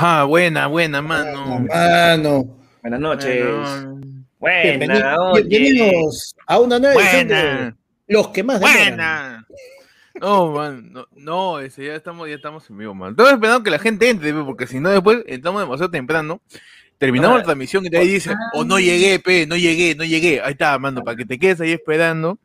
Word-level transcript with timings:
Ajá, 0.00 0.22
buena, 0.22 0.68
buena, 0.68 1.02
mano. 1.02 1.58
Mano. 1.68 2.56
Buenas 2.82 3.00
noches. 3.00 3.44
Bueno, 4.38 4.62
Bienvenido- 4.78 5.30
Buena, 5.32 5.48
bienvenidos 5.48 6.36
a 6.46 6.58
una 6.60 6.78
nueva 6.78 7.02
edición 7.02 7.26
de 7.26 7.34
buena. 7.34 7.76
Los 8.06 8.28
que 8.28 8.44
más 8.44 8.60
demoran. 8.60 8.86
Buena. 8.86 9.46
No, 10.20 10.52
man, 10.52 10.92
no, 10.92 11.06
no, 11.16 11.58
ese 11.58 11.86
ya 11.86 11.96
estamos, 11.96 12.28
ya 12.28 12.36
estamos 12.36 12.70
en 12.70 12.78
vivo, 12.78 12.94
man. 12.94 13.10
Estamos 13.10 13.32
esperando 13.32 13.64
que 13.64 13.70
la 13.72 13.80
gente 13.80 14.08
entre, 14.08 14.32
porque 14.44 14.68
si 14.68 14.78
no 14.78 14.88
después 14.90 15.18
entramos 15.26 15.62
demasiado 15.62 15.90
temprano. 15.90 16.40
Terminamos 16.98 17.34
Ah. 17.34 17.38
la 17.38 17.44
transmisión 17.44 17.84
y 17.84 17.88
de 17.88 17.98
ahí 17.98 18.06
dice, 18.08 18.30
o 18.54 18.62
no 18.64 18.78
llegué, 18.78 19.18
pe, 19.18 19.46
no 19.48 19.56
llegué, 19.56 19.96
no 19.96 20.04
llegué. 20.04 20.40
Ahí 20.42 20.52
está, 20.52 20.78
mando, 20.78 21.02
para 21.02 21.16
que 21.16 21.24
te 21.24 21.40
quedes 21.40 21.60
ahí 21.60 21.72
esperando, 21.72 22.38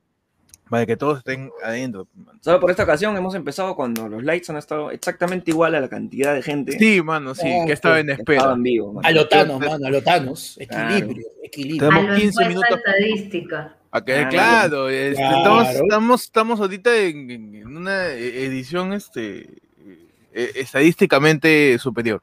para 0.69 0.85
que 0.85 0.97
todos 0.97 1.19
estén 1.19 1.51
adentro. 1.63 2.07
Solo 2.41 2.59
por 2.59 2.71
esta 2.71 2.83
ocasión 2.83 3.15
hemos 3.15 3.35
empezado 3.35 3.75
cuando 3.75 4.07
los 4.09 4.23
likes 4.23 4.51
han 4.51 4.57
estado 4.57 4.89
exactamente 4.91 5.51
igual 5.51 5.75
a 5.75 5.79
la 5.79 5.87
cantidad 5.89 6.33
de 6.33 6.41
gente 6.41 6.77
Sí, 6.79 7.01
mano, 7.01 7.35
sí, 7.35 7.47
que 7.67 7.73
estaba 7.73 7.99
en 7.99 8.09
espera. 8.09 8.37
estaba 8.39 8.55
en 8.55 8.63
vivo. 8.63 8.93
mano. 8.93 9.07
A 9.07 9.11
Lotanos, 9.11 9.59
mano, 9.59 9.85
a 9.85 9.89
Lotanos. 9.89 10.57
Claro. 10.67 10.95
Equilibrio, 10.95 11.27
equilibrio. 11.43 11.89
Tenemos 11.89 12.09
a 12.09 12.13
lo 12.13 12.19
15 12.19 12.25
encuesta 12.43 12.47
minutos. 12.49 12.77
estadística. 12.77 13.75
A 13.91 14.03
que, 14.03 14.15
Ah, 14.15 14.29
claro, 14.29 14.89
este, 14.89 15.15
Claro. 15.17 15.37
Estamos, 15.37 15.69
estamos, 15.69 16.23
estamos 16.23 16.59
ahorita 16.61 16.95
en, 16.97 17.67
una 17.77 18.07
e- 18.07 18.45
edición 18.45 18.93
este, 18.93 19.41
eh, 20.33 20.51
estadísticamente 20.55 21.77
superior. 21.77 22.21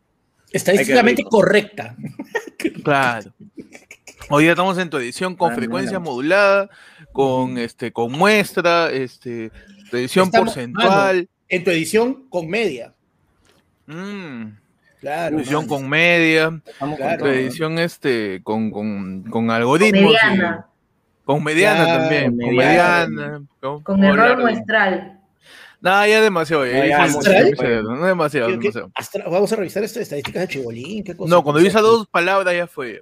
Estadísticamente 0.52 1.22
correcta. 1.22 1.94
Claro. 2.82 3.32
Hoy 4.30 4.44
día 4.44 4.52
estamos 4.52 4.76
en 4.78 4.90
tu 4.90 4.96
edición 4.98 5.36
con 5.36 5.52
Ah, 5.52 5.54
frecuencia 5.54 5.98
modulada, 6.00 6.68
con 7.12 7.58
este, 7.58 7.92
con 7.92 8.12
muestra, 8.12 8.90
este, 8.90 9.50
tu 9.90 9.96
edición 9.96 10.26
Estamos- 10.26 10.46
porcentual, 10.54 11.28
En 11.48 11.64
tu 11.64 11.70
edición 11.70 12.28
con 12.28 12.48
media. 12.48 12.94
mm, 13.86 14.44
Claro. 15.00 15.36
tu 15.36 15.40
edición 15.42 15.62
mano. 15.66 15.68
con 15.68 15.88
media, 15.88 16.60
Claro. 16.96 17.26
edición 17.26 17.78
este, 17.78 18.40
con, 18.44 18.70
con, 18.70 19.22
con 19.24 19.50
algoritmos. 19.50 20.00
y- 20.02 20.04
Mediana, 20.06 20.66
con 21.24 21.42
mediana 21.44 21.84
Claro, 21.84 22.00
también, 22.00 22.24
con 22.38 22.56
mediana. 22.56 23.42
con- 23.60 23.82
con 23.82 24.04
error 24.04 24.38
muestral. 24.40 25.16
No, 25.82 26.06
ya 26.06 26.20
demasiado. 26.20 26.66
ya 26.66 26.72
No, 26.72 26.78
ya 26.86 27.04
demasiado, 27.06 27.82
No 27.96 28.06
demasiado, 28.06 28.46
¿Qué- 28.48 28.52
qué- 28.52 28.58
demasiado. 28.60 28.90
Astra- 28.94 29.24
Vamos 29.30 29.50
a 29.52 29.56
revisar 29.56 29.82
estas 29.82 30.02
estadísticas 30.02 30.42
de 30.42 30.48
Chibolín. 30.48 31.02
¿qué 31.02 31.16
cosa? 31.16 31.30
No, 31.34 31.42
cuando 31.42 31.58
¿Qué 31.58 31.62
vi 31.62 31.68
esas 31.68 31.80
cosa? 31.80 31.92
dos 31.96 32.06
palabras 32.08 32.54
ya 32.54 32.66
fue. 32.66 33.00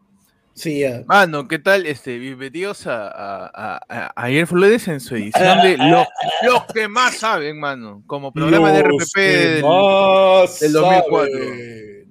Sí, 0.59 0.81
ya. 0.81 1.05
Mano, 1.06 1.47
¿qué 1.47 1.61
tal? 1.61 1.87
Este, 1.87 2.19
bienvenidos 2.19 2.89
a, 2.89 3.06
a, 3.06 3.47
a- 3.47 3.81
a- 3.89 4.12
ayer 4.17 4.45
Flores 4.45 4.89
en 4.89 4.98
su 4.98 5.15
edición 5.15 5.62
de 5.62 5.77
Los, 5.78 6.05
los 6.42 6.65
que 6.75 6.89
más 6.89 7.15
saben, 7.17 7.61
mano. 7.61 8.03
Como 8.09 8.33
programa 8.33 8.73
de 8.73 8.83
RPP 8.83 9.17
del, 9.17 9.62
del 10.61 10.73
2004. 10.73 11.39
saben. 11.39 12.09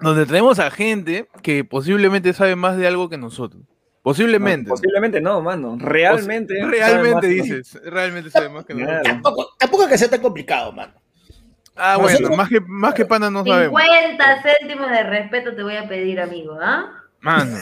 donde 0.00 0.24
tenemos 0.26 0.58
a 0.58 0.70
gente 0.70 1.28
que 1.42 1.64
posiblemente 1.64 2.32
sabe 2.32 2.56
más 2.56 2.78
de 2.78 2.86
algo 2.86 3.10
que 3.10 3.18
nosotros. 3.18 3.62
Posiblemente. 4.02 4.68
No, 4.70 4.74
posiblemente 4.74 5.20
no, 5.20 5.42
mano. 5.42 5.76
Realmente. 5.78 6.54
Pos- 6.62 6.70
Realmente 6.70 7.26
dices, 7.26 7.78
realmente 7.84 8.30
sabe 8.30 8.48
más 8.48 8.64
que 8.64 8.72
nosotros. 8.74 9.02
Tampoco, 9.02 9.48
tampoco 9.58 9.86
que 9.86 9.98
sea 9.98 10.08
tan 10.08 10.22
complicado, 10.22 10.72
mano. 10.72 10.94
Ah, 11.76 11.96
Nosotros- 11.98 12.20
bueno, 12.28 12.36
más 12.36 12.48
que, 12.48 12.60
más 12.60 12.94
que 12.94 13.04
pana 13.04 13.30
no 13.30 13.44
sabemos. 13.44 13.80
50 13.82 14.42
céntimos 14.42 14.90
de 14.90 15.02
respeto 15.02 15.54
te 15.54 15.62
voy 15.62 15.76
a 15.76 15.88
pedir, 15.88 16.20
amigo, 16.20 16.56
¿ah? 16.62 16.86
Mano, 17.20 17.56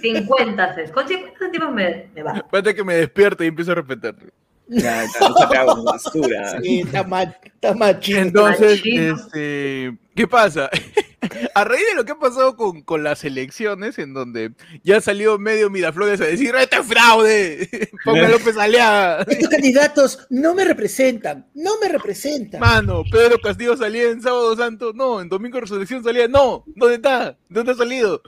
50 0.00 0.74
céntimos. 0.74 0.90
Con 0.92 1.08
50 1.08 1.38
céntimos 1.38 1.72
me, 1.72 2.10
me 2.14 2.22
va. 2.22 2.32
espérate 2.36 2.74
que 2.74 2.84
me 2.84 2.94
despierte 2.94 3.44
y 3.44 3.48
empiezo 3.48 3.72
a 3.72 3.76
respetarte. 3.76 4.26
Ya, 4.70 5.04
ya, 5.04 5.28
no 5.28 5.34
se 5.36 5.46
te 5.48 5.56
haga 5.56 5.74
basura. 5.74 6.60
Sí, 6.62 6.80
está 6.80 7.02
mal, 7.02 7.36
está. 7.44 7.74
Entonces, 8.06 8.80
este, 8.84 9.98
¿qué 10.14 10.28
pasa? 10.28 10.70
A 11.54 11.64
raíz 11.64 11.82
de 11.86 11.94
lo 11.96 12.04
que 12.04 12.12
ha 12.12 12.18
pasado 12.18 12.56
con, 12.56 12.82
con 12.82 13.02
las 13.02 13.24
elecciones, 13.24 13.98
en 13.98 14.14
donde 14.14 14.52
ya 14.82 14.96
ha 14.96 15.00
salido 15.00 15.38
medio 15.38 15.68
Miraflores 15.68 16.20
a 16.20 16.24
decir, 16.24 16.54
¡este 16.54 16.76
es 16.76 16.86
fraude! 16.86 17.90
Ponga 18.04 18.28
López 18.28 18.56
Aliaga. 18.56 19.22
Estos 19.28 19.48
candidatos 19.48 20.26
no 20.30 20.54
me 20.54 20.64
representan, 20.64 21.46
no 21.54 21.72
me 21.80 21.88
representan. 21.88 22.60
Mano, 22.60 23.02
Pedro 23.10 23.38
Castillo 23.38 23.76
salía 23.76 24.10
en 24.10 24.22
Sábado 24.22 24.56
Santo, 24.56 24.92
no, 24.94 25.20
en 25.20 25.28
Domingo 25.28 25.56
de 25.56 25.62
Resurrección 25.62 26.02
salía, 26.02 26.26
no, 26.26 26.64
¿dónde 26.74 26.94
está? 26.96 27.36
¿Dónde 27.48 27.72
ha 27.72 27.76
salido? 27.76 28.22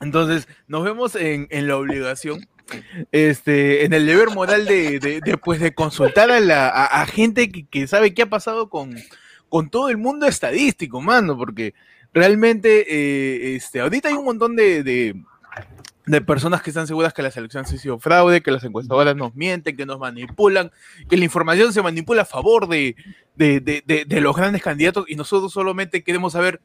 Entonces, 0.00 0.46
nos 0.66 0.84
vemos 0.84 1.16
en, 1.16 1.46
en 1.50 1.66
la 1.66 1.78
obligación, 1.78 2.46
este, 3.12 3.84
en 3.84 3.92
el 3.92 4.06
deber 4.06 4.30
moral 4.30 4.64
de, 4.66 4.98
de, 4.98 5.20
de, 5.20 5.38
pues, 5.38 5.60
consultar 5.74 6.30
a, 6.30 6.40
la, 6.40 7.06
gente 7.06 7.50
que, 7.50 7.86
sabe 7.86 8.14
qué 8.14 8.22
ha 8.22 8.30
pasado 8.30 8.68
con, 8.68 8.96
con 9.48 9.70
todo 9.70 9.88
el 9.88 9.98
mundo 9.98 10.26
estadístico, 10.26 11.00
mano, 11.00 11.36
porque 11.36 11.74
realmente, 12.12 12.86
eh, 12.88 13.56
este, 13.56 13.80
ahorita 13.80 14.08
hay 14.08 14.14
un 14.14 14.24
montón 14.24 14.56
de, 14.56 14.82
de, 14.82 15.14
personas 16.22 16.62
que 16.62 16.70
están 16.70 16.86
seguras 16.86 17.12
que 17.14 17.22
las 17.22 17.36
elecciones 17.36 17.72
han 17.72 17.78
sido 17.78 17.98
fraude, 17.98 18.42
que 18.42 18.50
las 18.50 18.64
encuestadoras 18.64 19.16
nos 19.16 19.34
mienten, 19.34 19.76
que 19.76 19.86
nos 19.86 19.98
manipulan, 19.98 20.70
que 21.08 21.16
la 21.16 21.24
información 21.24 21.72
se 21.72 21.82
manipula 21.82 22.22
a 22.22 22.26
favor 22.26 22.68
de, 22.68 22.94
de 23.36 24.20
los 24.20 24.36
grandes 24.36 24.62
candidatos 24.62 25.06
y 25.08 25.16
nosotros 25.16 25.52
solamente 25.52 26.02
queremos 26.04 26.34
saber 26.34 26.60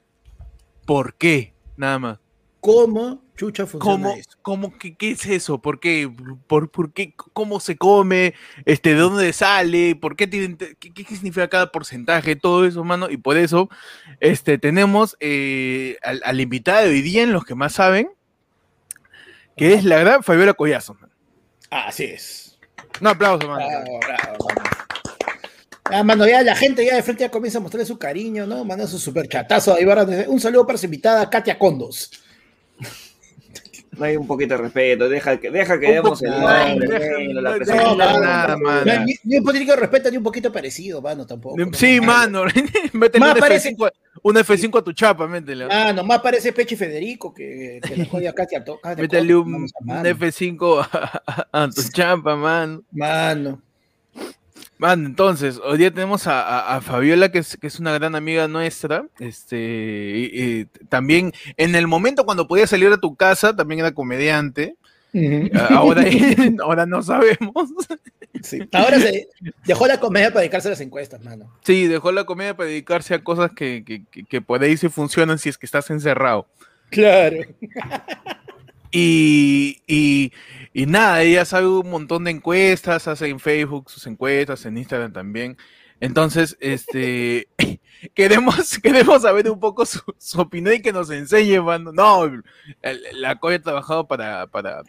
por 0.86 1.16
qué, 1.16 1.54
nada 1.78 2.00
más. 2.00 2.20
¿Cómo 2.60 3.24
chucha 3.40 3.66
funciona 3.66 4.10
¿Cómo, 4.10 4.22
cómo, 4.42 4.78
qué, 4.78 4.96
qué 4.96 5.12
es 5.12 5.26
eso? 5.26 5.62
¿Por 5.62 5.80
qué? 5.80 6.12
¿Por, 6.48 6.70
por 6.70 6.92
qué? 6.92 7.14
¿Cómo 7.32 7.62
se 7.62 7.78
come? 7.78 8.34
Este, 8.66 8.94
¿De 8.94 9.00
dónde 9.00 9.32
sale? 9.32 9.96
¿Por 9.96 10.18
qué, 10.18 10.28
tiene, 10.28 10.58
qué, 10.58 10.94
qué 10.94 11.06
significa 11.06 11.48
cada 11.48 11.72
porcentaje? 11.72 12.36
Todo 12.36 12.66
eso, 12.66 12.84
mano. 12.84 13.10
Y 13.10 13.16
por 13.16 13.38
eso 13.38 13.70
este, 14.20 14.58
tenemos 14.58 15.16
eh, 15.22 15.96
al, 16.02 16.22
al 16.26 16.42
invitado 16.42 16.84
de 16.84 16.90
hoy 16.90 17.02
día 17.02 17.24
en 17.24 17.32
los 17.32 17.46
que 17.46 17.56
más 17.56 17.72
saben, 17.72 18.10
que 19.56 19.74
es 19.74 19.86
la 19.86 20.00
gran 20.00 20.22
Fabiola 20.22 20.54
Collazo. 20.54 20.96
man. 20.96 21.10
Así 21.70 22.04
es. 22.04 22.60
Un 23.00 23.08
aplauso, 23.08 23.48
mano. 23.48 23.66
Bravo, 23.66 24.00
bravo, 24.02 24.48
mano. 24.54 24.70
Ah, 25.86 26.04
mano, 26.04 26.28
ya 26.28 26.44
la 26.44 26.58
gente 26.58 26.86
ya 26.86 26.96
de 26.96 27.04
frente 27.04 27.22
ya 27.22 27.32
comienza 27.32 27.58
a 27.58 27.62
mostrarle 27.62 27.86
su 27.86 27.98
cariño, 27.98 28.46
¿no? 28.46 28.66
Manda 28.66 28.86
su 28.86 29.00
super 29.00 29.28
chatazo. 29.30 29.76
Ahí 29.76 29.86
un 30.28 30.40
saludo 30.42 30.68
para 30.68 30.78
su 30.78 30.86
invitada 30.86 31.30
Katia 31.30 31.58
Condos. 31.58 32.12
No 33.98 34.06
hay 34.06 34.16
un 34.18 34.28
poquito 34.28 34.56
de 34.56 34.62
respeto. 34.64 35.10
Deja 35.10 35.38
que, 35.40 35.50
deja 35.52 35.80
que 35.80 35.92
demos 35.94 36.22
el 36.24 36.30
nombre. 36.32 36.88
bueno, 36.88 37.42
la 37.42 37.58
no, 37.58 37.76
no, 37.76 37.96
la 37.96 38.20
nada. 38.20 39.04
Ni, 39.06 39.16
ni 39.24 39.38
un 39.38 39.44
poquito 39.44 39.72
de 39.72 39.76
respeto, 39.78 40.10
ni 40.12 40.18
un 40.18 40.24
poquito 40.24 40.52
parecido, 40.52 41.02
mano, 41.02 41.26
tampoco. 41.26 41.56
Sí, 41.74 42.00
mano. 42.00 42.44
Métele 42.94 43.20
Más 43.20 43.34
un 43.36 43.40
parece- 43.40 43.76
F5, 43.76 43.88
a- 43.88 43.92
un 44.22 44.36
F5 44.36 44.80
a 44.80 44.84
tu 44.84 44.94
chapa, 44.94 45.28
métele. 45.28 45.68
Ah, 45.70 45.92
nomás 45.94 46.20
parece 46.20 46.52
Pechi 46.54 46.76
Federico 46.76 47.34
que, 47.34 47.80
que 47.86 47.96
le 47.96 48.06
jode 48.06 48.28
a 48.28 48.34
Katia. 48.34 48.64
to- 48.64 48.80
Katia 48.80 49.02
Métele 49.02 49.36
un, 49.36 49.54
a 49.54 49.58
un 49.58 49.68
mano. 49.84 50.10
F5 50.10 50.88
a, 50.92 51.22
a- 51.52 51.64
a 51.64 51.70
tu 51.70 51.82
chapa, 51.92 52.36
mano. 52.36 52.84
Mano. 52.92 53.62
Mano, 54.80 55.06
entonces, 55.08 55.60
hoy 55.64 55.78
día 55.78 55.92
tenemos 55.94 56.26
a, 56.26 56.42
a- 56.42 56.78
a 56.78 56.82
Fabiola, 56.82 57.30
que 57.32 57.40
es, 57.40 57.58
que 57.58 57.68
es 57.68 57.80
una 57.80 57.92
gran 57.92 58.16
amiga 58.16 58.48
nuestra. 58.48 59.06
Este, 59.20 59.58
y- 60.16 60.42
y 60.62 60.66
también, 60.88 61.34
en 61.58 61.76
el 61.76 61.86
momento 61.86 62.24
cuando 62.26 62.48
podía 62.48 62.66
salir 62.66 62.90
a 62.92 62.98
tu 62.98 63.14
casa, 63.16 63.54
también 63.54 63.82
era 63.82 63.92
comediante. 63.92 64.76
Ahora, 65.70 66.04
ahora 66.64 66.86
no 66.86 67.04
sabemos. 67.04 67.70
Sí. 68.42 68.60
Ahora 68.72 69.00
se 69.02 69.28
dejó 69.66 69.86
la 69.86 70.00
comedia 70.00 70.30
para 70.30 70.42
dedicarse 70.42 70.70
a 70.70 70.72
las 70.72 70.80
encuestas, 70.82 71.22
mano. 71.26 71.54
Sí, 71.64 71.88
dejó 71.88 72.14
la 72.14 72.24
comedia 72.24 72.56
para 72.56 72.70
dedicarse 72.70 73.14
a 73.16 73.22
cosas 73.24 73.52
que, 73.52 73.84
que, 73.86 74.04
que- 74.10 74.24
que 74.24 74.42
por 74.42 74.64
ahí 74.64 74.78
sí 74.78 74.88
funcionan 74.88 75.40
si 75.40 75.50
es 75.50 75.58
que 75.58 75.66
estás 75.66 75.90
encerrado. 75.90 76.48
Claro. 76.90 77.36
Y, 78.92 79.82
y, 79.88 80.32
y 80.74 80.86
nada, 80.86 81.22
ella 81.24 81.46
sabe 81.46 81.68
un 81.68 81.90
montón 81.90 82.24
de 82.26 82.32
encuestas, 82.32 83.08
hace 83.08 83.28
en 83.28 83.40
Facebook 83.40 83.90
sus 83.90 84.06
encuestas, 84.08 84.66
en 84.66 84.78
Instagram 84.78 85.12
también. 85.14 85.58
Entonces, 86.02 86.56
este, 86.62 87.48
queremos, 88.14 88.78
queremos 88.84 89.22
saber 89.24 89.50
un 89.50 89.60
poco 89.60 89.86
su, 89.86 90.00
su 90.18 90.40
opinión 90.42 90.76
y 90.76 90.82
que 90.82 90.94
nos 90.94 91.10
enseñe, 91.10 91.60
mano. 91.62 91.92
No, 91.92 92.30
la 93.14 93.36
COE 93.40 93.56
ha 93.56 93.62
trabajado 93.62 94.08
para, 94.08 94.48
para, 94.48 94.84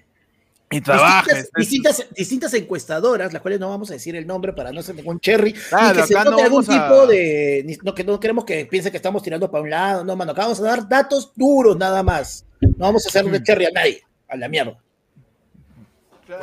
y 0.70 0.80
trabaja. 0.80 1.22
Distintas, 1.24 1.38
está- 1.44 1.58
distintas, 1.58 2.06
distintas 2.14 2.54
encuestadoras, 2.54 3.32
las 3.32 3.42
cuales 3.42 3.58
no 3.58 3.68
vamos 3.70 3.90
a 3.90 3.94
decir 3.94 4.14
el 4.14 4.24
nombre 4.26 4.52
para 4.52 4.70
no 4.70 4.78
hacer 4.80 4.94
ningún 4.94 5.18
cherry, 5.18 5.52
Claro, 5.52 5.94
ni 5.96 6.00
que 6.02 6.06
se 6.06 6.14
no 6.14 6.24
note 6.30 6.42
algún 6.44 6.64
a- 6.68 6.68
tipo 6.88 7.06
de. 7.08 7.78
no, 7.82 7.92
que 7.94 8.04
no 8.04 8.20
queremos 8.20 8.44
que 8.44 8.66
piense 8.66 8.90
que 8.92 8.96
estamos 8.98 9.22
tirando 9.22 9.50
para 9.50 9.64
un 9.64 9.70
lado, 9.70 10.04
no, 10.04 10.14
mano. 10.14 10.30
Acá 10.30 10.42
vamos 10.42 10.60
a 10.60 10.64
dar 10.64 10.88
datos 10.88 11.32
duros 11.34 11.76
nada 11.76 12.04
más. 12.04 12.46
No 12.60 12.70
vamos 12.86 13.04
a 13.04 13.08
hacer 13.08 13.24
de 13.24 13.42
cherry 13.42 13.64
a 13.64 13.70
nadie, 13.74 14.02
a 14.28 14.36
la 14.36 14.48
mierda. 14.48 14.78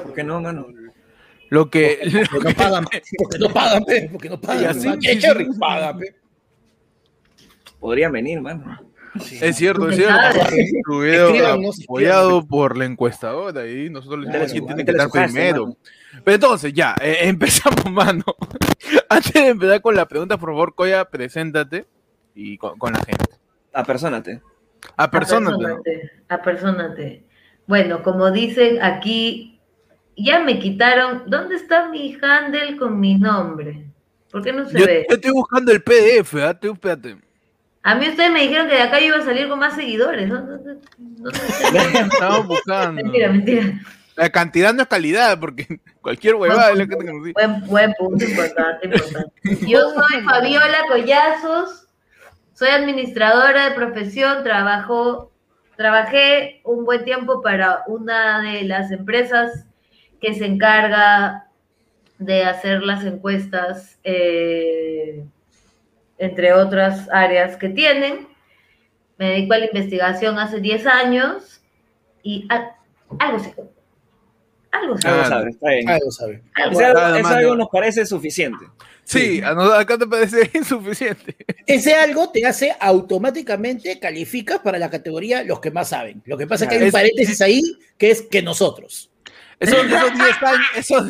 ¿Por 0.04 0.14
qué 0.14 0.24
no, 0.24 0.42
mano? 0.42 0.68
Lo 1.50 1.70
que, 1.70 2.00
Porque 2.32 2.50
no 2.50 2.56
pagan, 2.58 2.86
porque 3.18 3.40
no 3.40 3.50
pagan, 3.50 3.86
pe, 3.86 4.10
porque 4.12 4.30
no 4.30 4.40
pagan. 4.42 4.64
Y 4.64 4.66
así-. 4.66 5.60
Paga. 5.60 5.98
Podrían 7.80 8.12
venir, 8.12 8.42
mano. 8.42 8.80
es 9.16 9.56
cierto, 9.56 9.90
es 9.90 9.96
cierto. 9.96 11.04
Escríbanos, 11.06 11.82
apoyado 11.84 12.46
por 12.46 12.76
la 12.78 12.86
encuestadora 12.86 13.66
y 13.68 13.90
nosotros 13.90 14.22
le 14.22 14.26
Claro, 14.28 14.42
decimos 14.44 14.68
quién 14.68 14.86
tiene 14.86 14.86
que 14.86 15.04
estar 15.04 15.26
primero. 15.28 15.64
mano. 15.68 15.78
Pero 16.24 16.36
entonces, 16.36 16.74
ya, 16.74 16.96
eh, 17.02 17.18
empezamos, 17.22 17.90
mano. 17.92 18.24
Antes 19.10 19.34
de 19.34 19.48
empezar 19.48 19.82
con 19.82 19.96
la 19.96 20.06
pregunta, 20.08 20.38
por 20.38 20.50
favor, 20.50 20.76
Coya, 20.76 21.06
preséntate 21.06 21.86
y 22.36 22.58
con, 22.58 22.78
con 22.78 22.94
la 22.94 23.00
gente. 23.00 23.26
Apersónate. 23.74 24.42
A 24.98 25.10
personas. 25.10 25.54
Apersónate, 25.54 26.12
apersónate. 26.28 27.24
Bueno, 27.68 28.04
como 28.04 28.32
dicen 28.32 28.82
aquí, 28.82 29.57
ya 30.18 30.40
me 30.40 30.60
quitaron. 30.60 31.24
¿Dónde 31.28 31.56
está 31.56 31.90
mi 31.90 32.18
handle 32.22 32.78
con 32.78 33.00
mi 33.00 33.18
nombre? 33.18 33.86
¿Por 34.32 34.44
qué 34.44 34.52
no 34.52 34.68
se 34.68 34.80
Yo, 34.80 34.86
ve? 34.86 35.06
yo 35.10 35.16
estoy 35.16 35.32
buscando 35.32 35.72
el 35.72 35.82
PDF, 35.82 36.36
¿ah? 36.36 36.54
Tú, 36.54 36.74
espérate. 36.74 37.18
A 37.84 37.96
mí 37.96 38.10
ustedes 38.10 38.32
me 38.32 38.42
dijeron 38.42 38.68
que 38.68 38.76
de 38.76 38.82
acá 38.82 39.00
yo 39.00 39.06
iba 39.08 39.18
a 39.18 39.22
salir 39.22 39.48
con 39.48 39.60
más 39.60 39.76
seguidores. 39.76 40.28
¿no? 40.28 40.46
Estamos 42.12 42.48
buscando. 42.48 43.02
mentira, 43.02 43.30
mentira. 43.30 43.80
La 44.18 44.30
cantidad 44.32 44.74
no 44.74 44.82
es 44.82 44.88
calidad, 44.88 45.40
porque 45.40 45.80
cualquier 46.02 46.36
huevada 46.36 46.72
es 46.72 46.80
lo 46.80 46.88
que 46.88 46.96
te 46.96 47.06
conocí. 47.06 47.32
Buen, 47.34 47.68
buen 47.68 47.94
punto, 47.94 48.26
importante, 48.26 48.88
importante. 48.88 49.66
Yo 49.68 49.92
soy 49.92 50.22
Fabiola 50.24 50.78
Collazos, 50.90 51.88
soy 52.54 52.70
administradora 52.70 53.70
de 53.70 53.76
profesión, 53.76 54.44
trabajo, 54.44 55.32
trabajé 55.76 56.62
un 56.66 56.84
buen 56.84 57.06
tiempo 57.06 57.44
para 57.44 57.84
una 57.88 58.42
de 58.42 58.64
las 58.64 58.92
empresas 58.92 59.67
que 60.22 60.34
se 60.34 60.46
encarga 60.46 61.48
de 62.20 62.44
hacer 62.44 62.82
las 62.82 63.04
encuestas, 63.06 64.00
eh, 64.04 65.24
entre 66.18 66.54
otras 66.54 67.08
áreas 67.12 67.58
que 67.58 67.70
tienen. 67.70 68.28
Me 69.18 69.30
dedico 69.32 69.54
a 69.54 69.58
la 69.60 69.66
investigación 69.68 70.40
hace 70.40 70.60
10 70.60 70.86
años 70.88 71.62
y 72.24 72.46
a- 72.50 72.76
algo 73.20 73.40
sé. 73.40 73.54
Algo. 74.72 74.96
Ah, 75.06 75.26
Algo 75.32 75.50
está 75.50 75.70
bien. 75.70 75.90
Algo 75.90 76.12
sabe. 76.12 76.44
algo 76.56 76.72
Ese 76.72 76.86
algo, 76.86 77.00
Nada 77.00 77.14
ese 77.16 77.24
más, 77.24 77.32
algo 77.34 77.52
no. 77.52 77.58
nos 77.58 77.70
parece 77.72 78.06
suficiente. 78.06 78.66
Sí, 79.04 79.42
a 79.42 79.54
nos- 79.54 79.72
acá 79.74 79.98
te 79.98 80.06
parece 80.06 80.50
insuficiente. 80.54 81.36
Ese 81.66 81.96
algo 81.96 82.30
te 82.30 82.46
hace 82.46 82.76
automáticamente 82.80 83.98
calificas 84.00 84.60
para 84.60 84.78
la 84.78 84.90
categoría 84.90 85.44
los 85.44 85.60
que 85.62 85.72
más 85.72 85.90
saben. 85.90 86.22
Lo 86.26 86.38
que 86.38 86.46
pasa 86.48 86.66
es 86.66 86.70
que 86.70 86.76
hay 86.76 86.82
un 86.82 86.88
Es- 86.88 86.94
paréntesis 86.94 87.42
ahí 87.42 87.62
que 87.98 88.12
es 88.12 88.22
que 88.24 88.42
nosotros. 88.42 89.10
Esos, 89.60 89.86
esos 89.86 90.14
10 90.14 90.44
años, 90.44 90.68
esos, 90.76 91.08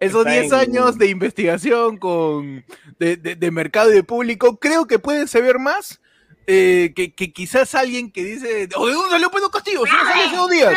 esos 0.00 0.26
Está 0.26 0.30
10 0.40 0.52
en- 0.52 0.58
años 0.58 0.98
de 0.98 1.06
investigación 1.08 1.96
con, 1.98 2.64
de, 2.98 3.16
de- 3.16 3.36
de 3.36 3.50
mercado 3.50 3.90
y 3.90 3.94
de 3.94 4.02
público, 4.04 4.58
creo 4.58 4.86
que 4.86 4.98
pueden 4.98 5.26
saber 5.28 5.58
más 5.58 6.00
eh, 6.46 6.92
que, 6.96 7.14
que 7.14 7.32
quizás 7.32 7.74
alguien 7.74 8.10
que 8.10 8.24
dice, 8.24 8.68
¿o 8.76 8.86
de 8.86 8.92
dónde 8.94 9.10
salió 9.10 9.30
Pedro 9.30 9.50
Castillo? 9.50 9.84
Si 9.86 9.92
no 9.92 10.04
salió 10.04 10.24
hace 10.26 10.36
dos 10.36 10.50
días. 10.50 10.74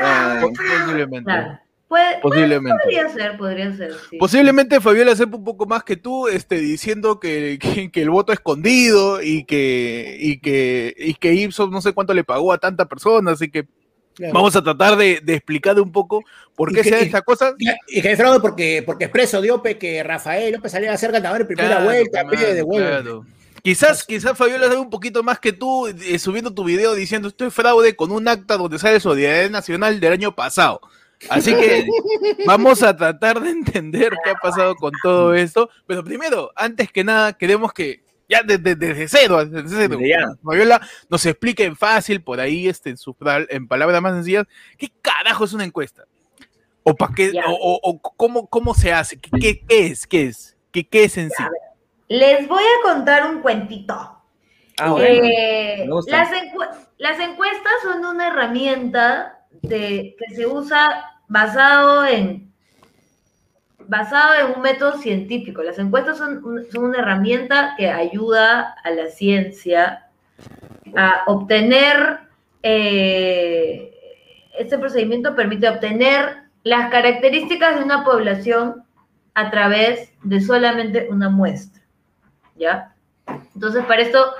Ah, 0.00 0.38
Po- 0.40 0.52
Posiblemente. 0.52 1.24
Claro. 1.24 1.58
Puede- 1.88 2.18
Posiblemente. 2.22 2.78
podría 2.84 3.08
ser, 3.10 3.36
podría 3.36 3.76
ser, 3.76 3.92
sí. 4.10 4.16
Posiblemente 4.18 4.80
Fabiola 4.80 5.14
sepa 5.14 5.36
un 5.36 5.44
poco 5.44 5.66
más 5.66 5.84
que 5.84 5.96
tú, 5.96 6.26
este, 6.26 6.56
diciendo 6.58 7.20
que, 7.20 7.58
que- 7.60 7.90
que 7.90 8.02
el 8.02 8.08
voto 8.10 8.32
escondido 8.32 9.22
y 9.22 9.44
que, 9.44 10.16
y 10.18 10.40
que, 10.40 10.94
y 10.98 11.14
que 11.14 11.34
Ipsos 11.34 11.70
no 11.70 11.82
sé 11.82 11.92
cuánto 11.92 12.14
le 12.14 12.24
pagó 12.24 12.50
a 12.52 12.58
tanta 12.58 12.86
persona, 12.86 13.32
así 13.32 13.50
que 13.50 13.66
Claro. 14.14 14.34
vamos 14.34 14.54
a 14.56 14.62
tratar 14.62 14.96
de, 14.96 15.20
de 15.22 15.34
explicar 15.34 15.80
un 15.80 15.90
poco 15.90 16.22
por 16.54 16.72
qué 16.72 16.84
se 16.84 16.90
da 16.90 16.98
esta 16.98 17.22
cosa. 17.22 17.54
Y 17.88 18.02
que 18.02 18.08
hay 18.08 18.16
fraude 18.16 18.40
porque, 18.40 18.82
porque 18.84 19.04
Expreso 19.04 19.40
dio 19.40 19.62
pe, 19.62 19.78
que 19.78 20.02
Rafael 20.02 20.52
López 20.52 20.72
salía 20.72 20.92
a 20.92 20.96
ser 20.96 21.12
ganador 21.12 21.40
en 21.40 21.46
primera 21.46 21.68
Claro, 21.68 21.84
vuelta, 21.84 22.24
claro, 22.24 23.24
de. 23.24 23.32
Quizás, 23.62 24.04
quizás 24.04 24.36
Fabiola 24.36 24.66
sabe 24.66 24.80
un 24.80 24.90
poquito 24.90 25.22
más 25.22 25.38
que 25.38 25.52
tú 25.52 25.86
eh, 25.86 26.18
subiendo 26.18 26.52
tu 26.52 26.64
video 26.64 26.94
diciendo 26.94 27.28
esto 27.28 27.46
es 27.46 27.54
fraude 27.54 27.94
con 27.94 28.10
un 28.10 28.26
acta 28.26 28.56
donde 28.56 28.78
sale 28.78 28.98
Solidaridad 28.98 29.50
Nacional 29.50 30.00
del 30.00 30.12
año 30.12 30.34
pasado. 30.34 30.80
Así 31.28 31.54
que 31.54 31.86
vamos 32.46 32.82
a 32.82 32.96
tratar 32.96 33.40
de 33.40 33.50
entender 33.50 34.12
qué 34.24 34.30
ha 34.30 34.34
pasado 34.34 34.74
con 34.74 34.92
todo 35.02 35.34
esto. 35.34 35.70
Pero 35.86 36.02
primero, 36.02 36.50
antes 36.56 36.90
que 36.90 37.04
nada, 37.04 37.34
queremos 37.34 37.72
que 37.72 38.02
ya 38.32 38.42
desde, 38.42 38.74
desde 38.74 39.08
cero, 39.08 39.44
desde 39.44 39.68
cero, 39.68 39.96
Desde 39.98 40.08
nos 41.08 41.26
explique 41.26 41.64
en 41.64 41.76
fácil, 41.76 42.22
por 42.22 42.40
ahí, 42.40 42.68
este, 42.68 42.90
en, 42.90 42.96
pal- 42.96 43.46
en 43.50 43.68
palabras 43.68 44.00
más 44.02 44.14
sencillas, 44.14 44.46
qué 44.78 44.88
carajo 45.00 45.44
es 45.44 45.52
una 45.52 45.64
encuesta. 45.64 46.04
O 46.82 46.94
para 46.96 47.14
qué, 47.14 47.30
o, 47.46 47.52
o- 47.52 47.80
o 47.82 48.00
cómo, 48.00 48.46
cómo 48.48 48.74
se 48.74 48.92
hace, 48.92 49.16
qué, 49.18 49.30
qué- 49.38 49.60
qué 49.66 49.86
es, 49.86 50.06
qué 50.06 50.24
es, 50.26 50.56
qué, 50.72 50.84
qué 50.84 51.04
es 51.04 51.16
en 51.18 51.30
sí. 51.30 51.42
Les 52.08 52.46
voy 52.48 52.62
a 52.62 52.82
contar 52.92 53.26
un 53.30 53.40
cuentito. 53.40 53.94
Ah, 54.78 54.90
bueno. 54.90 55.06
Eh, 55.24 55.86
las, 56.06 56.30
encu- 56.30 56.86
las 56.98 57.20
encuestas 57.20 57.72
son 57.84 58.04
una 58.04 58.28
herramienta 58.28 59.46
de, 59.62 60.16
que 60.18 60.34
se 60.34 60.46
usa 60.46 61.04
basado 61.28 62.04
en, 62.04 62.51
basado 63.92 64.32
en 64.40 64.56
un 64.56 64.62
método 64.62 64.96
científico. 64.96 65.62
Las 65.62 65.78
encuestas 65.78 66.16
son, 66.16 66.42
son 66.72 66.84
una 66.84 67.00
herramienta 67.00 67.74
que 67.76 67.90
ayuda 67.90 68.74
a 68.82 68.90
la 68.90 69.08
ciencia 69.08 70.08
a 70.96 71.24
obtener, 71.26 72.20
eh, 72.62 73.92
este 74.58 74.78
procedimiento 74.78 75.36
permite 75.36 75.68
obtener 75.68 76.44
las 76.64 76.90
características 76.90 77.76
de 77.76 77.84
una 77.84 78.02
población 78.02 78.82
a 79.34 79.50
través 79.50 80.10
de 80.22 80.40
solamente 80.40 81.08
una 81.10 81.28
muestra. 81.28 81.82
¿Ya? 82.56 82.94
Entonces, 83.54 83.84
para 83.84 84.00
esto, 84.00 84.32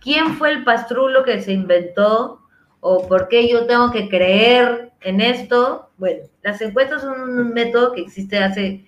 ¿quién 0.00 0.34
fue 0.34 0.50
el 0.50 0.64
pastrulo 0.64 1.22
que 1.22 1.40
se 1.40 1.52
inventó? 1.52 2.40
¿O 2.80 3.06
por 3.06 3.28
qué 3.28 3.48
yo 3.48 3.66
tengo 3.66 3.92
que 3.92 4.08
creer 4.08 4.90
en 5.00 5.20
esto? 5.20 5.90
Bueno, 5.96 6.24
las 6.42 6.60
encuestas 6.60 7.02
son 7.02 7.20
un 7.20 7.54
método 7.54 7.92
que 7.92 8.00
existe 8.00 8.38
hace 8.38 8.85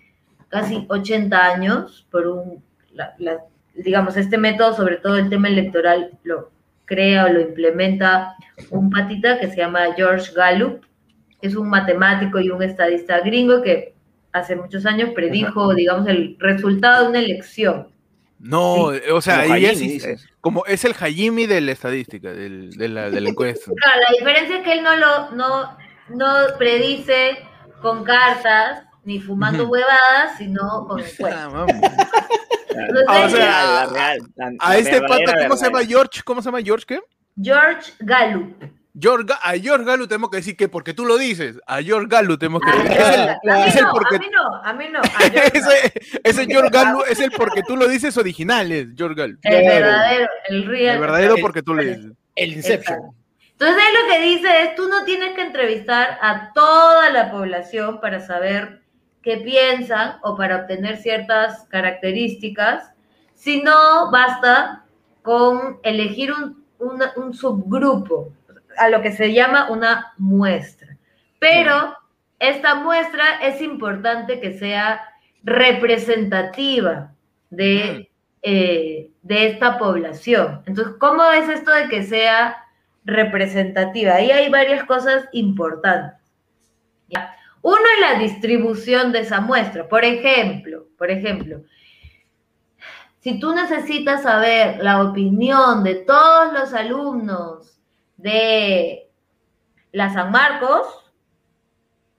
casi 0.48 0.84
80 0.88 1.44
años, 1.44 2.06
por 2.10 2.26
un, 2.26 2.62
la- 2.92 3.14
la- 3.18 3.44
digamos, 3.74 4.16
este 4.16 4.38
método, 4.38 4.74
sobre 4.74 4.96
todo 4.96 5.16
el 5.16 5.28
tema 5.30 5.48
electoral, 5.48 6.10
lo 6.24 6.50
crea 6.84 7.26
o 7.26 7.28
lo 7.28 7.40
implementa 7.40 8.34
un 8.70 8.90
patita 8.90 9.38
que 9.38 9.48
se 9.48 9.56
llama 9.58 9.80
George 9.96 10.32
Gallup, 10.34 10.82
que 11.40 11.46
es 11.48 11.54
un 11.54 11.68
matemático 11.68 12.40
y 12.40 12.50
un 12.50 12.62
estadista 12.62 13.20
gringo 13.20 13.62
que 13.62 13.94
hace 14.32 14.56
muchos 14.56 14.84
años 14.86 15.10
predijo, 15.14 15.74
digamos, 15.74 16.08
el 16.08 16.36
resultado 16.38 17.04
de 17.04 17.10
una 17.10 17.18
elección. 17.20 17.88
No, 18.40 18.92
o 19.12 19.20
sea, 19.20 19.42
Como 19.42 19.54
ahí 19.54 19.66
Jaime, 19.66 19.96
es, 19.96 20.28
como 20.40 20.64
es 20.66 20.84
el 20.84 20.94
Jaime 20.94 21.46
de 21.48 21.60
la 21.60 21.72
estadística, 21.72 22.32
del, 22.32 22.70
de, 22.70 22.88
la, 22.88 23.10
de 23.10 23.20
la 23.20 23.30
encuesta. 23.30 23.70
Claro, 23.76 24.00
la 24.08 24.16
diferencia 24.16 24.58
es 24.58 24.64
que 24.64 24.72
él 24.74 24.82
no 24.84 24.96
lo 24.96 25.30
no, 25.32 25.76
no 26.10 26.34
predice 26.56 27.38
con 27.82 28.04
cartas 28.04 28.84
ni 29.08 29.18
fumando 29.20 29.66
huevadas, 29.68 30.36
sino 30.36 30.84
con 30.86 31.00
Ah, 31.00 31.04
encuestas. 31.08 31.52
vamos. 31.52 31.72
Entonces, 32.68 33.04
Ah, 33.08 33.16
o 33.16 33.22
La 33.22 33.28
sea, 33.30 33.38
real, 33.38 33.74
la 33.74 33.86
real, 33.86 34.18
la- 34.36 34.52
A 34.60 34.76
este 34.76 35.00
pata, 35.00 35.32
¿cómo 35.42 35.56
se 35.56 35.64
llama. 35.66 35.84
George? 35.84 36.20
¿Cómo 36.24 36.42
se 36.42 36.46
llama 36.48 36.62
George 36.62 36.84
qué? 36.86 37.00
George 37.42 37.92
Gallup. 38.00 38.54
George, 39.00 39.32
a 39.42 39.52
George 39.52 39.84
Gallo 39.84 40.08
tenemos 40.08 40.28
que 40.30 40.36
decir 40.38 40.56
que 40.56 40.68
porque 40.68 40.92
tú 40.92 41.06
lo 41.06 41.16
dices, 41.16 41.56
a 41.66 41.80
George 41.82 42.08
Gallo 42.10 42.36
tenemos 42.38 42.60
que 42.62 42.70
Ah, 42.70 42.82
decir. 42.82 42.92
Es 43.00 43.14
el- 43.14 43.28
a, 43.28 43.38
mí 43.56 43.62
es 43.68 43.76
el 43.76 43.82
no, 43.84 43.92
porque- 43.92 44.16
a 44.16 44.18
mí 44.18 44.26
no, 44.32 44.54
a 44.64 44.72
mí 44.74 44.84
no, 44.92 44.98
a 45.00 45.02
George 45.08 45.38
Gallup. 45.38 45.54
ese, 45.54 45.92
ese 46.24 46.46
George 46.46 46.70
Gallo 46.70 47.06
es 47.06 47.20
el 47.20 47.30
porque 47.30 47.62
tú 47.66 47.76
lo 47.76 47.88
dices 47.88 48.16
original, 48.18 48.70
es 48.70 48.88
George 48.96 49.22
el 49.22 49.38
Claro. 49.38 49.56
verdadero, 49.66 50.28
el 50.48 50.66
real. 50.66 50.94
El 50.96 51.00
verdadero 51.00 51.34
el- 51.36 51.40
porque 51.42 51.62
tú 51.62 51.74
lo 51.74 51.82
dices. 51.82 52.12
El 52.36 52.52
Inception. 52.52 52.98
Exacto. 52.98 53.14
Entonces 53.52 53.76
él 53.88 53.94
lo 54.06 54.12
que 54.12 54.20
dice 54.20 54.62
es, 54.62 54.74
tú 54.76 54.88
no 54.88 55.04
tienes 55.04 55.34
que 55.34 55.42
entrevistar 55.42 56.16
a 56.22 56.52
toda 56.52 57.10
la 57.10 57.30
población 57.32 58.00
para 58.00 58.20
saber 58.20 58.82
qué 59.22 59.38
piensan 59.38 60.18
o 60.22 60.36
para 60.36 60.56
obtener 60.62 60.96
ciertas 60.98 61.64
características, 61.68 62.92
sino 63.34 64.10
basta 64.10 64.84
con 65.22 65.78
elegir 65.82 66.32
un, 66.32 66.64
una- 66.78 67.12
un 67.16 67.34
subgrupo, 67.34 68.32
a 68.76 68.88
lo 68.88 69.02
que 69.02 69.12
se 69.12 69.32
llama 69.32 69.70
una 69.70 70.12
muestra. 70.18 70.96
Pero 71.40 71.94
esta 72.38 72.76
muestra 72.76 73.24
es 73.42 73.60
importante 73.60 74.40
que 74.40 74.56
sea 74.58 75.00
representativa 75.42 77.12
de, 77.50 78.10
eh, 78.42 79.10
de 79.22 79.46
esta 79.48 79.78
población. 79.78 80.62
Entonces, 80.66 80.94
¿cómo 81.00 81.24
es 81.32 81.48
esto 81.48 81.70
de 81.72 81.88
que 81.88 82.02
sea 82.04 82.56
representativa? 83.04 84.14
Ahí 84.14 84.30
hay 84.30 84.48
varias 84.48 84.84
cosas 84.84 85.24
importantes. 85.32 86.20
¿ya? 87.08 87.34
Uno 87.62 87.76
es 87.94 88.00
la 88.00 88.18
distribución 88.18 89.12
de 89.12 89.20
esa 89.20 89.40
muestra. 89.40 89.88
Por 89.88 90.04
ejemplo, 90.04 90.86
por 90.96 91.10
ejemplo, 91.10 91.62
si 93.20 93.40
tú 93.40 93.54
necesitas 93.54 94.22
saber 94.22 94.82
la 94.82 95.02
opinión 95.02 95.82
de 95.82 95.96
todos 95.96 96.52
los 96.52 96.72
alumnos 96.72 97.78
de 98.16 99.08
la 99.92 100.12
San 100.12 100.30
Marcos 100.30 100.86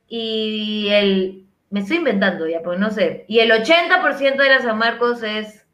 y 0.08 0.88
el, 0.90 1.46
me 1.70 1.82
estoy 1.82 1.98
inventando 1.98 2.48
ya, 2.48 2.62
porque 2.62 2.80
no 2.80 2.92
sé, 2.92 3.26
y 3.28 3.40
el 3.40 3.52
80% 3.52 4.38
de 4.38 4.50
la 4.50 4.62
San 4.62 4.78
Marcos 4.78 5.24
es 5.24 5.66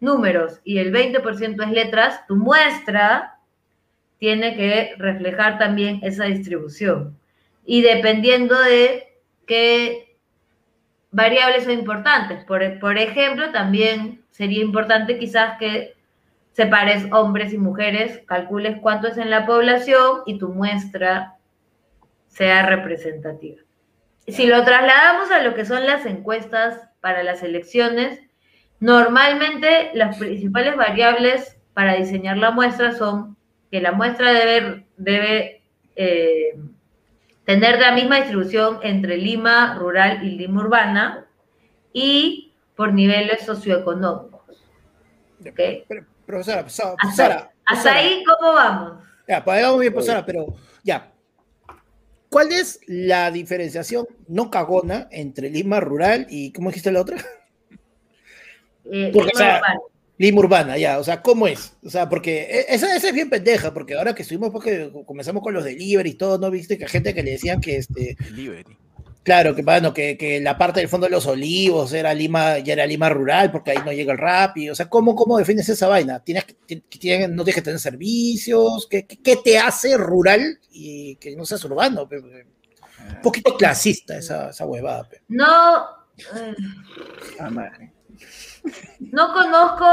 números 0.00 0.60
y 0.64 0.78
el 0.78 0.92
20% 0.92 1.62
es 1.62 1.70
letras, 1.70 2.26
tu 2.26 2.36
muestra 2.36 3.38
tiene 4.18 4.54
que 4.56 4.94
reflejar 4.98 5.58
también 5.58 6.00
esa 6.02 6.24
distribución. 6.24 7.18
Y 7.64 7.82
dependiendo 7.82 8.58
de 8.58 9.09
qué 9.50 10.16
variables 11.10 11.64
son 11.64 11.72
importantes. 11.72 12.44
Por, 12.44 12.78
por 12.78 12.96
ejemplo, 12.98 13.50
también 13.50 14.24
sería 14.30 14.62
importante 14.62 15.18
quizás 15.18 15.58
que 15.58 15.96
separes 16.52 17.06
hombres 17.10 17.52
y 17.52 17.58
mujeres, 17.58 18.22
calcules 18.26 18.76
cuánto 18.80 19.08
es 19.08 19.18
en 19.18 19.28
la 19.28 19.46
población 19.46 20.20
y 20.24 20.38
tu 20.38 20.50
muestra 20.50 21.34
sea 22.28 22.64
representativa. 22.64 23.60
Si 24.28 24.46
lo 24.46 24.62
trasladamos 24.62 25.32
a 25.32 25.42
lo 25.42 25.54
que 25.54 25.64
son 25.64 25.84
las 25.84 26.06
encuestas 26.06 26.88
para 27.00 27.24
las 27.24 27.42
elecciones, 27.42 28.20
normalmente 28.78 29.90
las 29.94 30.16
principales 30.16 30.76
variables 30.76 31.56
para 31.74 31.96
diseñar 31.96 32.36
la 32.36 32.52
muestra 32.52 32.92
son 32.92 33.36
que 33.72 33.80
la 33.80 33.90
muestra 33.90 34.32
debe, 34.32 34.86
debe 34.96 35.62
eh, 35.96 36.54
tener 37.50 37.80
la 37.80 37.90
misma 37.90 38.18
distribución 38.18 38.78
entre 38.84 39.16
Lima 39.16 39.74
rural 39.74 40.24
y 40.24 40.36
Lima 40.36 40.60
urbana 40.60 41.26
y 41.92 42.52
por 42.76 42.92
niveles 42.92 43.44
socioeconómicos. 43.44 44.62
¿Okay? 45.40 45.84
Pero, 45.88 46.06
profesora, 46.26 46.64
Hasta, 47.66 47.92
ahí, 47.92 48.22
¿cómo 48.24 48.52
vamos? 48.52 49.02
Ya, 49.26 49.42
pues 49.42 49.56
ahí 49.56 49.62
vamos 49.64 49.80
bien, 49.80 49.92
profesora, 49.92 50.24
pero 50.24 50.54
ya. 50.84 51.10
¿Cuál 52.28 52.52
es 52.52 52.78
la 52.86 53.32
diferenciación 53.32 54.06
no 54.28 54.48
cagona 54.48 55.08
entre 55.10 55.50
Lima 55.50 55.80
rural 55.80 56.28
y, 56.30 56.52
¿cómo 56.52 56.68
dijiste 56.68 56.92
la 56.92 57.00
otra? 57.00 57.16
Eh, 58.92 59.10
Porque, 59.12 59.32
Lima 59.32 59.34
o 59.34 59.38
sea, 59.38 59.58
urbana. 59.58 59.80
Lima 60.20 60.40
urbana, 60.40 60.76
ya, 60.76 60.98
o 60.98 61.04
sea, 61.04 61.22
¿cómo 61.22 61.46
es? 61.48 61.72
O 61.82 61.88
sea, 61.88 62.06
porque 62.10 62.42
e- 62.42 62.66
esa, 62.74 62.94
esa 62.94 63.08
es 63.08 63.14
bien 63.14 63.30
pendeja, 63.30 63.72
porque 63.72 63.94
ahora 63.94 64.14
que 64.14 64.20
estuvimos, 64.20 64.50
porque 64.50 64.92
comenzamos 65.06 65.42
con 65.42 65.54
los 65.54 65.64
delivery 65.64 66.10
y 66.10 66.14
todo, 66.14 66.36
¿no 66.38 66.50
viste? 66.50 66.76
Que 66.76 66.86
gente 66.88 67.14
que 67.14 67.22
le 67.22 67.30
decían 67.32 67.58
que, 67.58 67.76
este, 67.78 68.16
Delivery. 68.24 68.76
claro, 69.22 69.54
que 69.54 69.62
bueno, 69.62 69.94
que, 69.94 70.18
que 70.18 70.38
la 70.40 70.58
parte 70.58 70.80
del 70.80 70.90
fondo 70.90 71.06
de 71.06 71.10
los 71.12 71.26
olivos 71.26 71.94
era 71.94 72.12
Lima, 72.12 72.58
ya 72.58 72.74
era 72.74 72.84
Lima 72.84 73.08
rural, 73.08 73.50
porque 73.50 73.70
ahí 73.70 73.78
no 73.82 73.92
llega 73.94 74.12
el 74.12 74.18
rap, 74.18 74.58
y, 74.58 74.68
o 74.68 74.74
sea, 74.74 74.90
¿cómo, 74.90 75.14
cómo 75.14 75.38
defines 75.38 75.66
esa 75.70 75.88
vaina? 75.88 76.20
¿Tienes 76.22 76.44
que, 76.44 76.52
ti- 76.66 76.84
tienes- 76.98 77.30
no 77.30 77.42
tienes 77.42 77.54
que 77.54 77.62
tener 77.62 77.80
servicios? 77.80 78.86
¿Qué, 78.90 79.06
qué, 79.06 79.16
qué 79.22 79.36
te 79.42 79.58
hace 79.58 79.96
rural 79.96 80.58
y 80.70 81.16
que 81.16 81.34
no 81.34 81.46
seas 81.46 81.64
urbano? 81.64 82.06
pe? 82.06 82.18
Un 82.18 83.22
poquito 83.22 83.56
clasista 83.56 84.18
esa, 84.18 84.50
esa 84.50 84.66
huevada, 84.66 85.08
pe. 85.08 85.22
No, 85.28 85.46
eh, 86.36 86.54
Ah, 87.38 87.48
madre. 87.48 87.92
No 89.12 89.32
conozco 89.32 89.86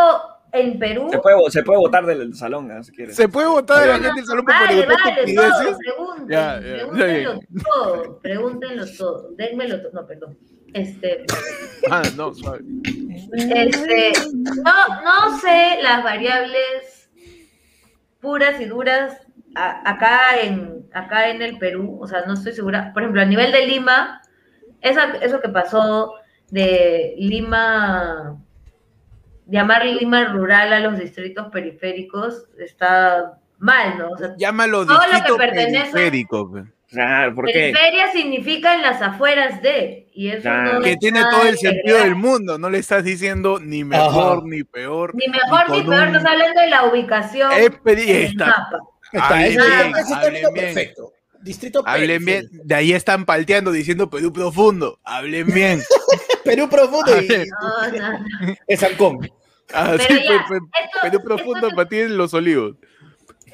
en 0.51 0.79
Perú. 0.79 1.07
Se 1.11 1.19
puede, 1.19 1.37
se 1.51 1.63
puede 1.63 1.79
votar 1.79 2.05
del 2.05 2.33
salón, 2.35 2.71
¿eh? 2.71 2.83
si 2.83 2.91
quieres. 2.91 3.15
¿Se 3.15 3.27
puede 3.27 3.47
votar 3.47 3.83
a 3.83 3.85
la 3.85 3.93
gente 3.95 4.11
del 4.21 4.25
salón 4.25 4.45
por 4.45 4.53
Vale, 4.53 4.85
vale, 4.85 5.33
todo, 5.35 5.77
pregunten, 5.77 6.27
ya, 6.29 6.59
pregúntenlo 6.59 7.39
todo, 7.63 8.19
pregúntenlo 8.21 9.81
todo, 9.81 9.91
no, 9.93 10.07
perdón. 10.07 10.37
Este, 10.73 11.25
Ah, 11.91 12.01
no, 12.15 12.33
suave. 12.33 12.59
este, 13.33 14.11
no, 14.33 15.01
no 15.03 15.39
sé 15.39 15.77
las 15.81 16.03
variables 16.03 17.09
puras 18.19 18.59
y 18.59 18.65
duras 18.65 19.17
a- 19.55 19.89
acá 19.89 20.19
en, 20.41 20.87
acá 20.93 21.29
en 21.29 21.41
el 21.41 21.57
Perú, 21.57 21.97
o 22.01 22.07
sea, 22.07 22.23
no 22.25 22.33
estoy 22.33 22.53
segura. 22.53 22.91
Por 22.93 23.03
ejemplo, 23.03 23.21
a 23.21 23.25
nivel 23.25 23.51
de 23.51 23.65
Lima, 23.65 24.21
esa- 24.81 25.15
eso 25.21 25.39
que 25.39 25.49
pasó 25.49 26.13
de 26.49 27.15
Lima, 27.17 28.37
llamar 29.47 29.85
Lima 29.85 30.25
rural 30.25 30.73
a 30.73 30.79
los 30.79 30.99
distritos 30.99 31.47
periféricos 31.51 32.45
está 32.59 33.39
mal, 33.59 33.97
¿no? 33.97 34.11
O 34.11 34.17
sea, 34.17 34.35
Llámalo 34.37 34.85
Todo 34.85 34.95
lo 34.97 35.01
que 35.03 35.07
distrito 35.11 35.37
pertenece- 35.37 35.91
periférico, 35.91 36.51
pe. 36.51 36.63
Claro, 36.89 37.35
¿por 37.35 37.45
qué? 37.47 37.51
periferia 37.73 38.11
significa 38.13 38.73
en 38.73 38.81
las 38.81 39.01
afueras 39.01 39.61
de, 39.61 40.07
y 40.13 40.29
eso 40.29 40.43
Claro. 40.43 40.73
no 40.75 40.81
que 40.81 40.91
es 40.91 40.99
tiene 40.99 41.21
todo 41.29 41.45
el 41.45 41.57
sentido 41.57 41.97
del 41.97 42.15
mundo. 42.15 42.57
No 42.57 42.69
le 42.69 42.77
estás 42.77 43.03
diciendo 43.03 43.59
ni 43.59 43.83
mejor 43.83 44.37
Ajá. 44.37 44.41
ni 44.45 44.63
peor. 44.63 45.13
Ni 45.13 45.27
mejor 45.27 45.69
ni 45.69 45.81
peor, 45.83 46.07
un- 46.07 46.15
estás 46.15 46.25
hablando 46.31 46.61
de 46.61 46.67
la 46.69 46.85
ubicación 46.85 47.51
Es 47.51 47.57
en 47.65 47.73
el 47.99 48.09
está- 48.23 48.45
mapa. 48.45 48.79
Está, 49.11 49.33
bien, 49.35 49.59
hablen 49.59 49.93
término 50.21 50.51
bien. 50.53 50.65
perfecto. 50.65 51.13
Distrito 51.41 51.83
Hablen 51.85 52.25
bien. 52.25 52.45
De 52.51 52.75
ahí 52.75 52.93
están 52.93 53.25
palteando 53.25 53.71
diciendo 53.71 54.09
Perú 54.09 54.31
profundo. 54.33 54.99
Hablen 55.03 55.47
bien. 55.47 55.81
Perú 56.45 56.69
profundo 56.69 57.21
y. 57.21 57.27
No, 57.27 57.91
no, 57.99 58.11
no. 58.19 58.55
es 58.65 58.83
Ancón. 58.83 59.29
Así, 59.73 60.05
Pero 60.07 60.21
ya, 60.21 60.45
pe- 60.47 60.59
pe- 60.59 60.83
esto- 60.85 60.99
Perú 61.01 61.23
profundo 61.23 61.67
esto- 61.67 61.75
para 61.75 61.89
ti 61.89 61.99
en 61.99 62.17
los 62.17 62.33
olivos. 62.33 62.75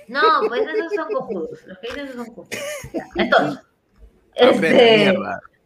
No, 0.08 0.22
pues 0.48 0.62
esos 0.68 0.94
son 0.94 1.12
cojudos. 1.14 1.60
Los 1.66 1.78
que 1.80 1.88
dicen 1.88 2.06
esos 2.06 2.16
son 2.18 2.26
cojudos. 2.36 2.60
Ya, 2.94 3.04
Entonces, 3.16 3.64
este, 4.36 5.16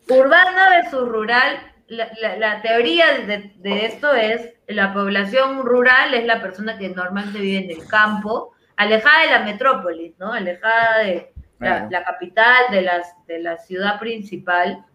urbana 0.09 0.69
versus 0.69 1.07
rural, 1.09 1.59
la, 1.87 2.09
la- 2.21 2.37
la 2.37 2.61
teoría 2.61 3.17
de, 3.19 3.51
de 3.57 3.85
esto 3.85 4.13
es 4.13 4.53
la 4.67 4.93
población 4.93 5.63
rural 5.65 6.13
es 6.13 6.25
la 6.25 6.41
persona 6.41 6.77
que 6.77 6.89
normalmente 6.89 7.39
vive 7.39 7.63
en 7.65 7.71
el 7.81 7.87
campo, 7.87 8.53
alejada 8.75 9.23
de 9.23 9.29
la 9.31 9.39
metrópolis, 9.39 10.13
¿no? 10.19 10.33
Alejada 10.33 10.99
de 10.99 11.33
la, 11.59 11.87
la 11.89 12.03
capital, 12.03 12.65
de, 12.71 12.81
las, 12.83 13.07
de 13.25 13.39
la 13.39 13.57
ciudad 13.57 13.99
principal. 13.99 14.85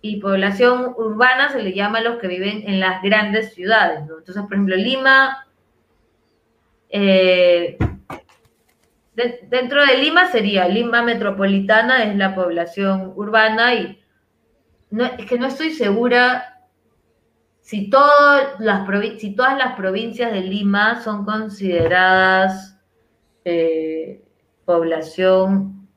Y 0.00 0.20
población 0.20 0.94
urbana 0.96 1.50
se 1.50 1.62
le 1.62 1.72
llama 1.72 1.98
a 1.98 2.02
los 2.02 2.18
que 2.18 2.28
viven 2.28 2.62
en 2.68 2.78
las 2.80 3.02
grandes 3.02 3.54
ciudades, 3.54 4.06
¿no? 4.06 4.18
Entonces, 4.18 4.42
por 4.44 4.52
ejemplo, 4.54 4.76
Lima, 4.76 5.46
eh, 6.88 7.76
de- 9.14 9.40
dentro 9.48 9.84
de 9.84 9.98
Lima 9.98 10.30
sería 10.30 10.68
Lima 10.68 11.02
metropolitana, 11.02 12.04
es 12.04 12.16
la 12.16 12.34
población 12.34 13.12
urbana 13.16 13.74
y 13.74 14.00
no, 14.90 15.04
es 15.04 15.26
que 15.26 15.38
no 15.38 15.48
estoy 15.48 15.70
segura 15.72 16.54
si, 17.60 17.90
todas 17.90 18.58
las 18.60 18.86
provi- 18.88 19.18
si 19.18 19.34
todas 19.34 19.58
las 19.58 19.74
provincias 19.74 20.32
de 20.32 20.40
Lima 20.40 21.02
son 21.02 21.24
consideradas 21.24 22.78
eh, 23.44 24.22
población 24.64 25.88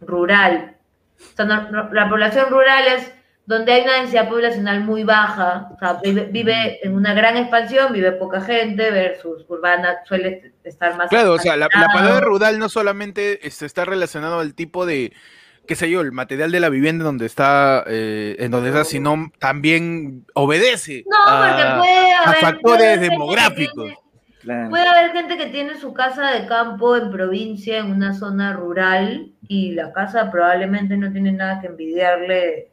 rural. 0.00 0.76
O 1.20 1.36
sea, 1.36 1.44
no- 1.44 1.70
no- 1.70 1.92
la 1.92 2.08
población 2.08 2.46
rural 2.50 2.84
es 2.86 3.12
donde 3.46 3.72
hay 3.72 3.82
una 3.82 3.94
densidad 3.94 4.28
poblacional 4.28 4.80
muy 4.84 5.04
baja, 5.04 5.68
o 5.74 5.78
sea, 5.78 5.94
vive, 6.04 6.24
vive 6.30 6.80
en 6.86 6.94
una 6.94 7.14
gran 7.14 7.38
expansión, 7.38 7.94
vive 7.94 8.12
poca 8.12 8.42
gente, 8.42 8.90
versus 8.90 9.46
urbana 9.48 9.96
suele 10.04 10.52
estar 10.64 10.94
más... 10.98 11.08
Claro, 11.08 11.32
o 11.32 11.38
sea, 11.38 11.56
la, 11.56 11.66
la 11.74 11.86
palabra 11.90 12.20
rural 12.20 12.58
no 12.58 12.68
solamente 12.68 13.46
está 13.46 13.86
relacionado 13.86 14.40
al 14.40 14.52
tipo 14.52 14.84
de, 14.84 15.14
qué 15.66 15.76
sé 15.76 15.90
yo, 15.90 16.02
el 16.02 16.12
material 16.12 16.52
de 16.52 16.60
la 16.60 16.68
vivienda 16.68 17.04
donde 17.04 17.24
está, 17.24 17.84
eh, 17.86 18.36
en 18.38 18.50
donde 18.50 18.68
está, 18.68 18.84
sino 18.84 19.32
también 19.38 20.26
obedece 20.34 21.04
No, 21.06 21.16
a, 21.26 21.82
factores 22.40 22.60
puede 22.60 22.86
haber 22.94 23.10
demográficos. 23.10 23.92
Claro. 24.40 24.70
Puede 24.70 24.86
haber 24.86 25.12
gente 25.12 25.36
que 25.36 25.46
tiene 25.46 25.78
su 25.78 25.92
casa 25.92 26.30
de 26.30 26.46
campo 26.46 26.96
en 26.96 27.10
provincia, 27.10 27.78
en 27.78 27.90
una 27.90 28.14
zona 28.14 28.52
rural, 28.52 29.32
y 29.48 29.72
la 29.72 29.92
casa 29.92 30.30
probablemente 30.30 30.96
no 30.96 31.10
tiene 31.10 31.32
nada 31.32 31.60
que 31.60 31.66
envidiarle, 31.66 32.70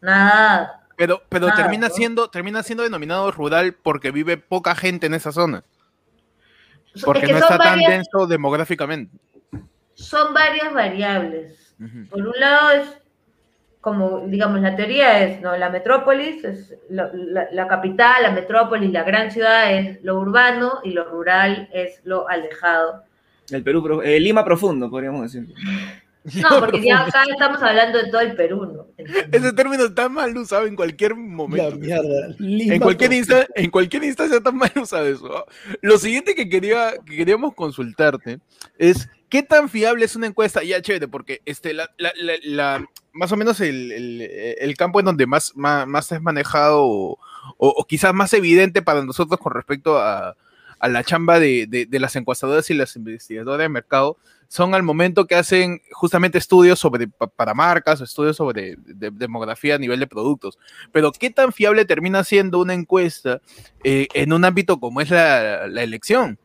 nada. 0.00 0.82
Pero, 0.96 1.22
pero 1.28 1.48
Nada, 1.48 1.62
termina 1.62 1.88
¿no? 1.88 1.94
siendo, 1.94 2.28
termina 2.28 2.62
siendo 2.62 2.84
denominado 2.84 3.30
rural 3.32 3.72
porque 3.72 4.10
vive 4.10 4.36
poca 4.36 4.74
gente 4.74 5.06
en 5.06 5.14
esa 5.14 5.32
zona. 5.32 5.64
Es 6.94 7.04
Porque 7.04 7.26
que 7.26 7.32
no 7.32 7.38
está 7.38 7.56
tan 7.56 7.78
denso 7.80 8.26
demográficamente. 8.26 9.16
Son 9.94 10.34
varias 10.34 10.72
variables. 10.72 11.74
Por 12.10 12.26
un 12.26 12.38
lado 12.38 12.70
es, 12.72 12.88
como 13.80 14.20
digamos, 14.26 14.60
la 14.60 14.76
teoría 14.76 15.22
es, 15.24 15.40
¿no? 15.40 15.56
La 15.56 15.70
metrópolis, 15.70 16.44
es 16.44 16.74
lo- 16.90 17.10
la, 17.14 17.48
la 17.52 17.66
capital, 17.66 18.22
la 18.22 18.30
metrópolis, 18.30 18.90
la 18.92 19.04
gran 19.04 19.30
ciudad 19.30 19.72
es 19.72 20.02
lo 20.02 20.18
urbano 20.18 20.80
y 20.84 20.90
lo 20.90 21.04
rural 21.04 21.68
es 21.72 22.00
lo 22.04 22.28
alejado. 22.28 23.02
El 23.50 23.62
Perú, 23.62 24.00
eh, 24.02 24.20
Lima 24.20 24.44
profundo, 24.44 24.90
podríamos 24.90 25.22
decir. 25.32 25.52
No, 26.24 26.48
porque 26.60 26.82
ya 26.84 27.00
acá 27.00 27.24
estamos 27.30 27.62
hablando 27.62 27.96
de 27.98 28.10
todo 28.10 28.20
el 28.20 28.34
Perú, 28.36 28.66
¿no? 28.66 28.86
Ese 29.32 29.52
término 29.54 29.86
está 29.86 30.08
mal 30.10 30.36
usado 30.36 30.66
en 30.66 30.76
cualquier 30.76 31.12
La 31.12 31.16
momento. 31.16 31.76
mierda. 31.78 32.28
Lima 32.38 32.74
En 32.74 32.80
cualquier, 32.80 33.12
insta- 33.12 33.48
en 33.54 33.70
cualquier 33.70 34.04
instancia 34.04 34.36
está 34.36 34.52
mal 34.52 34.70
usado 34.76 35.06
eso. 35.06 35.46
Lo 35.80 35.96
siguiente 35.96 36.34
que, 36.34 36.48
quería, 36.50 36.92
que 37.06 37.16
queríamos 37.16 37.54
consultarte 37.54 38.38
es 38.78 39.08
qué 39.30 39.42
tan 39.42 39.68
fiable 39.70 40.04
es 40.04 40.16
una 40.16 40.26
encuesta. 40.26 40.62
Ya, 40.62 40.82
chévere, 40.82 41.08
porque 41.08 41.40
este, 41.46 41.72
la, 41.72 41.88
más 43.12 43.32
o 43.32 43.36
menos 43.36 43.60
el, 43.60 43.90
el- 43.92 44.20
campo 44.76 45.00
en 45.00 45.06
donde 45.06 45.26
más, 45.26 45.52
más, 45.56 45.86
más 45.86 46.12
es 46.12 46.20
manejado 46.20 46.84
o, 46.84 47.18
o- 47.56 47.68
o 47.68 47.84
quizás 47.86 48.12
más 48.12 48.32
evidente 48.34 48.82
para 48.82 49.02
nosotros 49.04 49.40
con 49.40 49.52
respecto 49.54 49.98
a, 49.98 50.36
a 50.78 50.88
la 50.88 51.04
chamba 51.04 51.38
de, 51.40 51.66
de- 51.66 51.98
las 52.00 52.16
encuestadoras 52.16 52.68
y 52.70 52.74
las 52.74 52.96
investigadoras 52.96 53.60
de 53.64 53.68
mercado 53.68 54.16
son 54.48 54.74
al 54.74 54.82
momento 54.82 55.26
que 55.26 55.36
hacen 55.36 55.80
justamente 55.92 56.36
estudios 56.38 56.78
sobre 56.80 57.06
pa- 57.06 57.28
para 57.28 57.54
marcas, 57.54 58.00
estudios 58.00 58.36
sobre 58.36 58.74
de- 58.84 59.10
demografía 59.12 59.76
a 59.76 59.78
nivel 59.78 60.00
de 60.00 60.06
productos. 60.08 60.58
Pero 60.90 61.12
¿qué 61.12 61.30
tan 61.30 61.52
fiable 61.52 61.84
termina 61.84 62.24
siendo 62.24 62.58
una 62.58 62.74
encuesta 62.74 63.40
eh, 63.84 64.08
en 64.12 64.32
un 64.32 64.44
ámbito 64.44 64.80
como 64.80 65.00
es 65.00 65.10
la, 65.10 65.68
la 65.68 65.82
elección? 65.84 66.38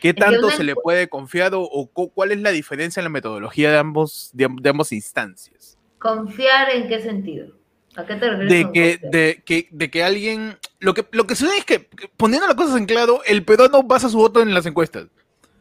¿Qué 0.00 0.14
tanto 0.14 0.46
una 0.46 0.56
se 0.56 0.64
le 0.64 0.74
puede 0.74 1.08
confiar 1.08 1.54
o, 1.54 1.62
o 1.62 1.86
cu- 1.86 2.10
cuál 2.10 2.32
es 2.32 2.40
la 2.40 2.50
diferencia 2.50 3.00
en 3.00 3.04
la 3.04 3.10
metodología 3.10 3.70
de, 3.70 3.78
ambos, 3.78 4.30
de, 4.32 4.48
de 4.60 4.70
ambas 4.70 4.92
instancias? 4.92 5.78
Confiar 5.98 6.70
en 6.70 6.88
qué 6.88 7.00
sentido. 7.00 7.54
¿A 7.96 8.06
qué 8.06 8.14
te 8.16 8.30
refieres? 8.30 8.48
de 8.66 8.72
que, 8.72 8.98
de, 9.08 9.42
que, 9.44 9.68
de 9.70 9.90
que 9.90 10.02
alguien. 10.04 10.58
Lo 10.78 10.94
que, 10.94 11.04
lo 11.12 11.26
que 11.26 11.34
sucede 11.34 11.58
es 11.58 11.64
que, 11.64 11.88
poniendo 12.16 12.46
las 12.46 12.56
cosas 12.56 12.76
en 12.76 12.86
claro, 12.86 13.20
el 13.26 13.44
peruano 13.44 13.82
basa 13.82 14.08
su 14.08 14.16
voto 14.16 14.40
en 14.40 14.54
las 14.54 14.64
encuestas. 14.64 15.08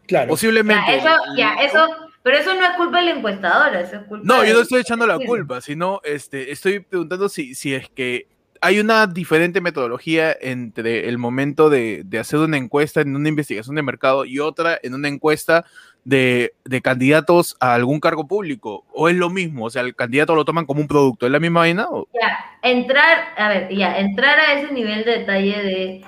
Claro. 0.08 0.29
Posiblemente. 0.29 0.84
Ya, 0.88 0.96
eso, 0.96 1.10
ya, 1.36 1.53
eso, 1.55 1.88
pero 2.24 2.38
eso 2.38 2.55
no 2.55 2.63
es 2.63 2.72
culpa 2.77 3.00
de 3.00 3.05
la 3.05 3.12
encuestadora, 3.12 3.81
eso 3.81 3.98
es 3.98 4.03
culpa 4.03 4.24
No, 4.25 4.46
yo 4.46 4.53
no 4.53 4.62
estoy 4.62 4.81
echando 4.81 5.05
la 5.05 5.19
culpa, 5.19 5.62
sino 5.62 6.01
este, 6.03 6.51
estoy 6.51 6.79
preguntando 6.79 7.29
si, 7.29 7.53
si 7.55 7.74
es 7.74 7.89
que 7.89 8.27
hay 8.62 8.80
una 8.80 9.08
diferente 9.08 9.62
metodología 9.62 10.36
entre 10.39 11.08
el 11.08 11.18
momento 11.18 11.70
de, 11.70 12.06
hacer 12.20 12.39
una 12.39 12.58
encuesta 12.58 13.01
en 13.01 13.16
una 13.16 13.30
investigación 13.30 13.75
de 13.75 13.82
mercado 13.82 14.25
y 14.25 14.39
otra 14.39 14.78
en 14.82 14.94
una 14.94 15.08
encuesta 15.08 15.66
de, 16.04 16.54
candidatos 16.84 17.56
a 17.60 17.74
algún 17.74 18.00
cargo 18.00 18.28
público. 18.28 18.86
¿O 18.94 19.10
es 19.10 19.16
lo 19.16 19.30
mismo? 19.30 19.66
O 19.66 19.70
sea, 19.70 19.82
el 19.82 19.96
candidato 19.96 20.36
lo 20.36 20.46
toman 20.46 20.66
como 20.66 20.82
un 20.82 20.88
producto. 20.88 21.25
¿Es 21.25 21.32
la 21.32 21.39
misma 21.39 21.62
vaina? 21.62 21.88
Ya, 22.13 22.38
entrar, 22.62 23.18
a 23.38 23.50
ver, 23.50 23.74
ya, 23.74 24.00
entrar 24.00 24.39
a 24.39 24.60
ese 24.60 24.74
nivel 24.74 25.06
de 25.06 25.20
detalle 25.20 25.63
de 25.63 26.06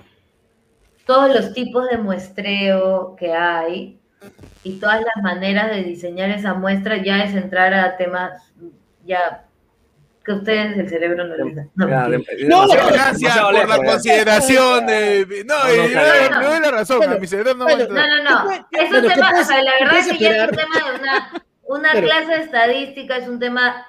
todos 1.06 1.34
los 1.34 1.54
tipos 1.54 1.90
de 1.90 1.98
muestreo 1.98 3.16
que 3.18 3.34
hay 3.34 4.00
y 4.64 4.80
todas 4.80 5.02
las 5.02 5.24
maneras 5.24 5.72
de 5.72 5.84
diseñar 5.84 6.30
esa 6.30 6.54
muestra 6.54 6.98
ya 7.04 7.24
es 7.24 7.34
entrar 7.34 7.74
a 7.74 7.98
temas 7.98 8.54
ya 9.06 9.46
que 10.24 10.32
a 10.32 10.36
ustedes 10.36 10.78
el 10.78 10.88
cerebro 10.90 11.26
no 11.26 11.36
les 11.36 11.56
da. 11.56 11.66
No, 11.76 11.90
Ya, 11.90 12.08
de- 12.10 12.46
No, 12.48 12.68
Gracias 12.68 13.40
por 13.40 13.68
la 13.70 13.78
consideración. 13.78 14.86
de- 14.86 15.44
no, 15.48 15.58
No, 15.64 15.74
y 15.74 15.78
no, 15.78 15.88
claro. 15.90 16.48
doy- 16.50 16.60
la 16.62 16.72
razón. 16.72 16.98
Bueno, 16.98 17.14
a 17.16 17.18
mi 17.20 17.28
cerebro 17.28 17.54
no 17.56 17.64
bueno, 17.66 17.84
aguanta. 17.84 18.08
No, 18.08 18.24
no, 18.24 18.30
no. 18.46 18.50
¿Qué 18.50 18.78
puede- 18.78 18.84
Es 18.84 18.84
un 18.84 18.90
bueno, 18.92 19.08
¿qué 19.08 19.14
tema, 19.16 19.30
puedes- 19.32 19.46
o 19.46 19.50
sea, 19.50 19.62
la 19.64 19.72
verdad 19.80 19.98
es 19.98 20.08
que 20.08 20.18
ya 20.20 20.30
es 20.36 20.50
un 20.50 20.56
tema 20.58 20.76
de 20.76 21.00
una, 21.00 21.32
una 21.64 21.92
clase 21.92 22.32
de 22.32 22.44
estadística, 22.44 23.18
es 23.18 23.28
un 23.28 23.40
tema 23.40 23.88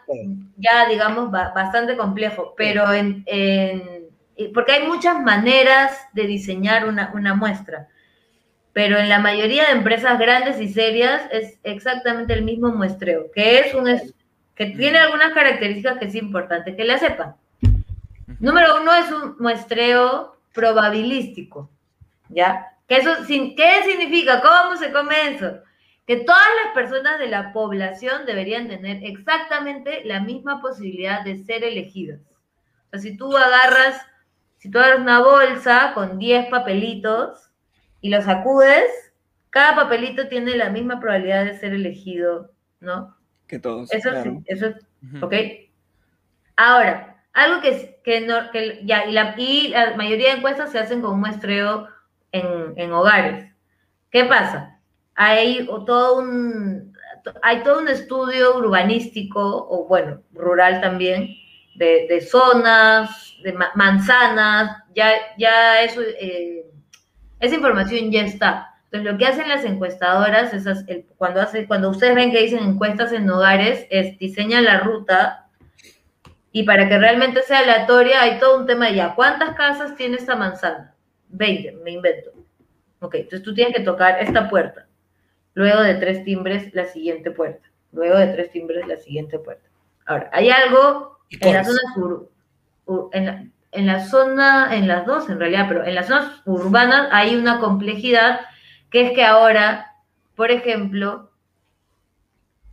ya, 0.56 0.88
digamos, 0.88 1.30
ba- 1.30 1.52
bastante 1.54 1.96
complejo, 1.96 2.54
pero 2.56 2.92
en, 2.92 3.22
en- 3.26 4.02
porque 4.54 4.72
hay 4.72 4.86
muchas 4.86 5.20
maneras 5.20 5.98
de 6.14 6.26
diseñar 6.26 6.86
una, 6.86 7.10
una 7.14 7.34
muestra, 7.34 7.88
pero 8.72 8.96
en 8.98 9.08
la 9.10 9.18
mayoría 9.18 9.66
de 9.66 9.72
empresas 9.72 10.18
grandes 10.18 10.58
y 10.60 10.72
serias 10.72 11.22
es 11.30 11.58
exactamente 11.62 12.32
el 12.32 12.42
mismo 12.42 12.70
muestreo, 12.70 13.30
que 13.34 13.58
es 13.60 13.74
un 13.74 13.88
es- 13.88 14.14
que 14.54 14.66
tiene 14.66 14.98
algunas 14.98 15.32
características 15.32 15.98
que 15.98 16.06
es 16.06 16.14
importante 16.14 16.76
que 16.76 16.84
la 16.84 16.98
sepan. 16.98 17.34
Número 18.40 18.80
uno 18.80 18.94
es 18.94 19.10
un 19.10 19.36
muestreo 19.38 20.36
probabilístico, 20.54 21.70
¿ya? 22.28 22.66
¿Qué, 22.88 22.96
eso, 22.96 23.24
sin- 23.24 23.54
¿Qué 23.56 23.82
significa? 23.86 24.40
¿Cómo 24.42 24.76
se 24.76 24.92
come 24.92 25.14
eso? 25.34 25.58
Que 26.06 26.16
todas 26.16 26.46
las 26.64 26.74
personas 26.74 27.18
de 27.18 27.28
la 27.28 27.52
población 27.52 28.26
deberían 28.26 28.68
tener 28.68 29.04
exactamente 29.04 30.02
la 30.04 30.20
misma 30.20 30.60
posibilidad 30.60 31.24
de 31.24 31.38
ser 31.44 31.62
elegidas. 31.64 32.20
O 32.88 32.90
sea, 32.90 33.00
si 33.00 33.16
tú 33.16 33.36
agarras, 33.36 34.04
si 34.58 34.70
tú 34.70 34.78
agarras 34.78 35.00
una 35.00 35.20
bolsa 35.20 35.92
con 35.94 36.18
10 36.18 36.46
papelitos 36.50 37.50
y 38.00 38.10
los 38.10 38.24
sacudes, 38.24 38.90
cada 39.50 39.76
papelito 39.76 40.28
tiene 40.28 40.56
la 40.56 40.70
misma 40.70 40.98
probabilidad 41.00 41.44
de 41.44 41.58
ser 41.58 41.72
elegido, 41.74 42.50
¿no? 42.80 43.16
Que 43.52 43.58
todos. 43.58 43.92
Eso 43.92 44.08
claro. 44.08 44.30
sí, 44.38 44.44
eso. 44.46 44.72
¿Ok? 45.20 45.34
Ahora, 46.56 47.22
algo 47.34 47.60
que, 47.60 48.00
que, 48.02 48.22
no, 48.22 48.50
que 48.50 48.80
ya, 48.84 49.04
y 49.04 49.12
la, 49.12 49.34
y 49.36 49.68
la 49.68 49.94
mayoría 49.94 50.30
de 50.30 50.38
encuestas 50.38 50.72
se 50.72 50.78
hacen 50.78 51.02
con 51.02 51.20
muestreo 51.20 51.86
en, 52.32 52.72
en 52.76 52.92
hogares. 52.92 53.52
¿Qué 54.10 54.24
pasa? 54.24 54.80
Hay 55.16 55.66
o- 55.70 55.84
todo 55.84 56.18
un, 56.20 56.96
hay 57.42 57.62
todo 57.62 57.80
un 57.80 57.88
estudio 57.88 58.56
urbanístico, 58.56 59.40
o 59.68 59.86
bueno, 59.86 60.22
rural 60.32 60.80
también, 60.80 61.28
de, 61.74 62.06
de 62.08 62.22
zonas, 62.22 63.34
de 63.44 63.52
ma- 63.52 63.72
manzanas, 63.74 64.82
ya, 64.94 65.10
ya 65.36 65.82
eso, 65.82 66.00
eh, 66.00 66.64
esa 67.38 67.54
información 67.54 68.10
ya 68.10 68.22
está. 68.22 68.71
Entonces, 68.92 69.10
lo 69.10 69.16
que 69.18 69.24
hacen 69.26 69.48
las 69.48 69.64
encuestadoras, 69.64 70.52
esas, 70.52 70.86
el- 70.86 71.06
cuando, 71.16 71.40
hace, 71.40 71.66
cuando 71.66 71.88
ustedes 71.88 72.14
ven 72.14 72.30
que 72.30 72.42
dicen 72.42 72.62
encuestas 72.62 73.10
en 73.12 73.28
hogares, 73.30 73.86
es 73.88 74.18
diseñan 74.18 74.64
la 74.64 74.80
ruta 74.80 75.46
y 76.52 76.64
para 76.64 76.86
que 76.86 76.98
realmente 76.98 77.40
sea 77.42 77.60
aleatoria 77.60 78.20
hay 78.20 78.38
todo 78.38 78.58
un 78.58 78.66
tema 78.66 78.88
de 78.88 78.96
ya, 78.96 79.14
¿cuántas 79.14 79.54
casas 79.56 79.96
tiene 79.96 80.16
esta 80.18 80.36
manzana? 80.36 80.94
20, 81.30 81.72
me 81.82 81.92
invento. 81.92 82.32
Ok, 83.00 83.14
entonces 83.14 83.42
tú 83.42 83.54
tienes 83.54 83.74
que 83.74 83.82
tocar 83.82 84.20
esta 84.20 84.50
puerta. 84.50 84.86
Luego 85.54 85.80
de 85.80 85.94
tres 85.94 86.22
timbres, 86.24 86.74
la 86.74 86.84
siguiente 86.84 87.30
puerta. 87.30 87.66
Luego 87.92 88.18
de 88.18 88.26
tres 88.26 88.50
timbres, 88.50 88.86
la 88.86 88.98
siguiente 88.98 89.38
puerta. 89.38 89.66
Ahora, 90.04 90.28
hay 90.34 90.50
algo 90.50 91.18
en 91.30 91.54
la 91.54 91.64
zona 91.64 91.80
sur, 91.94 92.30
en 93.12 93.24
la, 93.24 93.44
en 93.72 93.86
la 93.86 94.04
zona, 94.04 94.76
en 94.76 94.86
las 94.86 95.06
dos 95.06 95.30
en 95.30 95.38
realidad, 95.40 95.64
pero 95.68 95.82
en 95.86 95.94
las 95.94 96.08
zonas 96.08 96.42
urbanas 96.44 97.08
hay 97.10 97.36
una 97.36 97.58
complejidad 97.58 98.40
que 98.92 99.08
es 99.08 99.12
que 99.12 99.24
ahora, 99.24 99.96
por 100.36 100.50
ejemplo, 100.50 101.32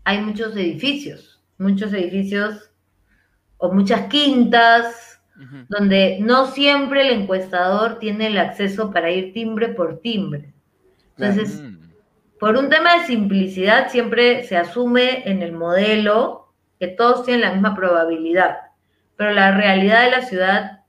hay 0.04 0.20
muchos 0.20 0.56
edificios, 0.56 1.42
muchos 1.58 1.94
edificios 1.94 2.72
o 3.58 3.72
muchas 3.72 4.08
quintas, 4.08 5.22
donde 5.70 6.18
no 6.20 6.48
siempre 6.48 7.08
el 7.08 7.22
encuestador 7.22 7.98
tiene 7.98 8.28
el 8.28 8.38
acceso 8.38 8.92
para 8.92 9.10
ir 9.10 9.32
timbre 9.32 9.70
por 9.70 10.02
timbre. 10.02 10.54
Entonces, 11.18 11.64
por 12.40 12.58
un 12.58 12.70
tema 12.70 12.98
de 12.98 13.06
simplicidad, 13.06 13.90
siempre 13.90 14.44
se 14.44 14.58
asume 14.58 15.30
en 15.30 15.42
el 15.42 15.54
modelo 15.54 16.54
que 16.78 16.88
todos 16.88 17.26
tienen 17.26 17.42
la 17.42 17.54
misma 17.54 17.76
probabilidad, 17.76 18.58
pero 19.16 19.32
la 19.32 19.56
realidad 19.56 20.04
de 20.04 20.12
la 20.12 20.22
ciudad 20.24 20.82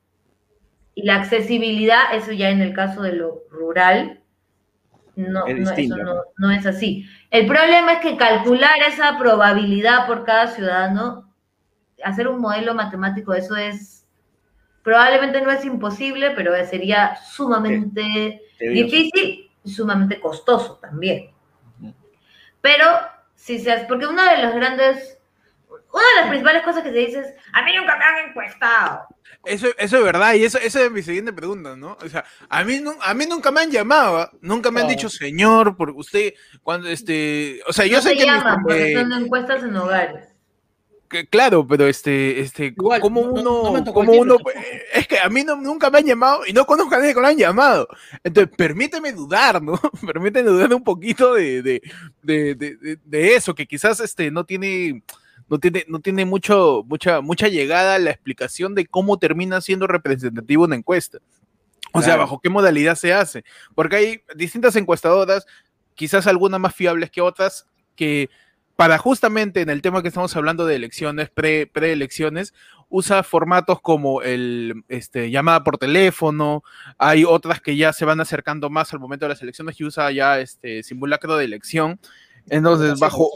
y 0.97 1.05
la 1.05 1.17
accesibilidad, 1.17 2.15
eso 2.15 2.33
ya 2.33 2.51
en 2.51 2.61
el 2.61 2.73
caso 2.73 3.03
de 3.03 3.13
lo 3.13 3.45
rural, 3.51 4.20
no, 5.29 5.47
Es 5.47 5.59
no, 5.59 5.71
eso 5.71 6.25
no, 6.39 6.51
es 6.51 6.67
así. 6.67 7.07
El 7.31 7.47
problema 7.47 7.95
es 7.95 7.99
que 8.01 8.17
calcular 8.17 8.81
esa 8.89 9.19
probabilidad 9.19 10.07
por 10.07 10.25
cada 10.25 10.49
ciudadano, 10.49 11.33
hacer 12.03 12.29
un 12.29 12.41
modelo 12.41 12.75
matemático, 12.75 13.35
eso 13.35 13.57
es, 13.57 14.07
probablemente 14.83 15.41
no 15.41 15.51
es 15.51 15.65
imposible, 15.65 16.33
pero 16.33 16.53
sería 16.67 17.17
sumamente 17.17 18.43
difícil 18.59 19.51
y 19.63 19.71
sumamente 19.71 20.21
costoso 20.21 20.79
también. 20.81 21.31
Pero, 22.61 22.85
si 23.35 23.59
se 23.59 23.73
hace, 23.73 23.87
porque 23.87 24.07
una 24.07 24.31
de 24.33 24.43
las 24.43 24.55
grandes, 24.55 25.19
una 25.69 26.05
de 26.15 26.21
las 26.21 26.29
principales 26.29 26.63
cosas 26.63 26.83
que 26.83 26.93
se 26.93 26.99
dice 26.99 27.21
es, 27.21 27.35
a 27.53 27.63
mí 27.63 27.75
nunca 27.75 27.97
me 27.97 28.05
han 28.05 28.29
encuestado. 28.29 29.07
Eso, 29.45 29.69
eso 29.79 29.97
es 29.99 30.05
verdad, 30.05 30.35
y 30.35 30.45
eso, 30.45 30.59
esa 30.59 30.85
es 30.85 30.91
mi 30.93 31.03
siguiente 31.03 31.33
pregunta, 31.33 31.75
¿no? 31.75 31.97
O 32.05 32.09
sea, 32.11 32.25
a 32.51 32.63
mí, 32.63 32.83
a 33.03 33.15
mí 33.15 33.25
nunca 33.27 33.51
me 33.51 33.61
han 33.63 33.71
llamado, 33.71 34.19
¿ah? 34.19 34.31
nunca 34.43 34.71
me 34.71 34.83
han 34.83 34.89
dicho 34.89 35.09
señor, 35.09 35.77
porque 35.77 35.95
usted, 35.99 36.35
cuando 36.63 36.89
este, 36.89 37.61
o 37.67 37.73
sea, 37.73 37.87
yo 37.87 37.97
no 37.97 38.03
sé 38.03 38.11
se 38.11 38.15
que, 38.17 38.21
mis- 38.21 38.27
llaman, 38.35 38.63
porque 38.63 38.93
eh, 38.93 38.95
son 38.97 39.13
encuestas 39.13 39.63
en 39.65 39.77
hogares. 39.77 40.29
que- 41.09 41.27
claro, 41.27 41.67
pero 41.67 41.87
este, 41.87 42.39
este, 42.41 42.67
Igual, 42.67 43.01
como 43.01 43.23
no- 43.23 43.43
no- 43.43 43.63
uno, 43.71 43.81
no 43.83 43.93
como 43.95 44.13
uno, 44.13 44.37
eh, 44.55 44.83
es 44.93 45.09
que 45.09 45.19
a 45.19 45.29
mí 45.31 45.43
no, 45.43 45.57
nunca 45.57 45.89
me 45.89 45.99
han 45.99 46.05
llamado 46.07 46.43
y 46.47 46.53
no 46.53 46.67
conozco 46.67 46.95
a 46.95 46.99
nadie 46.99 47.15
que 47.15 47.21
lo 47.21 47.27
han 47.27 47.39
llamado. 47.39 47.89
Entonces, 48.23 48.55
permíteme 48.55 49.11
dudar, 49.13 49.63
¿no? 49.63 49.81
Permíteme 50.07 50.51
dudar 50.51 50.73
un 50.75 50.85
poquito 50.85 51.33
de, 51.35 51.63
de, 51.63 51.83
de, 52.23 52.55
de- 52.55 52.77
de- 52.77 52.99
de 53.03 53.35
eso, 53.37 53.55
que 53.55 53.67
quizás 53.67 54.01
este, 54.01 54.31
no 54.31 54.45
tiene, 54.45 55.03
no 55.51 55.59
tiene, 55.59 55.85
no 55.89 56.01
tiene 56.01 56.25
mucho, 56.25 56.85
mucha, 56.87 57.21
mucha 57.21 57.49
llegada 57.49 57.97
a 57.97 57.99
la 57.99 58.11
explicación 58.11 58.75
de 58.77 58.87
cómo 58.87 59.19
termina 59.19 59.61
siendo 59.61 59.89
representativo 59.89 60.65
una 60.65 60.77
encuesta. 60.77 61.19
O 61.93 62.03
sea, 62.03 62.17
bajo 62.17 62.41
qué 62.41 62.49
modalidad 62.49 62.95
se 62.95 63.13
hace. 63.13 63.45
Porque 63.75 63.97
hay 63.97 64.23
distintas 64.37 64.77
encuestadoras, 64.77 65.45
quizás 65.97 66.29
algunas 66.29 66.61
más 66.61 66.73
fiables 66.73 67.11
que 67.11 67.21
otras, 67.21 67.67
que 67.97 68.31
para 68.77 68.97
justamente 68.97 69.61
en 69.61 69.71
el 69.71 69.83
tema 69.83 70.03
que 70.03 70.09
estamos 70.09 70.35
hablando 70.37 70.67
de 70.67 70.77
elecciones, 70.77 71.31
pre, 71.31 71.67
preelecciones, 71.67 72.55
usa 72.89 73.25
formatos 73.25 73.81
como 73.81 74.23
el 74.23 74.85
este, 74.89 75.33
llamada 75.33 75.65
por 75.65 75.79
teléfono, 75.79 76.63
hay 76.97 77.25
otras 77.25 77.61
que 77.61 77.77
ya 77.77 77.93
se 77.93 78.05
van 78.05 78.21
acercando 78.21 78.71
más 78.71 78.93
al 78.93 79.01
momento 79.01 79.25
de 79.25 79.31
las 79.31 79.43
elecciones 79.43 79.81
y 79.81 79.85
usa 79.85 80.13
ya 80.13 80.39
este 80.39 80.85
simulacro 80.85 81.37
de 81.37 81.45
elección. 81.45 81.99
Entonces, 82.49 82.99
bajo, 82.99 83.31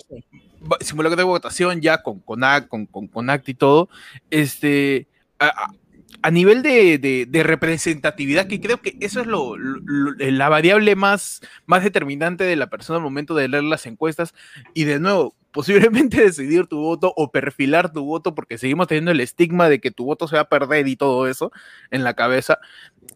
simulacro 0.80 1.16
de 1.16 1.24
votación 1.24 1.80
ya 1.80 2.02
con, 2.02 2.20
con, 2.20 2.40
ac- 2.40 2.68
con, 2.68 2.86
con, 2.86 3.06
con 3.06 3.28
ACT 3.30 3.48
y 3.50 3.54
todo, 3.54 3.88
este, 4.30 5.06
a, 5.38 6.30
nivel 6.30 6.62
de, 6.62 6.98
de- 6.98 7.26
de 7.28 7.42
representatividad, 7.42 8.46
que 8.46 8.60
creo 8.60 8.80
que 8.80 8.96
eso 9.00 9.20
es 9.20 9.26
lo, 9.26 9.56
lo- 9.56 9.80
lo- 9.84 10.14
la 10.18 10.48
variable 10.48 10.96
más, 10.96 11.42
más 11.66 11.84
determinante 11.84 12.44
de 12.44 12.56
la 12.56 12.68
persona 12.70 12.96
al 12.96 13.02
momento 13.02 13.34
de 13.34 13.48
leer 13.48 13.64
las 13.64 13.84
encuestas, 13.86 14.34
y 14.72 14.84
de 14.84 14.98
nuevo, 15.00 15.34
posiblemente 15.54 16.20
decidir 16.24 16.66
tu 16.66 16.78
voto 16.78 17.14
o 17.16 17.30
perfilar 17.30 17.90
tu 17.92 18.04
voto, 18.04 18.34
porque 18.34 18.58
seguimos 18.58 18.88
teniendo 18.88 19.12
el 19.12 19.20
estigma 19.20 19.70
de 19.70 19.80
que 19.80 19.90
tu 19.90 20.04
voto 20.04 20.28
se 20.28 20.34
va 20.36 20.42
a 20.42 20.48
perder 20.48 20.86
y 20.88 20.96
todo 20.96 21.26
eso 21.28 21.50
en 21.90 22.04
la 22.04 22.12
cabeza, 22.12 22.58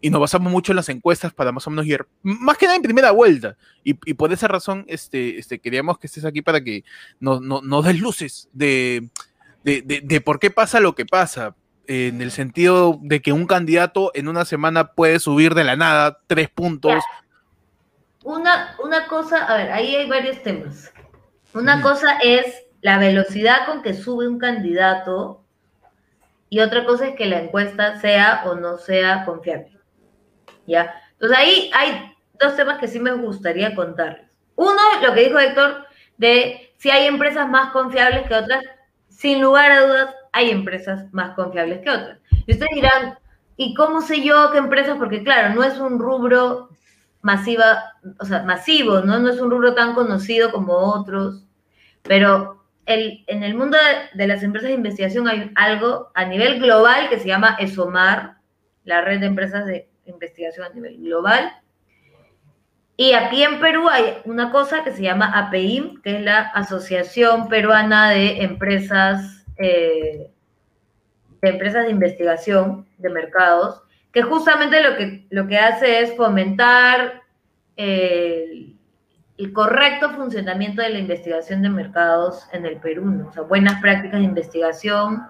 y 0.00 0.08
nos 0.10 0.20
basamos 0.20 0.50
mucho 0.50 0.72
en 0.72 0.76
las 0.76 0.88
encuestas 0.88 1.34
para 1.34 1.52
más 1.52 1.66
o 1.66 1.70
menos 1.70 1.84
ir, 1.84 2.06
más 2.22 2.56
que 2.56 2.64
nada 2.66 2.76
en 2.76 2.82
primera 2.82 3.10
vuelta, 3.10 3.56
y, 3.84 3.98
y 4.06 4.14
por 4.14 4.32
esa 4.32 4.48
razón 4.48 4.84
este, 4.88 5.38
este, 5.38 5.58
queríamos 5.58 5.98
que 5.98 6.06
estés 6.06 6.24
aquí 6.24 6.40
para 6.40 6.62
que 6.62 6.84
nos, 7.20 7.42
nos, 7.42 7.62
nos 7.62 7.84
des 7.84 8.00
luces 8.00 8.48
de, 8.52 9.08
de, 9.64 9.82
de- 9.82 10.00
de 10.00 10.20
por 10.20 10.38
qué 10.38 10.50
pasa 10.50 10.80
lo 10.80 10.94
que 10.94 11.04
pasa. 11.04 11.54
en 11.88 12.20
el 12.22 12.30
sentido 12.30 12.98
de 13.02 13.20
que 13.22 13.32
un 13.32 13.46
candidato 13.46 14.12
en 14.14 14.28
una 14.28 14.44
semana 14.44 14.92
puede 14.92 15.18
subir 15.20 15.54
de 15.54 15.64
la 15.64 15.74
nada 15.74 16.18
tres 16.26 16.48
puntos. 16.50 17.02
Una, 18.24 18.76
una 18.84 19.06
cosa, 19.06 19.46
a 19.46 19.56
ver, 19.56 19.72
ahí 19.72 19.96
hay 19.96 20.06
varios 20.08 20.42
temas. 20.42 20.92
Una 21.54 21.80
cosa 21.82 22.18
es 22.22 22.64
la 22.80 22.98
velocidad 22.98 23.66
con 23.66 23.82
que 23.82 23.94
sube 23.94 24.28
un 24.28 24.38
candidato 24.38 25.42
y 26.50 26.60
otra 26.60 26.84
cosa 26.84 27.08
es 27.08 27.16
que 27.16 27.26
la 27.26 27.40
encuesta 27.40 28.00
sea 28.00 28.42
o 28.46 28.54
no 28.54 28.78
sea 28.78 29.24
confiable. 29.24 29.78
¿Ya? 30.66 30.94
Entonces 31.12 31.38
ahí 31.38 31.70
hay 31.74 32.14
dos 32.38 32.56
temas 32.56 32.78
que 32.78 32.88
sí 32.88 33.00
me 33.00 33.12
gustaría 33.12 33.74
contarles. 33.74 34.26
Uno, 34.54 34.80
lo 35.02 35.14
que 35.14 35.24
dijo 35.24 35.38
Héctor, 35.38 35.86
de 36.16 36.72
si 36.76 36.90
hay 36.90 37.06
empresas 37.06 37.48
más 37.48 37.70
confiables 37.70 38.26
que 38.26 38.34
otras, 38.34 38.64
sin 39.08 39.40
lugar 39.40 39.72
a 39.72 39.86
dudas 39.86 40.14
hay 40.32 40.50
empresas 40.50 41.12
más 41.12 41.34
confiables 41.34 41.80
que 41.80 41.90
otras. 41.90 42.18
Y 42.46 42.52
ustedes 42.52 42.74
dirán, 42.74 43.18
¿y 43.56 43.74
cómo 43.74 44.00
sé 44.00 44.22
yo 44.22 44.50
qué 44.52 44.58
empresas? 44.58 44.96
Porque 44.98 45.22
claro, 45.24 45.54
no 45.54 45.64
es 45.64 45.78
un 45.78 45.98
rubro 45.98 46.70
masiva, 47.22 47.94
o 48.18 48.24
sea, 48.24 48.42
masivo, 48.42 49.00
¿no? 49.00 49.18
No 49.18 49.30
es 49.30 49.40
un 49.40 49.50
rubro 49.50 49.74
tan 49.74 49.94
conocido 49.94 50.52
como 50.52 50.74
otros, 50.74 51.44
pero 52.02 52.64
el, 52.86 53.24
en 53.26 53.42
el 53.42 53.54
mundo 53.54 53.76
de, 54.14 54.26
las 54.26 54.42
empresas 54.42 54.68
de 54.68 54.74
investigación 54.74 55.28
hay 55.28 55.50
algo 55.56 56.10
a 56.14 56.24
nivel 56.24 56.58
global 56.58 57.08
que 57.10 57.18
se 57.18 57.28
llama 57.28 57.56
ESOMAR, 57.58 58.38
la 58.84 59.02
red 59.02 59.20
de 59.20 59.26
empresas 59.26 59.66
de 59.66 59.88
investigación 60.06 60.66
a 60.66 60.74
nivel 60.74 60.96
global. 60.98 61.52
Y 62.96 63.12
aquí 63.12 63.42
en 63.42 63.60
Perú 63.60 63.88
hay 63.88 64.18
una 64.24 64.50
cosa 64.50 64.82
que 64.82 64.92
se 64.92 65.02
llama 65.02 65.38
APIM, 65.38 66.00
que 66.02 66.16
es 66.16 66.22
la 66.22 66.40
Asociación 66.40 67.48
Peruana 67.48 68.10
de 68.10 68.42
Empresas, 68.42 69.44
eh, 69.56 70.30
de 71.42 71.48
Empresas 71.48 71.84
de 71.84 71.90
Investigación 71.92 72.88
de 72.96 73.10
Mercados, 73.10 73.82
que 74.12 74.22
justamente 74.22 74.82
lo 74.82 74.96
que, 74.96 75.26
lo 75.30 75.46
que 75.46 75.58
hace 75.58 76.00
es 76.00 76.16
fomentar 76.16 77.22
el, 77.76 78.76
el 79.38 79.52
correcto 79.52 80.10
funcionamiento 80.10 80.82
de 80.82 80.90
la 80.90 80.98
investigación 80.98 81.62
de 81.62 81.68
mercados 81.68 82.46
en 82.52 82.66
el 82.66 82.78
Perú, 82.78 83.04
¿no? 83.06 83.28
o 83.28 83.32
sea, 83.32 83.42
buenas 83.42 83.80
prácticas 83.80 84.18
de 84.20 84.26
investigación. 84.26 85.22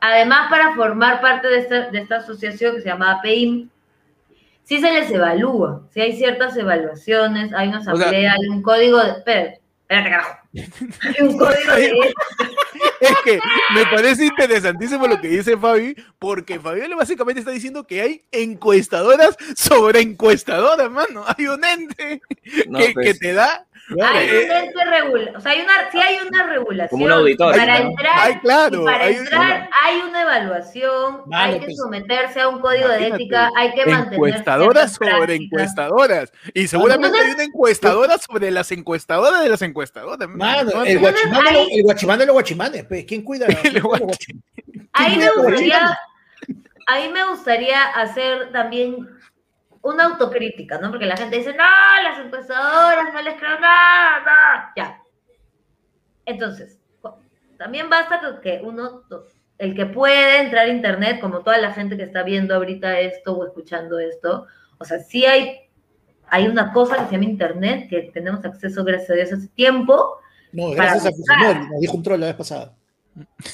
Además, 0.00 0.50
para 0.50 0.74
formar 0.74 1.20
parte 1.20 1.48
de 1.48 1.58
esta, 1.58 1.90
de 1.90 1.98
esta 1.98 2.16
asociación 2.16 2.74
que 2.74 2.82
se 2.82 2.88
llama 2.88 3.12
APIM, 3.12 3.70
sí 4.62 4.78
se 4.80 4.92
les 4.92 5.10
evalúa, 5.10 5.82
sí 5.90 6.00
hay 6.00 6.16
ciertas 6.16 6.56
evaluaciones, 6.56 7.52
hay 7.54 7.68
una 7.68 7.82
sea- 7.82 7.94
asamblea, 7.94 8.32
hay 8.32 8.48
un 8.48 8.62
código 8.62 8.98
de... 8.98 9.10
Espérate, 9.12 9.60
espérate, 9.82 10.10
carajo. 10.10 10.36
Hay 11.02 11.26
un 11.26 11.38
código 11.38 11.74
de... 11.74 12.12
Es 13.00 13.14
que 13.24 13.40
me 13.74 13.84
parece 13.86 14.26
interesantísimo 14.26 15.06
lo 15.06 15.20
que 15.20 15.28
dice 15.28 15.56
Fabi, 15.56 15.94
porque 16.18 16.58
Fabiola 16.58 16.96
básicamente 16.96 17.40
está 17.40 17.52
diciendo 17.52 17.86
que 17.86 18.00
hay 18.00 18.22
encuestadoras 18.32 19.36
sobre 19.56 20.00
encuestadoras, 20.00 20.90
mano. 20.90 21.24
Hay 21.26 21.46
un 21.46 21.64
ente 21.64 22.22
No, 22.68 22.78
que, 22.78 22.92
pues, 22.92 23.06
que 23.06 23.14
te 23.14 23.32
da. 23.32 23.66
Hay 24.02 24.28
eh, 24.28 24.48
un 24.50 24.56
ente 24.56 24.84
regula, 24.84 25.32
o 25.36 25.40
sea, 25.40 25.52
hay 25.52 25.60
una, 25.60 25.72
sí 25.92 25.98
hay 26.00 26.18
una 26.26 26.42
regulación. 26.42 26.88
Como 26.88 27.04
un 27.04 27.12
auditor, 27.12 27.56
Para 27.56 27.78
entrar, 27.78 28.14
Ay, 28.16 28.38
claro, 28.40 28.82
y 28.82 28.84
para 28.84 29.04
hay- 29.04 29.14
entrar 29.14 29.70
hay 29.84 29.98
una 30.00 30.22
evaluación, 30.22 31.22
Vale, 31.26 31.52
hay 31.54 31.60
que 31.60 31.66
pues, 31.66 31.76
someterse 31.76 32.40
a 32.40 32.48
un 32.48 32.60
código 32.60 32.88
de 32.88 33.06
ética, 33.08 33.50
hay 33.56 33.72
que 33.74 33.86
mantener 33.86 34.14
encuestadoras 34.14 34.92
sobre 34.94 35.34
encuestadoras. 35.36 36.32
Y 36.52 36.66
seguramente 36.66 37.06
Entonces- 37.06 37.28
hay 37.28 37.34
una 37.34 37.44
encuestadora 37.44 38.18
sobre 38.18 38.50
las 38.50 38.72
encuestadoras 38.72 39.40
de 39.42 39.48
las 39.50 39.62
encuestadoras. 39.62 40.28
Mano, 40.28 40.70
¿no? 40.74 40.84
el 40.84 40.98
guachimán, 40.98 41.44
guachimán 41.84 42.18
de 42.18 42.26
los 42.26 42.32
guachimanes, 42.32 42.84
pues, 42.86 43.04
¿quién 43.04 43.22
cuida? 43.22 43.46
¿Quién 43.46 43.60
cuida 43.60 43.80
guach- 43.82 44.00
los 44.00 44.08
guachimanes? 44.08 44.44
Ahí 44.94 45.06
¿Quién 45.16 45.20
me 45.20 45.30
gustaría, 45.42 45.98
ahí 46.86 47.08
me 47.12 47.24
gustaría 47.28 47.82
hacer 47.84 48.50
también 48.52 49.08
una 49.86 50.04
autocrítica, 50.04 50.78
¿no? 50.78 50.90
Porque 50.90 51.06
la 51.06 51.16
gente 51.16 51.38
dice, 51.38 51.54
no, 51.54 52.02
las 52.02 52.18
encuestadoras, 52.18 53.14
no 53.14 53.22
les 53.22 53.34
creo 53.34 53.60
nada, 53.60 54.18
no". 54.20 54.72
ya. 54.76 55.00
Entonces, 56.24 56.80
también 57.56 57.88
basta 57.88 58.20
con 58.20 58.40
que 58.40 58.60
uno, 58.62 59.02
el 59.58 59.74
que 59.74 59.86
puede 59.86 60.40
entrar 60.40 60.66
a 60.66 60.70
internet, 60.70 61.20
como 61.20 61.40
toda 61.40 61.58
la 61.58 61.72
gente 61.72 61.96
que 61.96 62.02
está 62.02 62.24
viendo 62.24 62.54
ahorita 62.54 62.98
esto 62.98 63.36
o 63.36 63.46
escuchando 63.46 63.98
esto, 64.00 64.46
o 64.78 64.84
sea, 64.84 64.98
sí 64.98 65.24
hay, 65.24 65.68
hay 66.28 66.48
una 66.48 66.72
cosa 66.72 66.96
que 66.96 67.06
se 67.06 67.12
llama 67.12 67.24
internet, 67.24 67.88
que 67.88 68.10
tenemos 68.12 68.44
acceso, 68.44 68.84
gracias 68.84 69.10
a 69.10 69.14
Dios, 69.14 69.32
hace 69.32 69.48
tiempo, 69.48 70.18
No, 70.52 70.70
gracias 70.70 71.06
a 71.06 71.10
buscar. 71.10 71.38
Fujimori, 71.38 71.70
nos 71.70 71.80
dijo 71.80 71.96
un 71.96 72.02
troll 72.02 72.20
la 72.20 72.26
vez 72.26 72.36
pasada. 72.36 72.75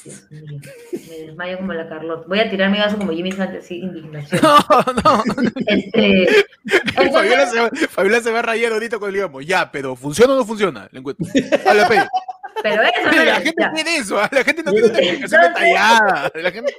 Dios 0.05 0.31
mío, 0.31 0.61
me 0.93 1.17
desmayo 1.27 1.57
como 1.59 1.73
la 1.73 1.89
Carlota. 1.89 2.25
Voy 2.27 2.41
a 2.41 2.51
tirar 2.51 2.71
mi 2.71 2.79
vaso 2.79 2.99
como 2.99 3.13
Jimmy 3.13 3.31
Sánchez, 3.33 3.67
sí, 3.67 3.79
indignación. 3.81 4.41
No, 5.05 5.23
no. 5.25 5.43
Este, 5.67 6.27
Fabiola 7.13 7.47
se, 7.47 7.61
va, 7.61 7.71
Fabiola 7.91 8.21
se 8.21 8.31
va 8.33 8.41
a 8.41 8.43
rayar 8.43 8.73
ahorita 8.73 8.99
cuando 8.99 9.13
le 9.13 9.19
digamos, 9.19 9.47
ya, 9.47 9.71
pero 9.71 9.95
¿funciona 9.95 10.33
o 10.33 10.37
no 10.37 10.45
funciona? 10.45 10.89
La 10.91 10.99
encuesta. 10.99 11.25
A 11.71 11.75
la 11.75 11.89
pe. 11.89 12.05
pero 12.63 12.83
eso 12.83 12.93
no 13.05 13.25
La 13.25 13.37
es, 13.39 13.45
gente 13.45 13.65
quiere 13.75 13.97
eso, 13.97 14.19
¿ah? 14.21 14.29
la 14.33 14.45
gente 14.45 14.63
no 14.63 14.73
quiere 14.73 14.89
una 14.89 14.99
explicación 14.99 15.43
detallada. 15.43 16.33
La 16.35 16.51
gente, 16.51 16.75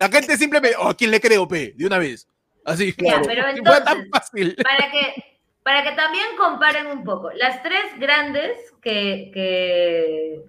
la 0.00 0.08
gente 0.08 0.36
simplemente, 0.36 0.76
oh, 0.78 0.88
¿a 0.88 0.96
quién 0.96 1.10
le 1.10 1.20
creo, 1.20 1.46
pe? 1.46 1.72
De 1.76 1.86
una 1.86 1.98
vez. 1.98 2.26
Así, 2.64 2.92
Ya, 2.98 3.20
claro. 3.20 3.22
pero 3.26 3.42
tan 3.44 3.56
entonces- 3.58 4.08
fácil. 4.12 4.56
para 4.62 4.90
que, 4.90 5.24
para 5.62 5.82
que 5.84 5.92
también 5.92 6.24
comparen 6.36 6.86
un 6.88 7.04
poco. 7.04 7.30
Las 7.32 7.62
tres 7.62 7.82
grandes 7.98 8.56
que, 8.82 9.30
que 9.34 10.42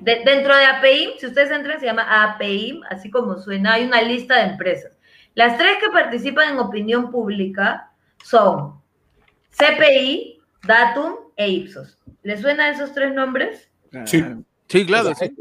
de- 0.00 0.22
dentro 0.24 0.56
de 0.56 0.64
APIM, 0.66 1.10
si 1.18 1.26
ustedes 1.26 1.50
entran, 1.50 1.78
se 1.80 1.86
llama 1.86 2.24
APIM, 2.24 2.80
así 2.90 3.10
como 3.10 3.38
suena, 3.38 3.74
hay 3.74 3.84
una 3.86 4.02
lista 4.02 4.36
de 4.36 4.52
empresas. 4.52 4.92
Las 5.34 5.58
tres 5.58 5.78
que 5.80 5.90
participan 5.90 6.50
en 6.54 6.58
opinión 6.58 7.10
pública 7.10 7.90
son 8.22 8.80
CPI, 9.50 10.40
Datum 10.66 11.14
e 11.36 11.48
Ipsos. 11.48 11.98
¿Les 12.22 12.40
suenan 12.40 12.72
esos 12.74 12.92
tres 12.92 13.12
nombres? 13.12 13.70
Sí. 14.06 14.24
Sí, 14.68 14.86
claro, 14.86 15.14
sí. 15.14 15.32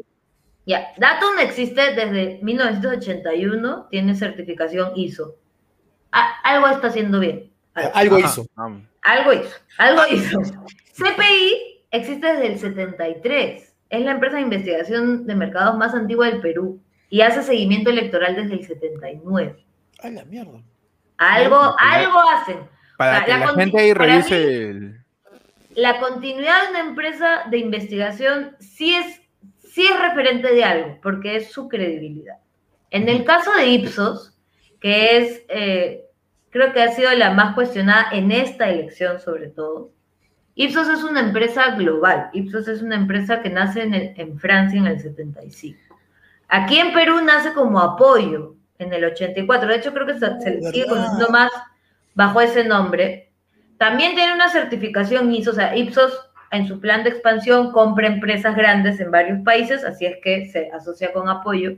Ya, 0.65 0.87
Datum 0.97 1.39
existe 1.39 1.93
desde 1.93 2.39
1981, 2.41 3.87
tiene 3.89 4.15
certificación 4.15 4.91
ISO. 4.95 5.35
A- 6.11 6.39
algo 6.43 6.67
está 6.67 6.87
haciendo 6.87 7.19
bien. 7.19 7.51
Algo. 7.73 8.17
Ajá, 8.17 8.25
hizo. 8.27 8.45
Algo 9.01 9.33
hizo, 9.33 9.55
algo 9.77 10.01
hizo. 10.09 10.39
CPI 10.93 11.85
existe 11.91 12.27
desde 12.27 12.47
el 12.53 12.59
73. 12.59 13.72
Es 13.93 14.03
la 14.03 14.11
empresa 14.11 14.37
de 14.37 14.41
investigación 14.41 15.27
de 15.27 15.35
mercados 15.35 15.77
más 15.77 15.93
antigua 15.93 16.25
del 16.27 16.41
Perú 16.41 16.81
y 17.09 17.21
hace 17.21 17.43
seguimiento 17.43 17.91
electoral 17.91 18.35
desde 18.35 18.53
el 18.55 18.65
79. 18.65 19.55
Ay, 20.01 20.13
la 20.13 20.25
mierda. 20.25 20.63
Algo, 21.17 21.75
algo 21.77 22.19
hacen. 22.31 22.57
Para 22.97 23.11
O 23.11 23.15
sea, 23.17 23.25
que 23.25 23.31
la 23.31 23.39
la 23.39 23.53
gente 23.53 23.79
ahí 23.79 23.93
para 23.93 24.05
revise 24.05 24.35
mí- 24.37 24.43
el... 24.43 24.99
La 25.75 25.99
continuidad 25.99 26.63
de 26.63 26.69
una 26.71 26.79
empresa 26.89 27.43
de 27.49 27.57
investigación 27.59 28.55
sí 28.59 28.95
es, 28.95 29.21
sí 29.59 29.85
es 29.85 29.99
referente 29.99 30.53
de 30.53 30.63
algo, 30.63 30.99
porque 31.01 31.35
es 31.35 31.51
su 31.51 31.67
credibilidad. 31.67 32.37
En 32.91 33.09
el 33.09 33.23
caso 33.23 33.51
de 33.55 33.67
Ipsos, 33.67 34.37
que 34.79 35.17
es, 35.17 35.43
eh, 35.49 36.05
creo 36.51 36.73
que 36.73 36.81
ha 36.81 36.91
sido 36.91 37.11
la 37.13 37.31
más 37.31 37.55
cuestionada 37.55 38.07
en 38.11 38.31
esta 38.31 38.69
elección 38.69 39.19
sobre 39.19 39.47
todo, 39.49 39.91
Ipsos 40.55 40.87
es 40.87 41.03
una 41.03 41.19
empresa 41.19 41.71
global. 41.71 42.29
Ipsos 42.33 42.67
es 42.67 42.81
una 42.81 42.95
empresa 42.95 43.41
que 43.41 43.49
nace 43.49 43.83
en, 43.83 43.93
el- 43.93 44.13
en 44.17 44.37
Francia 44.37 44.79
en 44.79 44.87
el 44.87 44.99
75. 44.99 45.97
Aquí 46.47 46.77
en 46.77 46.93
Perú 46.93 47.21
nace 47.23 47.53
como 47.53 47.79
apoyo 47.79 48.55
en 48.77 48.93
el 48.93 49.03
84. 49.05 49.67
De 49.67 49.75
hecho, 49.77 49.93
creo 49.93 50.05
que 50.05 50.13
se, 50.19 50.39
se 50.41 50.51
le 50.51 50.61
sigue 50.63 50.85
¿Verdad? 50.85 50.93
conociendo 51.07 51.29
más 51.31 51.51
bajo 52.13 52.41
ese 52.41 52.63
nombre. 52.63 53.31
También 53.77 54.13
tiene 54.15 54.33
una 54.33 54.49
certificación 54.49 55.33
ISO, 55.33 55.51
o 55.51 55.53
sea, 55.53 55.75
Ipsos 55.75 56.29
en 56.51 56.67
su 56.67 56.79
plan 56.79 57.03
de 57.03 57.09
expansión 57.09 57.71
compra 57.71 58.05
empresas 58.05 58.55
grandes 58.55 58.99
en 58.99 59.09
varios 59.09 59.39
países, 59.43 59.83
así 59.83 60.05
es 60.05 60.17
que 60.23 60.45
se 60.51 60.69
asocia 60.71 61.11
con 61.11 61.27
apoyo. 61.27 61.73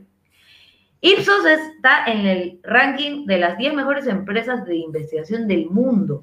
Ipsos 1.00 1.46
está 1.46 2.04
en 2.06 2.26
el 2.26 2.60
ranking 2.62 3.24
de 3.26 3.38
las 3.38 3.56
10 3.56 3.72
mejores 3.74 4.06
empresas 4.06 4.64
de 4.66 4.76
investigación 4.76 5.46
del 5.48 5.66
mundo. 5.70 6.22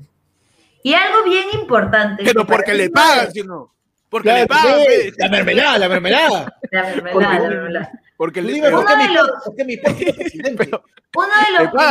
Y 0.84 0.94
algo 0.94 1.24
bien 1.24 1.46
importante. 1.54 2.24
Pero 2.26 2.46
porque 2.46 2.74
le 2.74 2.90
pagan, 2.90 3.28
es- 3.28 3.34
¿sí 3.34 3.42
o 3.42 3.46
no? 3.46 3.74
Porque 4.10 4.30
Claro, 4.30 4.42
le 4.42 4.48
pagan, 4.48 4.80
sí. 4.82 5.12
La 5.18 5.30
mermelada, 5.30 5.78
la 5.80 5.90
mermelada. 5.90 6.58
La 6.72 6.84
mermelada, 6.84 7.14
Porque- 7.14 7.28
la 7.44 7.50
mermelada. 7.50 7.92
Porque 8.16 8.42
dime, 8.44 8.70
¿por 8.70 8.86
Uno 8.86 8.96
de 9.06 9.14
los- 9.14 9.30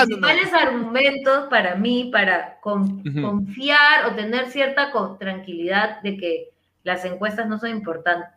principales 0.06 0.52
argumentos 0.52 1.46
para 1.50 1.74
mí, 1.74 2.10
para 2.12 2.58
con- 2.60 3.02
confiar 3.20 4.06
o 4.06 4.14
tener 4.14 4.48
cierta 4.50 4.90
tranquilidad 5.18 6.00
de 6.02 6.16
que 6.16 6.48
las 6.84 7.04
encuestas 7.04 7.48
no 7.48 7.58
son 7.58 7.70
importantes, 7.70 8.28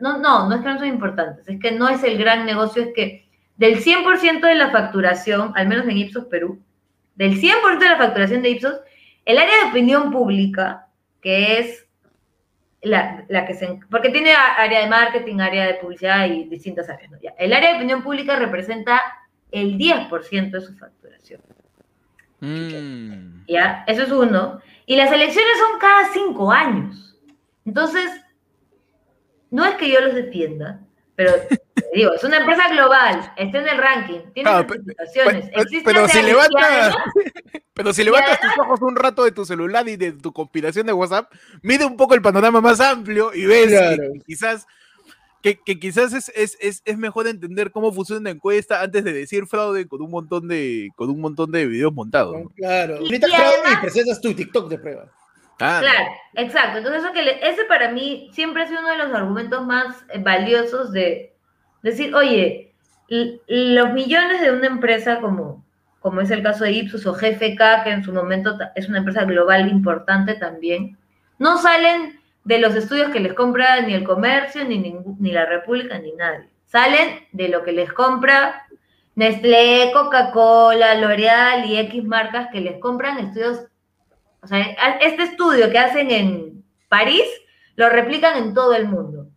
no, 0.00 0.18
no, 0.18 0.48
no 0.48 0.54
es 0.56 0.62
que 0.62 0.68
no 0.68 0.78
son 0.78 0.88
importantes, 0.88 1.48
es 1.48 1.58
que 1.60 1.72
no 1.72 1.88
es 1.88 2.02
el 2.04 2.16
gran 2.18 2.44
negocio, 2.46 2.82
es 2.82 2.90
que 2.94 3.28
del 3.56 3.80
100% 3.82 4.46
de 4.46 4.54
la 4.54 4.70
facturación, 4.70 5.52
al 5.56 5.66
menos 5.66 5.86
en 5.88 5.96
Ipsos 5.98 6.26
Perú, 6.26 6.60
del 7.16 7.40
100% 7.40 7.84
de 7.84 7.90
la 7.90 7.98
facturación 7.98 8.42
de 8.42 8.50
Ipsos, 8.50 8.80
el 9.28 9.36
área 9.36 9.62
de 9.62 9.70
opinión 9.70 10.10
pública, 10.10 10.88
que 11.20 11.58
es 11.58 11.86
la, 12.80 13.26
la 13.28 13.44
que 13.44 13.52
se... 13.52 13.78
Porque 13.90 14.08
tiene 14.08 14.32
área 14.32 14.80
de 14.80 14.88
marketing, 14.88 15.40
área 15.40 15.66
de 15.66 15.74
publicidad 15.74 16.26
y 16.30 16.44
distintas 16.44 16.88
áreas. 16.88 17.10
¿no? 17.10 17.18
Ya, 17.20 17.34
El 17.38 17.52
área 17.52 17.72
de 17.72 17.76
opinión 17.76 18.02
pública 18.02 18.36
representa 18.36 19.02
el 19.50 19.76
10% 19.76 20.50
de 20.50 20.60
su 20.62 20.74
facturación. 20.78 21.42
Mm. 22.40 23.44
¿Ya? 23.46 23.84
Eso 23.86 24.04
es 24.04 24.10
uno. 24.10 24.62
Y 24.86 24.96
las 24.96 25.12
elecciones 25.12 25.58
son 25.58 25.78
cada 25.78 26.10
cinco 26.14 26.50
años. 26.50 27.14
Entonces, 27.66 28.10
no 29.50 29.66
es 29.66 29.74
que 29.74 29.92
yo 29.92 30.00
los 30.00 30.14
defienda, 30.14 30.80
pero 31.18 31.32
digo, 31.92 32.12
es 32.14 32.22
una 32.22 32.36
empresa 32.36 32.68
global, 32.68 33.32
está 33.36 33.58
en 33.58 33.68
el 33.68 33.76
ranking, 33.76 34.20
tiene 34.34 34.50
pe- 34.64 34.80
existe 35.56 35.82
pero 35.84 36.06
si 36.06 36.18
años, 36.18 36.28
y 36.28 36.30
levanta- 36.32 36.66
además- 36.84 36.96
Pero 37.74 37.92
si 37.92 38.04
levantas 38.04 38.40
tus 38.40 38.56
ojos 38.58 38.80
un 38.82 38.94
rato 38.94 39.24
de 39.24 39.32
tu 39.32 39.44
celular 39.44 39.88
y 39.88 39.96
de 39.96 40.12
tu 40.12 40.32
compilación 40.32 40.86
de 40.86 40.92
WhatsApp, 40.92 41.32
mide 41.62 41.84
un 41.84 41.96
poco 41.96 42.14
el 42.14 42.22
panorama 42.22 42.60
más 42.60 42.80
amplio 42.80 43.34
y 43.34 43.46
ves 43.46 43.66
Claro. 43.68 44.12
que 44.14 44.20
quizás, 44.26 44.66
que, 45.42 45.58
que 45.64 45.78
quizás 45.80 46.12
es, 46.12 46.28
es, 46.36 46.56
es, 46.60 46.82
es 46.84 46.98
mejor 46.98 47.26
entender 47.26 47.70
cómo 47.72 47.92
funciona 47.92 48.20
una 48.20 48.30
encuesta 48.30 48.80
antes 48.82 49.02
de 49.02 49.12
decir 49.12 49.46
fraude 49.46 49.86
con 49.88 50.00
un 50.02 50.10
montón 50.10 50.46
de, 50.46 50.90
con 50.94 51.10
un 51.10 51.20
montón 51.20 51.50
de 51.50 51.66
videos 51.66 51.92
montados. 51.92 52.36
¿no? 52.44 52.48
Claro. 52.56 52.96
Y- 53.00 53.06
Ahorita 53.06 53.28
y 53.28 53.32
fraude 53.32 53.56
y 53.72 53.76
presentas 53.80 54.20
tu 54.20 54.34
TikTok 54.34 54.68
de 54.68 54.78
prueba. 54.78 55.12
Claro, 55.80 56.10
exacto. 56.34 56.78
Entonces, 56.78 57.02
eso 57.02 57.12
que 57.12 57.22
le- 57.22 57.48
ese 57.48 57.64
para 57.64 57.90
mí 57.90 58.28
siempre 58.32 58.62
ha 58.62 58.66
sido 58.68 58.80
uno 58.80 58.90
de 58.90 58.98
los 58.98 59.12
argumentos 59.14 59.66
más 59.66 60.04
eh, 60.10 60.18
valiosos 60.20 60.92
de 60.92 61.34
decir, 61.82 62.14
oye, 62.14 62.72
los 63.48 63.92
millones 63.92 64.40
de 64.40 64.52
una 64.52 64.66
empresa 64.66 65.20
como, 65.20 65.64
como 66.00 66.20
es 66.20 66.30
el 66.30 66.42
caso 66.42 66.64
de 66.64 66.72
Ipsos 66.72 67.06
o 67.06 67.14
GFK, 67.14 67.82
que 67.84 67.90
en 67.90 68.04
su 68.04 68.12
momento 68.12 68.56
es 68.74 68.88
una 68.88 68.98
empresa 68.98 69.24
global 69.24 69.68
importante 69.68 70.34
también, 70.34 70.96
no 71.38 71.58
salen 71.58 72.20
de 72.44 72.58
los 72.58 72.74
estudios 72.74 73.10
que 73.10 73.20
les 73.20 73.34
compra 73.34 73.80
ni 73.80 73.94
el 73.94 74.04
comercio, 74.04 74.64
ni, 74.64 74.78
ni 75.18 75.32
la 75.32 75.46
República, 75.46 75.98
ni 75.98 76.12
nadie. 76.12 76.48
Salen 76.66 77.26
de 77.32 77.48
lo 77.48 77.62
que 77.64 77.72
les 77.72 77.92
compra 77.92 78.66
Nestlé, 79.14 79.90
Coca-Cola, 79.92 80.94
L'Oreal 80.94 81.64
y 81.64 81.78
X 81.78 82.04
marcas 82.04 82.48
que 82.52 82.60
les 82.60 82.78
compran 82.78 83.18
estudios 83.18 83.64
o 84.42 84.46
sea, 84.46 84.60
este 85.00 85.22
estudio 85.24 85.70
que 85.70 85.78
hacen 85.78 86.10
en 86.10 86.64
París 86.88 87.24
lo 87.76 87.88
replican 87.88 88.36
en 88.38 88.54
todo 88.54 88.74
el 88.74 88.88
mundo. 88.88 89.28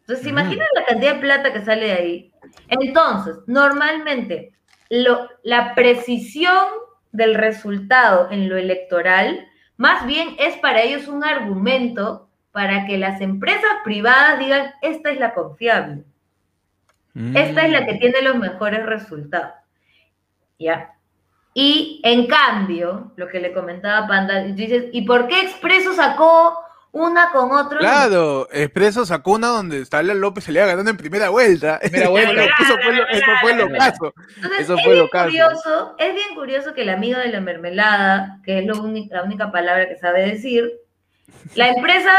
Entonces, 0.00 0.24
¿se 0.24 0.30
Ujú. 0.30 0.40
imaginan 0.40 0.66
la 0.74 0.84
cantidad 0.84 1.14
de 1.14 1.20
plata 1.20 1.52
que 1.52 1.64
sale 1.64 1.86
de 1.86 1.92
ahí? 1.92 2.32
Entonces, 2.68 3.36
normalmente, 3.46 4.52
lo- 4.90 5.28
la 5.42 5.74
precisión 5.74 6.66
del 7.12 7.34
resultado 7.34 8.30
en 8.30 8.48
lo 8.48 8.56
electoral, 8.56 9.46
más 9.76 10.06
bien 10.06 10.36
es 10.38 10.56
para 10.58 10.82
ellos 10.82 11.08
un 11.08 11.24
argumento 11.24 12.28
para 12.52 12.86
que 12.86 12.98
las 12.98 13.20
empresas 13.20 13.70
privadas 13.84 14.38
digan, 14.38 14.72
esta 14.82 15.10
es 15.10 15.18
la 15.18 15.34
confiable. 15.34 16.04
Esta 17.34 17.64
es 17.64 17.70
la 17.72 17.86
que 17.86 17.94
tiene 17.94 18.22
los 18.22 18.36
mejores 18.36 18.84
resultados. 18.84 19.54
¿Ya? 20.58 20.94
Y 21.56 22.00
en 22.02 22.26
cambio, 22.26 23.12
lo 23.16 23.28
que 23.28 23.38
le 23.40 23.52
comentaba 23.52 24.06
Panda, 24.08 24.42
dices, 24.42 24.86
¿y 24.92 25.02
por 25.02 25.28
qué 25.28 25.40
Expreso 25.42 25.94
sacó 25.94 26.58
una 26.90 27.30
con 27.30 27.52
otro? 27.52 27.78
Claro, 27.78 28.48
Expreso 28.50 29.06
sacó 29.06 29.32
una 29.32 29.46
donde 29.48 29.80
está 29.80 30.02
la 30.02 30.14
López 30.14 30.42
se 30.44 30.50
le 30.52 30.58
iba 30.58 30.66
ganando 30.66 30.90
en 30.90 30.96
primera 30.96 31.28
vuelta. 31.28 31.78
Primera 31.80 32.08
vuelta. 32.08 32.44
eso 32.60 32.76
fue 32.82 32.96
lo, 32.96 33.06
eso 33.08 33.30
fue 33.40 33.54
lo 33.54 33.68
caso. 33.70 34.12
Entonces, 34.36 34.60
Eso 34.60 34.74
es 34.74 34.82
fue 34.82 34.92
bien 34.94 35.04
lo 35.04 35.10
caso. 35.10 35.24
curioso, 35.30 35.94
es 35.98 36.14
bien 36.14 36.34
curioso 36.34 36.74
que 36.74 36.82
el 36.82 36.90
amigo 36.90 37.18
de 37.20 37.28
la 37.28 37.40
mermelada, 37.40 38.40
que 38.44 38.58
es 38.58 38.66
lo 38.66 38.74
uni- 38.82 39.08
la 39.12 39.22
única 39.22 39.52
palabra 39.52 39.88
que 39.88 39.96
sabe 39.96 40.26
decir, 40.28 40.72
la 41.54 41.68
empresa 41.68 42.10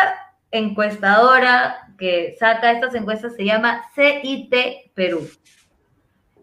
encuestadora 0.52 1.78
que 1.98 2.36
saca 2.39 2.71
estas 2.71 2.95
encuestas 2.95 3.36
se 3.36 3.45
llama 3.45 3.84
CIT 3.95 4.54
Perú. 4.93 5.28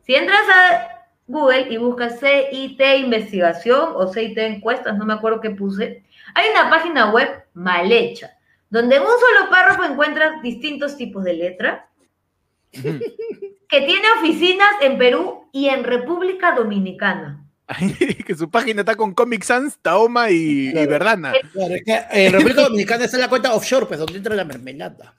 Si 0.05 0.14
entras 0.14 0.40
a 0.48 1.01
Google 1.33 1.66
y 1.71 1.79
buscas 1.79 2.21
CIT 2.21 2.81
investigación 2.99 3.90
o 3.95 4.12
CIT 4.12 4.37
encuestas, 4.38 4.97
no 4.99 5.05
me 5.07 5.14
acuerdo 5.14 5.40
qué 5.40 5.51
puse, 5.51 6.05
hay 6.35 6.51
una 6.51 6.68
página 6.71 7.11
web 7.11 7.29
mal 7.55 7.90
hecha, 7.90 8.31
donde 8.71 8.97
en 8.97 9.03
un 9.03 9.09
solo 9.09 9.51
párrafo 9.51 9.85
encuentras 9.85 10.42
distintos 10.42 10.97
tipos 10.97 11.25
de 11.25 11.33
letra, 11.35 11.88
que 12.71 13.81
tiene 13.81 14.07
oficinas 14.18 14.71
en 14.81 14.99
Perú 14.99 15.49
y 15.53 15.68
en 15.68 15.85
República 15.85 16.55
Dominicana. 16.55 17.38
que 18.27 18.35
su 18.35 18.51
página 18.51 18.81
está 18.83 18.97
con 18.97 19.14
Comic 19.14 19.42
Sans, 19.45 19.79
Taoma 19.79 20.31
y, 20.31 20.68
y. 20.68 20.87
Verdana, 20.87 21.33
Claro, 21.53 21.75
es 21.75 21.83
que 21.85 22.01
en 22.11 22.33
República 22.33 22.62
Dominicana 22.62 23.05
está 23.05 23.18
la 23.18 23.29
cuenta 23.29 23.55
offshore, 23.55 23.87
pues 23.87 23.99
donde 23.99 24.16
entra 24.18 24.35
la 24.35 24.45
mermelada. 24.45 25.14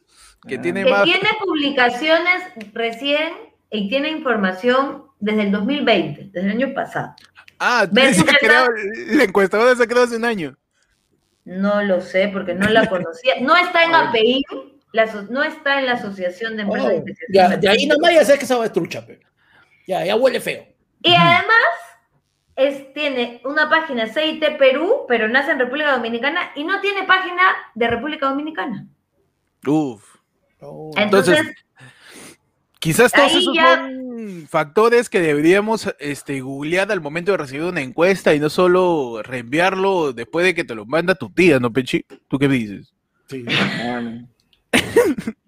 que 0.48 0.56
Ah. 0.58 0.62
tiene 0.62 0.84
Que 0.84 0.92
más. 0.92 1.04
tiene 1.04 1.30
publicaciones 1.44 2.44
recién 2.74 3.34
y 3.72 3.90
tiene 3.90 4.10
información 4.10 5.03
desde 5.24 5.44
el 5.44 5.52
2020, 5.52 6.30
desde 6.34 6.48
el 6.52 6.52
año 6.62 6.74
pasado. 6.74 7.16
Ah, 7.60 7.88
¿verdad? 7.90 8.26
creó- 8.40 8.68
la 9.16 9.24
encuestadora 9.24 9.76
se 9.76 9.88
creó 9.88 10.04
hace 10.04 10.18
un 10.18 10.26
año. 10.26 10.58
No 11.46 11.82
lo 11.84 12.02
sé 12.02 12.30
porque 12.32 12.54
no 12.54 12.68
la 12.70 12.88
conocía. 12.90 13.36
No 13.42 13.56
está 13.56 13.84
en 13.86 13.96
API, 13.96 14.44
la 14.92 15.06
no 15.30 15.44
está 15.44 15.80
en 15.80 15.86
la 15.86 15.94
Asociación 15.94 16.58
de 16.58 16.64
Empresas 16.64 16.90
de 16.90 16.96
Oh, 16.96 16.98
Investigación. 17.00 17.52
ya, 17.52 17.58
de 17.58 17.70
ahí 17.70 17.86
nomás 17.88 18.14
ya 18.14 18.26
sé 18.26 18.38
que 18.38 18.44
esa 18.46 18.58
va 18.58 18.66
es 18.66 18.74
trucha. 18.74 19.06
Ya, 19.88 20.04
ya 20.06 20.16
huele 20.16 20.40
feo. 20.42 20.66
Y 21.02 21.14
además 21.16 21.68
es, 22.56 22.94
tiene 22.94 23.42
una 23.46 23.70
página 23.70 24.08
CIT 24.08 24.58
Perú, 24.58 25.06
pero 25.08 25.28
nace 25.30 25.52
en 25.52 25.60
República 25.60 25.94
Dominicana 25.94 26.52
y 26.56 26.64
no 26.66 26.82
tiene 26.82 27.04
página 27.04 27.42
de 27.76 27.88
República 27.88 28.28
Dominicana. 28.28 28.88
Uf. 29.66 30.04
Oh. 30.60 30.92
Entonces, 30.98 31.38
Entonces, 31.40 31.64
Quizás 32.80 33.14
todos 33.14 33.32
Ahí 33.32 33.40
esos 33.40 33.56
ya- 33.56 33.76
son 33.78 34.13
factores 34.50 35.10
que 35.10 35.20
deberíamos 35.22 35.94
este, 36.00 36.42
googlear 36.42 36.92
al 36.92 37.02
momento 37.02 37.32
de 37.32 37.38
recibir 37.38 37.64
una 37.64 37.82
encuesta 37.82 38.34
y 38.34 38.40
no 38.40 38.50
solo 38.50 39.22
reenviarlo 39.24 40.14
después 40.14 40.46
de 40.46 40.54
que 40.56 40.64
te 40.64 40.76
lo 40.76 40.86
manda 40.86 41.16
tu 41.16 41.32
tía, 41.32 41.60
¿no, 41.60 41.72
Pechi? 41.72 42.06
¿Tú 42.28 42.38
qué 42.40 42.48
dices? 42.48 42.94
Sí. 43.30 43.46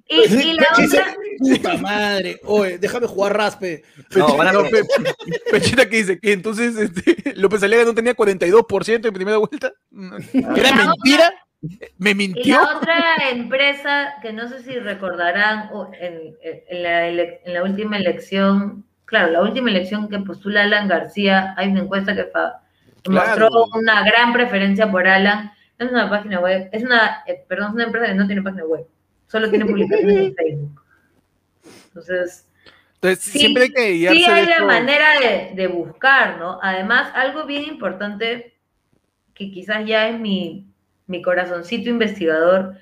Y, 0.07 0.17
y 0.35 0.53
la 0.53 0.67
otra, 0.71 1.15
Puta 1.39 1.77
madre. 1.77 2.39
Oye, 2.43 2.77
déjame 2.77 3.07
jugar 3.07 3.35
raspe. 3.35 3.81
No, 4.15 4.27
Pechi- 4.27 4.37
van 4.37 4.47
a- 4.47 4.51
no, 4.53 4.63
Pe- 4.65 4.83
Pechita 5.51 5.89
que 5.89 5.97
dice 5.97 6.19
que 6.19 6.31
entonces 6.31 6.75
este, 6.77 7.33
López 7.35 7.63
Aliaga 7.63 7.85
no 7.85 7.95
tenía 7.95 8.15
42% 8.15 9.07
en 9.07 9.13
primera 9.13 9.37
vuelta. 9.37 9.73
¿Era 10.55 10.69
La 10.75 10.85
mentira? 10.89 11.33
¿Me 11.97 12.11
y 12.11 12.15
mintió? 12.15 12.57
la 12.61 12.77
otra 12.77 12.95
empresa 13.31 14.15
que 14.21 14.31
no 14.33 14.47
sé 14.47 14.61
si 14.63 14.77
recordarán 14.77 15.69
en, 15.99 16.35
en 16.41 16.83
la, 16.83 17.07
ele- 17.07 17.41
en 17.43 17.53
la 17.53 17.63
última 17.63 17.97
elección, 17.97 18.85
claro, 19.05 19.31
la 19.31 19.41
última 19.41 19.69
elección 19.69 20.07
que 20.09 20.19
postula 20.19 20.63
Alan 20.63 20.87
García, 20.87 21.53
hay 21.57 21.69
una 21.69 21.81
encuesta 21.81 22.15
que 22.15 22.25
fa- 22.25 22.61
que 23.03 23.09
Claro. 23.11 23.49
mostró 23.49 23.79
una 23.79 24.03
gran 24.03 24.33
preferencia 24.33 24.89
por 24.91 25.07
Alan. 25.07 25.51
Es 25.77 25.89
una 25.91 26.09
página 26.09 26.39
web, 26.39 26.69
es 26.71 26.83
una, 26.83 27.23
eh, 27.27 27.43
perdón, 27.47 27.69
es 27.69 27.73
una 27.75 27.83
empresa 27.85 28.07
que 28.07 28.13
no 28.15 28.27
tiene 28.27 28.41
página 28.41 28.63
web, 28.65 28.85
solo 29.27 29.49
tiene 29.49 29.65
publicaciones 29.65 30.15
en 30.17 30.35
Facebook. 30.35 30.81
Entonces, 31.87 32.47
Entonces, 32.95 33.23
Sí, 33.23 33.39
siempre 33.39 33.63
hay 33.63 33.69
que 33.71 33.91
sí 34.13 34.25
hay 34.25 34.45
la 34.45 34.63
manera 34.63 35.19
de, 35.19 35.51
de 35.53 35.67
buscar, 35.67 36.37
¿no? 36.37 36.59
Además, 36.61 37.11
algo 37.13 37.45
bien 37.45 37.63
importante 37.63 38.53
que 39.33 39.51
quizás 39.51 39.85
ya 39.85 40.07
es 40.07 40.19
mi, 40.19 40.67
mi 41.07 41.21
corazoncito 41.21 41.89
investigador, 41.89 42.75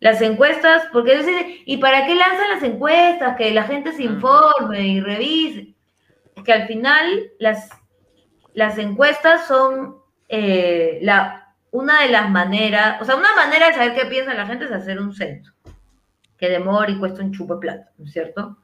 las 0.00 0.22
encuestas, 0.22 0.84
porque 0.92 1.12
ellos 1.14 1.26
dicen, 1.26 1.56
¿y 1.66 1.78
para 1.78 2.06
qué 2.06 2.14
lanzan 2.14 2.48
las 2.50 2.62
encuestas? 2.62 3.36
Que 3.36 3.52
la 3.52 3.64
gente 3.64 3.92
se 3.92 4.04
Mm. 4.04 4.12
informe 4.14 4.86
y 4.86 5.00
revise. 5.00 5.74
Es 6.36 6.42
que 6.44 6.52
al 6.52 6.66
final 6.68 7.30
las, 7.40 7.68
las 8.54 8.78
encuestas 8.78 9.46
son 9.46 9.96
eh, 10.28 10.98
la, 11.02 11.54
una 11.70 12.02
de 12.02 12.10
las 12.10 12.30
maneras, 12.30 13.00
o 13.02 13.04
sea, 13.04 13.16
una 13.16 13.34
manera 13.34 13.68
de 13.68 13.74
saber 13.74 13.94
qué 13.94 14.06
piensa 14.06 14.34
la 14.34 14.46
gente 14.46 14.66
es 14.66 14.72
hacer 14.72 15.00
un 15.00 15.12
censo, 15.14 15.52
que 16.36 16.48
demora 16.48 16.90
y 16.90 16.98
cuesta 16.98 17.22
un 17.22 17.32
chupo 17.32 17.54
de 17.54 17.60
plata, 17.60 17.90
¿no 17.98 18.04
es 18.04 18.12
cierto? 18.12 18.58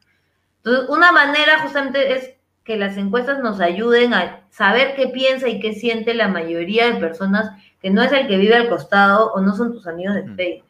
Entonces, 0.58 0.88
una 0.88 1.10
manera 1.10 1.58
justamente 1.60 2.14
es 2.14 2.34
que 2.64 2.76
las 2.76 2.96
encuestas 2.96 3.40
nos 3.40 3.60
ayuden 3.60 4.14
a 4.14 4.46
saber 4.50 4.94
qué 4.94 5.08
piensa 5.08 5.48
y 5.48 5.60
qué 5.60 5.74
siente 5.74 6.14
la 6.14 6.28
mayoría 6.28 6.86
de 6.86 6.98
personas 7.00 7.50
que 7.84 7.90
no 7.90 8.00
es 8.02 8.10
el 8.12 8.26
que 8.26 8.38
vive 8.38 8.54
al 8.54 8.70
costado 8.70 9.30
o 9.34 9.42
no 9.42 9.54
son 9.54 9.74
tus 9.74 9.86
amigos 9.86 10.14
de 10.14 10.22
Mm. 10.22 10.36
Facebook. 10.36 10.68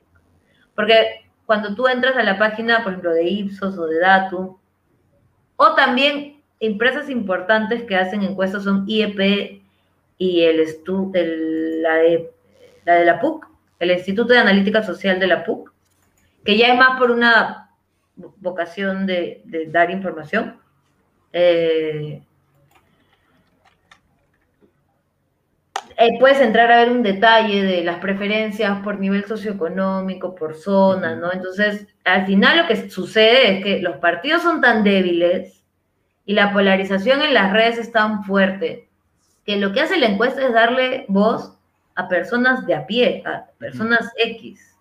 Porque 0.74 1.20
cuando 1.46 1.72
tú 1.76 1.86
entras 1.86 2.16
a 2.16 2.24
la 2.24 2.36
página, 2.40 2.82
por 2.82 2.90
ejemplo, 2.90 3.12
de 3.14 3.22
Ipsos 3.22 3.78
o 3.78 3.86
de 3.86 4.00
Datum, 4.00 4.56
o 5.54 5.74
también 5.76 6.42
empresas 6.58 7.08
importantes 7.08 7.84
que 7.84 7.94
hacen 7.94 8.24
encuestas 8.24 8.64
son 8.64 8.84
IEP 8.88 9.62
y 10.18 10.40
el, 10.42 10.58
estu 10.58 11.12
el- 11.14 11.82
la, 11.82 11.94
de, 11.94 12.32
la 12.84 12.94
de 12.94 13.04
la 13.04 13.20
PUC, 13.20 13.46
el 13.78 13.92
Instituto 13.92 14.32
de 14.32 14.40
Analítica 14.40 14.82
Social 14.82 15.20
de 15.20 15.28
la 15.28 15.44
PUC, 15.44 15.72
que 16.44 16.58
ya 16.58 16.72
es 16.72 16.76
más 16.76 16.98
por 16.98 17.12
una 17.12 17.70
vo- 18.18 18.34
vocación 18.38 19.06
de, 19.06 19.40
de 19.44 19.66
dar 19.66 19.92
información. 19.92 20.58
Eh, 21.32 22.20
eh, 26.06 26.16
puedes 26.20 26.40
entrar 26.40 26.70
a 26.70 26.76
ver 26.76 26.90
un 26.90 27.02
detalle 27.02 27.62
de 27.62 27.82
las 27.82 27.98
preferencias 27.98 28.80
por 28.82 29.00
nivel 29.00 29.24
socioeconómico, 29.24 30.34
por 30.34 30.54
zona, 30.54 31.16
¿no? 31.16 31.32
Entonces, 31.32 31.86
al 32.04 32.26
final 32.26 32.58
lo 32.58 32.66
que 32.66 32.90
sucede 32.90 33.56
es 33.58 33.64
que 33.64 33.80
los 33.80 33.96
partidos 33.96 34.42
son 34.42 34.60
tan 34.60 34.84
débiles 34.84 35.62
y 36.26 36.34
la 36.34 36.52
polarización 36.52 37.22
en 37.22 37.34
las 37.34 37.52
redes 37.52 37.78
es 37.78 37.92
tan 37.92 38.24
fuerte 38.24 38.88
que 39.44 39.56
lo 39.56 39.72
que 39.72 39.80
hace 39.80 39.98
la 39.98 40.06
encuesta 40.06 40.46
es 40.46 40.52
darle 40.52 41.04
voz 41.08 41.56
a 41.94 42.08
personas 42.08 42.66
de 42.66 42.74
a 42.74 42.86
pie, 42.86 43.22
a 43.26 43.46
personas 43.58 44.10
X, 44.16 44.76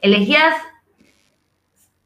elegidas 0.00 0.54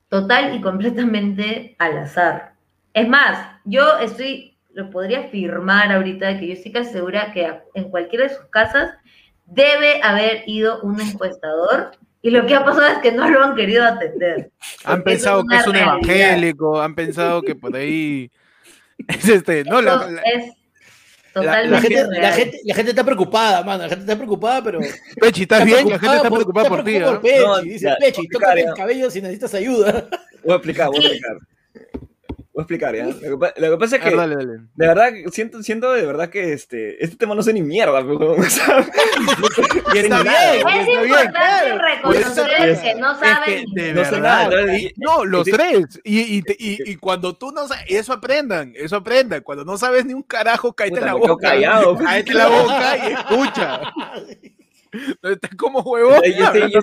total 0.09 0.55
y 0.55 0.61
completamente 0.61 1.75
al 1.79 1.99
azar. 1.99 2.55
Es 2.93 3.09
más, 3.09 3.49
yo 3.65 3.99
estoy, 3.99 4.54
lo 4.75 4.91
podría 4.91 5.21
afirmar 5.21 5.91
ahorita, 5.93 6.39
que 6.39 6.49
yo 6.49 6.53
estoy 6.55 6.73
casi 6.73 6.93
segura 6.93 7.33
que 7.33 7.49
en 7.75 7.91
cualquiera 7.91 8.25
de 8.29 8.35
sus 8.35 8.45
casas 8.47 8.91
debe 9.47 10.01
haber 10.03 10.43
ido 10.47 10.81
un 10.83 11.01
encuestador 11.01 11.93
y 12.23 12.31
lo 12.31 12.47
que 12.47 12.55
ha 12.55 12.65
pasado 12.65 12.87
es 12.89 12.99
que 12.99 13.13
no 13.13 13.29
lo 13.29 13.43
han 13.45 13.55
querido 13.55 13.85
atender. 13.85 14.51
Han 14.85 15.03
pensado 15.03 15.45
que 15.47 15.57
es 15.57 15.67
un 15.67 15.75
realidad. 15.75 15.99
evangélico, 16.03 16.81
han 16.81 16.95
pensado 16.95 17.43
que 17.43 17.55
por 17.55 17.77
ahí 17.77 18.31
es 19.09 19.29
este, 19.29 19.65
no, 19.65 19.81
la, 19.83 19.97
la- 20.11 20.23
es 20.23 20.47
la 21.35 21.43
totalmente 21.43 21.71
La 21.71 21.81
gente, 21.81 22.07
real. 22.11 22.23
la, 22.23 22.33
gente, 22.33 22.61
la 22.65 22.75
gente 22.75 22.91
está 22.93 23.05
preocupada, 23.05 23.63
mano. 23.65 23.83
La 23.83 23.89
gente 23.89 24.03
está 24.05 24.17
preocupada, 24.17 24.63
pero. 24.63 24.79
Pechi, 25.21 25.43
¿estás 25.43 25.65
bien? 25.65 25.89
La 25.91 25.99
gente 25.99 26.17
está 26.17 26.31
preocupada 26.31 26.69
por 26.69 26.85
ti, 26.85 26.97
¿ah? 26.97 27.21
Pechi. 27.21 27.39
No, 27.41 27.61
Dice, 27.61 27.85
ya, 27.87 27.97
Pechi, 27.99 28.29
tócate 28.29 28.61
el 28.63 28.75
cabello 28.75 29.11
si 29.11 29.21
necesitas 29.21 29.53
ayuda. 29.55 30.09
Voy 30.45 30.53
a 30.53 30.57
explicar, 30.57 30.89
voy 30.89 31.05
a 31.05 31.09
explicar. 31.09 31.37
Voy 32.55 32.61
a 32.61 32.63
explicar, 32.63 32.95
¿ya? 32.95 33.07
Lo 33.07 33.39
que, 33.41 33.53
lo 33.61 33.71
que 33.73 33.77
pasa 33.79 33.97
es 33.97 34.03
que, 34.05 34.15
dale, 34.15 34.37
dale. 34.37 34.53
de 34.77 34.87
verdad, 34.87 35.09
que 35.13 35.25
siento, 35.33 35.61
siento 35.65 35.93
de 35.93 36.07
verdad 36.07 36.29
que 36.31 36.53
este, 36.53 37.03
este 37.05 37.17
tema 37.17 37.35
no 37.35 37.43
sé 37.43 37.53
ni 37.53 37.63
mierda, 37.63 38.01
pero, 38.03 38.31
o 38.39 38.43
sea, 38.45 38.89
Y 39.93 39.99
está 39.99 40.23
bien, 40.23 40.35
Es 40.35 40.89
está 40.89 41.03
bien. 41.03 41.31
claro. 41.33 41.79
reconocer 41.79 42.47
que 42.81 42.95
no 42.95 43.13
Es 43.13 43.19
saben. 43.19 43.65
que 43.75 43.83
de 43.83 43.93
No 43.95 44.05
sé 44.05 44.11
verdad. 44.13 44.51
nada, 44.51 44.67
no, 44.99 45.25
los 45.25 45.45
tres. 45.49 46.01
Y, 46.05 46.21
y, 46.39 46.43
y- 46.59 46.93
y 46.93 46.97
cuando 46.97 47.35
tú 47.37 47.51
no 47.51 47.67
sabes, 47.67 47.85
eso 47.89 48.13
aprendan, 48.13 48.73
eso 48.77 48.95
aprendan. 48.97 49.43
Cuando 49.43 49.65
no 49.65 49.77
sabes 49.77 50.05
ni 50.07 50.15
un 50.15 50.23
carajo, 50.23 50.73
cállate 50.75 51.01
Puta, 51.01 51.07
la 51.07 51.15
boca. 51.15 51.49
callado. 51.49 51.97
Cállate 51.99 52.35
la 52.35 52.47
boca 52.47 52.97
y 52.97 53.13
escucha. 53.15 53.81
No 55.25 55.31
estás 55.31 55.51
como 55.57 55.81
huevón. 55.81 56.21
Yo 56.23 56.45
estoy- 56.45 56.71
yo 56.73 56.81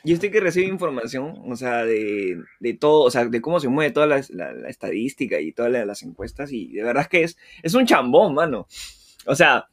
rato. 0.00 0.08
yo 0.08 0.14
estoy 0.14 0.30
que 0.30 0.40
recibo 0.40 0.68
información, 0.68 1.42
o 1.46 1.56
sea, 1.56 1.84
de, 1.84 2.38
de 2.60 2.74
todo, 2.74 3.02
o 3.02 3.10
sea, 3.10 3.24
de 3.26 3.40
cómo 3.40 3.60
se 3.60 3.68
mueve 3.68 3.90
toda 3.92 4.06
la, 4.06 4.20
la- 4.30 4.52
la 4.52 4.68
estadística 4.68 5.40
y 5.40 5.52
todas 5.52 5.70
la- 5.72 5.84
las 5.84 6.02
encuestas, 6.02 6.52
y 6.52 6.72
de 6.72 6.82
verdad 6.82 7.02
es 7.02 7.08
que 7.08 7.22
es, 7.24 7.36
es 7.62 7.74
un 7.74 7.86
chambón, 7.86 8.34
mano. 8.34 8.66
O 9.26 9.34
sea, 9.34 9.66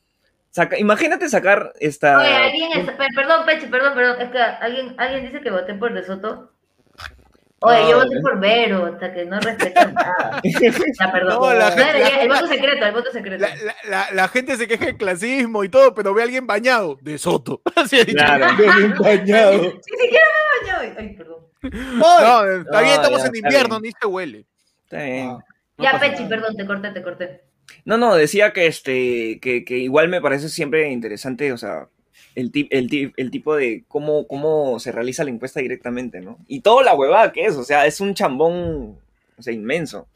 saca- 0.51 0.77
imagínate 0.79 1.29
sacar 1.29 1.71
esta... 1.79 2.19
Oye, 2.19 2.27
alguien 2.35 2.71
es- 2.73 2.85
per- 2.91 3.07
perdón, 3.15 3.45
Pechi, 3.45 3.67
perdón, 3.67 3.93
perdón, 3.95 4.21
es 4.21 4.29
que 4.31 4.37
alguien, 4.39 4.95
alguien 4.97 5.25
dice 5.25 5.41
que 5.41 5.51
voté 5.51 5.73
por 5.75 5.93
De 5.93 6.03
Soto. 6.03 6.51
Oye, 7.59 7.79
No, 7.81 7.89
yo 7.89 7.97
voté 8.03 8.21
por 8.21 8.39
Vero, 8.39 8.85
hasta 8.85 9.13
que 9.13 9.25
no 9.25 9.39
respetan 9.39 9.93
nada. 9.93 10.41
Ya, 10.99 11.11
perdón. 11.11 11.39
No, 11.41 11.53
la 11.53 11.71
gente- 11.71 11.99
la 11.99 12.07
el 12.21 12.29
voto 12.29 12.47
secreto, 12.47 12.85
el 12.85 12.93
voto 12.93 13.11
secreto. 13.11 13.41
La, 13.41 13.55
la- 13.55 13.75
la- 13.89 14.07
la 14.13 14.27
gente 14.27 14.55
se 14.57 14.67
queja 14.67 14.85
del 14.85 14.97
clasismo 14.97 15.63
y 15.63 15.69
todo, 15.69 15.95
pero 15.95 16.13
ve 16.13 16.21
a 16.21 16.25
alguien 16.25 16.45
bañado. 16.45 16.97
De 17.01 17.17
Soto. 17.17 17.61
Así 17.75 17.99
ha 17.99 18.05
dicho. 18.05 18.17
Claro. 18.17 18.45
bañado. 18.99 19.53
Ni 19.53 19.69
siquiera 19.69 20.25
me 20.61 20.71
bañó. 20.83 20.95
Ay, 20.99 21.15
perdón. 21.15 21.37
No, 21.97 22.45
está 22.45 22.81
bien, 22.81 22.95
No, 22.95 23.01
estamos 23.01 23.21
ya, 23.23 23.27
en 23.27 23.35
invierno, 23.35 23.79
ni 23.79 23.91
se 23.91 24.05
huele. 24.07 24.45
Está 24.83 25.03
bien. 25.03 25.29
Ah. 25.31 25.39
No 25.79 25.83
ya, 25.83 25.99
Pechi, 25.99 26.23
nada. 26.23 26.29
perdón, 26.29 26.55
te 26.57 26.65
corté, 26.65 26.89
te 26.91 27.01
corté. 27.01 27.41
No, 27.85 27.97
no, 27.97 28.15
decía 28.15 28.53
que 28.53 28.67
este, 28.67 29.39
que, 29.41 29.65
que 29.65 29.77
igual 29.77 30.07
me 30.09 30.21
parece 30.21 30.47
siempre 30.49 30.89
interesante, 30.91 31.51
o 31.51 31.57
sea, 31.57 31.87
el, 32.35 32.51
ti- 32.51 32.67
el, 32.71 32.89
ti- 32.89 33.13
el 33.17 33.31
tipo 33.31 33.55
de 33.55 33.83
cómo, 33.87 34.27
cómo 34.27 34.79
se 34.79 34.91
realiza 34.91 35.23
la 35.23 35.31
encuesta 35.31 35.59
directamente, 35.59 36.21
¿no? 36.21 36.37
Y 36.47 36.61
toda 36.61 36.83
la 36.83 36.95
huevada 36.95 37.31
que 37.31 37.45
es, 37.45 37.55
o 37.55 37.63
sea, 37.63 37.85
es 37.85 37.99
un 38.01 38.13
chambón, 38.13 38.97
o 39.37 39.41
sea, 39.41 39.53
inmenso. 39.53 40.07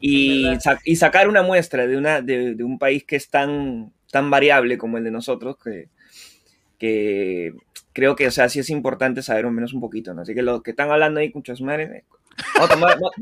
Y, 0.00 0.44
verdad. 0.44 0.60
sa- 0.60 0.80
y 0.84 0.96
sacar 0.96 1.28
una 1.28 1.42
muestra 1.42 1.86
de, 1.86 1.96
una, 1.96 2.20
de, 2.22 2.54
de 2.54 2.64
un 2.64 2.78
país 2.78 3.04
que 3.04 3.16
es 3.16 3.30
tan, 3.30 3.92
tan 4.10 4.30
variable 4.30 4.78
como 4.78 4.98
el 4.98 5.04
de 5.04 5.10
nosotros, 5.10 5.56
que, 5.62 5.88
que 6.78 7.54
creo 7.92 8.16
que, 8.16 8.26
o 8.26 8.30
sea, 8.30 8.48
sí 8.48 8.58
es 8.60 8.70
importante 8.70 9.22
saber 9.22 9.46
al 9.46 9.52
menos 9.52 9.72
un 9.72 9.80
poquito, 9.80 10.14
¿no? 10.14 10.22
Así 10.22 10.34
que 10.34 10.42
los 10.42 10.62
que 10.62 10.70
están 10.72 10.90
hablando 10.90 11.20
ahí, 11.20 11.32
muchas 11.34 11.60
madres, 11.60 12.04
vamos 12.54 12.70
a 12.70 12.74
tomar, 12.74 12.98
vamos 12.98 13.12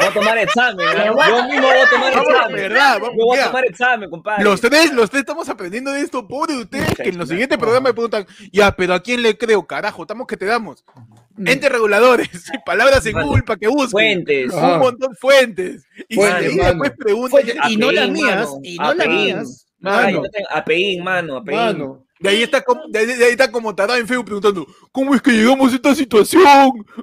a 0.00 0.12
tomar 0.12 0.38
examen, 0.38 0.86
¿no? 1.06 1.14
Voy 1.14 1.22
a- 1.24 1.28
Yo 1.28 1.48
mismo 1.48 1.66
voy 1.66 1.76
a 1.78 1.90
tomar 1.90 2.14
Vamos, 2.14 2.28
examen. 2.34 2.56
verdad, 2.56 2.92
vamos, 3.00 3.16
Yo 3.18 3.24
voy 3.26 3.38
a 3.38 3.46
tomar 3.46 3.64
examen, 3.66 4.10
compadre. 4.10 4.44
Los 4.44 4.60
tres, 4.60 4.92
los 4.92 5.10
tres 5.10 5.20
estamos 5.20 5.48
aprendiendo 5.48 5.90
de 5.92 6.00
esto, 6.00 6.26
pobre 6.26 6.54
de 6.54 6.60
ustedes, 6.62 6.94
que 6.96 7.08
en 7.10 7.18
los 7.18 7.28
siguientes 7.28 7.58
programas 7.58 7.90
me 7.90 7.94
preguntan, 7.94 8.26
ya, 8.52 8.72
pero 8.72 8.94
¿a 8.94 9.00
quién 9.00 9.22
le 9.22 9.36
creo? 9.36 9.66
Carajo, 9.66 10.02
estamos 10.02 10.26
que 10.26 10.36
te 10.36 10.46
damos. 10.46 10.84
Entes 11.44 11.70
reguladores, 11.70 12.28
y 12.52 12.58
palabras 12.64 13.04
en 13.06 13.20
Google 13.20 13.42
para 13.42 13.58
que 13.58 13.68
busquen. 13.68 13.90
Fuentes. 13.90 14.52
Un 14.54 14.78
montón 14.78 15.10
de 15.12 15.16
fuentes. 15.16 15.84
Y 16.08 16.14
Fuentes, 16.14 16.50
si 16.52 16.56
mano. 16.56 16.68
después 16.70 16.92
preguntan, 16.98 17.30
Fuentes, 17.30 17.56
y 17.68 17.76
no 17.76 17.92
las 17.92 18.08
mías, 18.08 18.36
mano. 18.48 18.58
y 18.62 18.76
no 18.78 18.94
las 18.94 19.06
mías. 19.08 19.66
Mano, 19.78 20.10
yo 20.24 20.30
tengo 20.30 20.48
Apeín, 20.50 21.04
mano, 21.04 21.42
mano. 21.44 22.05
De 22.18 22.28
ahí 22.28 22.42
está 22.42 22.62
como, 22.62 22.82
de 22.88 22.98
ahí, 22.98 23.06
de 23.06 23.24
ahí 23.24 23.30
está 23.32 23.50
como 23.50 23.74
tarado 23.74 23.98
en 23.98 24.06
Facebook 24.08 24.26
preguntando, 24.26 24.66
¿cómo 24.92 25.14
es 25.14 25.22
que 25.22 25.32
llegamos 25.32 25.72
a 25.72 25.76
esta 25.76 25.94
situación? 25.94 26.42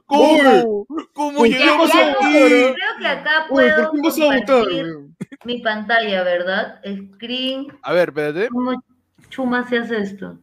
¿Cómo? 0.05 0.85
¿Cómo 1.13 1.45
Ya, 1.45 1.57
llegamos 1.57 1.93
ya, 1.93 2.11
aquí? 2.11 2.33
creo 2.33 2.75
que 2.99 3.07
acá 3.07 3.45
Oye, 3.49 3.71
puedo 3.73 3.91
¿por 3.91 3.91
qué 3.91 4.01
vas 4.07 4.19
a 4.19 4.25
votar, 4.39 4.67
weón? 4.67 5.15
mi 5.45 5.59
pantalla, 5.61 6.23
¿verdad? 6.23 6.81
Screen. 7.15 7.67
A 7.81 7.93
ver, 7.93 8.09
espérate. 8.09 8.49
¿Cómo 8.49 8.83
chuma 9.29 9.67
se 9.67 9.77
hace 9.79 9.97
esto? 10.01 10.39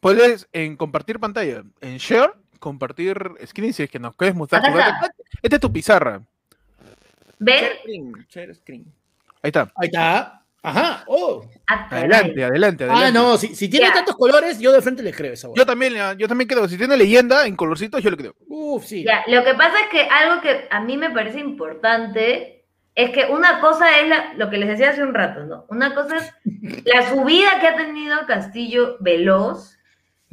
Puedes 0.00 0.48
en 0.52 0.76
compartir 0.76 1.18
pantalla, 1.18 1.64
en 1.80 1.96
share, 1.98 2.34
compartir 2.58 3.16
screen 3.46 3.72
si 3.72 3.84
es 3.84 3.90
que 3.90 3.98
nos 3.98 4.14
quieres 4.16 4.34
mostrar. 4.36 4.62
Esta 5.42 5.56
es 5.56 5.60
tu 5.60 5.72
pizarra. 5.72 6.22
¿Ven? 7.38 7.56
Share 7.64 7.78
screen, 7.80 8.26
share 8.28 8.54
screen. 8.54 8.84
Ahí 9.42 9.48
está. 9.48 9.72
Ahí 9.76 9.86
está. 9.86 10.43
Ajá. 10.64 11.04
Oh. 11.06 11.44
Adelante, 11.66 12.42
adelante, 12.44 12.84
adelante. 12.84 12.84
Ah, 13.06 13.10
no. 13.12 13.36
Si, 13.36 13.54
si 13.54 13.68
tiene 13.68 13.90
tantos 13.92 14.16
colores, 14.16 14.58
yo 14.58 14.72
de 14.72 14.82
frente 14.82 15.02
le 15.02 15.12
creo 15.12 15.32
esa 15.34 15.48
Yo 15.48 15.52
hueá. 15.54 15.66
también, 15.66 15.94
yo 16.18 16.26
también 16.26 16.48
creo, 16.48 16.66
si 16.68 16.76
tiene 16.78 16.96
leyenda 16.96 17.46
en 17.46 17.54
colorcitos, 17.56 18.02
yo 18.02 18.10
le 18.10 18.16
creo. 18.16 18.34
Uf, 18.48 18.84
sí. 18.84 19.04
Lo 19.28 19.44
que 19.44 19.54
pasa 19.54 19.74
es 19.80 19.88
que 19.90 20.02
algo 20.08 20.40
que 20.40 20.66
a 20.70 20.80
mí 20.80 20.96
me 20.96 21.10
parece 21.10 21.38
importante 21.40 22.64
es 22.94 23.10
que 23.10 23.26
una 23.26 23.60
cosa 23.60 23.98
es 24.00 24.08
la- 24.08 24.34
lo 24.36 24.48
que 24.50 24.56
les 24.58 24.68
decía 24.68 24.90
hace 24.90 25.02
un 25.02 25.14
rato, 25.14 25.44
¿no? 25.44 25.66
Una 25.68 25.94
cosa 25.94 26.16
es 26.16 26.32
la 26.86 27.08
subida 27.10 27.60
que 27.60 27.66
ha 27.68 27.76
tenido 27.76 28.16
Castillo 28.26 28.96
Veloz, 29.00 29.76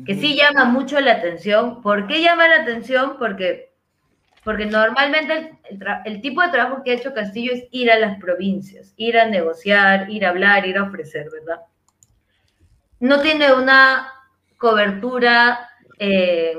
que 0.05 0.15
sí 0.15 0.35
llama 0.35 0.65
mucho 0.65 0.99
la 0.99 1.13
atención. 1.13 1.81
¿Por 1.81 2.07
qué 2.07 2.21
llama 2.21 2.47
la 2.47 2.61
atención? 2.61 3.17
Porque, 3.19 3.70
porque 4.43 4.65
normalmente 4.65 5.60
el, 6.06 6.21
tipo 6.21 6.41
de 6.41 6.49
trabajo 6.49 6.84
que 6.84 6.91
ha 6.91 6.95
hecho 6.95 7.13
Castillo 7.13 7.54
es 7.54 7.65
ir 7.71 7.91
a 7.91 7.99
las 7.99 8.19
provincias, 8.19 8.93
ir 8.97 9.17
a 9.17 9.25
negociar, 9.25 10.10
ir 10.10 10.25
a 10.25 10.30
hablar, 10.30 10.65
ir 10.65 10.77
a 10.77 10.84
ofrecer, 10.84 11.27
¿verdad? 11.32 11.62
No 12.99 13.21
tiene 13.21 13.54
una 13.54 14.12
cobertura 14.58 15.69
eh, 15.97 16.56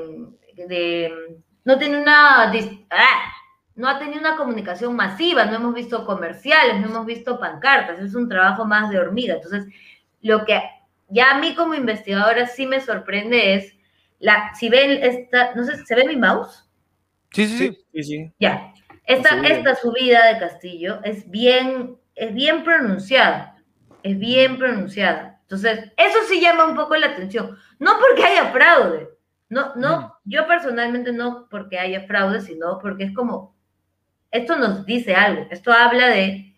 de... 0.55 1.37
No 1.65 1.77
tiene 1.77 2.01
una... 2.01 2.51
¡Ah! 2.89 3.33
no 3.75 3.89
ha 3.89 3.97
tenido 3.97 4.19
una 4.19 4.35
comunicación 4.35 4.95
masiva, 4.95 5.45
no 5.45 5.55
hemos 5.55 5.73
visto 5.73 6.05
comerciales, 6.05 6.79
no 6.79 6.87
hemos 6.87 7.05
visto 7.05 7.39
pancartas, 7.39 7.99
es 7.99 8.13
un 8.13 8.29
trabajo 8.29 8.65
más 8.65 8.89
de 8.89 8.99
hormiga. 8.99 9.35
Entonces, 9.35 9.65
lo 10.21 10.45
que 10.45 10.61
ya 11.09 11.31
a 11.31 11.39
mí 11.39 11.55
como 11.55 11.73
investigadora 11.73 12.45
sí 12.47 12.67
me 12.67 12.81
sorprende 12.81 13.55
es, 13.55 13.75
la, 14.19 14.53
si 14.55 14.69
ven 14.69 15.03
esta, 15.03 15.53
no 15.55 15.63
sé, 15.65 15.83
¿se 15.85 15.95
ve 15.95 16.05
mi 16.05 16.15
mouse? 16.15 16.69
Sí, 17.33 17.47
sí, 17.47 17.57
sí. 17.57 17.85
Sí, 17.93 18.03
sí. 18.03 18.33
Ya. 18.39 18.73
Esta, 19.05 19.31
subida. 19.31 19.47
esta 19.49 19.75
subida 19.75 20.27
de 20.27 20.39
Castillo 20.39 20.99
es 21.03 21.29
bien, 21.29 21.97
es 22.15 22.33
bien 22.33 22.63
pronunciada, 22.63 23.61
es 24.01 24.17
bien 24.17 24.57
pronunciada. 24.57 25.41
Entonces, 25.41 25.91
eso 25.97 26.19
sí 26.29 26.39
llama 26.39 26.65
un 26.65 26.75
poco 26.75 26.95
la 26.95 27.07
atención. 27.07 27.57
No 27.79 27.99
porque 27.99 28.23
haya 28.23 28.51
fraude, 28.51 29.09
no, 29.53 29.75
no, 29.75 30.17
yo 30.23 30.47
personalmente 30.47 31.11
no 31.11 31.47
porque 31.47 31.77
haya 31.77 32.07
fraude, 32.07 32.41
sino 32.41 32.79
porque 32.79 33.03
es 33.03 33.13
como, 33.13 33.55
esto 34.31 34.55
nos 34.55 34.83
dice 34.83 35.13
algo, 35.13 35.45
esto 35.51 35.71
habla 35.71 36.07
de 36.07 36.55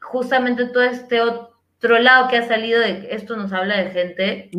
justamente 0.00 0.66
todo 0.66 0.84
este 0.84 1.20
otro 1.20 1.98
lado 1.98 2.28
que 2.28 2.36
ha 2.36 2.46
salido 2.46 2.80
de 2.80 3.00
que 3.00 3.14
esto 3.16 3.36
nos 3.36 3.52
habla 3.52 3.78
de 3.78 3.90
gente 3.90 4.50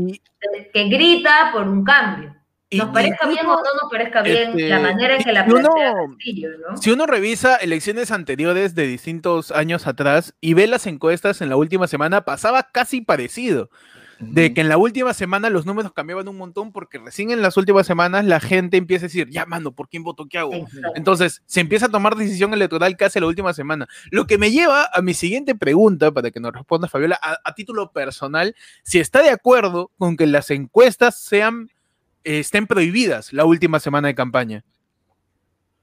que 0.73 0.83
grita 0.89 1.51
por 1.53 1.65
un 1.69 1.85
cambio. 1.85 2.34
Y- 2.69 2.77
Nos 2.77 2.89
parezca 2.89 3.27
bien 3.27 3.45
o 3.45 3.49
no 3.55 3.61
nos 3.81 3.91
parezca 3.91 4.21
bien 4.23 4.49
este, 4.49 4.69
la 4.69 4.79
manera 4.79 5.15
en 5.17 5.23
que 5.23 5.31
la 5.31 5.43
uno- 5.43 5.53
plantea 5.73 5.93
Castillo, 6.09 6.49
¿no? 6.69 6.77
Si 6.77 6.91
uno 6.91 7.05
revisa 7.05 7.55
elecciones 7.57 8.11
anteriores 8.11 8.75
de 8.75 8.87
distintos 8.87 9.51
años 9.51 9.87
atrás 9.87 10.33
y 10.41 10.53
ve 10.55 10.67
las 10.67 10.87
encuestas 10.87 11.41
en 11.41 11.49
la 11.49 11.57
última 11.57 11.87
semana, 11.87 12.21
pasaba 12.25 12.63
casi 12.71 13.01
parecido. 13.01 13.69
De 14.17 14.53
que 14.53 14.61
en 14.61 14.69
la 14.69 14.77
última 14.77 15.13
semana 15.13 15.49
los 15.49 15.65
números 15.65 15.91
cambiaban 15.91 16.29
un 16.29 16.37
montón 16.37 16.71
porque 16.71 16.99
recién 16.99 17.31
en 17.31 17.41
las 17.41 17.57
últimas 17.57 17.85
semanas 17.85 18.23
la 18.23 18.39
gente 18.39 18.77
empieza 18.77 19.05
a 19.05 19.09
decir, 19.09 19.27
ya, 19.29 19.45
mano, 19.45 19.73
¿por 19.73 19.89
quién 19.89 20.03
voto? 20.03 20.25
¿Qué 20.29 20.37
hago? 20.37 20.53
Exacto. 20.53 20.93
Entonces, 20.95 21.41
se 21.45 21.59
empieza 21.59 21.87
a 21.87 21.89
tomar 21.89 22.15
decisión 22.15 22.53
electoral 22.53 22.95
casi 22.95 23.19
la 23.19 23.27
última 23.27 23.53
semana. 23.53 23.89
Lo 24.11 24.25
que 24.25 24.37
me 24.37 24.51
lleva 24.51 24.89
a 24.93 25.01
mi 25.01 25.13
siguiente 25.13 25.53
pregunta, 25.53 26.11
para 26.13 26.31
que 26.31 26.39
nos 26.39 26.53
responda 26.53 26.87
Fabiola, 26.87 27.19
a, 27.21 27.39
a 27.43 27.53
título 27.55 27.91
personal, 27.91 28.55
si 28.83 29.01
está 29.01 29.21
de 29.21 29.31
acuerdo 29.31 29.91
con 29.97 30.15
que 30.15 30.27
las 30.27 30.49
encuestas 30.49 31.19
sean, 31.19 31.69
estén 32.25 32.67
prohibidas 32.67 33.31
la 33.33 33.45
última 33.45 33.79
semana 33.79 34.07
de 34.09 34.15
campaña. 34.15 34.63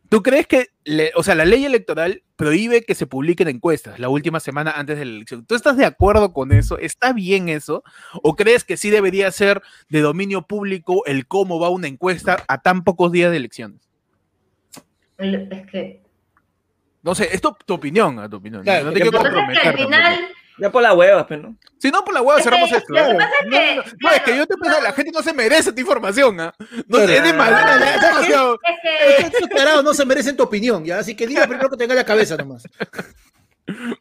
¿Tú 0.09 0.23
crees 0.23 0.47
que, 0.47 0.67
le- 0.85 1.11
o 1.15 1.23
sea, 1.23 1.35
la 1.35 1.47
ley 1.47 1.65
electoral 1.65 2.23
prohíbe 2.37 2.83
que 2.85 2.95
se 2.95 3.07
publiquen 3.07 3.49
encuestas 3.49 3.99
la 3.99 4.11
última 4.11 4.41
semana 4.41 4.73
antes 4.73 4.99
de 4.99 5.07
la 5.07 5.13
elección? 5.17 5.47
¿Tú 5.47 5.55
estás 5.55 5.79
de 5.79 5.87
acuerdo 5.87 6.35
con 6.35 6.53
eso? 6.53 6.77
¿Está 6.79 7.15
bien 7.15 7.49
eso? 7.49 7.83
¿O 8.23 8.37
crees 8.37 8.63
que 8.65 8.77
sí 8.77 8.91
debería 8.91 9.31
ser 9.31 9.63
de 9.89 10.01
dominio 10.03 10.43
público 10.43 11.03
el 11.07 11.27
cómo 11.27 11.59
va 11.59 11.71
una 11.71 11.89
encuesta 11.89 12.45
a 12.47 12.61
tan 12.61 12.85
pocos 12.85 13.11
días 13.11 13.31
de 13.31 13.39
elecciones? 13.39 13.81
El- 15.17 15.49
Es 15.51 15.67
que. 15.71 16.03
No 17.03 17.15
sé, 17.15 17.35
es 17.35 17.41
tu, 17.41 17.57
tu 17.65 17.75
opinión, 17.75 18.19
a 18.19 18.29
tu 18.29 18.37
opinión. 18.37 18.63
Claro, 18.63 18.87
no 18.87 18.93
te 18.93 19.01
quiero 19.01 19.11
que 19.13 19.17
al 19.27 19.33
comprometer. 19.35 19.77
final. 19.77 20.03
tampoco. 20.15 20.35
Ya 20.59 20.71
por 20.71 20.83
la 20.83 20.93
hueva, 20.93 21.27
pero 21.27 21.43
no. 21.43 21.57
Si 21.79 21.91
no, 21.91 22.05
por 22.05 22.15
la 22.15 22.21
que- 22.37 22.43
cerramos 22.43 22.71
lo 22.71 22.77
esto. 22.77 22.95
que 22.95 23.01
¿no? 23.01 23.19
pasa 23.19 23.31
es 23.41 23.45
No, 23.47 23.51
que, 23.51 23.75
no, 23.77 23.83
no, 23.83 23.93
no, 24.01 24.11
es 24.11 24.21
que 24.23 24.37
yo 24.37 24.47
te 24.47 24.57
pienso, 24.57 24.81
la 24.83 24.93
gente 24.93 25.11
no 25.13 25.23
se 25.23 25.33
merece 25.33 25.69
esta 25.71 25.81
información, 25.81 26.41
¿ah? 26.41 26.55
No 26.61 26.99
sé, 26.99 27.05
Claro. 27.07 27.13
es 27.13 27.23
de 27.25 27.33
maldad, 27.33 27.83
es 27.83 28.01
demasiado- 28.01 28.59
Es 28.63 29.17
que. 29.17 29.23
Estos 29.27 29.49
tarados 29.49 29.83
no 29.85 29.95
se 29.95 30.05
merecen 30.05 30.37
tu 30.37 30.43
opinión, 30.43 30.85
¿ya? 30.85 30.99
Así 30.99 31.17
que 31.17 31.27
diga 31.27 31.47
primero 31.47 31.69
que 31.71 31.77
tenga 31.77 31.95
en 31.95 31.99
la 31.99 32.05
cabeza 32.05 32.37
nomás. 32.37 32.65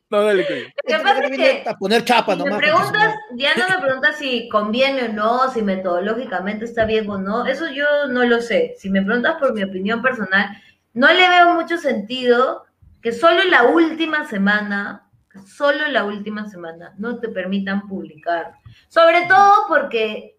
No, 0.09 0.23
dale, 0.23 0.45
coño. 0.45 0.59
Lo 0.89 0.97
que 0.97 1.03
pasa 1.03 1.19
es 1.27 1.37
que. 1.37 1.63
A 1.69 1.77
poner 1.77 2.03
chapa 2.03 2.33
Si 2.33 2.39
me 2.39 2.45
nomás. 2.45 2.59
preguntas, 2.59 3.15
ya 3.35 3.55
no 3.55 3.69
me 3.69 3.81
preguntas 3.81 4.17
si 4.17 4.49
conviene 4.49 5.03
o 5.05 5.13
no, 5.13 5.51
si 5.53 5.61
metodológicamente 5.61 6.65
está 6.65 6.85
bien 6.85 7.09
o 7.09 7.17
no, 7.17 7.45
eso 7.45 7.67
yo 7.71 7.85
no 8.09 8.25
lo 8.25 8.41
sé. 8.41 8.75
Si 8.79 8.89
me 8.89 9.01
preguntas 9.03 9.35
por 9.39 9.53
mi 9.53 9.63
opinión 9.63 10.01
personal, 10.01 10.49
no 10.93 11.07
le 11.07 11.29
veo 11.29 11.53
mucho 11.53 11.77
sentido 11.77 12.65
que 13.01 13.11
solo 13.13 13.41
en 13.41 13.51
la 13.51 13.63
última 13.63 14.27
semana, 14.27 15.03
que 15.10 15.10
solo 15.45 15.87
la 15.87 16.05
última 16.05 16.47
semana, 16.47 16.93
no 16.97 17.19
te 17.19 17.29
permitan 17.29 17.87
publicar. 17.87 18.55
Sobre 18.87 19.25
todo 19.27 19.65
porque 19.67 20.37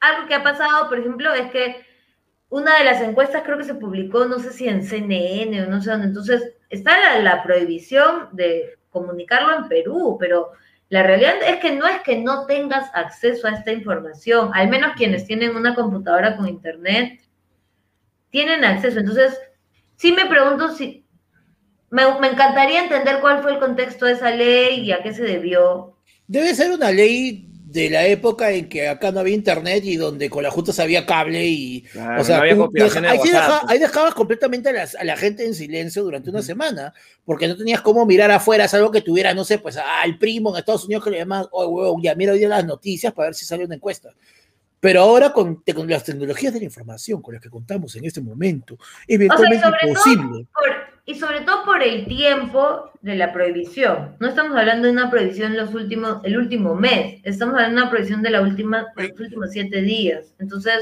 algo 0.00 0.26
que 0.26 0.34
ha 0.34 0.42
pasado, 0.42 0.88
por 0.88 0.98
ejemplo, 0.98 1.32
es 1.32 1.50
que 1.50 1.84
una 2.48 2.78
de 2.78 2.84
las 2.84 3.00
encuestas 3.00 3.42
creo 3.42 3.58
que 3.58 3.64
se 3.64 3.74
publicó, 3.74 4.26
no 4.26 4.38
sé 4.38 4.52
si 4.52 4.68
en 4.68 4.84
CNN 4.84 5.62
o 5.62 5.66
no 5.68 5.80
sé 5.80 5.90
dónde, 5.90 6.06
entonces 6.06 6.54
está 6.68 6.98
la, 6.98 7.18
la 7.20 7.42
prohibición 7.42 8.28
de 8.32 8.78
comunicarlo 8.90 9.56
en 9.56 9.68
Perú, 9.68 10.16
pero 10.20 10.52
la 10.88 11.02
realidad 11.02 11.34
es 11.46 11.56
que 11.56 11.72
no 11.72 11.86
es 11.86 12.00
que 12.02 12.18
no 12.18 12.46
tengas 12.46 12.90
acceso 12.94 13.48
a 13.48 13.52
esta 13.52 13.72
información, 13.72 14.50
al 14.54 14.68
menos 14.68 14.92
quienes 14.96 15.26
tienen 15.26 15.56
una 15.56 15.74
computadora 15.74 16.36
con 16.36 16.46
internet 16.46 17.20
tienen 18.30 18.64
acceso. 18.64 19.00
Entonces, 19.00 19.40
sí 19.96 20.12
me 20.12 20.26
pregunto 20.26 20.68
si, 20.68 21.03
me, 21.94 22.18
me 22.20 22.28
encantaría 22.28 22.82
entender 22.82 23.20
cuál 23.20 23.40
fue 23.42 23.52
el 23.52 23.58
contexto 23.60 24.06
de 24.06 24.12
esa 24.12 24.30
ley 24.30 24.80
y 24.80 24.92
a 24.92 25.02
qué 25.02 25.14
se 25.14 25.22
debió. 25.22 25.96
Debe 26.26 26.54
ser 26.54 26.72
una 26.72 26.90
ley 26.90 27.48
de 27.66 27.90
la 27.90 28.06
época 28.06 28.50
en 28.52 28.68
que 28.68 28.86
acá 28.88 29.10
no 29.10 29.18
había 29.20 29.34
internet 29.34 29.82
y 29.84 29.96
donde 29.96 30.30
con 30.30 30.42
la 30.44 30.50
Junta 30.50 30.70
había 30.80 31.06
cable 31.06 31.44
y 31.44 31.82
Claro, 31.82 32.20
o 32.20 32.24
sea, 32.24 32.36
no 32.36 32.42
había 32.42 32.54
tú 32.56 32.70
deja- 32.72 33.00
de 33.00 33.08
ahí, 33.08 33.18
deja- 33.24 33.60
pues. 33.60 33.72
ahí 33.72 33.78
dejabas 33.80 34.14
completamente 34.14 34.68
a, 34.68 34.72
las- 34.72 34.94
a 34.94 35.02
la 35.04 35.16
gente 35.16 35.44
en 35.44 35.54
silencio 35.54 36.04
durante 36.04 36.30
una 36.30 36.40
semana, 36.42 36.92
porque 37.24 37.48
no 37.48 37.56
tenías 37.56 37.80
cómo 37.80 38.06
mirar 38.06 38.30
afuera, 38.30 38.68
salvo 38.68 38.90
que 38.92 39.00
tuviera, 39.00 39.34
no 39.34 39.44
sé, 39.44 39.58
pues 39.58 39.76
al 39.76 40.18
primo 40.18 40.50
en 40.50 40.58
Estados 40.60 40.84
Unidos 40.84 41.02
que 41.04 41.10
le 41.10 41.18
llamas, 41.18 41.48
oh, 41.50 41.66
huevón, 41.66 42.00
ya 42.02 42.14
mira 42.14 42.32
hoy 42.32 42.38
día 42.38 42.48
las 42.48 42.64
noticias 42.64 43.12
para 43.12 43.28
ver 43.28 43.34
si 43.34 43.44
sale 43.44 43.64
una 43.64 43.74
encuesta. 43.74 44.10
Pero 44.78 45.00
ahora 45.00 45.32
con, 45.32 45.64
te- 45.64 45.74
con 45.74 45.88
las 45.88 46.04
tecnologías 46.04 46.52
de 46.52 46.60
la 46.60 46.66
información 46.66 47.22
con 47.22 47.34
las 47.34 47.42
que 47.42 47.50
contamos 47.50 47.96
en 47.96 48.04
este 48.04 48.20
momento, 48.20 48.74
es 49.06 49.16
eventualmente 49.16 49.64
sobre 49.64 49.78
todo- 49.80 49.88
imposible. 49.90 50.46
Por- 50.52 50.83
y 51.06 51.14
sobre 51.16 51.42
todo 51.42 51.64
por 51.64 51.82
el 51.82 52.06
tiempo 52.06 52.90
de 53.02 53.16
la 53.16 53.32
prohibición. 53.32 54.16
No 54.20 54.28
estamos 54.28 54.56
hablando 54.56 54.86
de 54.86 54.92
una 54.92 55.10
prohibición 55.10 55.56
los 55.56 55.74
últimos, 55.74 56.24
el 56.24 56.38
último 56.38 56.74
mes, 56.74 57.20
estamos 57.24 57.54
hablando 57.54 57.76
de 57.76 57.82
una 57.82 57.90
prohibición 57.90 58.22
de 58.22 58.30
la 58.30 58.40
última, 58.40 58.86
los 58.96 59.20
últimos 59.20 59.50
siete 59.50 59.82
días. 59.82 60.34
Entonces, 60.38 60.80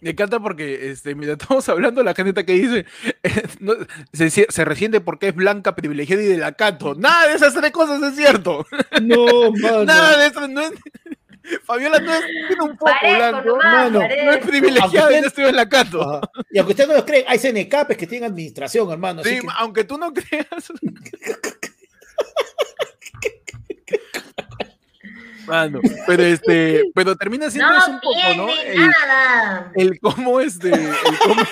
Me 0.00 0.10
encanta 0.10 0.40
porque, 0.40 0.90
este, 0.90 1.14
mira, 1.14 1.34
estamos 1.34 1.68
hablando, 1.68 2.02
la 2.02 2.14
gente 2.14 2.30
está 2.30 2.44
que 2.44 2.54
dice, 2.54 2.86
eh, 3.22 3.42
no, 3.60 3.74
se, 4.12 4.30
se 4.30 4.64
resiente 4.64 5.00
porque 5.00 5.28
es 5.28 5.34
blanca, 5.34 5.76
privilegiada 5.76 6.22
y 6.22 6.26
de 6.26 6.38
la 6.38 6.52
cato. 6.52 6.94
Nada 6.94 7.28
de 7.28 7.34
esas 7.34 7.54
tres 7.54 7.70
cosas 7.70 8.02
es 8.02 8.16
cierto. 8.16 8.66
No, 9.02 9.52
mano. 9.62 9.84
Nada 9.84 10.18
de 10.18 10.26
eso, 10.26 10.48
no 10.48 10.60
es... 10.62 10.72
Fabiola 11.64 11.98
no 12.00 12.12
es, 12.14 12.24
tiene 12.48 12.62
un 12.62 12.76
poco 12.76 12.92
blanco, 13.02 13.40
nomás, 13.48 13.64
mano, 13.90 13.98
no 14.00 14.32
es 14.32 14.38
privilegiada 14.46 14.90
y 14.90 14.98
Aunque 15.16 15.20
no 15.22 15.26
estuvo 15.28 15.46
en 15.46 15.56
la 15.56 15.68
cato. 15.68 16.02
Ajá. 16.02 16.20
Y 16.50 16.58
aunque 16.58 16.72
ustedes 16.72 16.88
no 16.88 16.94
los 16.96 17.04
creen, 17.04 17.24
hay 17.28 17.38
CNCAPes 17.38 17.96
que 17.96 18.06
tienen 18.06 18.30
administración, 18.30 18.90
hermano. 18.90 19.20
así 19.20 19.30
Sí, 19.30 19.40
que- 19.40 19.46
aunque 19.58 19.84
tú 19.84 19.98
no 19.98 20.12
creas. 20.12 20.46
Mano, 25.46 25.80
pero 26.06 26.22
este, 26.22 26.84
pero 26.94 27.16
termina 27.16 27.50
siendo 27.50 27.76
eso 27.76 27.88
no 27.88 27.94
un 27.94 28.00
poco, 28.00 28.18
¿no? 28.36 28.46
tiene 28.46 28.72
El, 28.74 28.86
nada. 28.90 29.72
el 29.74 29.98
cómo 30.00 30.40
este, 30.40 30.68
el 30.72 31.18
cómo, 31.18 31.42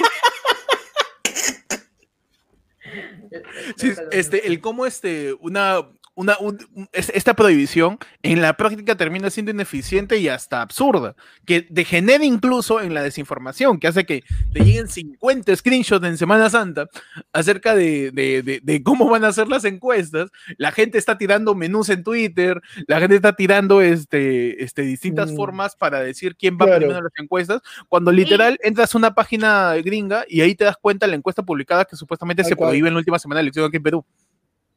sí, 3.76 3.92
este, 4.12 4.46
el 4.46 4.60
cómo 4.60 4.86
este, 4.86 5.34
una, 5.40 5.88
una, 6.20 6.36
un- 6.38 6.58
esta 6.92 7.34
prohibición 7.34 7.98
en 8.22 8.42
la 8.42 8.54
práctica 8.56 8.94
termina 8.96 9.30
siendo 9.30 9.50
ineficiente 9.52 10.18
y 10.18 10.28
hasta 10.28 10.60
absurda, 10.62 11.14
que 11.46 11.66
degenera 11.70 12.24
incluso 12.24 12.80
en 12.80 12.92
la 12.94 13.02
desinformación, 13.02 13.78
que 13.80 13.88
hace 13.88 14.04
que 14.04 14.22
te 14.52 14.60
lleguen 14.64 14.88
50 14.88 15.56
screenshots 15.56 16.04
en 16.06 16.18
Semana 16.18 16.50
Santa 16.50 16.88
acerca 17.32 17.74
de, 17.74 18.10
de- 18.12 18.42
de- 18.42 18.60
de 18.62 18.82
cómo 18.82 19.08
van 19.08 19.24
a 19.24 19.32
ser 19.32 19.48
las 19.48 19.64
encuestas. 19.64 20.30
La 20.58 20.72
gente 20.72 20.98
está 20.98 21.16
tirando 21.16 21.54
menús 21.54 21.88
en 21.88 22.04
Twitter, 22.04 22.60
la 22.86 23.00
gente 23.00 23.16
está 23.16 23.32
tirando 23.34 23.80
este, 23.80 24.62
este, 24.62 24.82
distintas 24.82 25.32
Mm. 25.32 25.36
formas 25.36 25.74
para 25.76 26.00
decir 26.00 26.36
quién 26.36 26.54
va 26.54 26.66
Claro. 26.66 26.78
primero 26.80 26.98
en 26.98 27.04
las 27.04 27.12
encuestas, 27.18 27.62
cuando 27.88 28.12
literal 28.12 28.58
entras 28.62 28.94
a 28.94 28.98
una 28.98 29.14
página 29.14 29.74
gringa 29.76 30.24
y 30.28 30.42
ahí 30.42 30.54
te 30.54 30.64
das 30.64 30.76
cuenta 30.80 31.06
de 31.06 31.10
la 31.10 31.16
encuesta 31.16 31.42
publicada 31.42 31.84
que 31.84 31.96
supuestamente 31.96 32.44
se 32.44 32.54
cual. 32.56 32.70
prohíbe 32.70 32.88
en 32.88 32.94
la 32.94 32.98
última 32.98 33.18
semana 33.18 33.38
de 33.38 33.42
elección 33.42 33.64
aquí 33.66 33.78
en 33.78 33.82
Perú. 33.82 34.04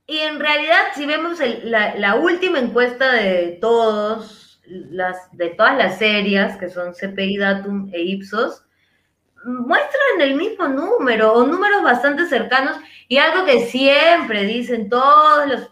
Y 0.05 0.17
en 0.17 0.39
realidad, 0.39 0.83
si 0.95 1.05
vemos 1.05 1.39
la 1.63 2.15
última 2.15 2.59
encuesta 2.59 3.13
de 3.13 3.57
todos, 3.61 4.61
las, 4.65 5.17
de 5.31 5.49
todas 5.51 5.77
las 5.77 5.97
series, 5.97 6.57
que 6.57 6.69
son 6.69 6.93
CPI, 6.93 7.37
Datum 7.37 7.89
e 7.93 8.01
Ipsos, 8.01 8.63
muestran 9.45 10.21
el 10.21 10.35
mismo 10.35 10.67
número 10.67 11.33
o 11.33 11.45
números 11.45 11.83
bastante 11.83 12.25
cercanos 12.27 12.77
y 13.07 13.17
algo 13.17 13.45
que 13.45 13.65
siempre 13.65 14.43
dicen 14.45 14.89
todos 14.89 15.47
los 15.47 15.69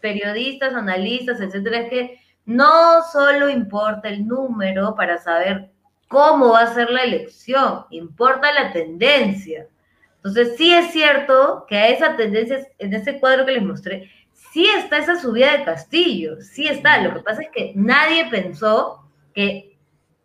periodistas, 0.00 0.74
analistas, 0.74 1.40
etcétera, 1.40 1.80
es 1.80 1.90
que 1.90 2.20
no 2.44 3.02
solo 3.12 3.48
importa 3.48 4.08
el 4.08 4.26
número 4.26 4.94
para 4.96 5.18
saber 5.18 5.70
cómo 6.08 6.50
va 6.50 6.62
a 6.62 6.74
ser 6.74 6.90
la 6.90 7.04
elección, 7.04 7.86
importa 7.90 8.52
la 8.52 8.72
tendencia. 8.72 9.68
Entonces, 10.24 10.54
sí 10.56 10.72
es 10.72 10.92
cierto 10.92 11.66
que 11.68 11.76
a 11.76 11.88
esa 11.88 12.16
tendencia, 12.16 12.64
en 12.78 12.94
ese 12.94 13.18
cuadro 13.18 13.44
que 13.44 13.52
les 13.52 13.62
mostré, 13.64 14.08
sí 14.52 14.66
está 14.78 14.98
esa 14.98 15.20
subida 15.20 15.56
de 15.56 15.64
Castillo, 15.64 16.40
sí 16.40 16.68
está. 16.68 17.02
Lo 17.02 17.12
que 17.14 17.20
pasa 17.20 17.42
es 17.42 17.48
que 17.52 17.72
nadie 17.74 18.26
pensó 18.30 19.02
que 19.34 19.76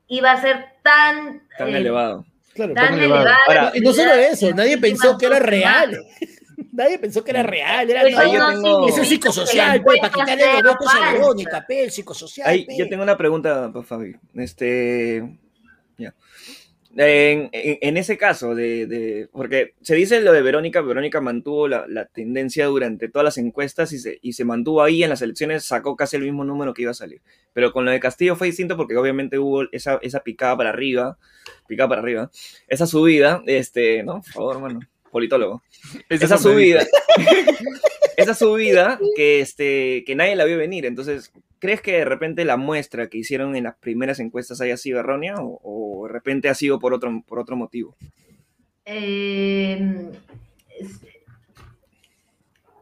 iba 0.08 0.32
a 0.32 0.42
ser 0.42 0.66
tan, 0.84 1.42
Tan 1.58 1.70
eh, 1.70 1.78
elevado. 1.78 2.26
Claro, 2.54 2.74
tan 2.76 2.86
tan 2.90 3.00
elevado. 3.00 3.28
Ahora, 3.48 3.72
Y 3.74 3.80
no 3.82 3.92
solo 3.92 4.14
eso, 4.14 4.52
nadie 4.56 4.78
pensó 4.78 5.18
que 5.18 5.26
era 5.26 5.40
real. 5.40 5.98
Nadie 6.72 7.00
pensó 7.00 7.24
que 7.24 7.32
era 7.32 7.42
real, 7.44 7.90
era 7.90 8.04
Eso 8.04 8.34
yo 8.34 8.40
no 8.40 8.50
tengo- 8.50 8.88
significa 8.90 9.02
Es 9.02 9.08
psicosocial, 9.10 9.82
pues, 9.84 10.00
para 10.00 10.14
quitarle 10.14 10.54
los 10.54 10.74
votos 10.74 10.88
a 10.88 10.98
falsa. 10.98 11.12
Verónica, 11.14 11.66
pe, 11.68 11.84
el 11.84 11.92
psicosocial. 11.92 12.48
Ahí, 12.48 12.66
pe. 12.66 12.78
yo 12.78 12.88
tengo 12.90 13.02
una 13.04 13.18
pregunta 13.18 13.72
para 13.74 13.84
Fabi. 13.86 14.16
Este, 14.36 15.38
ya. 15.98 16.14
En, 17.00 17.96
ese 17.98 18.18
caso, 18.18 18.56
de, 18.56 18.88
de- 18.88 19.30
porque 19.32 19.76
se 19.82 19.94
dice 19.94 20.20
lo 20.22 20.34
de 20.34 20.42
Verónica, 20.42 20.82
Verónica 20.82 21.22
mantuvo 21.22 21.68
la, 21.68 21.86
la 21.88 22.06
tendencia 22.06 22.66
durante 22.66 23.08
todas 23.08 23.24
las 23.24 23.38
encuestas 23.38 23.92
y 23.94 24.00
se, 24.00 24.18
y 24.22 24.34
se 24.34 24.46
mantuvo 24.46 24.82
ahí 24.82 25.04
en 25.04 25.12
las 25.12 25.22
elecciones, 25.22 25.64
sacó 25.64 25.96
casi 25.96 26.16
el 26.18 26.24
mismo 26.24 26.44
número 26.44 26.74
que 26.74 26.82
iba 26.82 26.92
a 26.92 26.96
salir. 26.96 27.22
Pero 27.54 27.72
con 27.72 27.86
lo 27.86 27.92
de 27.92 28.00
Castillo 28.00 28.36
fue 28.36 28.48
distinto 28.48 28.76
porque 28.78 28.98
obviamente 28.98 29.38
hubo 29.38 29.64
esa, 29.72 30.00
esa 30.02 30.22
picada 30.22 30.58
para 30.58 30.70
arriba, 30.70 31.18
picada 31.68 31.90
para 31.90 32.02
arriba, 32.02 32.32
esa 32.68 32.88
subida, 32.88 33.44
este, 33.46 34.02
¿no? 34.04 34.22
Por 34.22 34.32
favor, 34.34 34.56
hermano, 34.56 34.80
politólogo. 35.18 35.64
Esa 36.10 36.26
esa 36.26 36.38
subida, 36.38 36.86
esa 38.18 38.34
subida 38.34 39.00
que, 39.16 39.40
este, 39.42 40.04
que 40.06 40.16
nadie 40.16 40.36
la 40.36 40.46
vio 40.46 40.58
venir. 40.58 40.86
Entonces, 40.86 41.32
¿crees 41.60 41.82
que 41.82 41.94
de 41.94 42.06
repente 42.06 42.46
la 42.46 42.58
muestra 42.58 43.08
que 43.10 43.18
hicieron 43.18 43.56
en 43.56 43.64
las 43.66 43.76
primeras 43.78 44.20
encuestas 44.20 44.62
haya 44.62 44.78
sido 44.78 45.00
errónea 45.00 45.36
o, 45.40 45.60
o 45.64 46.08
de 46.08 46.14
repente 46.14 46.50
ha 46.50 46.54
sido 46.54 46.80
por 46.80 46.94
otro, 46.94 47.24
por 47.28 47.40
otro 47.40 47.56
motivo? 47.56 47.96
Eh, 48.86 49.80
es- 50.80 51.02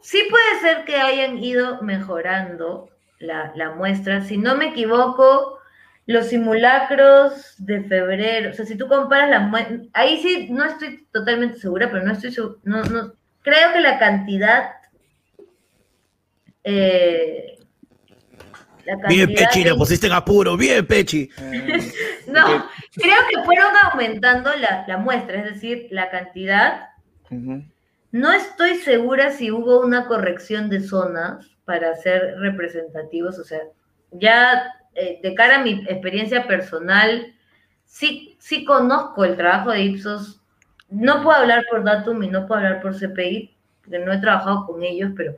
sí 0.02 0.20
puede 0.30 0.60
ser 0.62 0.86
que 0.86 0.96
hayan 0.98 1.44
ido 1.44 1.82
mejorando 1.82 2.90
la, 3.20 3.52
la 3.56 3.72
muestra. 3.72 4.24
Si 4.24 4.38
no 4.38 4.56
me 4.56 4.70
equivoco, 4.70 5.55
los 6.08 6.28
simulacros 6.28 7.56
de 7.58 7.84
febrero, 7.84 8.52
o 8.52 8.54
sea, 8.54 8.66
si 8.66 8.76
tú 8.78 8.88
comparas 8.88 9.30
la 9.30 9.40
muestra, 9.40 9.78
ahí 9.94 10.22
sí 10.22 10.48
no 10.52 10.64
estoy 10.66 11.08
totalmente 11.12 11.58
segura, 11.60 11.90
pero 11.92 12.04
no 12.04 12.12
estoy 12.14 12.32
segura, 12.32 12.56
no, 12.64 12.84
no, 12.84 13.14
creo 13.42 13.74
que 13.74 13.82
la 13.82 13.98
cantidad... 13.98 14.72
eh, 16.64 17.58
la 18.86 19.08
Bien, 19.08 19.34
Pechi, 19.34 19.64
de- 19.64 19.72
le 19.72 19.76
pusiste 19.76 20.06
en 20.08 20.14
apuro, 20.14 20.56
bien, 20.58 20.86
Pechi. 20.86 21.30
No, 22.28 22.44
creo 22.96 23.16
que 23.30 23.44
fueron 23.46 23.72
aumentando 23.84 24.52
la, 24.56 24.84
la 24.88 24.98
muestra, 24.98 25.40
es 25.40 25.54
decir, 25.54 25.88
la 25.92 26.10
cantidad. 26.10 26.90
No 28.12 28.32
estoy 28.32 28.76
segura 28.78 29.32
si 29.32 29.52
hubo 29.52 29.80
una 29.82 30.06
corrección 30.08 30.70
de 30.70 30.82
zonas 30.82 31.46
para 31.66 31.96
ser 31.96 32.36
representativos, 32.40 33.38
o 33.40 33.44
sea, 33.44 33.60
ya 34.12 34.74
eh, 34.96 35.20
de 35.22 35.36
cara 35.36 35.58
a 35.60 35.64
mi 35.64 35.72
experiencia 35.88 36.48
personal, 36.48 37.36
sí, 37.86 38.36
sí 38.40 38.66
conozco 38.66 39.26
el 39.26 39.36
trabajo 39.38 39.72
de 39.72 39.84
Ipsos. 39.84 40.42
No 40.90 41.24
puedo 41.24 41.38
hablar 41.40 41.66
por 41.70 41.84
Datum 41.84 42.24
y 42.24 42.30
no 42.30 42.48
puedo 42.48 42.60
hablar 42.62 42.82
por 42.82 42.96
CPI, 42.96 43.56
porque 43.84 44.00
no 44.00 44.14
he 44.14 44.18
trabajado 44.20 44.66
con 44.66 44.84
ellos, 44.84 45.12
pero 45.16 45.36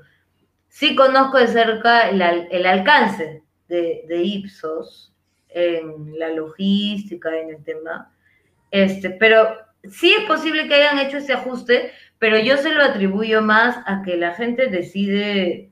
sí 0.70 0.96
conozco 0.96 1.38
de 1.38 1.48
cerca 1.48 2.10
el, 2.10 2.22
al- 2.22 2.48
el 2.52 2.66
alcance 2.66 3.44
de, 3.68 4.04
de 4.08 4.24
Ipsos 4.24 5.14
en 5.50 6.18
la 6.20 6.30
logística, 6.30 7.38
en 7.40 7.50
el 7.52 7.64
tema. 7.64 8.12
Este, 8.72 9.12
pero 9.12 9.58
sí 9.90 10.14
es 10.18 10.26
posible 10.26 10.68
que 10.68 10.76
hayan 10.76 11.00
hecho 11.00 11.18
ese 11.18 11.34
ajuste, 11.34 11.92
pero 12.20 12.40
yo 12.40 12.58
se 12.58 12.74
lo 12.74 12.84
atribuyo 12.84 13.42
más 13.42 13.78
a 13.86 14.02
que 14.04 14.18
la 14.18 14.34
gente 14.36 14.68
decide. 14.70 15.72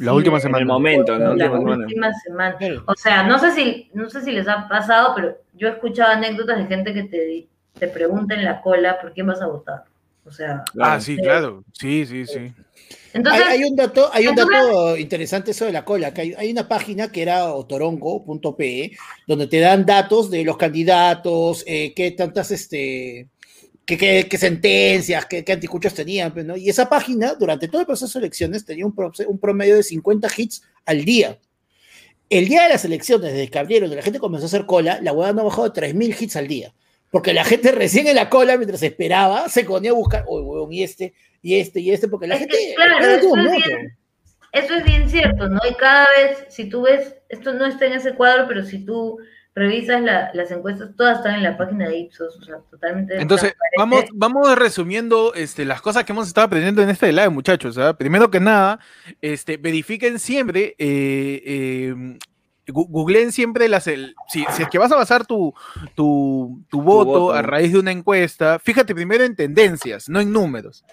La 0.00 0.12
última 0.12 0.36
En 0.36 0.42
semana. 0.42 0.58
el 0.60 0.66
momento, 0.66 1.18
¿no? 1.18 1.34
La 1.34 1.50
Última 1.50 1.58
semana. 1.58 1.84
última 1.84 2.12
semana. 2.14 2.56
Claro. 2.56 2.82
O 2.86 2.94
sea, 2.94 3.22
no 3.22 3.38
sé 3.38 3.52
si, 3.52 3.90
no 3.94 4.08
sé 4.10 4.22
si 4.22 4.32
les 4.32 4.48
ha 4.48 4.68
pasado, 4.68 5.12
pero 5.14 5.36
yo 5.54 5.68
he 5.68 5.72
escuchado 5.72 6.12
anécdotas 6.12 6.58
de 6.58 6.66
gente 6.66 6.92
que 6.94 7.02
te, 7.04 7.46
te 7.78 7.88
pregunta 7.88 8.34
en 8.34 8.44
la 8.44 8.60
cola 8.62 9.00
por 9.00 9.12
quién 9.12 9.26
vas 9.26 9.40
a 9.42 9.46
votar. 9.46 9.84
O 10.24 10.30
sea, 10.32 10.64
Ah, 10.80 11.00
sí, 11.00 11.16
claro. 11.16 11.62
Sí, 11.72 12.04
sí, 12.04 12.26
sí. 12.26 12.38
Hay, 12.38 12.52
entonces, 13.14 13.46
hay 13.46 13.64
un 13.64 13.76
dato, 13.76 14.10
hay 14.12 14.26
un 14.26 14.38
entonces- 14.38 14.60
dato 14.66 14.96
interesante 14.96 15.50
eso 15.52 15.64
de 15.64 15.72
la 15.72 15.84
cola, 15.84 16.12
que 16.12 16.20
hay, 16.20 16.34
hay 16.36 16.50
una 16.50 16.66
página 16.68 17.10
que 17.10 17.22
era 17.22 17.54
otorongo.pe, 17.54 18.92
donde 19.26 19.46
te 19.46 19.60
dan 19.60 19.86
datos 19.86 20.30
de 20.30 20.44
los 20.44 20.56
candidatos, 20.56 21.64
eh, 21.66 21.94
qué 21.94 22.10
tantas, 22.10 22.50
este, 22.50 23.28
qué, 23.86 24.26
sentencias, 24.38 25.26
qué, 25.26 25.44
anticuchos 25.52 25.94
tenían, 25.94 26.32
pues, 26.32 26.44
¿no? 26.44 26.56
Y 26.56 26.68
esa 26.68 26.88
página, 26.88 27.34
durante 27.34 27.68
todo 27.68 27.80
el 27.80 27.86
proceso 27.86 28.18
de 28.18 28.24
elecciones, 28.26 28.64
tenía 28.64 28.84
un, 28.84 28.94
proce- 28.94 29.26
un 29.26 29.38
promedio 29.38 29.76
de 29.76 29.82
50 29.82 30.28
hits 30.36 30.62
al 30.84 31.04
día. 31.04 31.38
El 32.28 32.48
día 32.48 32.64
de 32.64 32.70
las 32.70 32.84
elecciones, 32.84 33.32
desde 33.32 33.48
que 33.48 33.58
abrieron, 33.58 33.94
la 33.94 34.02
gente 34.02 34.18
comenzó 34.18 34.46
a 34.46 34.48
hacer 34.48 34.66
cola, 34.66 34.98
la 35.00 35.12
hueá 35.12 35.32
no 35.32 35.42
ha 35.42 35.44
bajado 35.44 35.68
de 35.70 35.80
3.000 35.80 36.16
hits 36.20 36.36
al 36.36 36.48
día. 36.48 36.74
Porque 37.12 37.32
la 37.32 37.44
gente 37.44 37.70
recién 37.72 38.08
en 38.08 38.16
la 38.16 38.28
cola, 38.28 38.56
mientras 38.56 38.82
esperaba, 38.82 39.48
se 39.48 39.64
ponía 39.64 39.92
a 39.92 39.94
buscar, 39.94 40.24
uy, 40.26 40.42
huevón, 40.42 40.72
y 40.72 40.82
este, 40.82 41.14
y 41.40 41.54
este, 41.54 41.78
y 41.80 41.92
este, 41.92 42.08
porque 42.08 42.26
la 42.26 42.34
Es 42.36 42.46
que, 42.48 42.56
gente... 42.56 42.74
claro, 42.74 42.94
espera 42.98 43.16
eso 43.18 43.36
es 43.36 43.64
bien- 43.64 43.96
eso 44.52 44.74
es 44.74 44.84
bien 44.84 45.10
cierto, 45.10 45.48
¿no? 45.48 45.60
Y 45.70 45.74
cada 45.74 46.06
vez, 46.16 46.38
si 46.48 46.68
tú 46.68 46.82
ves, 46.82 47.14
esto 47.28 47.52
no 47.52 47.66
está 47.66 47.86
en 47.86 47.92
ese 47.92 48.14
cuadro, 48.14 48.46
pero 48.48 48.64
si 48.64 48.78
tú 48.84 49.18
revisas 49.56 50.02
la- 50.02 50.30
las 50.34 50.50
encuestas, 50.50 50.90
todas 50.96 51.16
están 51.18 51.34
en 51.36 51.42
la 51.42 51.56
página 51.56 51.88
de 51.88 51.98
Ipsos, 51.98 52.36
o 52.36 52.42
sea, 52.44 52.56
totalmente. 52.70 53.18
Entonces, 53.20 53.54
vamos, 53.78 54.04
vamos 54.12 54.54
resumiendo 54.56 55.32
este, 55.34 55.64
las 55.64 55.80
cosas 55.80 56.04
que 56.04 56.12
hemos 56.12 56.28
estado 56.28 56.46
aprendiendo 56.46 56.82
en 56.82 56.90
este 56.90 57.10
live, 57.10 57.30
muchachos. 57.30 57.78
¿ah? 57.78 57.96
Primero 57.96 58.30
que 58.30 58.38
nada, 58.38 58.78
este, 59.22 59.56
verifiquen 59.56 60.18
siempre, 60.18 60.76
eh, 60.78 61.42
eh, 61.44 62.18
googleen 62.68 63.32
siempre 63.32 63.66
las. 63.68 63.86
el- 63.86 64.14
si, 64.28 64.44
si 64.52 64.62
es 64.64 64.68
que 64.68 64.76
vas 64.78 64.92
a 64.92 64.96
basar 64.96 65.24
tu, 65.24 65.54
tu, 65.94 66.60
tu 66.68 66.82
voto, 66.82 67.20
voto. 67.20 67.32
a 67.32 67.40
raíz 67.40 67.72
de 67.72 67.78
una 67.78 67.92
encuesta, 67.92 68.58
fíjate 68.58 68.94
primero 68.94 69.24
en 69.24 69.34
tendencias, 69.36 70.08
no 70.10 70.20
en 70.20 70.32
números. 70.32 70.84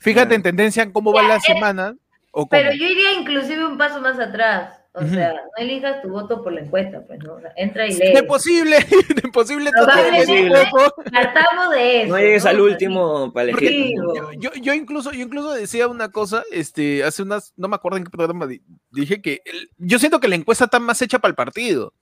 Fíjate 0.00 0.28
Claro. 0.28 0.34
en 0.36 0.42
tendencia 0.42 0.82
en 0.82 0.92
cómo 0.92 1.12
va 1.12 1.22
la 1.22 1.40
semana. 1.40 1.94
O 2.30 2.46
cómo. 2.46 2.50
Pero 2.50 2.72
yo 2.72 2.84
iría 2.86 3.12
inclusive 3.12 3.66
un 3.66 3.76
paso 3.78 4.00
más 4.00 4.18
atrás. 4.18 4.77
O 4.94 5.06
sea, 5.06 5.32
no 5.34 5.40
elijas 5.62 6.02
tu 6.02 6.08
voto 6.08 6.42
por 6.42 6.52
la 6.52 6.60
encuesta, 6.62 7.04
pues, 7.06 7.20
¿no? 7.22 7.34
O 7.34 7.40
sea, 7.40 7.52
entra 7.56 7.86
y 7.86 7.92
lee. 7.92 8.22
posible, 8.26 8.78
de 9.14 9.28
posible. 9.32 9.70
Todo- 9.70 10.94
Partamos 11.12 11.70
de 11.74 12.02
eso. 12.02 12.08
No 12.12 12.18
llegues 12.18 12.46
al 12.46 12.60
último 12.60 13.32
para 13.32 13.50
elegir. 13.50 13.94
Yo, 14.40 14.50
yo, 14.60 14.72
incluso, 14.74 15.12
yo 15.12 15.20
incluso 15.22 15.52
decía 15.52 15.86
una 15.86 16.10
cosa, 16.10 16.42
este, 16.50 17.04
hace 17.04 17.22
unas, 17.22 17.52
no 17.56 17.68
me 17.68 17.76
acuerdo 17.76 17.98
en 17.98 18.04
qué 18.04 18.10
programa 18.10 18.46
di- 18.46 18.62
dije 18.90 19.22
que 19.22 19.42
el- 19.44 19.70
yo 19.76 19.98
siento 20.00 20.18
que 20.20 20.28
la 20.28 20.34
encuesta 20.36 20.64
está 20.64 20.80
más 20.80 21.00
hecha 21.02 21.18
para 21.20 21.30
el 21.30 21.36
partido. 21.36 21.92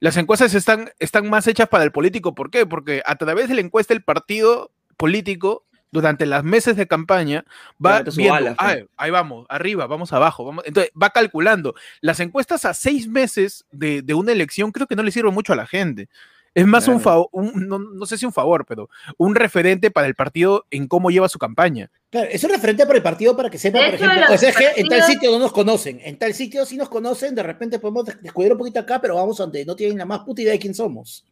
Las 0.00 0.16
encuestas 0.16 0.52
están, 0.54 0.90
están 0.98 1.30
más 1.30 1.46
hechas 1.46 1.68
para 1.68 1.84
el 1.84 1.92
político. 1.92 2.34
¿Por 2.34 2.50
qué? 2.50 2.66
Porque 2.66 3.02
a 3.06 3.14
través 3.14 3.48
de 3.48 3.54
la 3.54 3.60
encuesta 3.60 3.94
el 3.94 4.02
partido 4.02 4.72
político 4.96 5.64
durante 5.92 6.26
los 6.26 6.42
meses 6.42 6.74
de 6.76 6.88
campaña 6.88 7.44
va 7.84 7.98
viendo, 8.16 8.34
"Ah, 8.58 8.70
fe". 8.70 8.88
ahí 8.96 9.10
vamos, 9.10 9.46
arriba, 9.48 9.86
vamos 9.86 10.12
abajo, 10.12 10.44
vamos. 10.44 10.64
Entonces 10.66 10.90
va 11.00 11.10
calculando. 11.10 11.74
Las 12.00 12.18
encuestas 12.18 12.64
a 12.64 12.74
seis 12.74 13.06
meses 13.06 13.64
de, 13.70 14.02
de 14.02 14.14
una 14.14 14.32
elección 14.32 14.72
creo 14.72 14.86
que 14.88 14.96
no 14.96 15.02
le 15.04 15.12
sirve 15.12 15.30
mucho 15.30 15.52
a 15.52 15.56
la 15.56 15.66
gente. 15.66 16.08
Es 16.54 16.66
más 16.66 16.86
un 16.86 17.00
favor, 17.00 17.28
no, 17.54 17.78
no 17.78 18.04
sé 18.04 18.18
si 18.18 18.26
un 18.26 18.32
favor, 18.32 18.66
pero 18.66 18.90
un 19.16 19.34
referente 19.34 19.90
para 19.90 20.06
el 20.06 20.14
partido 20.14 20.66
en 20.70 20.86
cómo 20.86 21.10
lleva 21.10 21.26
su 21.30 21.38
campaña. 21.38 21.90
Claro, 22.10 22.28
es 22.30 22.44
un 22.44 22.50
referente 22.50 22.84
para 22.84 22.98
el 22.98 23.02
partido 23.02 23.34
para 23.34 23.48
que 23.48 23.56
sepa, 23.56 23.78
por 23.78 23.94
ejemplo, 23.94 24.20
los 24.20 24.30
o 24.34 24.38
sea, 24.38 24.50
es 24.50 24.56
que 24.56 24.80
en 24.82 24.86
tal 24.88 25.02
sitio 25.06 25.30
no 25.32 25.38
nos 25.38 25.50
conocen, 25.52 25.98
en 26.04 26.18
tal 26.18 26.34
sitio 26.34 26.66
sí 26.66 26.76
nos 26.76 26.90
conocen, 26.90 27.34
de 27.34 27.42
repente 27.42 27.78
podemos 27.78 28.04
des- 28.04 28.20
descubrir 28.22 28.52
un 28.52 28.58
poquito 28.58 28.80
acá, 28.80 29.00
pero 29.00 29.14
vamos 29.14 29.38
donde 29.38 29.64
no 29.64 29.74
tienen 29.74 29.96
la 29.96 30.04
más 30.04 30.20
puta 30.20 30.42
idea 30.42 30.52
de 30.52 30.58
quién 30.58 30.74
somos. 30.74 31.24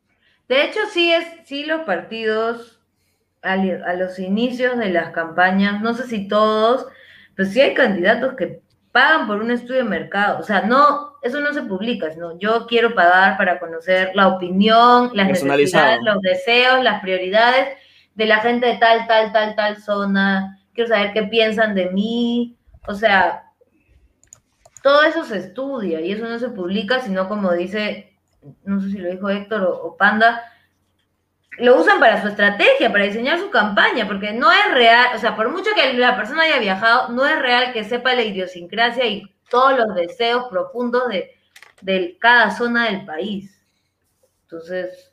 De 0.49 0.65
hecho, 0.65 0.81
sí 0.91 1.13
es, 1.13 1.27
sí 1.47 1.65
los 1.67 1.83
partidos 1.83 2.80
al- 3.43 3.83
a 3.85 3.95
los 3.95 4.19
inicios 4.19 4.77
de 4.79 4.91
las 4.91 5.11
campañas, 5.11 5.81
no 5.81 5.95
sé 5.95 6.07
si 6.07 6.29
todos, 6.29 6.87
pero 7.35 7.49
sí 7.49 7.61
hay 7.61 7.75
candidatos 7.75 8.35
que 8.35 8.61
pagan 8.93 9.27
por 9.27 9.41
un 9.41 9.51
estudio 9.51 9.85
de 9.85 9.89
mercado. 9.89 10.39
O 10.41 10.43
sea, 10.43 10.63
no, 10.63 11.15
eso 11.23 11.41
no 11.41 11.53
se 11.53 11.63
publica, 11.63 12.11
sino 12.13 12.39
yo 12.39 12.67
quiero 12.67 12.95
pagar 12.95 13.37
para 13.37 13.59
conocer 13.61 14.11
la 14.15 14.29
opinión, 14.29 15.11
las 15.15 15.29
necesidades, 15.73 16.01
los 16.03 16.21
deseos, 16.23 16.83
las 16.83 17.01
prioridades 17.01 17.79
de 18.15 18.27
la 18.27 18.39
gente 18.41 18.67
de 18.67 18.77
tal, 18.79 19.07
tal, 19.07 19.33
tal, 19.33 19.55
tal 19.55 19.77
zona. 19.81 20.59
Quiero 20.75 20.89
saber 20.89 21.13
qué 21.13 21.23
piensan 21.25 21.75
de 21.75 21.91
mí. 21.91 22.57
O 22.87 22.95
sea, 22.95 23.45
todo 24.83 25.03
eso 25.05 25.25
se 25.25 25.39
estudia 25.39 26.01
y 26.01 26.13
eso 26.13 26.25
no 26.27 26.39
se 26.39 26.49
publica, 26.49 27.01
sino 27.01 27.29
como 27.29 27.53
dice, 27.53 28.17
no 28.65 28.81
sé 28.81 28.91
si 28.91 28.99
lo 28.99 29.11
dijo 29.11 29.29
Héctor 29.29 29.63
o, 29.63 29.73
o 29.83 29.97
Panda, 29.97 30.43
lo 31.61 31.79
usan 31.79 32.01
para 32.01 32.21
su 32.23 32.29
estrategia, 32.29 32.91
para 32.91 33.05
diseñar 33.05 33.39
su 33.39 33.51
campaña, 33.51 34.07
porque 34.07 34.33
no 34.33 34.51
es 34.51 34.73
real, 34.73 35.09
o 35.15 35.19
sea, 35.19 35.37
por 35.37 35.51
mucho 35.51 35.71
que 35.75 35.93
la 35.95 36.17
persona 36.17 36.43
haya 36.43 36.59
viajado, 36.59 37.09
no 37.11 37.27
es 37.27 37.39
real 37.39 37.73
que 37.73 37.85
sepa 37.85 38.15
la 38.15 38.23
idiosincrasia 38.23 39.07
y 39.07 39.35
todos 39.49 39.77
los 39.79 39.95
deseos 39.95 40.47
profundos 40.49 41.09
de, 41.09 41.37
de 41.81 42.17
cada 42.19 42.51
zona 42.51 42.87
del 42.87 43.05
país. 43.05 43.63
Entonces, 44.43 45.13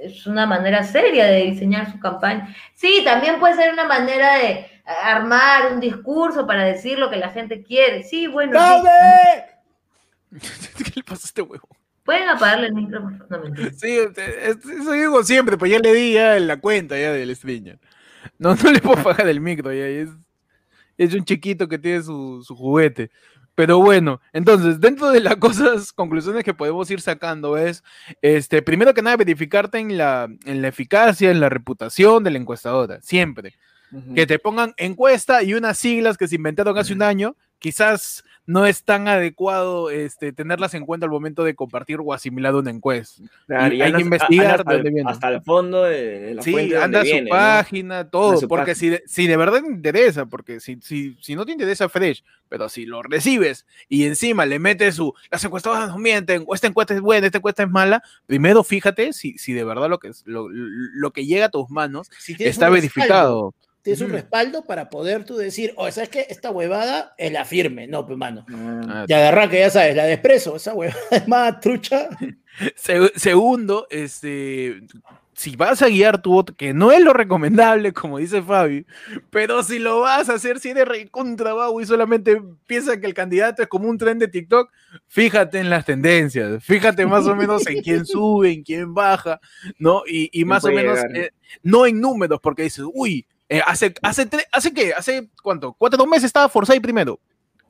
es 0.00 0.26
una 0.26 0.46
manera 0.46 0.82
seria 0.82 1.26
de 1.26 1.42
diseñar 1.42 1.90
su 1.90 1.98
campaña. 1.98 2.54
Sí, 2.74 3.02
también 3.04 3.38
puede 3.38 3.54
ser 3.54 3.72
una 3.72 3.84
manera 3.84 4.36
de 4.38 4.66
armar 4.84 5.72
un 5.72 5.80
discurso 5.80 6.46
para 6.46 6.64
decir 6.64 6.98
lo 6.98 7.10
que 7.10 7.16
la 7.16 7.30
gente 7.30 7.62
quiere. 7.62 8.02
Sí, 8.02 8.26
bueno, 8.26 8.60
sí. 8.60 10.40
¿Qué 10.84 10.92
le 10.96 11.02
pasa 11.02 11.22
a 11.24 11.28
este 11.28 11.42
huevo? 11.42 11.68
Pueden 12.04 12.28
apagarle 12.28 12.68
el. 12.68 12.74
No, 12.74 13.20
mentira. 13.42 13.72
Sí, 13.72 13.90
este, 13.98 14.50
es- 14.50 14.64
eso 14.64 14.92
digo 14.92 15.22
siempre, 15.24 15.56
pues 15.56 15.70
ya 15.72 15.78
le 15.78 15.92
di 15.92 16.12
ya 16.14 16.38
la 16.38 16.58
cuenta 16.60 16.98
ya 16.98 17.12
del 17.12 17.34
streamer. 17.34 17.78
No, 18.38 18.54
no 18.54 18.70
le 18.72 18.80
puedo 18.80 19.02
pagar 19.02 19.26
el 19.28 19.40
micro 19.40 19.72
ya, 19.72 19.86
es, 19.86 20.08
es 20.96 21.14
un 21.14 21.24
chiquito 21.24 21.68
que 21.68 21.78
tiene 21.78 22.02
su, 22.02 22.42
su 22.46 22.54
juguete. 22.56 23.10
Pero 23.56 23.78
bueno, 23.78 24.20
entonces, 24.32 24.80
dentro 24.80 25.10
de 25.10 25.20
las 25.20 25.36
cosas, 25.38 25.92
conclusiones 25.92 26.42
que 26.42 26.54
podemos 26.54 26.90
ir 26.90 27.00
sacando 27.00 27.56
es, 27.56 27.84
este, 28.20 28.62
primero 28.62 28.92
que 28.94 29.02
nada, 29.02 29.16
verificarte 29.16 29.78
en 29.78 29.96
la, 29.96 30.28
en 30.44 30.60
la 30.62 30.68
eficacia, 30.68 31.30
en 31.30 31.38
la 31.40 31.48
reputación 31.48 32.24
de 32.24 32.30
la 32.32 32.38
encuestadora, 32.38 33.00
siempre. 33.02 33.54
Ujú. 33.92 34.14
Que 34.14 34.26
te 34.26 34.40
pongan 34.40 34.74
encuesta 34.76 35.44
y 35.44 35.54
unas 35.54 35.78
siglas 35.78 36.16
que 36.18 36.26
se 36.26 36.34
inventaron 36.34 36.76
hace 36.76 36.92
un 36.94 37.02
año, 37.02 37.36
quizás 37.60 38.24
no 38.46 38.66
es 38.66 38.84
tan 38.84 39.08
adecuado 39.08 39.90
este, 39.90 40.32
tenerlas 40.32 40.74
en 40.74 40.84
cuenta 40.84 41.06
al 41.06 41.10
momento 41.10 41.44
de 41.44 41.54
compartir 41.54 41.98
o 42.04 42.12
asimilar 42.12 42.54
una 42.54 42.70
encuesta. 42.70 43.22
Claro, 43.46 43.74
y 43.74 43.80
hay 43.82 43.92
que 43.92 44.02
investigar 44.02 44.64
dónde 44.64 44.90
viene. 44.90 45.10
Hasta 45.10 45.28
el 45.28 45.42
fondo 45.42 45.84
de, 45.84 46.20
de 46.20 46.34
la 46.34 46.42
Sí, 46.42 46.52
fuente 46.52 46.76
anda 46.76 46.98
a 47.00 47.02
donde 47.02 47.08
su 47.08 47.12
viene, 47.14 47.30
¿no? 47.30 47.36
página, 47.36 48.10
todo, 48.10 48.36
su 48.36 48.48
porque 48.48 48.72
página. 48.72 48.74
si 48.74 48.88
de, 48.90 49.02
si 49.06 49.26
de 49.26 49.36
verdad 49.36 49.62
te 49.62 49.68
interesa, 49.68 50.26
porque 50.26 50.60
si, 50.60 50.78
si, 50.82 51.16
si 51.20 51.34
no 51.34 51.46
te 51.46 51.52
interesa 51.52 51.88
Fresh, 51.88 52.22
pero 52.48 52.68
si 52.68 52.84
lo 52.84 53.02
recibes 53.02 53.66
y 53.88 54.04
encima 54.04 54.44
le 54.44 54.58
metes 54.58 54.96
su, 54.96 55.14
las 55.30 55.42
encuestadoras 55.44 55.88
no 55.88 55.98
mienten, 55.98 56.44
esta 56.52 56.66
encuesta 56.66 56.94
es 56.94 57.00
buena, 57.00 57.26
esta 57.26 57.38
encuesta 57.38 57.62
es 57.62 57.70
mala, 57.70 58.02
primero 58.26 58.62
fíjate 58.62 59.12
si, 59.12 59.38
si 59.38 59.52
de 59.52 59.64
verdad 59.64 59.88
lo 59.88 59.98
que, 59.98 60.08
es, 60.08 60.22
lo, 60.26 60.48
lo 60.50 61.12
que 61.12 61.26
llega 61.26 61.46
a 61.46 61.50
tus 61.50 61.70
manos 61.70 62.10
Si 62.18 62.36
está 62.38 62.68
respaldo, 62.68 63.54
Tienes 63.84 64.00
un 64.00 64.06
Ujú. 64.06 64.14
respaldo 64.16 64.64
para 64.64 64.88
poder 64.88 65.24
tú 65.24 65.36
decir, 65.36 65.74
oh, 65.76 65.90
¿sabes 65.92 66.08
qué? 66.08 66.26
Esta 66.30 66.50
huevada 66.50 67.14
es 67.18 67.30
la 67.30 67.44
firme. 67.44 67.86
No, 67.86 68.06
pues, 68.06 68.16
mano. 68.18 68.46
Ah, 68.50 68.80
Ah, 68.88 69.02
agarrar 69.02 69.50
que 69.50 69.58
ya 69.58 69.68
sabes, 69.68 69.94
la 69.94 70.04
de 70.06 70.14
expreso, 70.14 70.56
esa 70.56 70.72
huevada 70.72 70.98
es 71.10 71.28
más 71.28 71.60
trucha. 71.60 72.08
Se- 72.76 73.12
segundo, 73.16 73.86
este, 73.90 74.80
si 75.34 75.54
vas 75.54 75.82
a 75.82 75.88
guiar 75.88 76.22
tu 76.22 76.30
voto, 76.30 76.54
que 76.56 76.72
no 76.72 76.92
es 76.92 77.00
lo 77.02 77.12
recomendable, 77.12 77.92
como 77.92 78.18
dice 78.18 78.40
Fabi, 78.40 78.86
pero 79.28 79.62
si 79.62 79.78
lo 79.78 80.00
vas 80.00 80.30
a 80.30 80.34
hacer, 80.34 80.60
si 80.60 80.70
eres 80.70 80.86
recontra 80.88 81.52
y 81.78 81.84
solamente 81.84 82.40
piensa 82.66 82.98
que 82.98 83.06
el 83.06 83.12
candidato 83.14 83.60
es 83.62 83.68
como 83.68 83.88
un 83.88 83.98
tren 83.98 84.18
de 84.18 84.28
TikTok, 84.28 84.70
fíjate 85.08 85.58
en 85.58 85.68
las 85.68 85.84
tendencias, 85.84 86.64
fíjate 86.64 87.04
más 87.04 87.26
o 87.26 87.34
menos 87.36 87.66
en 87.66 87.82
quién 87.82 88.06
sube, 88.06 88.50
en 88.52 88.62
quién 88.62 88.94
baja, 88.94 89.40
¿no? 89.78 90.04
Y, 90.06 90.30
y 90.32 90.44
más 90.46 90.64
o 90.64 90.68
menos, 90.72 91.00
eh, 91.14 91.32
no 91.62 91.84
en 91.84 92.00
números, 92.00 92.38
porque 92.40 92.62
dices, 92.62 92.84
uy, 92.94 93.26
eh, 93.48 93.60
hace, 93.66 93.94
hace, 94.02 94.28
¿hace 94.52 94.72
qué? 94.72 94.92
¿Hace 94.94 95.28
cuánto? 95.42 95.74
¿Cuatro 95.74 96.06
meses 96.06 96.24
estaba 96.24 96.48
Forsyth 96.48 96.80
primero? 96.82 97.18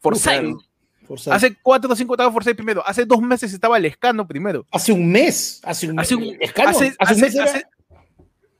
Forsyth. 0.00 0.22
claro. 0.24 0.58
Forzado. 1.06 1.36
Hace 1.36 1.54
cuatro 1.62 1.92
o 1.92 1.96
cinco 1.96 2.14
estaba 2.14 2.32
Forsyth 2.32 2.56
primero. 2.56 2.82
Hace 2.86 3.04
dos 3.04 3.20
meses 3.20 3.52
estaba 3.52 3.78
Lescano 3.78 4.26
primero. 4.26 4.64
Hace 4.70 4.90
un 4.92 5.12
mes. 5.12 5.60
Hace 5.62 5.90
un, 5.90 6.00
Hace 6.00 6.14
un, 6.14 6.36
Escano, 6.40 6.70
hace- 6.70 6.94
hace 6.98 7.14
un 7.14 7.20
mes 7.20 7.34
era- 7.34 7.70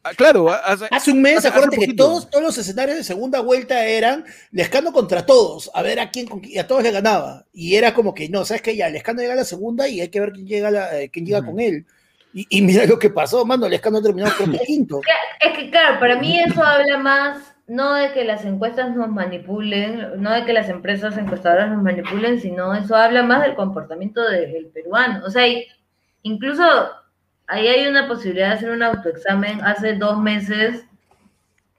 ah, 0.02 0.10
claro, 0.14 0.50
hace, 0.52 0.86
Hace 0.90 1.10
un 1.12 1.22
mes, 1.22 1.38
hace- 1.38 1.48
hace 1.48 1.56
acuérdate 1.56 1.86
que 1.86 1.94
todos, 1.94 2.28
todos 2.28 2.44
los 2.44 2.58
escenarios 2.58 2.98
de 2.98 3.04
segunda 3.04 3.40
vuelta 3.40 3.86
eran 3.86 4.26
Lescano 4.50 4.92
contra 4.92 5.24
todos, 5.24 5.70
a 5.72 5.80
ver 5.80 5.98
a 6.00 6.10
quién 6.10 6.28
y 6.42 6.58
a 6.58 6.66
todos 6.66 6.82
le 6.82 6.90
ganaba. 6.90 7.46
Y 7.54 7.76
era 7.76 7.94
como 7.94 8.12
que, 8.12 8.28
no, 8.28 8.44
sabes 8.44 8.60
que 8.60 8.76
ya, 8.76 8.90
Lescano 8.90 9.22
llega 9.22 9.32
a 9.32 9.36
la 9.36 9.44
segunda 9.46 9.88
y 9.88 10.02
hay 10.02 10.08
que 10.10 10.20
ver 10.20 10.32
quién 10.32 10.46
llega, 10.46 10.70
la- 10.70 11.00
eh, 11.00 11.08
quién 11.10 11.24
llega 11.24 11.42
con 11.46 11.58
él. 11.60 11.86
Y, 12.34 12.46
y 12.50 12.62
mira 12.62 12.84
lo 12.84 12.98
que 12.98 13.10
pasó, 13.10 13.46
mano, 13.46 13.68
Lescano 13.68 14.02
terminó 14.02 14.26
creo 14.36 14.50
que 14.50 14.58
quinto. 14.66 15.00
Es 15.40 15.56
que, 15.56 15.70
claro, 15.70 16.00
para 16.00 16.18
mí 16.18 16.38
eso 16.38 16.62
habla 16.64 16.98
más, 16.98 17.54
no 17.68 17.94
de 17.94 18.10
que 18.12 18.24
las 18.24 18.44
encuestas 18.44 18.94
nos 18.94 19.08
manipulen, 19.08 20.20
no 20.20 20.32
de 20.32 20.44
que 20.44 20.52
las 20.52 20.68
empresas 20.68 21.16
encuestadoras 21.16 21.70
nos 21.70 21.82
manipulen, 21.82 22.40
sino 22.40 22.74
eso 22.74 22.96
habla 22.96 23.22
más 23.22 23.42
del 23.42 23.54
comportamiento 23.54 24.22
del 24.28 24.66
peruano. 24.66 25.22
O 25.24 25.30
sea, 25.30 25.44
incluso 26.22 26.64
ahí 27.46 27.68
hay 27.68 27.86
una 27.86 28.08
posibilidad 28.08 28.48
de 28.48 28.54
hacer 28.54 28.70
un 28.70 28.82
autoexamen 28.82 29.62
hace 29.62 29.94
dos 29.94 30.18
meses 30.18 30.84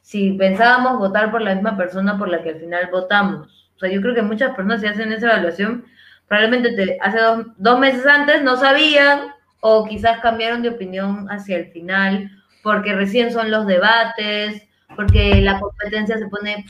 si 0.01 0.31
pensábamos 0.33 0.99
votar 0.99 1.31
por 1.31 1.41
la 1.41 1.55
misma 1.55 1.75
persona 1.75 2.17
por 2.17 2.29
la 2.29 2.41
que 2.43 2.49
al 2.49 2.59
final 2.59 2.89
votamos. 2.91 3.69
O 3.75 3.79
sea, 3.79 3.89
yo 3.89 4.01
creo 4.01 4.13
que 4.15 4.21
muchas 4.21 4.55
personas 4.55 4.81
si 4.81 4.87
hacen 4.87 5.11
esa 5.11 5.27
evaluación, 5.31 5.85
probablemente 6.27 6.73
te- 6.75 6.97
hace 7.01 7.19
dos, 7.19 7.45
dos 7.57 7.79
meses 7.79 8.05
antes 8.05 8.41
no 8.43 8.55
sabían 8.55 9.33
o 9.67 9.83
quizás 9.87 10.19
cambiaron 10.19 10.61
de 10.61 10.69
opinión 10.69 11.25
hacia 11.31 11.57
el 11.57 11.71
final 11.71 12.29
porque 12.61 12.93
recién 12.93 13.31
son 13.31 13.49
los 13.49 13.65
debates, 13.65 14.61
porque 14.95 15.41
la 15.41 15.59
competencia 15.59 16.19
se 16.19 16.27
pone 16.27 16.63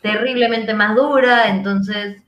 terriblemente 0.00 0.72
más 0.72 0.94
dura, 0.94 1.48
entonces 1.48 2.22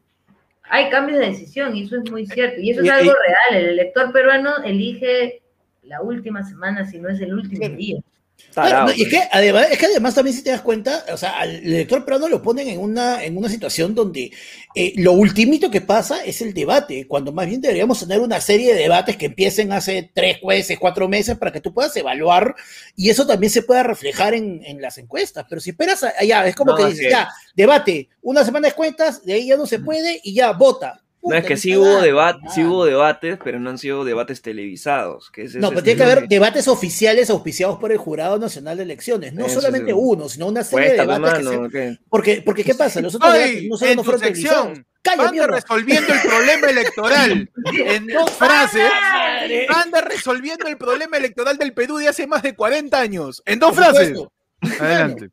hay 0.65 0.91
cambios 0.91 1.21
de 1.21 1.27
decisión 1.27 1.77
y 1.77 1.85
eso 1.85 1.99
es 1.99 2.11
muy 2.11 2.27
cierto. 2.27 2.61
Y 2.61 2.71
eso 2.71 2.83
es 2.83 2.91
algo 2.91 3.13
real, 3.13 3.63
el 3.63 3.69
elector 3.71 4.13
peruano 4.13 4.57
elige 4.65 5.41
la 5.85 6.03
última 6.03 6.43
semana, 6.43 6.85
si 6.85 6.99
no 6.99 7.09
es 7.11 7.21
el 7.21 7.35
último 7.35 7.69
día. 7.77 8.01
No, 8.57 8.91
y 8.93 9.03
es 9.03 9.09
pues. 9.09 9.09
que, 9.09 9.29
además, 9.31 9.67
es 9.71 9.79
que 9.79 9.87
además 9.87 10.15
también 10.15 10.37
si 10.37 10.43
te 10.43 10.51
das 10.51 10.63
cuenta, 10.63 11.05
o 11.13 11.17
sea, 11.17 11.39
al 11.39 11.57
elector 11.57 12.05
peruano 12.05 12.29
lo 12.29 12.43
ponen 12.43 12.69
en 12.69 12.81
una, 12.81 13.23
en 13.23 13.37
una 13.37 13.49
situación 13.49 13.95
donde 13.95 14.33
eh, 14.75 14.95
lo 14.97 15.13
ultimito 15.13 15.71
que 15.71 15.81
pasa 15.81 16.25
es 16.25 16.41
el 16.41 16.55
debate, 16.55 17.07
cuando 17.07 17.33
más 17.33 17.47
bien 17.47 17.61
deberíamos 17.61 18.01
tener 18.01 18.21
una 18.21 18.41
serie 18.41 18.75
de 18.75 18.81
debates 18.81 19.17
que 19.17 19.27
empiecen 19.27 19.73
hace 19.73 20.11
tres 20.13 20.39
meses, 20.43 20.79
cuatro 20.79 21.09
meses, 21.09 21.39
para 21.39 21.53
que 21.53 21.61
tú 21.61 21.73
puedas 21.73 21.95
evaluar 21.97 22.55
y 22.97 23.11
eso 23.11 23.27
también 23.27 23.51
se 23.51 23.63
pueda 23.63 23.83
reflejar 23.83 24.35
en, 24.35 24.65
en 24.65 24.81
las 24.81 24.99
encuestas. 24.99 25.47
Pero 25.49 25.61
si 25.61 25.71
esperas 25.71 26.03
allá, 26.03 26.47
es 26.47 26.57
como 26.57 26.73
No, 26.73 26.77
que 26.77 26.83
es 26.85 26.91
dices, 26.91 27.11
ya, 27.11 27.29
debate, 27.55 28.09
una 28.23 28.45
semana 28.45 28.69
de 28.69 28.75
cuentas, 28.75 29.25
de 29.25 29.35
ahí 29.35 29.47
ya 29.49 29.57
no 29.57 29.67
se 29.67 29.79
puede 29.79 30.21
y 30.25 30.35
ya, 30.35 30.53
vota. 30.53 31.03
No, 31.29 31.37
es 31.37 31.45
que 31.45 31.57
sí 31.57 31.77
hubo, 31.77 32.01
debate, 32.01 32.41
sí 32.55 32.61
nada. 32.61 32.73
hubo 32.73 32.85
debates, 32.85 33.39
pero 33.43 33.61
no 33.61 33.71
han 33.71 33.79
sido 33.79 34.05
debates 34.05 34.43
televisados. 34.43 35.31
Que 35.31 35.43
ese 35.45 35.59
No, 35.59 35.69
es 35.69 35.75
pero 35.75 35.83
tiene 35.85 35.97
que 35.99 36.05
haber 36.05 36.29
debates 36.29 36.69
oficiales 36.69 37.31
auspiciados 37.31 37.79
por 37.79 37.93
el 37.93 37.99
Jurado 37.99 38.39
Nacional 38.39 38.77
de 38.77 38.83
Elecciones. 38.85 39.33
No 39.35 39.47
Eso 39.47 39.61
solamente 39.61 39.93
sí. 39.93 39.99
uno, 40.01 40.29
sino 40.29 40.47
una 40.47 40.65
serie 40.65 40.91
de 40.93 40.97
debates 40.99 41.33
que 41.39 41.45
se... 41.45 41.57
mano, 41.57 41.71
¿qué? 41.71 41.99
Porque, 42.09 42.43
porque 42.45 42.65
¿qué 42.65 42.75
pasa? 42.75 43.01
Los 43.01 43.15
otros 43.15 43.33
Ay, 43.33 43.41
debates 43.41 43.69
no 43.69 43.77
solo 43.77 43.91
en 43.91 43.97
no 43.97 44.03
tu 44.03 44.05
fueron 44.05 44.21
televisados. 44.23 44.67
sección, 44.67 44.87
¡Calla, 45.03 45.23
anda 45.23 45.33
mierda! 45.33 45.57
resolviendo 45.57 46.13
el 46.13 46.21
problema 46.21 46.67
electoral. 46.71 47.51
En 47.79 48.07
dos 48.09 48.31
frases, 48.33 48.91
anda 49.69 50.01
resolviendo 50.01 50.67
el 50.67 50.77
problema 50.77 51.17
electoral 51.17 51.57
del 51.59 51.73
Perú 51.73 51.97
de 51.99 52.09
hace 52.09 52.27
más 52.27 52.43
de 52.43 52.55
40 52.55 52.99
años. 53.01 53.43
En 53.47 53.59
dos 53.59 53.75
Por 53.75 53.85
frases. 53.85 54.09
supuesto. 54.09 54.33
Adelante. 54.85 55.31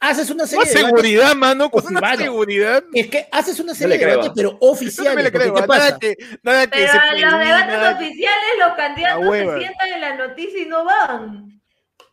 Haces 0.00 0.30
una 0.30 0.40
Con 0.44 0.48
serie 0.48 0.64
de 0.64 0.70
debates. 0.74 0.86
seguridad, 1.02 1.34
mano, 1.34 1.70
con 1.70 1.84
una 1.86 2.00
mano. 2.00 2.22
seguridad. 2.22 2.84
Es 2.94 3.08
que 3.08 3.26
haces 3.32 3.58
una 3.58 3.74
serie 3.74 3.94
de 3.98 4.04
creo. 4.04 4.10
debates, 4.12 4.32
pero 4.36 4.52
no 4.52 4.58
me 4.60 4.70
oficiales. 4.70 5.24
le 5.24 5.32
porque 5.32 5.38
creo. 5.38 5.54
¿Qué 5.54 5.60
Nada 5.60 5.66
pasa? 5.66 5.98
que, 5.98 6.16
nada 6.42 6.66
que 6.66 6.78
Pero 6.78 6.92
en 7.16 7.20
los 7.22 7.38
debates 7.40 7.94
oficiales 7.96 8.48
los 8.60 8.76
candidatos 8.76 9.24
se 9.34 9.58
sientan 9.58 9.92
en 9.92 10.00
la 10.00 10.16
noticia 10.16 10.62
y 10.62 10.66
no 10.66 10.84
van. 10.84 11.60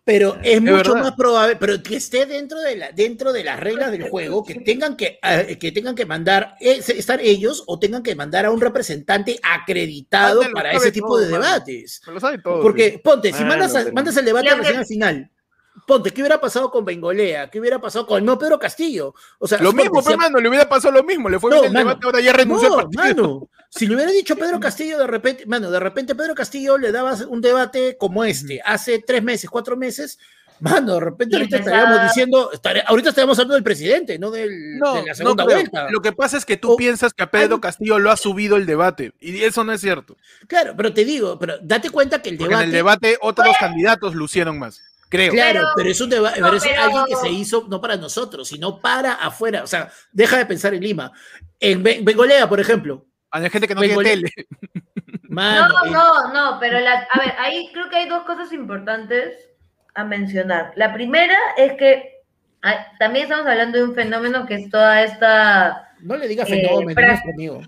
Pero 0.04 0.38
es 0.44 0.62
mucho 0.62 0.94
verdad. 0.94 1.02
más 1.02 1.12
probable, 1.16 1.56
pero 1.56 1.82
que 1.82 1.96
esté 1.96 2.28
dentro 2.28 2.60
de, 2.60 2.76
la, 2.76 2.92
dentro 2.92 3.34
de 3.34 3.44
las 3.44 3.60
reglas 3.60 3.92
del 3.92 4.08
juego, 4.10 4.44
que 4.46 4.54
tengan 4.56 4.96
que, 4.96 5.18
eh, 5.24 5.58
que 5.60 5.72
tengan 5.72 5.96
que 5.96 6.06
mandar, 6.06 6.56
eh, 6.60 6.80
estar 6.88 7.20
ellos 7.22 7.64
o 7.66 7.80
tengan 7.80 8.04
que 8.04 8.14
mandar 8.16 8.46
a 8.46 8.52
un 8.52 8.62
representante 8.62 9.40
acreditado 9.42 10.42
para 10.54 10.74
ese 10.74 10.92
tipo 10.92 11.08
todo, 11.08 11.20
de 11.22 11.28
debates. 11.30 12.02
Me 12.06 12.14
lo 12.14 12.20
sabe 12.20 12.38
todo. 12.38 12.62
Porque, 12.62 13.00
ponte, 13.04 13.34
si 13.34 13.44
mandas, 13.44 13.76
a- 13.76 13.92
mandas 13.94 14.16
el 14.18 14.26
debate 14.26 14.48
que- 14.50 14.56
recién 14.56 14.78
al 14.78 14.86
final, 14.86 15.32
ponte, 15.88 16.12
¿qué 16.12 16.22
hubiera 16.22 16.40
pasado 16.42 16.72
con 16.72 16.86
Bengolea? 16.86 17.50
¿Qué 17.50 17.60
hubiera 17.60 17.80
pasado 17.80 18.06
con 18.08 18.24
no 18.26 18.38
Pedro 18.40 18.58
Castillo? 18.60 19.14
O 19.40 19.48
sea, 19.48 19.58
Lo 19.60 19.70
ponte, 19.72 19.84
mismo, 19.84 20.04
pero 20.04 20.18
mano, 20.18 20.40
le 20.40 20.50
hubiera 20.50 20.68
pasado 20.70 20.94
lo 20.94 21.04
mismo. 21.04 21.30
Le 21.30 21.40
fue 21.40 21.50
No, 21.52 21.58
bien 21.62 21.68
el 21.68 21.74
mano. 21.74 21.90
debate, 21.90 22.06
ahora 22.06 22.22
ya 22.22 22.34
renunció 22.34 22.70
no, 22.70 22.80
al 22.80 22.90
partido. 22.90 23.24
mano. 23.24 23.50
Si 23.70 23.88
le 23.88 23.96
hubiera 23.96 24.12
dicho 24.12 24.36
Pedro 24.36 24.60
Castillo 24.60 24.98
de 24.98 25.08
repente, 25.08 25.46
mano, 25.46 25.70
de 25.72 25.80
repente 25.80 26.16
Pedro 26.16 26.34
Castillo 26.36 26.78
le 26.78 26.92
dabas 26.92 27.22
un 27.22 27.42
debate 27.42 27.98
como 27.98 28.24
este, 28.24 28.62
hace 28.64 29.00
tres 29.06 29.22
meses, 29.24 29.50
cuatro 29.50 29.76
meses, 29.76 30.18
mano, 30.62 30.94
de 30.94 31.00
repente 31.02 31.36
ahorita 31.36 31.58
empezaba- 31.58 31.78
estaríamos 31.82 32.08
diciendo, 32.10 32.52
estare- 32.54 32.84
ahorita 32.88 33.10
estaríamos 33.10 33.38
hablando 33.38 33.56
del 33.56 33.64
presidente, 33.64 34.18
no 34.18 34.32
del, 34.32 34.78
No, 34.80 34.94
de 34.96 35.06
la 35.08 35.14
segunda 35.14 35.44
vuelta. 35.44 35.88
Lo 35.92 36.02
que 36.02 36.14
pasa 36.14 36.38
es 36.38 36.46
que 36.46 36.56
tú 36.56 36.72
O- 36.72 36.76
piensas 36.78 37.14
que 37.14 37.24
a 37.24 37.30
Pedro 37.30 37.60
Castillo 37.60 38.00
lo 38.00 38.10
ha 38.10 38.16
subido 38.16 38.56
el 38.56 38.66
debate. 38.66 39.12
Y 39.20 39.44
eso 39.44 39.66
no 39.66 39.74
es 39.74 39.82
cierto. 39.82 40.16
Claro, 40.48 40.74
pero 40.78 40.94
te 40.94 41.04
digo, 41.04 41.38
pero 41.38 41.56
date 41.62 41.90
cuenta 41.90 42.22
que 42.22 42.30
el 42.30 42.38
Porque 42.38 42.50
debate. 42.50 42.64
en 42.64 42.70
el 42.70 42.74
debate 42.76 43.18
otros 43.22 43.54
candidatos 43.60 44.16
lucieron 44.16 44.58
más. 44.58 44.82
Creo. 45.10 45.32
Claro, 45.34 45.60
Pero- 45.62 45.68
pero, 45.76 45.90
es 45.90 46.02
un 46.02 46.10
debate, 46.10 46.40
no, 46.40 46.48
pero 46.48 46.58
es 46.58 46.64
pero- 46.64 46.82
alguien 46.82 47.06
que 47.08 47.16
se 47.16 47.30
hizo 47.30 47.66
no 47.70 47.80
para 47.80 47.96
nosotros, 47.96 48.48
sino 48.48 48.80
para 48.82 49.14
afuera. 49.14 49.64
O 49.64 49.68
sea, 49.68 49.90
deja 50.12 50.38
de 50.38 50.46
pensar 50.46 50.74
en 50.74 50.82
Lima. 50.84 51.12
En 51.60 51.84
Be- 51.84 52.00
Bengolea, 52.02 52.50
por 52.50 52.60
ejemplo. 52.60 53.06
Hay 53.32 53.50
gente 53.50 53.68
que 53.68 53.76
no 53.76 53.82
Bengolle- 53.82 54.04
tiene 54.04 54.32
tele. 54.32 54.48
Mano, 55.30 55.68
No, 55.68 55.84
el- 55.86 55.92
no, 55.92 56.34
no, 56.34 56.60
pero 56.60 56.80
la, 56.80 57.08
a 57.12 57.20
ver, 57.20 57.34
ahí 57.38 57.70
creo 57.74 57.90
que 57.90 57.98
hay 57.98 58.08
dos 58.10 58.24
cosas 58.24 58.52
importantes 58.54 59.34
a 59.94 60.04
mencionar. 60.04 60.72
La 60.76 60.94
primera 60.94 61.38
es 61.58 61.74
que 61.74 62.22
hay- 62.62 62.78
también 63.00 63.24
estamos 63.26 63.46
hablando 63.48 63.78
de 63.78 63.84
un 63.84 63.96
fenómeno 63.96 64.46
que 64.46 64.56
es 64.56 64.70
toda 64.70 65.04
esta 65.04 65.90
no 66.02 66.16
le 66.18 66.28
digas 66.28 66.48
eh, 66.50 66.62
fenómeno, 66.68 67.02
amigo. 67.34 67.62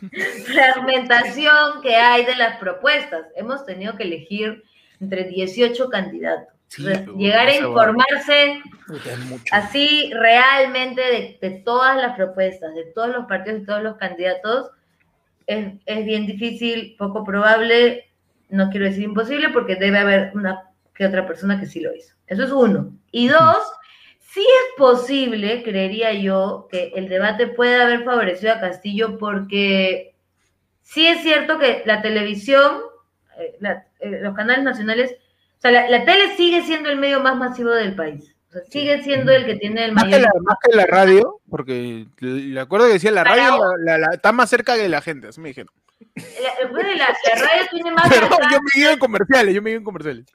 fragmentación 0.46 1.80
que 1.82 1.96
hay 1.96 2.24
de 2.24 2.36
las 2.36 2.58
propuestas. 2.58 3.26
Hemos 3.36 3.64
tenido 3.64 3.96
que 3.96 4.02
elegir 4.04 4.62
entre 5.00 5.24
18 5.24 5.88
candidatos. 5.88 6.54
Sí, 6.74 6.84
llegar 7.18 7.48
a 7.48 7.54
informarse 7.56 8.62
así 9.52 10.10
realmente 10.14 11.00
de, 11.00 11.38
de 11.40 11.50
todas 11.60 11.96
las 11.96 12.16
propuestas, 12.16 12.74
de 12.74 12.84
todos 12.94 13.08
los 13.10 13.26
partidos, 13.26 13.60
de 13.60 13.66
todos 13.66 13.82
los 13.82 13.96
candidatos, 13.96 14.70
es, 15.46 15.74
es 15.86 16.04
bien 16.04 16.26
difícil, 16.26 16.94
poco 16.98 17.24
probable, 17.24 18.10
no 18.48 18.70
quiero 18.70 18.86
decir 18.86 19.04
imposible, 19.04 19.50
porque 19.50 19.76
debe 19.76 19.98
haber 19.98 20.32
una 20.34 20.70
que 20.94 21.06
otra 21.06 21.26
persona 21.26 21.58
que 21.58 21.66
sí 21.66 21.80
lo 21.80 21.94
hizo. 21.94 22.14
Eso 22.26 22.44
es 22.44 22.50
uno. 22.52 22.92
Y 23.10 23.28
dos, 23.28 23.58
sí 24.20 24.40
es 24.40 24.78
posible, 24.78 25.62
creería 25.62 26.12
yo, 26.12 26.68
que 26.70 26.92
el 26.94 27.08
debate 27.08 27.48
pueda 27.48 27.84
haber 27.84 28.04
favorecido 28.04 28.52
a 28.52 28.60
Castillo 28.60 29.18
porque 29.18 30.14
sí 30.82 31.06
es 31.06 31.22
cierto 31.22 31.58
que 31.58 31.82
la 31.86 32.02
televisión, 32.02 32.80
eh, 33.38 33.56
la- 33.60 33.86
eh, 34.00 34.20
los 34.22 34.34
canales 34.34 34.64
nacionales, 34.64 35.16
sea, 35.62 35.70
la, 35.70 35.88
la 35.88 36.04
tele 36.04 36.36
sigue 36.36 36.62
siendo 36.62 36.90
el 36.90 36.98
medio 36.98 37.20
más 37.20 37.36
masivo 37.36 37.70
del 37.70 37.94
país. 37.94 38.34
O 38.48 38.52
sea, 38.52 38.62
sigue 38.70 39.02
siendo 39.02 39.32
el 39.32 39.46
que 39.46 39.54
tiene 39.56 39.84
el 39.86 39.92
Más 39.92 40.04
que, 40.04 40.10
mayor... 40.10 40.22
la, 40.34 40.40
más 40.42 40.56
que 40.62 40.76
la 40.76 40.84
radio, 40.86 41.40
porque 41.48 42.06
le 42.20 42.60
acuerdo 42.60 42.86
que 42.86 42.92
decía 42.94 43.10
la 43.10 43.24
Para 43.24 43.36
radio 43.36 43.60
la- 43.84 44.10
está 44.12 44.30
más 44.32 44.50
cerca 44.50 44.74
de 44.76 44.88
la 44.90 45.00
gente, 45.00 45.28
así 45.28 45.40
me 45.40 45.48
dijeron. 45.48 45.72
La, 46.16 46.66
recuerda 46.66 46.90
que 46.90 46.96
la- 46.98 47.06
la 47.34 47.42
radio 47.42 47.62
tiene 47.70 47.90
más 47.92 48.08
Pero 48.10 48.24
alcance, 48.26 48.48
yo 48.54 48.58
me 48.60 48.70
guío 48.74 48.90
en 48.90 48.98
comerciales, 48.98 49.54
yo 49.54 49.62
me 49.62 49.70
guío 49.70 49.78
en 49.78 49.84
comerciales. 49.84 50.26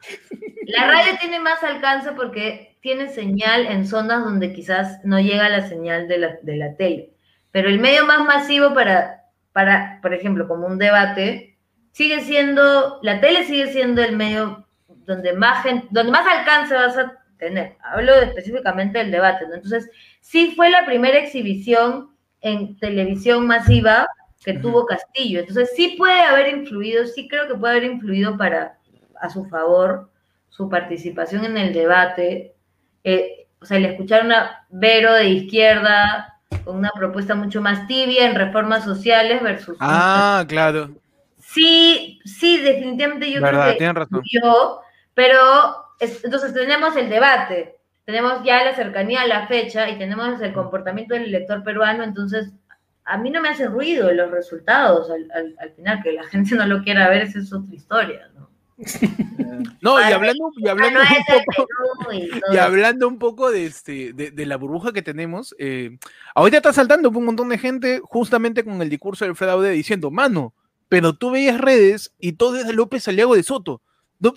la 0.66 0.88
radio 0.88 1.14
tiene 1.20 1.40
más 1.40 1.62
alcance 1.64 2.12
porque 2.14 2.76
tiene 2.82 3.10
señal 3.10 3.68
en 3.68 3.86
zonas 3.86 4.24
donde 4.24 4.54
quizás 4.54 5.00
no 5.04 5.20
llega 5.20 5.50
la 5.50 5.68
señal 5.68 6.08
de 6.08 6.18
la, 6.18 6.38
de 6.42 6.56
la 6.58 6.76
tele. 6.76 7.12
Pero 7.52 7.70
el 7.70 7.80
medio 7.80 8.06
más 8.06 8.20
masivo 8.26 8.74
para, 8.74 9.26
para, 9.52 10.00
por 10.02 10.14
ejemplo, 10.14 10.48
como 10.48 10.66
un 10.68 10.78
debate, 10.78 11.58
sigue 11.92 12.22
siendo, 12.22 13.00
la 13.04 13.20
tele 13.20 13.44
sigue 13.46 13.72
siendo 13.72 14.02
el 14.04 14.16
medio 14.16 14.67
donde 15.08 15.34
más, 15.34 15.64
gen- 15.64 15.88
donde 15.90 16.12
más 16.12 16.28
alcance 16.28 16.76
vas 16.76 16.98
a 16.98 17.14
tener. 17.40 17.78
Hablo 17.82 18.14
específicamente 18.16 19.00
del 19.00 19.12
debate, 19.12 19.48
¿no? 19.48 19.56
Entonces, 19.56 19.90
sí 20.22 20.54
fue 20.56 20.70
la 20.70 20.86
primera 20.86 21.18
exhibición 21.18 22.12
en 22.42 22.78
televisión 22.78 23.48
masiva 23.48 24.08
que 24.44 24.54
tuvo 24.54 24.86
Castillo. 24.86 25.40
Entonces, 25.40 25.72
sí 25.76 25.96
puede 25.98 26.22
haber 26.22 26.50
influido, 26.50 27.06
sí 27.06 27.28
creo 27.28 27.48
que 27.48 27.56
puede 27.56 27.78
haber 27.78 27.92
influido 27.92 28.38
para, 28.38 28.78
a 29.20 29.30
su 29.30 29.46
favor, 29.46 30.10
su 30.50 30.70
participación 30.70 31.46
en 31.46 31.58
el 31.58 31.74
debate, 31.74 32.54
eh, 33.04 33.48
o 33.60 33.66
sea, 33.66 33.78
el 33.78 33.86
escuchar 33.86 34.26
una 34.26 34.66
Vero 34.70 35.14
de 35.14 35.30
izquierda 35.30 36.40
con 36.64 36.78
una 36.78 36.92
propuesta 36.92 37.34
mucho 37.36 37.62
más 37.62 37.88
tibia 37.88 38.26
en 38.28 38.36
reformas 38.36 38.84
sociales 38.84 39.42
versus... 39.42 39.78
Ah, 39.80 40.46
claro. 40.48 40.90
Sí, 41.40 42.20
sí, 42.26 42.58
definitivamente 42.58 43.32
yo 43.32 43.42
Verdad, 43.42 43.62
creo 43.62 43.72
que 43.74 43.78
tienen 43.78 43.96
razón. 43.96 44.22
yo, 44.32 44.82
pero 45.18 45.40
es- 46.00 46.24
entonces 46.24 46.54
tenemos 46.54 46.96
el 46.96 47.10
debate, 47.10 47.76
tenemos 48.06 48.44
ya 48.46 48.64
la 48.64 48.76
cercanía 48.76 49.22
a 49.22 49.28
la 49.28 49.48
fecha 49.48 49.90
y 49.90 49.98
tenemos 49.98 50.40
el 50.40 50.54
comportamiento 50.54 51.16
del 51.16 51.26
elector 51.26 51.64
peruano, 51.64 52.04
entonces 52.04 52.52
a 53.04 53.18
mí 53.18 53.32
no 53.32 53.42
me 53.42 53.50
hace 53.50 53.66
ruido 53.66 54.12
los 54.14 54.30
resultados 54.30 55.10
al, 55.10 55.28
al- 55.32 55.56
al 55.60 55.72
final, 55.72 56.04
que 56.04 56.12
la 56.12 56.24
gente 56.26 56.54
no 56.56 56.68
lo 56.68 56.84
quiera 56.84 57.10
ver, 57.10 57.24
esa 57.24 57.40
es 57.40 57.52
otra 57.52 57.74
historia, 57.76 58.30
¿no? 58.36 58.48
No, 59.82 60.00
y 60.00 60.04
hablando, 60.14 60.52
y 60.58 60.68
hablando 60.68 61.00
un 61.00 61.08
poco, 61.56 62.14
y 62.14 62.30
hablando 62.60 63.08
un 63.08 63.18
poco 63.18 63.50
de, 63.50 63.66
este, 63.66 64.14
de, 64.14 64.30
de 64.30 64.46
la 64.46 64.58
burbuja 64.58 64.92
que 64.94 65.02
tenemos, 65.02 65.56
eh, 65.58 65.98
ahorita 66.36 66.58
está 66.58 66.74
saltando 66.74 67.10
un 67.10 67.26
montón 67.26 67.50
de 67.50 67.58
gente 67.58 68.02
justamente 68.04 68.64
con 68.64 68.80
el 68.84 68.90
discurso 68.90 69.26
del 69.26 69.36
fraude 69.36 69.72
diciendo, 69.72 70.12
mano, 70.12 70.54
pero 70.90 71.14
tú 71.14 71.32
veías 71.32 71.58
redes 71.60 72.14
y 72.20 72.34
todo 72.34 72.58
es 72.58 72.68
de 72.68 72.74
López 72.74 73.08
Aliago 73.08 73.36
de 73.36 73.42
Soto. 73.44 73.82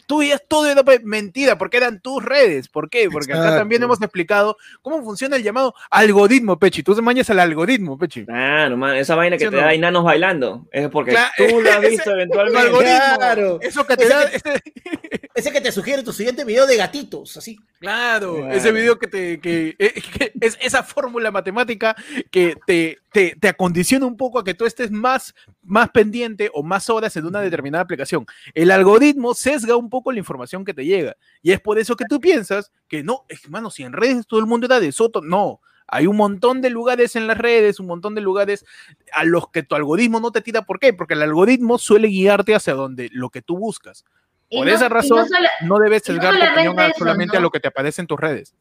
Tú, 0.07 0.18
veías 0.18 0.43
todo 0.47 0.64
de 0.64 0.74
López, 0.74 1.03
mentira, 1.05 1.57
porque 1.57 1.78
eran 1.78 2.01
tus 2.01 2.22
redes. 2.22 2.68
¿Por 2.68 2.91
qué? 2.91 3.09
Porque 3.11 3.33
acá 3.33 3.57
también 3.57 3.83
hemos 3.83 4.01
explicado 4.03 4.57
cómo 4.83 5.03
funciona 5.03 5.37
el 5.37 5.43
llamado 5.43 5.74
algoritmo, 5.91 6.59
Pechi. 6.59 6.83
Tú 6.83 6.95
se 6.95 7.01
mañas 7.03 7.31
al 7.31 7.41
algoritmo, 7.41 7.97
Pechi. 7.97 8.26
Claro, 8.26 8.76
man, 8.76 8.97
esa 8.97 9.14
vaina 9.14 9.37
que 9.37 9.45
¿Sí 9.45 9.47
o 9.47 9.51
te 9.51 9.57
no? 9.57 9.62
da 9.62 9.72
enanos 9.72 10.05
bailando 10.05 10.66
es 10.70 10.89
porque 10.91 11.16
tú 11.37 11.61
lo 11.61 11.70
has 11.70 11.78
ese- 11.78 11.89
visto 11.91 12.11
El 12.11 12.16
eventualmente. 12.16 12.61
algoritmo. 12.66 13.16
Claro. 13.16 13.59
Eso 13.62 13.87
que 13.87 13.97
te 13.97 14.05
Ese 14.05 14.12
da. 14.14 14.31
que- 14.31 14.37
ese- 14.37 14.62
Ese 15.33 15.53
que 15.53 15.61
te 15.61 15.72
sugiere 15.72 16.03
tu 16.03 16.12
siguiente 16.12 16.45
video 16.45 16.66
de 16.66 16.76
gatitos, 16.76 17.37
así. 17.37 17.59
Claro, 17.78 18.37
Claro. 18.39 18.53
ese 18.53 18.72
video 18.72 18.99
que 18.99 19.07
te 19.07 19.41
que, 19.41 19.74
eh, 19.78 19.95
que 20.18 20.33
es 20.41 20.59
esa 20.61 20.83
fórmula 20.83 21.31
matemática 21.31 21.97
que 22.31 22.57
te, 22.66 22.99
te, 23.12 23.37
te 23.41 23.49
acondiciona 23.49 24.05
un 24.07 24.16
poco 24.16 24.39
a 24.41 24.45
que 24.45 24.53
tú 24.55 24.66
estés 24.66 24.91
más, 24.91 25.35
más 25.62 25.89
pendiente 25.91 26.51
o 26.53 26.62
más 26.62 26.91
horas 26.91 27.16
en 27.16 27.24
una 27.26 27.41
determinada 27.41 27.83
aplicación. 27.85 28.26
El 28.55 28.70
algoritmo 28.72 29.33
sesga 29.33 29.70
un 29.77 29.91
poco 29.91 30.12
la 30.12 30.18
información 30.18 30.64
que 30.64 30.75
te 30.75 30.85
llega. 30.85 31.16
Y 31.43 31.53
es 31.53 31.61
por 31.61 31.79
eso 31.79 31.97
que 31.97 32.05
tú 32.09 32.21
piensas 32.21 32.73
que 32.89 33.03
no, 33.03 33.25
hermano, 33.29 33.71
si 33.71 33.83
en 33.83 33.93
redes 33.93 34.27
todo 34.27 34.41
el 34.41 34.47
mundo 34.47 34.66
era 34.66 34.81
de 34.81 34.93
Soto, 34.93 35.21
no. 35.23 35.61
Hay 35.93 36.07
un 36.07 36.16
montón 36.16 36.61
de 36.62 36.71
lugares 36.71 37.16
en 37.16 37.27
las 37.27 37.37
redes, 37.37 37.81
un 37.81 37.87
montón 37.89 38.14
de 38.14 38.21
lugares 38.21 38.64
a 39.12 39.25
los 39.25 39.49
que 39.51 39.64
tu 39.64 39.75
algoritmo 39.75 40.21
no 40.21 40.31
te 40.31 40.41
tira. 40.41 40.62
¿Por 40.62 40.79
qué? 40.79 40.93
Porque 40.93 41.14
el 41.14 41.23
algoritmo 41.23 41.79
suele 41.79 42.07
guiarte 42.07 42.55
hacia 42.55 42.75
donde 42.75 43.09
lo 43.12 43.29
que 43.31 43.43
tú 43.43 43.59
buscas. 43.59 44.05
Por 44.51 44.66
no- 44.66 44.73
esa 44.73 44.89
no 44.89 44.95
razón, 44.95 45.27
no 45.62 45.79
debes 45.79 46.09
y 46.09 46.12
no 46.12 46.23
sesgar 46.23 46.33
tu 46.35 46.39
opinión 46.39 46.55
solamente 46.57 46.83
a- 46.83 46.87
eso, 46.89 46.99
solamente 46.99 47.37
a 47.37 47.41
¿no? 47.41 47.45
lo 47.45 47.51
que 47.51 47.61
te 47.61 47.68
aparece 47.68 48.01
en 48.03 48.07
tus 48.07 48.21
redes. 48.21 48.55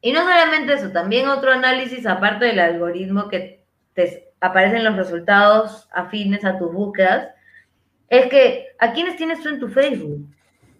Y 0.00 0.12
no 0.12 0.20
solamente 0.20 0.72
eso, 0.74 0.90
también 0.92 1.26
otro 1.28 1.50
análisis 1.52 2.06
aparte 2.06 2.44
del 2.44 2.60
algoritmo 2.60 3.28
que 3.28 3.64
te 3.94 4.32
aparecen 4.40 4.84
los 4.84 4.94
resultados 4.94 5.88
afines 5.92 6.44
a 6.44 6.56
tus 6.58 6.72
búsquedas, 6.72 7.30
es 8.08 8.26
que 8.30 8.68
¿a 8.78 8.92
quiénes 8.92 9.16
tienes 9.16 9.40
tú 9.42 9.48
en 9.48 9.58
tu 9.58 9.68
Facebook? 9.68 10.28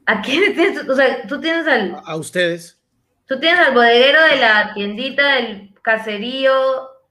¿A 0.08 0.22
quiénes 0.22 0.54
tienes? 0.54 0.88
O 0.88 0.94
sea, 0.94 1.26
tú 1.26 1.38
tienes 1.38 1.66
al, 1.66 1.94
A, 1.94 2.12
a 2.12 2.16
ustedes. 2.16 2.80
tú 3.26 3.38
tienes 3.38 3.60
al 3.60 3.74
bodeguero 3.74 4.22
de 4.22 4.36
la 4.36 4.72
tiendita 4.72 5.34
del 5.34 5.74
caserío 5.82 6.52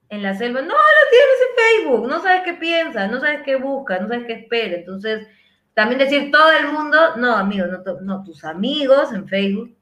en 0.10 0.24
la 0.24 0.34
selva. 0.34 0.62
No, 0.62 0.74
lo 0.74 1.04
tienes 1.12 1.38
en 1.42 1.84
Facebook, 1.86 2.08
no 2.10 2.22
sabes 2.22 2.42
qué 2.44 2.54
piensa, 2.56 3.08
no 3.08 3.20
sabes 3.20 3.42
qué 3.46 3.56
busca, 3.56 4.00
no 4.00 4.08
sabes 4.08 4.26
qué 4.26 4.34
espera. 4.34 4.78
Entonces, 4.78 5.28
también 5.76 6.00
decir 6.00 6.32
todo 6.32 6.52
el 6.52 6.70
mundo, 6.70 7.18
no, 7.18 7.36
amigo, 7.36 7.68
no, 7.68 7.84
no, 8.02 8.24
tus 8.24 8.44
amigos 8.44 9.14
en 9.14 9.28
Facebook 9.28 9.78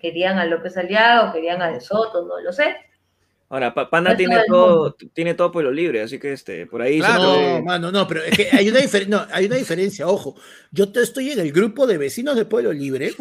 querían 0.00 0.36
a 0.38 0.44
López 0.44 0.76
Aliaga, 0.76 1.32
querían 1.32 1.62
a 1.62 1.70
De 1.70 1.80
Soto, 1.80 2.26
no 2.26 2.40
lo 2.40 2.52
sé. 2.52 2.76
Ahora, 3.52 3.74
Pa- 3.74 3.90
Panda 3.90 4.16
tiene 4.16 4.36
todo 4.48 4.96
tiene 5.12 5.34
todo 5.34 5.52
pueblo 5.52 5.70
libre, 5.70 6.00
así 6.00 6.18
que 6.18 6.32
este, 6.32 6.64
por 6.66 6.80
ahí 6.80 6.94
se 7.02 7.06
Claro. 7.06 7.22
puede- 7.34 7.58
No, 7.58 7.64
mano, 7.66 7.92
no, 7.92 8.08
pero 8.08 8.22
es 8.24 8.34
que 8.34 8.48
hay 8.50 8.70
una, 8.70 8.80
no, 9.08 9.26
hay 9.30 9.44
una 9.44 9.56
diferencia, 9.56 10.06
ojo. 10.08 10.34
Yo 10.70 10.90
te 10.90 11.02
estoy 11.02 11.32
en 11.32 11.40
el 11.40 11.52
grupo 11.52 11.86
de 11.86 11.98
vecinos 11.98 12.34
de 12.34 12.46
Pueblo 12.46 12.72
Libre 12.72 13.12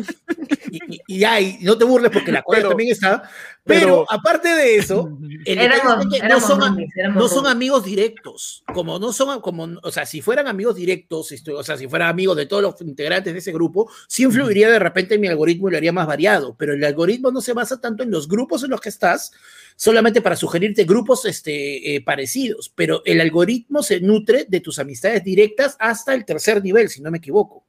y, 0.72 0.96
y- 0.96 1.02
y 1.06 1.20
ya, 1.20 1.42
y 1.42 1.58
no 1.64 1.78
te 1.78 1.84
burles 1.84 2.12
porque 2.12 2.32
la 2.32 2.44
cuadra 2.44 2.62
Pero- 2.62 2.70
también 2.70 2.92
está, 2.94 3.30
pero, 3.64 3.80
pero- 3.86 4.06
aparte 4.10 4.50
de 4.50 4.76
eso, 4.78 5.18
el 5.46 5.58
Éramos, 5.60 6.06
es 6.14 6.22
que 6.22 6.28
no 6.28 6.40
son, 6.40 6.78
no 7.14 7.48
amigos 7.48 7.84
directos, 7.84 8.64
como 8.74 8.98
no 8.98 9.14
son, 9.14 9.40
como, 9.42 9.68
o 9.84 9.92
sea, 9.92 10.06
si 10.06 10.22
fueran 10.22 10.48
amigos 10.48 10.76
directos, 10.76 11.32
esto- 11.32 11.58
o 11.58 11.64
sea, 11.64 11.78
si 11.78 11.88
fueran 11.88 12.10
amigos 12.10 12.38
de 12.38 12.46
todos 12.48 12.64
los 12.64 12.82
integrantes 12.82 13.34
de 13.34 13.40
ese 13.40 13.52
grupo, 13.52 13.90
sí 14.08 14.24
influiría 14.24 14.70
de 14.70 14.80
repente 14.80 15.16
en 15.16 15.22
mi 15.22 15.28
algoritmo 15.28 15.68
y 15.68 15.72
lo 15.72 15.78
haría 15.78 15.92
más 15.94 16.08
variado, 16.08 16.56
pero 16.58 16.74
el 16.74 16.84
algoritmo 16.84 17.32
no 17.32 17.42
se 17.42 17.54
basa 17.54 17.80
tanto 17.80 18.04
en 18.04 18.12
los 18.12 18.28
grupos 18.28 18.64
en 18.64 18.72
los 18.72 18.82
que 18.82 18.90
estás, 18.90 19.32
solamente 19.76 20.22
para 20.22 20.36
sugerirte 20.36 20.84
grupos 20.84 21.26
este, 21.26 21.96
eh, 21.96 22.02
parecidos, 22.02 22.72
pero 22.74 23.02
el 23.06 23.22
algoritmo 23.22 23.84
se 23.84 24.00
nutre 24.02 24.46
de 24.48 24.60
tus 24.60 24.80
amistades 24.80 25.24
directas 25.24 25.76
hasta 25.80 26.14
el 26.14 26.26
tercer 26.26 26.64
nivel, 26.64 26.90
si 26.90 27.02
no 27.02 27.12
me 27.12 27.18
equivoco. 27.20 27.64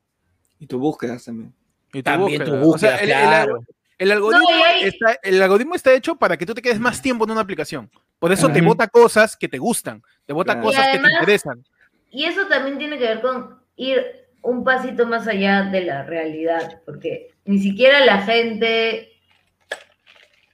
Y 0.59 0.67
tu 0.67 0.79
búsquedas 0.79 1.25
también. 1.25 1.53
Y 1.93 2.03
También 2.03 2.45
tu 2.45 2.51
búsqueda. 2.57 2.67
O 2.75 2.79
sea, 2.79 2.91
búsqueda, 2.93 2.97
el, 3.05 3.11
el 3.11 3.29
claro. 3.29 3.65
El 4.03 4.11
algoritmo 4.13 4.49
No, 4.49 4.59
y 4.59 4.63
ahí- 4.63 4.83
está, 4.89 5.17
el 5.23 5.41
algoritmo 5.43 5.75
está 5.75 5.93
hecho 5.93 6.17
para 6.17 6.37
que 6.37 6.45
tú 6.47 6.55
te 6.55 6.63
quedes 6.63 6.81
más 6.81 7.01
tiempo 7.01 7.25
en 7.25 7.31
una 7.31 7.41
aplicación. 7.41 7.91
Por 8.19 8.33
eso 8.33 8.49
te 8.51 8.61
bota 8.63 8.87
cosas 8.89 9.37
que 9.37 9.49
te 9.49 9.59
gustan, 9.59 10.03
te 10.27 10.33
bota 10.33 10.55
Claro. 10.55 10.67
cosas 10.69 10.87
que 10.91 10.99
te 10.99 11.09
interesan. 11.09 11.65
Y 12.11 12.25
eso 12.25 12.47
también 12.47 12.79
tiene 12.79 12.99
que 12.99 13.05
ver 13.05 13.21
con 13.21 13.61
ir 13.77 14.05
un 14.43 14.65
pasito 14.65 15.07
más 15.07 15.27
allá 15.29 15.63
de 15.63 15.83
la 15.83 16.03
realidad, 16.03 16.81
porque 16.85 17.31
ni 17.45 17.59
siquiera 17.61 18.05
la 18.05 18.23
gente, 18.23 19.13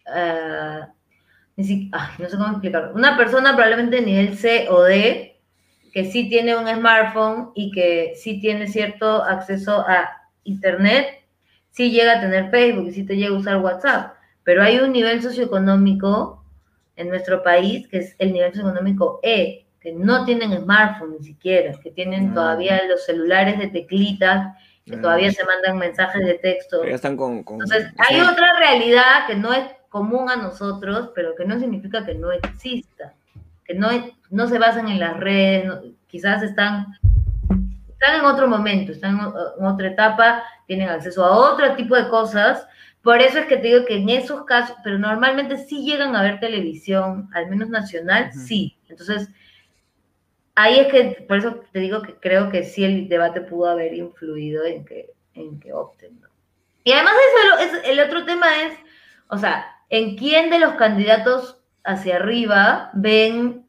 ah, 0.06 0.88
ni 1.56 1.64
si- 1.64 1.90
ay, 1.92 2.08
no 2.18 2.28
sé 2.28 2.36
cómo 2.36 2.50
explicarlo, 2.50 2.94
una 2.94 3.16
persona 3.16 3.54
probablemente 3.54 3.96
de 3.96 4.02
nivel 4.02 4.36
C 4.36 4.66
o 4.70 4.82
D, 4.82 5.40
que 5.92 6.04
sí 6.04 6.28
tiene 6.28 6.56
un 6.56 6.68
smartphone 6.68 7.50
y 7.54 7.70
que 7.72 8.12
sí 8.14 8.40
tiene 8.40 8.66
cierto 8.68 9.24
acceso 9.24 9.80
a 9.88 10.10
Internet, 10.44 11.17
sí 11.78 11.92
llega 11.92 12.14
a 12.14 12.20
tener 12.20 12.50
Facebook 12.50 12.88
y 12.88 12.92
sí 12.92 13.04
te 13.04 13.16
llega 13.16 13.32
a 13.36 13.38
usar 13.38 13.58
WhatsApp, 13.58 14.14
pero 14.42 14.64
hay 14.64 14.78
un 14.80 14.90
nivel 14.92 15.22
socioeconómico 15.22 16.42
en 16.96 17.08
nuestro 17.08 17.44
país 17.44 17.86
que 17.86 17.98
es 17.98 18.16
el 18.18 18.32
nivel 18.32 18.50
socioeconómico 18.52 19.20
E, 19.22 19.64
que 19.80 19.92
no 19.92 20.24
tienen 20.24 20.60
smartphone 20.60 21.12
ni 21.20 21.24
siquiera, 21.24 21.72
que 21.80 21.92
tienen 21.92 22.30
Mm. 22.30 22.34
todavía 22.34 22.80
los 22.88 23.04
celulares 23.06 23.60
de 23.60 23.68
teclitas, 23.68 24.56
que 24.84 24.96
Mm. 24.96 25.02
todavía 25.02 25.30
se 25.30 25.44
mandan 25.44 25.78
mensajes 25.78 26.26
de 26.26 26.34
texto. 26.34 26.78
Pero 26.80 26.90
ya 26.90 26.96
están 26.96 27.16
con. 27.16 27.44
con- 27.44 27.60
Entonces, 27.62 27.92
hay 27.98 28.16
sí. 28.16 28.26
otra 28.28 28.58
realidad 28.58 29.26
que 29.28 29.36
no 29.36 29.52
es 29.52 29.64
común 29.88 30.28
a 30.30 30.34
nosotros, 30.36 31.10
pero 31.14 31.36
que 31.36 31.44
no 31.44 31.60
significa 31.60 32.04
que 32.04 32.14
no 32.14 32.32
exista, 32.32 33.14
que 33.64 33.74
no, 33.74 33.88
no 34.30 34.48
se 34.48 34.58
basan 34.58 34.88
en 34.88 34.98
las 34.98 35.16
redes, 35.20 35.64
no- 35.66 35.80
quizás 36.08 36.42
están, 36.42 36.86
están 38.00 38.20
en 38.20 38.24
otro 38.26 38.46
momento, 38.48 38.92
están 38.92 39.18
en, 39.18 39.64
otra 39.64 39.88
etapa, 39.88 40.44
tienen 40.66 40.88
acceso 40.88 41.24
a 41.24 41.36
otro 41.52 41.74
tipo 41.76 41.96
de 41.96 42.08
cosas. 42.08 42.66
Por 43.02 43.20
eso 43.20 43.38
es 43.38 43.46
que 43.46 43.56
te 43.56 43.68
digo 43.68 43.84
que 43.86 43.96
en 43.96 44.08
esos 44.08 44.44
casos, 44.44 44.76
pero 44.84 44.98
normalmente 44.98 45.56
sí 45.56 45.82
llegan 45.84 46.14
a 46.14 46.22
ver 46.22 46.40
televisión, 46.40 47.28
al 47.34 47.48
menos 47.48 47.68
nacional, 47.70 48.32
sí. 48.32 48.76
Entonces, 48.88 49.30
ahí 50.54 50.78
es 50.80 50.88
que, 50.88 51.24
por 51.28 51.38
eso 51.38 51.60
te 51.72 51.80
digo 51.80 52.02
que 52.02 52.14
creo 52.16 52.50
que 52.50 52.64
sí 52.64 52.84
el 52.84 53.08
debate 53.08 53.40
pudo 53.40 53.70
haber 53.70 53.94
influido 53.94 54.64
en 54.64 54.84
que, 54.84 55.10
en 55.34 55.60
que 55.60 55.72
opten. 55.72 56.20
¿no? 56.20 56.28
Y 56.84 56.92
además 56.92 57.14
eso, 57.60 57.76
es- 57.78 57.84
el 57.88 58.00
otro 58.00 58.24
tema 58.24 58.46
es, 58.64 58.74
o 59.28 59.38
sea, 59.38 59.66
¿en 59.90 60.16
quién 60.16 60.50
de 60.50 60.58
los 60.58 60.74
candidatos 60.74 61.60
hacia 61.84 62.16
arriba 62.16 62.90
ven 62.94 63.66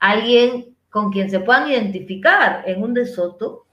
alguien 0.00 0.76
con 0.90 1.12
quien 1.12 1.30
se 1.30 1.40
puedan 1.40 1.70
identificar? 1.70 2.64
¿En 2.66 2.82
un 2.82 2.94
De 2.94 3.06
Soto? 3.06 3.66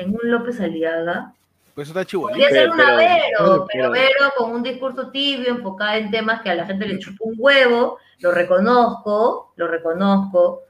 ¿En 0.00 0.10
un 0.10 0.30
López 0.30 0.60
Aliaga? 0.60 1.32
Pues 1.74 1.88
eso 1.88 1.98
está 1.98 2.08
chihuahua. 2.08 2.30
Podría 2.30 2.48
ser 2.50 2.70
una 2.70 2.84
pero- 2.84 2.96
Vero, 2.96 3.20
pero- 3.38 3.66
pero 3.72 3.90
Vero 3.90 4.32
con 4.36 4.50
un 4.52 4.62
discurso 4.62 5.10
tibio, 5.10 5.50
enfocada 5.50 5.96
en 5.98 6.10
temas 6.10 6.42
que 6.42 6.50
a 6.50 6.54
la 6.54 6.66
gente 6.66 6.86
le 6.86 6.98
chupa 6.98 7.24
un 7.24 7.34
huevo, 7.38 7.98
lo 8.18 8.32
reconozco, 8.32 9.52
lo 9.56 9.68
reconozco, 9.68 10.62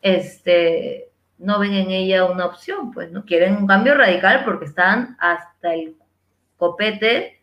este, 0.00 1.10
no 1.38 1.58
ven 1.58 1.74
en 1.74 1.90
ella 1.90 2.24
una 2.24 2.46
opción, 2.46 2.92
pues, 2.92 3.10
¿no? 3.10 3.24
Quieren 3.24 3.56
un 3.56 3.66
cambio 3.66 3.94
radical 3.94 4.44
porque 4.44 4.66
están 4.66 5.16
hasta 5.20 5.74
el 5.74 5.96
copete 6.56 7.35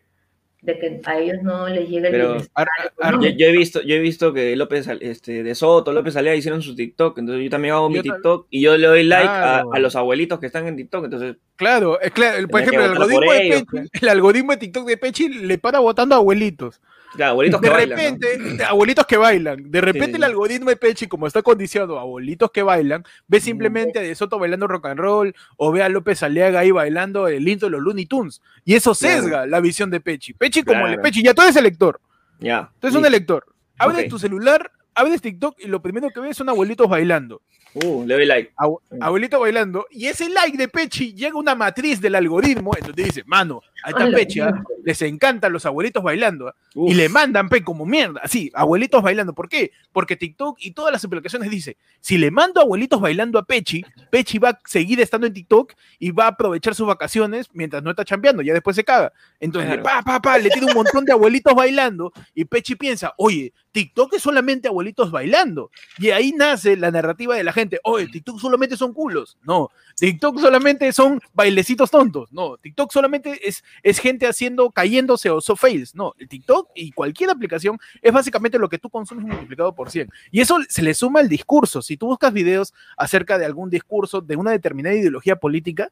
de 0.64 0.80
que 0.80 1.01
a 1.03 1.20
ellos 1.20 1.38
no 1.43 1.68
les 1.68 1.89
llegue 1.89 2.07
el 2.07 2.11
Pero- 2.14 2.28
bienestar 2.30 2.68
Ar- 3.01 3.16
ar- 3.16 3.20
Yo, 3.22 3.47
he 3.47 3.51
visto, 3.51 3.82
yo 3.82 3.95
he 3.95 3.99
visto 3.99 4.34
que 4.34 4.55
López, 4.55 4.88
este, 5.01 5.43
de 5.43 5.55
Soto, 5.55 5.91
López 5.91 6.16
Alea 6.16 6.36
hicieron 6.36 6.61
su 6.61 6.74
TikTok, 6.74 7.18
entonces 7.18 7.43
yo 7.43 7.49
también 7.49 7.74
hago 7.74 7.89
mi 7.89 7.97
Yo 7.97 8.03
TikTok 8.03 8.47
y 8.49 8.61
yo 8.61 8.78
le 8.78 8.88
doy 8.88 9.03
like 9.03 9.28
a- 9.28 9.34
Claro. 9.34 9.74
a, 9.74 9.80
los 9.80 9.95
abuelitos 9.97 10.39
que 10.39 10.45
están 10.47 10.66
en 10.68 10.78
TikTok, 10.78 11.03
entonces 11.05 11.36
Claro, 11.57 11.99
es 12.01 12.11
claro. 12.11 12.47
Por 12.47 12.61
ejemplo, 12.61 12.86
el 12.86 12.91
algoritmo, 12.91 13.32
de 13.32 13.45
ellos, 13.47 13.64
Pechi, 13.70 13.88
el 14.01 14.09
algoritmo 14.09 14.51
de 14.53 14.57
TikTok 14.57 14.88
de 14.88 14.97
Pechi 14.97 15.30
le 15.30 15.57
para 15.57 15.80
votando 15.80 16.16
a 16.16 16.18
abuelitos. 16.20 16.82
Claro, 17.16 17.32
abuelitos 17.32 17.61
de 17.61 17.68
que 17.68 17.74
bailan, 17.74 17.89
¿no? 17.89 18.03
repente, 18.03 18.64
abuelitos 18.66 19.05
que 19.05 19.18
bailan. 19.18 19.72
De 19.72 19.82
repente 19.82 20.11
Sí. 20.11 20.16
el 20.18 20.24
algoritmo 20.24 20.70
de 20.70 20.76
Pechi, 20.76 21.07
como 21.07 21.28
está 21.28 21.41
condicionado 21.41 21.97
a 21.97 22.01
abuelitos 22.01 22.51
que 22.51 22.64
bailan, 22.64 23.03
ve 23.28 23.39
simplemente 23.39 23.99
a 23.99 24.01
De 24.01 24.16
Soto 24.16 24.39
bailando 24.39 24.68
rock 24.68 24.88
and 24.88 24.99
roll 24.99 25.36
o 25.57 25.72
ve 25.72 25.84
a 25.84 25.89
López 25.89 26.24
Aliaga 26.24 26.59
ahí 26.61 26.72
bailando 26.72 27.28
el 27.28 27.47
intro 27.47 27.68
de 27.68 27.72
los 27.74 27.82
Looney 27.82 28.05
Tunes. 28.05 28.41
Y 28.66 28.74
eso 28.76 28.93
Claro. 28.95 29.22
sesga 29.22 29.45
la 29.45 29.59
visión 29.59 29.89
de 29.91 29.99
Pechi. 29.99 30.34
Pechi 30.34 30.64
como 30.64 30.82
el 30.82 30.93
Claro. 30.93 31.01
Pechi, 31.03 31.24
ya 31.24 31.34
tú 31.34 31.41
eres 31.43 31.55
elector. 31.55 31.99
Ya. 32.39 32.72
Tú 32.80 32.88
eres 32.88 32.97
un 32.97 33.05
elector. 33.05 33.45
Abres 33.78 34.05
Ok. 34.05 34.09
tu 34.09 34.20
celular, 34.20 34.72
abres 34.96 35.22
TikTok 35.22 35.58
y 35.60 35.68
lo 35.68 35.82
primero 35.82 36.10
que 36.10 36.20
ves 36.20 36.38
son 36.38 36.50
abuelitos 36.50 36.88
bailando. 36.89 37.41
Uh, 37.76 38.06
le 38.06 38.14
doy 38.14 38.26
like. 38.28 38.52
Abu- 38.56 38.80
abuelito 39.02 39.39
bailando, 39.39 39.88
y 39.89 40.06
ese 40.06 40.30
like 40.30 40.56
de 40.56 40.68
Pechi 40.68 41.12
llega 41.16 41.34
a 41.34 41.38
una 41.39 41.56
matriz 41.56 42.00
del 42.00 42.14
algoritmo 42.14 42.72
en 42.78 42.86
donde 42.86 43.04
dice, 43.04 43.24
mano, 43.26 43.62
a 43.84 43.89
esta 43.89 44.12
Pechi 44.12 44.41
ah, 44.41 44.64
les 44.86 45.02
encantan 45.02 45.52
los 45.52 45.66
abuelitos 45.66 46.04
bailando, 46.04 46.50
ah", 46.50 46.56
y 46.76 46.94
le 46.94 47.10
mandan 47.10 47.50
pe 47.50 47.64
como 47.64 47.84
mierda, 47.88 48.22
así, 48.24 48.52
abuelitos 48.54 49.02
bailando. 49.02 49.34
¿Por 49.34 49.50
qué? 49.50 49.72
Porque 49.91 50.16
TikTok 50.16 50.58
y 50.60 50.70
todas 50.72 50.94
las 50.94 51.04
aplicaciones 51.04 51.50
dice, 51.50 51.78
si 52.00 52.20
le 52.20 52.30
mando 52.30 52.62
abuelitos 52.62 53.02
bailando 53.02 53.39
a 53.39 53.44
Pechi, 53.44 53.84
Pechi 54.12 54.38
va 54.38 54.50
a 54.50 54.60
seguir 54.66 55.02
estando 55.02 55.26
en 55.26 55.34
TikTok 55.34 55.74
y 55.98 56.12
va 56.12 56.26
a 56.26 56.28
aprovechar 56.28 56.76
sus 56.76 56.86
vacaciones 56.86 57.48
mientras 57.54 57.82
no 57.82 57.89
está 57.89 58.06
chambeando, 58.06 58.44
ya 58.44 58.54
después 58.54 58.76
se 58.76 58.84
caga. 58.84 59.12
Entonces, 59.39 59.72
Claro. 59.80 59.82
pa, 59.84 60.04
pa, 60.04 60.22
pa, 60.22 60.38
le 60.38 60.52
tiene 60.52 60.68
un 60.68 60.76
montón 60.76 61.06
de 61.06 61.12
abuelitos 61.14 61.56
bailando 61.56 62.14
y 62.36 62.46
Pechi 62.46 62.76
piensa, 62.76 63.16
oye, 63.18 63.52
TikTok 63.72 64.14
es 64.14 64.22
solamente 64.22 64.68
abuelitos 64.68 64.83
bailando. 65.12 65.72
Y 65.98 66.10
ahí 66.10 66.32
nace 66.32 66.76
la 66.78 66.92
narrativa 66.92 67.36
de 67.36 67.44
la 67.44 67.54
gente, 67.54 67.80
oye, 67.84 68.08
TikTok 68.08 68.40
solamente 68.40 68.78
son 68.78 68.94
culos. 68.94 69.38
No, 69.44 69.70
TikTok 69.96 70.40
solamente 70.40 70.92
son 70.92 71.22
bailecitos 71.34 71.92
tontos. 71.92 72.32
No, 72.32 72.58
TikTok 72.58 72.92
solamente 72.92 73.48
es, 73.48 73.64
es 73.82 74.00
gente 74.00 74.28
haciendo, 74.28 74.72
cayéndose 74.72 75.30
o 75.30 75.42
so 75.42 75.56
fails. 75.56 75.96
No, 75.96 76.14
el 76.18 76.28
TikTok 76.28 76.70
y 76.76 76.92
cualquier 76.92 77.30
aplicación 77.30 77.78
es 78.02 78.12
básicamente 78.12 78.60
lo 78.60 78.70
que 78.70 78.80
tú 78.80 78.90
consumes 78.90 79.26
multiplicado 79.26 79.74
por 79.74 79.90
100. 79.90 80.10
Y 80.32 80.42
eso 80.42 80.58
se 80.68 80.82
le 80.82 80.94
suma 80.94 81.20
al 81.20 81.30
discurso. 81.30 81.82
Si 81.82 81.98
tú 81.98 82.08
buscas 82.08 82.34
videos 82.34 82.74
acerca 82.98 83.38
de 83.38 83.46
algún 83.46 83.70
discurso 83.70 84.22
de 84.22 84.36
una 84.36 84.52
determinada 84.52 84.96
ideología 84.96 85.36
política, 85.36 85.90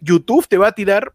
YouTube 0.00 0.46
te 0.46 0.58
va 0.58 0.68
a 0.68 0.72
tirar 0.72 1.12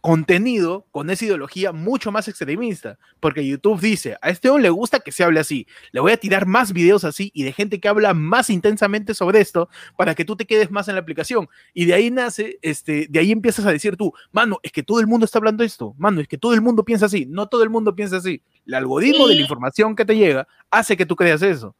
contenido 0.00 0.86
con 0.90 1.10
esa 1.10 1.24
ideología 1.24 1.72
mucho 1.72 2.12
más 2.12 2.28
extremista, 2.28 2.98
porque 3.20 3.46
YouTube 3.46 3.80
dice, 3.80 4.16
a 4.20 4.30
este 4.30 4.48
hombre 4.48 4.64
le 4.64 4.70
gusta 4.70 5.00
que 5.00 5.12
se 5.12 5.24
hable 5.24 5.40
así, 5.40 5.66
le 5.92 6.00
voy 6.00 6.12
a 6.12 6.16
tirar 6.16 6.46
más 6.46 6.72
videos 6.72 7.04
así 7.04 7.30
y 7.34 7.42
de 7.42 7.52
gente 7.52 7.80
que 7.80 7.88
habla 7.88 8.14
más 8.14 8.50
intensamente 8.50 9.14
sobre 9.14 9.40
esto 9.40 9.68
para 9.96 10.14
que 10.14 10.24
tú 10.24 10.36
te 10.36 10.46
quedes 10.46 10.70
más 10.70 10.88
en 10.88 10.94
la 10.94 11.00
aplicación. 11.00 11.48
Y 11.74 11.84
de 11.86 11.94
ahí 11.94 12.10
nace, 12.10 12.58
este, 12.62 13.06
de 13.08 13.18
ahí 13.18 13.32
empiezas 13.32 13.66
a 13.66 13.72
decir 13.72 13.96
tú, 13.96 14.12
mano, 14.32 14.58
es 14.62 14.72
que 14.72 14.82
todo 14.82 15.00
el 15.00 15.06
mundo 15.06 15.24
está 15.24 15.38
hablando 15.38 15.64
esto, 15.64 15.94
mano, 15.98 16.20
es 16.20 16.28
que 16.28 16.38
todo 16.38 16.54
el 16.54 16.60
mundo 16.60 16.84
piensa 16.84 17.06
así, 17.06 17.26
no 17.26 17.46
todo 17.46 17.62
el 17.62 17.70
mundo 17.70 17.94
piensa 17.94 18.16
así. 18.16 18.42
El 18.66 18.74
algoritmo 18.74 19.28
de 19.28 19.36
la 19.36 19.40
información 19.40 19.94
que 19.94 20.04
te 20.04 20.16
llega 20.16 20.46
hace 20.70 20.96
que 20.96 21.06
tú 21.06 21.16
creas 21.16 21.42
eso. 21.42 21.74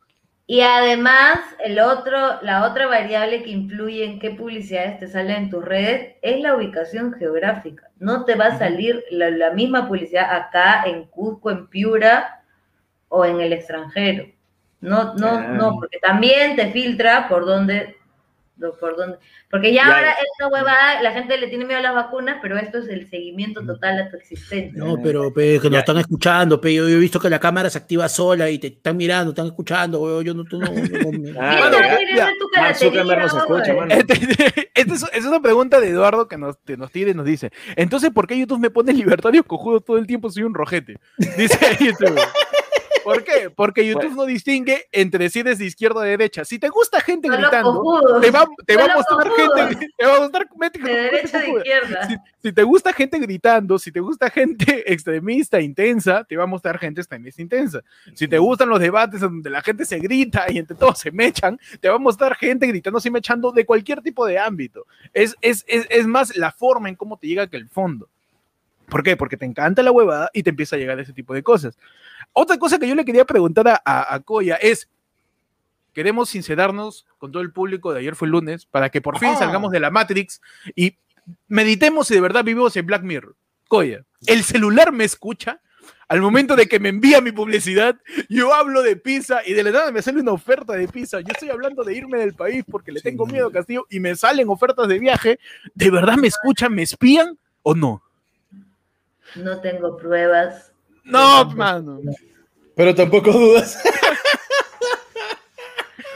Y 0.49 0.61
además, 0.61 1.41
el 1.59 1.81
otro, 1.81 2.41
la 2.43 2.65
otra 2.71 2.87
variable 2.87 3.43
que 3.43 3.51
influye 3.51 4.05
en 4.05 4.21
qué 4.21 4.31
publicidades 4.31 5.01
te 5.01 5.09
salen 5.09 5.37
en 5.45 5.51
tus 5.51 5.65
redes 5.65 6.15
es 6.23 6.41
la 6.41 6.55
ubicación 6.55 7.13
geográfica. 7.15 7.91
No 7.99 8.25
te 8.25 8.37
va 8.37 8.47
a 8.47 8.59
salir 8.59 9.03
la, 9.11 9.31
la 9.31 9.51
misma 9.51 9.89
publicidad 9.89 10.33
acá, 10.33 10.85
en 10.87 11.05
Cusco, 11.07 11.51
en 11.51 11.67
Piura 11.67 12.45
o 13.09 13.25
en 13.25 13.41
el 13.41 13.53
extranjero. 13.53 14.27
No, 14.81 15.15
no, 15.15 15.29
Ah. 15.29 15.49
no, 15.49 15.75
porque 15.81 15.99
también 15.99 16.55
te 16.55 16.71
filtra 16.71 17.29
por 17.29 17.45
dónde, 17.45 17.97
por 18.81 18.97
dónde. 18.97 19.19
Porque 19.51 19.73
ya 19.73 19.83
Ya. 19.85 19.95
ahora 19.97 20.11
esta 20.13 20.49
huevada, 20.49 21.03
la 21.03 21.13
gente 21.13 21.37
le 21.39 21.49
tiene 21.49 21.65
miedo 21.65 21.79
a 21.79 21.83
las 21.83 21.95
vacunas, 21.95 22.39
pero 22.43 22.57
esto 22.59 22.79
es 22.79 22.89
el 22.89 23.09
seguimiento 23.11 23.65
total 23.65 23.99
a 24.01 24.11
tu 24.11 24.17
existencia. 24.17 24.73
No, 24.83 24.97
pero 25.03 25.33
pe, 25.33 25.59
que 25.61 25.69
nos 25.71 25.81
están 25.81 25.99
escuchando, 25.99 26.61
pe, 26.61 26.75
yo, 26.75 26.89
yo 26.89 26.97
he 26.97 27.01
visto 27.01 27.21
que 27.21 27.31
la 27.31 27.39
cámara 27.41 27.71
se 27.71 27.79
activa 27.79 28.09
sola 28.09 28.49
y 28.51 28.59
te 28.59 28.69
están 28.69 28.97
mirando, 28.97 29.31
están 29.31 29.47
escuchando, 29.47 30.01
weón, 30.01 30.25
yo 30.25 30.35
no, 30.35 30.45
tú 30.45 30.59
no, 30.59 30.67
es, 34.75 34.93
es 35.13 35.25
una 35.25 35.41
pregunta 35.41 35.81
de 35.81 35.89
Eduardo 35.91 36.29
que 36.29 36.39
nos, 36.39 36.57
que 36.59 36.77
nos 36.77 36.91
tira 36.91 37.11
y 37.11 37.15
nos 37.15 37.27
dice, 37.27 37.51
entonces, 37.77 38.11
¿por 38.11 38.27
qué 38.27 38.39
YouTube 38.39 38.61
me 38.61 38.71
pone 38.71 38.93
libertarios 38.93 39.45
cojudos 39.47 39.85
todo 39.85 39.99
el 39.99 40.07
tiempo? 40.07 40.31
Soy 40.31 40.43
un 40.45 40.55
rojete. 40.55 40.99
Dice 41.37 41.59
YouTube. 41.81 42.19
¿Por 43.07 43.23
qué? 43.23 43.51
Porque 43.55 43.87
YouTube 43.87 44.17
no 44.17 44.27
distingue 44.27 44.87
entre 44.91 45.31
si 45.31 45.39
eres 45.39 45.59
de 45.59 45.67
izquierda 45.67 46.01
o 46.01 46.03
de 46.03 46.11
derecha. 46.11 46.45
Si 46.45 46.59
te 46.59 46.69
gusta 46.69 47.01
gente 47.01 47.29
gritando, 47.29 47.75
cojudos. 47.75 48.21
te 48.21 48.31
va, 48.33 48.49
te 48.67 48.77
va 48.77 48.85
a 48.87 48.97
mostrar 48.97 49.29
cojudos. 49.29 49.61
gente, 49.61 49.89
te 49.97 50.07
va 50.07 50.17
a 50.17 50.21
mostrar 50.21 50.49
De 50.73 50.91
derecha 50.91 51.39
a 51.39 51.41
de 51.41 51.51
izquierda. 51.51 52.09
Si, 52.09 52.17
si 52.43 52.53
te 52.53 52.63
gusta 52.65 52.93
gente 52.93 53.21
gritando, 53.21 53.79
si 53.79 53.93
te 53.93 54.01
gusta 54.01 54.29
gente 54.29 54.83
extremista, 54.93 55.61
intensa, 55.61 56.25
te 56.25 56.37
va 56.37 56.43
a 56.43 56.49
mostrar 56.49 56.81
gente 56.81 57.01
extremista, 57.01 57.41
intensa. 57.41 57.81
Si 58.13 58.27
te 58.27 58.39
gustan 58.39 58.71
los 58.71 58.81
debates 58.81 59.21
donde 59.21 59.51
la 59.51 59.63
gente 59.63 59.85
se 59.85 60.01
grita 60.01 60.47
y 60.51 60.59
entre 60.59 60.77
todos 60.77 60.99
se 60.99 61.13
mechan, 61.13 61.61
te 61.81 61.89
va 61.89 61.95
a 61.95 61.99
mostrar 61.99 62.35
gente 62.35 62.67
gritando, 62.67 62.99
y 63.05 63.11
mechando 63.11 63.53
de 63.53 63.65
cualquier 63.65 64.03
tipo 64.03 64.27
de 64.27 64.41
ámbito. 64.41 64.85
Es, 65.13 65.37
es, 65.43 65.65
es, 65.69 65.87
es 65.91 66.09
más 66.09 66.37
la 66.37 66.51
forma 66.51 66.89
en 66.89 66.97
cómo 66.97 67.19
te 67.19 67.29
llega 67.29 67.47
que 67.47 67.57
el 67.57 67.69
fondo. 67.69 68.09
¿Por 68.89 69.03
qué? 69.03 69.17
Porque 69.17 69.37
te 69.37 69.45
encanta 69.45 69.83
la 69.83 69.93
huevada 69.93 70.31
y 70.33 70.43
te 70.43 70.51
empieza 70.51 70.77
a 70.77 70.79
llegar 70.79 70.99
ese 71.01 71.13
tipo 71.13 71.35
de 71.35 71.43
cosas. 71.43 71.77
Otra 72.33 72.59
cosa 72.59 72.79
que 72.79 72.89
yo 72.89 72.95
le 72.95 73.05
quería 73.05 73.25
preguntar 73.25 73.69
a, 73.69 73.83
a, 73.85 74.15
a 74.15 74.21
Koya 74.21 74.57
es, 74.57 74.89
queremos 75.93 76.29
sincerarnos 76.29 77.07
con 77.19 77.33
todo 77.33 77.43
el 77.43 77.53
público 77.53 77.93
de 77.93 78.01
ayer 78.01 78.15
fue 78.15 78.27
el 78.27 78.33
lunes 78.33 78.67
para 78.67 78.91
que 78.91 79.01
por 79.01 79.19
fin 79.19 79.31
Ajá. 79.31 79.39
salgamos 79.39 79.73
de 79.73 79.81
la 79.81 79.91
Matrix 79.91 80.41
y 80.75 80.97
meditemos 81.49 82.09
si 82.09 82.15
de 82.15 82.21
verdad 82.21 82.45
vivimos 82.45 82.77
en 82.77 82.87
Black 82.87 83.03
Mirror. 83.03 83.35
Koya, 83.69 84.05
el 84.27 84.45
celular 84.45 84.93
me 84.93 85.05
escucha. 85.05 85.61
Al 86.09 86.21
momento 86.21 86.55
de 86.55 86.69
que 86.69 86.79
me 86.79 86.89
envía 86.89 87.21
mi 87.21 87.33
publicidad, 87.33 87.97
yo 88.29 88.55
hablo 88.55 88.83
de 88.83 88.95
pizza 88.95 89.41
y 89.45 89.55
de 89.55 89.65
la 89.65 89.73
nada 89.73 89.91
me 89.91 90.03
sale 90.03 90.21
una 90.21 90.31
oferta 90.31 90.75
de 90.75 90.87
pizza. 90.87 91.21
Yo 91.21 91.33
estoy 91.33 91.51
hablando 91.51 91.83
de 91.83 91.97
irme 91.97 92.19
del 92.19 92.33
país 92.35 92.65
porque 92.71 92.93
le 92.93 93.01
Sí, 93.01 93.05
tengo 93.05 93.27
miedo 93.27 93.49
a 93.49 93.53
Castillo 93.53 93.87
y 93.91 93.99
me 93.99 94.15
salen 94.15 94.49
ofertas 94.49 94.87
de 94.87 95.01
viaje. 95.01 95.41
¿De 95.75 95.91
verdad 95.91 96.17
me 96.17 96.29
escuchan? 96.29 96.73
¿Me 96.73 96.83
espían 96.83 97.37
o 97.63 97.75
no? 97.75 98.03
No 99.37 99.61
tengo 99.61 99.97
pruebas. 99.97 100.73
No, 101.05 101.45
mano. 101.51 102.01
Pero 102.75 102.95
tampoco 102.95 103.33
dudas. 103.33 103.83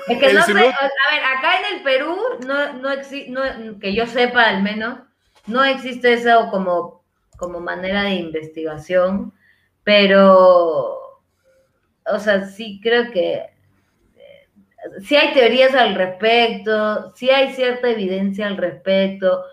Es 0.08 0.18
que 0.18 0.26
El 0.26 0.34
no 0.34 0.42
sé, 0.42 0.52
a 0.52 0.54
ver, 0.56 1.24
acá 1.24 1.60
en 1.60 1.76
el 1.76 1.82
Perú, 1.84 2.16
no, 2.44 2.72
no 2.74 2.90
existe, 2.90 3.32
que 3.80 3.94
yo 3.94 4.06
sepa 4.06 4.48
al 4.48 4.60
menos, 4.60 4.98
no 5.46 5.62
existe 5.62 6.14
eso 6.14 6.48
como, 6.50 7.04
como 7.36 7.60
manera 7.60 8.02
de 8.02 8.16
investigación, 8.16 9.32
pero, 9.84 11.20
o 12.06 12.18
sea, 12.18 12.44
sí 12.46 12.80
creo 12.82 13.12
que 13.12 13.34
eh, 13.34 14.48
sí 15.04 15.14
hay 15.14 15.32
teorías 15.32 15.74
al 15.76 15.94
respecto, 15.94 17.12
sí 17.14 17.30
hay 17.30 17.52
cierta 17.54 17.88
evidencia 17.88 18.48
al 18.48 18.56
respecto. 18.56 19.44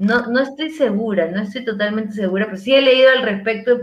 No, 0.00 0.26
no 0.28 0.40
estoy 0.40 0.70
segura, 0.70 1.30
no 1.30 1.42
estoy 1.42 1.62
totalmente 1.64 2.14
segura, 2.14 2.46
pero 2.46 2.56
sí 2.56 2.74
he 2.74 2.80
leído 2.80 3.10
al 3.10 3.22
respecto 3.22 3.78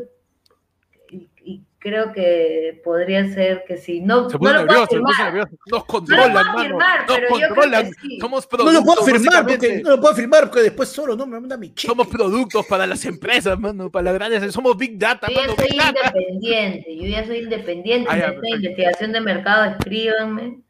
y, 1.12 1.30
y 1.44 1.62
creo 1.78 2.12
que 2.12 2.82
podría 2.84 3.32
ser 3.32 3.64
que 3.68 3.78
sí. 3.78 4.02
No, 4.02 4.28
Se 4.28 4.34
no 4.36 4.40
puso 4.40 4.54
lo 4.54 4.66
puedo 4.66 4.66
nervioso, 4.66 4.88
se 4.96 5.00
puso 5.00 5.24
nervioso. 5.24 5.50
Nos 5.52 5.72
No 5.72 5.78
lo 5.78 5.86
controlan, 5.86 6.34
mano. 6.34 6.58
afirmar, 6.60 7.00
Nos 7.08 7.16
pero 7.18 7.30
yo 7.30 7.36
creo 7.38 7.50
controlan. 7.50 7.86
que 7.86 7.94
sí. 8.02 8.20
Somos 8.20 8.48
No 8.52 8.58
lo 8.58 8.64
productos. 8.64 8.84
puedo 8.96 9.06
firmar 9.20 9.46
porque 9.48 9.82
no 9.84 9.90
lo 9.92 10.02
puedo 10.02 10.16
firmar 10.16 10.42
porque 10.50 10.62
después 10.64 10.90
solo 10.90 11.16
no 11.16 11.26
me 11.28 11.40
manda 11.40 11.56
mi 11.56 11.68
cheque. 11.76 11.88
Somos 11.88 12.08
productos 12.08 12.66
para 12.66 12.88
las 12.88 13.06
empresas, 13.06 13.60
mano, 13.60 13.92
para 13.92 14.04
las 14.06 14.14
grandes. 14.16 14.52
Somos 14.54 14.76
Big 14.76 14.98
Data, 14.98 15.28
Yo 15.30 15.36
ya 15.36 15.42
mano. 15.42 15.56
soy 15.56 15.68
Big 15.70 15.78
Data. 15.78 16.00
independiente, 16.16 16.96
yo 16.98 17.06
ya 17.06 17.26
soy 17.28 17.38
independiente, 17.38 18.10
Ah, 18.12 18.18
ya, 18.18 18.24
en 18.26 18.30
esta 18.32 18.42
perfecto. 18.42 18.56
investigación 18.58 19.12
de 19.12 19.22
mercado, 19.22 19.66
escríbanme. 19.66 20.62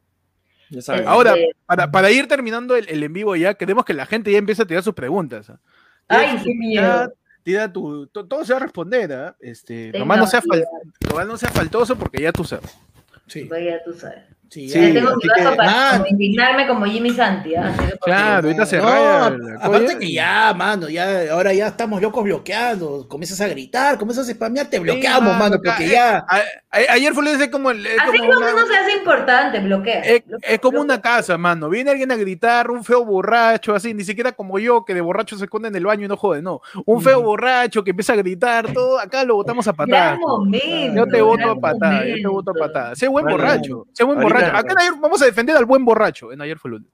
Ya 0.69 0.81
saben. 0.81 1.07
Ahora, 1.07 1.31
Este- 1.33 1.51
para, 1.65 1.91
para 1.91 2.11
ir 2.11 2.27
terminando 2.27 2.75
el, 2.75 2.87
el 2.89 3.03
en 3.03 3.13
vivo 3.13 3.35
ya, 3.35 3.53
queremos 3.53 3.85
que 3.85 3.93
la 3.93 4.05
gente 4.05 4.31
ya 4.31 4.37
empiece 4.37 4.61
a 4.63 4.65
tirar 4.65 4.83
sus 4.83 4.93
preguntas. 4.93 5.49
¿ah? 5.49 5.59
Tira 6.07 6.21
Ay, 6.31 6.37
qué 6.43 6.53
miedo. 6.55 7.13
Tira 7.43 7.71
tu, 7.71 8.07
to- 8.07 8.25
todo 8.25 8.43
se 8.43 8.51
va 8.53 8.57
a 8.59 8.63
responder, 8.63 9.11
¿ah? 9.13 9.35
Este, 9.39 9.91
nomás 9.97 10.17
no, 10.19 10.27
sea 10.27 10.41
fal- 10.41 10.65
nomás 11.09 11.27
no 11.27 11.37
sea 11.37 11.49
faltoso 11.49 11.97
porque 11.97 12.21
ya 12.21 12.31
tú 12.33 12.43
sabes. 12.43 12.69
Sí, 13.27 13.45
Pues 13.45 13.63
ya 13.65 13.81
tú 13.83 13.93
sabes. 13.93 14.23
Sí, 14.69 14.93
tengo 14.93 15.11
mi 15.15 15.27
vaso 15.27 15.51
que- 15.51 15.55
para 15.57 15.91
Ah. 15.95 16.03
indignarme 16.09 16.67
como 16.67 16.85
Jimmy 16.85 17.11
Santi. 17.11 17.55
¿ah? 17.55 17.73
Claro, 18.01 18.47
ahorita 18.47 18.65
se 18.65 18.77
No, 18.77 18.83
raya. 18.83 19.37
aparte 19.61 19.97
que 19.99 20.11
ya, 20.11 20.53
mano, 20.55 20.89
ya, 20.89 21.31
ahora 21.31 21.53
ya 21.53 21.67
estamos 21.67 22.01
locos 22.01 22.23
bloqueando, 22.23 23.07
comienzas 23.07 23.41
a 23.41 23.47
gritar, 23.47 23.97
comienzas 23.97 24.27
a 24.29 24.33
spamear, 24.33 24.67
te 24.67 24.79
bloqueamos, 24.79 25.33
Sí, 25.33 25.39
mano, 25.39 25.57
porque 25.63 25.85
eh, 25.85 25.89
ya, 25.91 26.17
a- 26.27 26.37
a- 26.71 26.93
ayer 26.93 27.13
fue 27.13 27.23
es 27.45 27.49
como, 27.49 27.71
el- 27.71 27.85
es 27.85 27.99
Así 27.99 28.17
como 28.17 28.31
no, 28.33 28.37
una- 28.39 28.51
no 28.53 28.65
se 28.67 28.77
hace 28.77 28.93
importante, 28.97 29.59
bloquea. 29.59 29.99
Es, 30.01 30.25
Bloquea, 30.25 30.49
es 30.53 30.59
como 30.59 30.79
bloquea. 30.79 30.95
una 30.95 31.01
casa, 31.01 31.37
mano. 31.37 31.69
Viene 31.69 31.91
alguien 31.91 32.11
a 32.11 32.15
gritar, 32.15 32.71
un 32.71 32.83
feo 32.83 33.03
borracho, 33.05 33.75
así, 33.75 33.93
ni 33.93 34.03
siquiera 34.03 34.31
como 34.31 34.59
yo, 34.59 34.85
que 34.85 34.93
de 34.93 35.01
borracho 35.01 35.37
se 35.37 35.45
esconde 35.45 35.67
en 35.67 35.75
el 35.75 35.85
baño 35.85 36.05
y 36.05 36.07
no 36.07 36.15
jode, 36.17 36.41
no. 36.41 36.61
Un 36.85 37.01
feo 37.01 37.21
borracho 37.21 37.83
que 37.83 37.91
empieza 37.91 38.13
a 38.13 38.15
gritar, 38.17 38.71
todo, 38.73 38.99
acá 38.99 39.23
lo 39.23 39.35
botamos 39.35 39.67
a 39.67 39.73
momento. 40.19 40.95
Yo 40.95 41.05
te 41.07 41.21
voto 41.21 41.51
a 41.51 41.59
patada, 41.59 42.05
yo 42.05 42.15
te 42.15 42.27
voto 42.27 42.51
a 42.51 42.53
patada. 42.53 42.95
Sé 42.95 43.07
buen 43.07 43.25
borracho, 43.25 43.87
sé 43.93 44.03
buen 44.03 44.19
ahorita- 44.19 44.36
borracho. 44.45 44.57
Acá 44.57 44.71
en 44.73 44.79
ayer 44.79 44.93
vamos 45.01 45.21
a 45.21 45.25
defender 45.25 45.55
al 45.57 45.65
buen 45.65 45.83
borracho, 45.85 46.31
en 46.31 46.41
ayer 46.41 46.57
fue 46.57 46.71
lunes. 46.71 46.89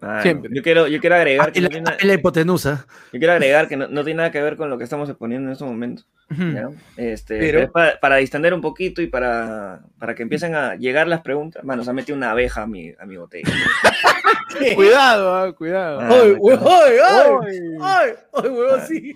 Mano, 0.00 0.22
Siempre. 0.22 0.50
Yo 0.54 0.62
quiero, 0.62 0.88
yo 0.88 0.98
quiero 0.98 1.16
agregar 1.16 1.48
Ah, 1.48 1.52
que 1.52 1.58
y 1.58 1.62
no 1.62 1.68
la, 1.68 1.70
tiene 1.96 1.96
la 2.04 2.14
hipotenusa. 2.14 2.86
yo 3.12 3.18
quiero 3.18 3.34
agregar 3.34 3.68
que 3.68 3.76
no, 3.76 3.86
no 3.86 4.02
tiene 4.02 4.16
nada 4.16 4.30
que 4.30 4.40
ver 4.40 4.56
con 4.56 4.70
lo 4.70 4.78
que 4.78 4.84
estamos 4.84 5.10
exponiendo 5.10 5.48
en 5.48 5.52
estos 5.52 5.68
momentos. 5.68 6.06
Ujú. 6.30 6.42
¿ya? 6.52 6.68
Este, 6.96 7.38
Pero- 7.38 7.52
pero 7.58 7.64
es 7.64 7.70
para, 7.70 8.00
para 8.00 8.16
distender 8.16 8.54
un 8.54 8.62
poquito 8.62 9.02
y 9.02 9.08
para, 9.08 9.80
para 9.98 10.14
que 10.14 10.22
empiecen 10.22 10.54
a 10.54 10.74
llegar 10.76 11.06
las 11.06 11.20
preguntas. 11.20 11.62
Mano, 11.64 11.84
se 11.84 11.90
ha 11.90 11.92
metido 11.92 12.16
una 12.16 12.30
abeja 12.30 12.62
a 12.62 12.66
mi, 12.66 12.94
a 12.98 13.04
mi 13.04 13.16
botella. 13.18 13.52
Cuidado, 14.74 15.34
ah, 15.34 15.52
cuidado. 15.54 16.00
Ah, 16.00 16.08
¡Ay! 16.10 16.36
¡Ay! 16.42 16.96
¡Ay! 17.06 17.76
Ay. 17.80 18.10
¡Ay, 18.32 18.48
huevón, 18.48 18.80
sí! 18.86 19.14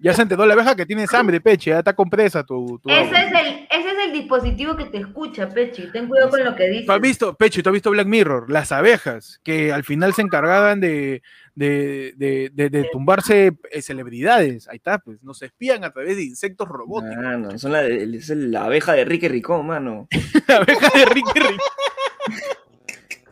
Ya 0.00 0.12
se 0.12 0.22
enteró 0.22 0.44
la 0.44 0.54
abeja 0.54 0.74
que 0.76 0.84
tiene 0.84 1.06
hambre, 1.12 1.40
peche, 1.40 1.70
ya 1.70 1.78
está 1.78 1.92
compresa 1.94 2.42
tu, 2.44 2.78
tu 2.82 2.90
Ese 2.90 3.00
agua. 3.16 3.20
es, 3.22 3.32
el, 3.32 3.46
ese 3.70 3.78
es 3.80 3.85
el 3.85 3.85
dispositivo 4.26 4.76
que 4.76 4.86
te 4.86 4.98
escucha, 4.98 5.48
Pechi. 5.48 5.90
Ten 5.92 6.08
cuidado 6.08 6.30
con 6.30 6.44
lo 6.44 6.54
que 6.56 6.68
dices. 6.68 6.86
¿Tú 6.86 6.92
has 6.92 7.00
visto, 7.00 7.34
Peche, 7.36 7.62
tú 7.62 7.68
has 7.70 7.74
visto 7.74 7.90
Black 7.90 8.06
Mirror? 8.06 8.50
Las 8.50 8.72
abejas, 8.72 9.40
que 9.44 9.72
al 9.72 9.84
final 9.84 10.12
se 10.14 10.22
encargaban 10.22 10.80
de, 10.80 11.22
de, 11.54 12.12
de, 12.16 12.50
de- 12.52 12.70
de 12.70 12.88
tumbarse 12.92 13.52
eh, 13.70 13.82
celebridades. 13.82 14.68
Ahí 14.68 14.76
está, 14.76 14.98
pues, 14.98 15.22
nos 15.22 15.40
espían 15.42 15.84
a 15.84 15.90
través 15.92 16.16
de 16.16 16.24
insectos 16.24 16.68
robóticos. 16.68 17.16
Mano, 17.22 17.58
son 17.58 17.72
la, 17.72 17.86
es 17.86 18.28
la 18.30 18.64
abeja 18.64 18.92
de 18.94 19.04
Ricky 19.04 19.28
Ricón, 19.28 19.66
mano. 19.66 20.08
La 20.48 20.56
abeja 20.56 20.88
de 20.98 21.04
Ricky 21.06 21.40
Rick. 21.40 21.60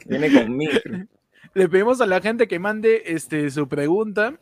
Viene 0.07 0.33
con 0.33 0.57
micro. 0.57 0.99
Le 1.55 1.69
pedimos 1.69 2.01
a 2.01 2.07
la 2.07 2.21
gente 2.21 2.49
que 2.49 2.59
mande 2.59 3.03
este, 3.07 3.51
su 3.51 3.69
pregunta 3.69 4.35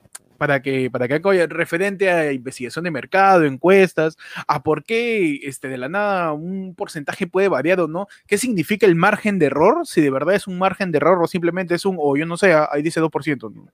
para 0.42 0.60
que, 0.60 0.90
para 0.90 1.06
que 1.06 1.14
haga 1.14 1.46
referente 1.46 2.10
a 2.10 2.32
investigación 2.32 2.82
de 2.82 2.90
mercado, 2.90 3.44
encuestas, 3.44 4.18
a 4.48 4.60
por 4.60 4.82
qué 4.82 5.38
este, 5.44 5.68
de 5.68 5.78
la 5.78 5.88
nada 5.88 6.32
un 6.32 6.74
porcentaje 6.74 7.28
puede 7.28 7.46
variar 7.46 7.78
o 7.78 7.86
no, 7.86 8.08
qué 8.26 8.38
significa 8.38 8.84
el 8.84 8.96
margen 8.96 9.38
de 9.38 9.46
error, 9.46 9.86
si 9.86 10.00
de 10.00 10.10
verdad 10.10 10.34
es 10.34 10.48
un 10.48 10.58
margen 10.58 10.90
de 10.90 10.96
error 10.96 11.22
o 11.22 11.28
simplemente 11.28 11.76
es 11.76 11.84
un, 11.84 11.96
o 11.96 12.16
yo 12.16 12.26
no 12.26 12.36
sé, 12.36 12.54
ahí 12.54 12.82
dice 12.82 13.00
2%. 13.00 13.54
¿no? 13.54 13.68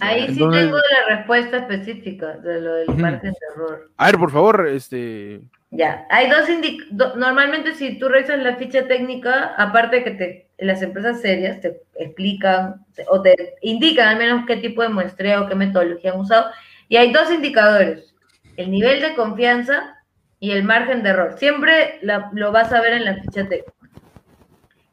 Ahí 0.00 0.26
sí 0.28 0.34
tengo 0.34 0.50
la 0.50 1.16
respuesta 1.16 1.56
específica 1.56 2.36
de 2.36 2.60
lo 2.60 2.74
del 2.74 2.96
margen 2.98 3.32
de 3.32 3.38
error. 3.54 3.90
A 3.96 4.04
ver, 4.04 4.18
por 4.18 4.30
favor, 4.30 4.68
este, 4.68 5.40
Ya, 5.72 6.04
hay 6.10 6.28
dos 6.28 6.48
indicadores. 6.48 7.16
Normalmente, 7.16 7.74
si 7.74 7.98
tú 7.98 8.08
revisas 8.08 8.38
la 8.42 8.56
ficha 8.56 8.88
técnica, 8.88 9.54
aparte 9.56 9.96
de 9.96 10.04
que 10.04 10.10
te, 10.10 10.48
las 10.58 10.82
empresas 10.82 11.20
serias 11.20 11.60
te 11.60 11.80
explican 11.96 12.84
te- 12.94 13.04
o 13.08 13.22
te 13.22 13.54
indican 13.62 14.08
al 14.08 14.16
menos 14.16 14.46
qué 14.46 14.56
tipo 14.56 14.82
de 14.82 14.88
muestreo, 14.88 15.48
qué 15.48 15.54
metodología 15.54 16.10
han 16.12 16.18
usado, 16.20 16.50
y 16.88 16.96
hay 16.96 17.12
dos 17.12 17.30
indicadores: 17.32 18.14
el 18.56 18.70
nivel 18.70 19.00
de 19.00 19.14
confianza 19.14 19.96
y 20.40 20.50
el 20.50 20.64
margen 20.64 21.02
de 21.04 21.10
error. 21.10 21.36
Siempre 21.38 21.98
la- 22.02 22.30
lo 22.34 22.50
vas 22.50 22.72
a 22.72 22.80
ver 22.80 22.94
en 22.94 23.04
la 23.04 23.14
ficha 23.22 23.48
técnica. 23.48 23.72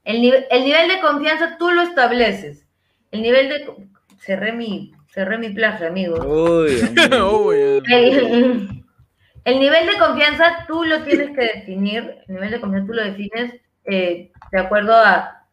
El, 0.03 0.21
nive- 0.21 0.45
el 0.51 0.63
nivel 0.63 0.87
de 0.89 0.99
confianza 0.99 1.55
tú 1.57 1.71
lo 1.71 1.81
estableces. 1.81 2.67
El 3.11 3.23
nivel 3.23 3.49
de. 3.49 3.65
Cerré 4.19 4.51
mi, 4.51 4.93
cerré 5.09 5.37
mi 5.39 5.49
plagio, 5.49 5.87
amigo. 5.87 6.17
Uy, 6.23 6.79
amigo. 7.91 8.67
El, 9.47 9.53
el 9.55 9.59
nivel 9.59 9.87
de 9.87 9.97
confianza 9.97 10.65
tú 10.67 10.83
lo 10.83 11.03
tienes 11.03 11.29
que 11.35 11.41
definir, 11.41 12.17
el 12.27 12.35
nivel 12.35 12.51
de 12.51 12.59
confianza 12.61 12.87
tú 12.87 12.93
lo 12.93 13.03
defines 13.03 13.53
eh, 13.85 14.31
de 14.51 14.59
acuerdo 14.59 14.95
a, 14.95 15.45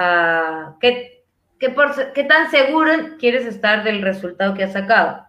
a 0.00 0.76
qué, 0.80 1.24
qué, 1.58 1.68
porce- 1.70 2.12
qué 2.14 2.24
tan 2.24 2.50
seguro 2.50 2.92
quieres 3.18 3.46
estar 3.46 3.84
del 3.84 4.02
resultado 4.02 4.54
que 4.54 4.64
has 4.64 4.72
sacado. 4.72 5.26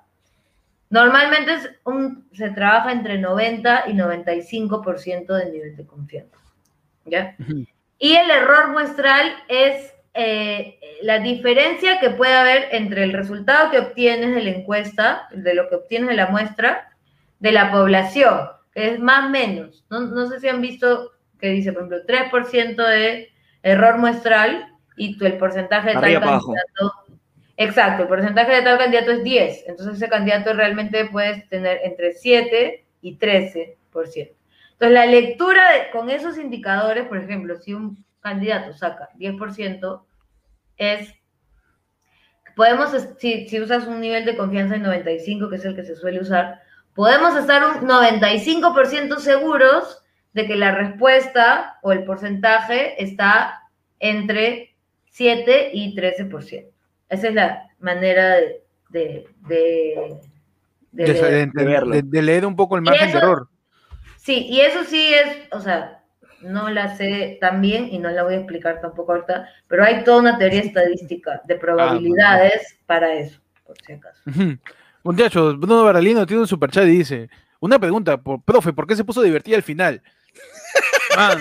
Normalmente 0.89 1.53
es 1.53 1.69
un- 1.86 2.28
se 2.34 2.49
trabaja 2.51 2.91
entre 2.91 3.17
90 3.17 3.84
y 3.88 3.93
95% 3.93 5.34
del 5.36 5.51
nivel 5.51 5.76
de 5.76 5.86
confianza. 5.86 6.38
¿ya? 7.05 7.36
Y 7.99 8.15
el 8.15 8.30
error 8.32 8.69
muestral 8.71 9.34
es 9.47 9.93
eh, 10.13 10.80
la 11.01 11.19
diferencia 11.19 11.99
que 11.99 12.11
puede 12.11 12.36
haber 12.36 12.67
entre 12.71 13.03
el 13.03 13.13
resultado 13.13 13.71
que 13.71 13.80
obtienes 13.80 14.36
de 14.36 14.43
la 14.43 14.51
encuesta, 14.51 15.28
de 15.32 15.53
lo 15.55 15.67
que 15.69 15.76
obtienes 15.76 16.09
de 16.09 16.15
la 16.15 16.28
muestra, 16.28 16.92
de 17.43 17.51
la 17.51 17.71
población, 17.73 18.39
que 18.71 18.93
es 18.93 18.99
más 19.01 19.25
o 19.25 19.29
menos. 19.29 19.85
No, 19.89 19.99
no 19.99 20.27
sé 20.27 20.39
si 20.39 20.47
han 20.47 20.61
visto 20.61 21.11
que 21.37 21.49
dice, 21.49 21.73
por 21.73 21.81
ejemplo, 21.81 22.05
3% 22.07 22.87
de 22.87 23.33
error 23.63 23.97
muestral 23.97 24.69
y 24.95 25.17
tú, 25.17 25.25
el 25.25 25.37
porcentaje 25.37 25.89
de 25.89 25.93
tal 25.95 26.03
Arriba 26.05 26.21
candidato. 26.21 26.93
Exacto, 27.57 28.03
el 28.03 28.07
porcentaje 28.07 28.53
de 28.55 28.61
tal 28.61 28.77
candidato 28.77 29.11
es 29.11 29.23
10. 29.25 29.65
Entonces 29.67 29.97
ese 29.97 30.07
candidato 30.07 30.53
realmente 30.53 31.03
puedes 31.11 31.47
tener 31.49 31.81
entre 31.83 32.13
7 32.13 32.85
y 33.01 33.17
13%. 33.17 33.75
Entonces 33.91 34.93
la 34.93 35.05
lectura 35.05 35.69
de- 35.73 35.91
con 35.91 36.09
esos 36.09 36.37
indicadores, 36.37 37.05
por 37.07 37.17
ejemplo, 37.17 37.57
si 37.57 37.73
un 37.73 38.05
candidato 38.21 38.71
saca 38.71 39.09
10%, 39.15 40.05
es, 40.77 41.13
podemos, 42.55 42.89
si, 43.19 43.49
si 43.49 43.59
usas 43.59 43.85
un 43.85 43.99
nivel 43.99 44.23
de 44.23 44.37
confianza 44.37 44.75
de 44.75 44.79
95, 44.79 45.49
que 45.49 45.57
es 45.57 45.65
el 45.65 45.75
que 45.75 45.83
se 45.83 45.97
suele 45.97 46.21
usar, 46.21 46.62
podemos 46.95 47.35
estar 47.35 47.63
un 47.65 47.87
95% 47.87 49.17
seguros 49.19 50.03
de 50.33 50.47
que 50.47 50.55
la 50.55 50.71
respuesta 50.73 51.77
o 51.81 51.91
el 51.91 52.03
porcentaje 52.05 53.01
está 53.03 53.61
entre 53.99 54.75
7 55.11 55.71
y 55.73 55.95
13%. 55.95 56.67
Esa 57.09 57.27
es 57.27 57.33
la 57.33 57.67
manera 57.79 58.35
de, 58.37 58.61
de, 58.89 59.27
de- 59.47 60.17
de 60.91 61.03
de, 61.05 61.13
leer. 61.13 61.51
de- 61.51 61.63
de- 61.65 61.85
de- 61.91 62.01
de 62.03 62.21
leer 62.21 62.45
un 62.45 62.55
poco 62.55 62.75
el 62.75 62.81
margen 62.81 63.11
de 63.11 63.17
eso- 63.17 63.17
error. 63.19 63.47
Sí, 64.17 64.47
y 64.49 64.61
eso 64.61 64.83
sí 64.85 65.13
es, 65.13 65.47
o 65.51 65.59
sea, 65.59 66.01
no 66.41 66.69
la 66.69 66.95
sé 66.97 67.37
tan 67.41 67.61
bien 67.61 67.89
y 67.91 67.99
no 67.99 68.09
la 68.09 68.23
voy 68.23 68.35
a 68.35 68.37
explicar 68.37 68.79
tampoco 68.81 69.13
ahorita, 69.13 69.47
pero 69.67 69.83
hay 69.83 70.03
toda 70.03 70.19
una 70.19 70.37
teoría 70.37 70.61
estadística 70.61 71.41
de 71.45 71.55
probabilidades 71.55 72.77
para 72.85 73.13
eso, 73.13 73.39
por 73.65 73.75
si 73.85 73.93
acaso. 73.93 74.21
Ujú. 74.29 74.57
Muchachos, 75.04 75.60
Bruno 75.60 75.84
Baralino 75.84 76.26
tiene 76.26 76.41
un 76.41 76.47
superchat 76.47 76.86
y 76.86 76.97
dice, 76.97 77.30
una 77.60 77.78
pregunta, 77.80 78.18
por, 78.18 78.41
profe, 78.41 78.72
¿por 78.74 78.88
qué 78.88 78.95
se 78.95 79.04
puso 79.04 79.22
divertida 79.22 79.58
al 79.58 79.64
final? 79.64 80.01
Man, 81.18 81.39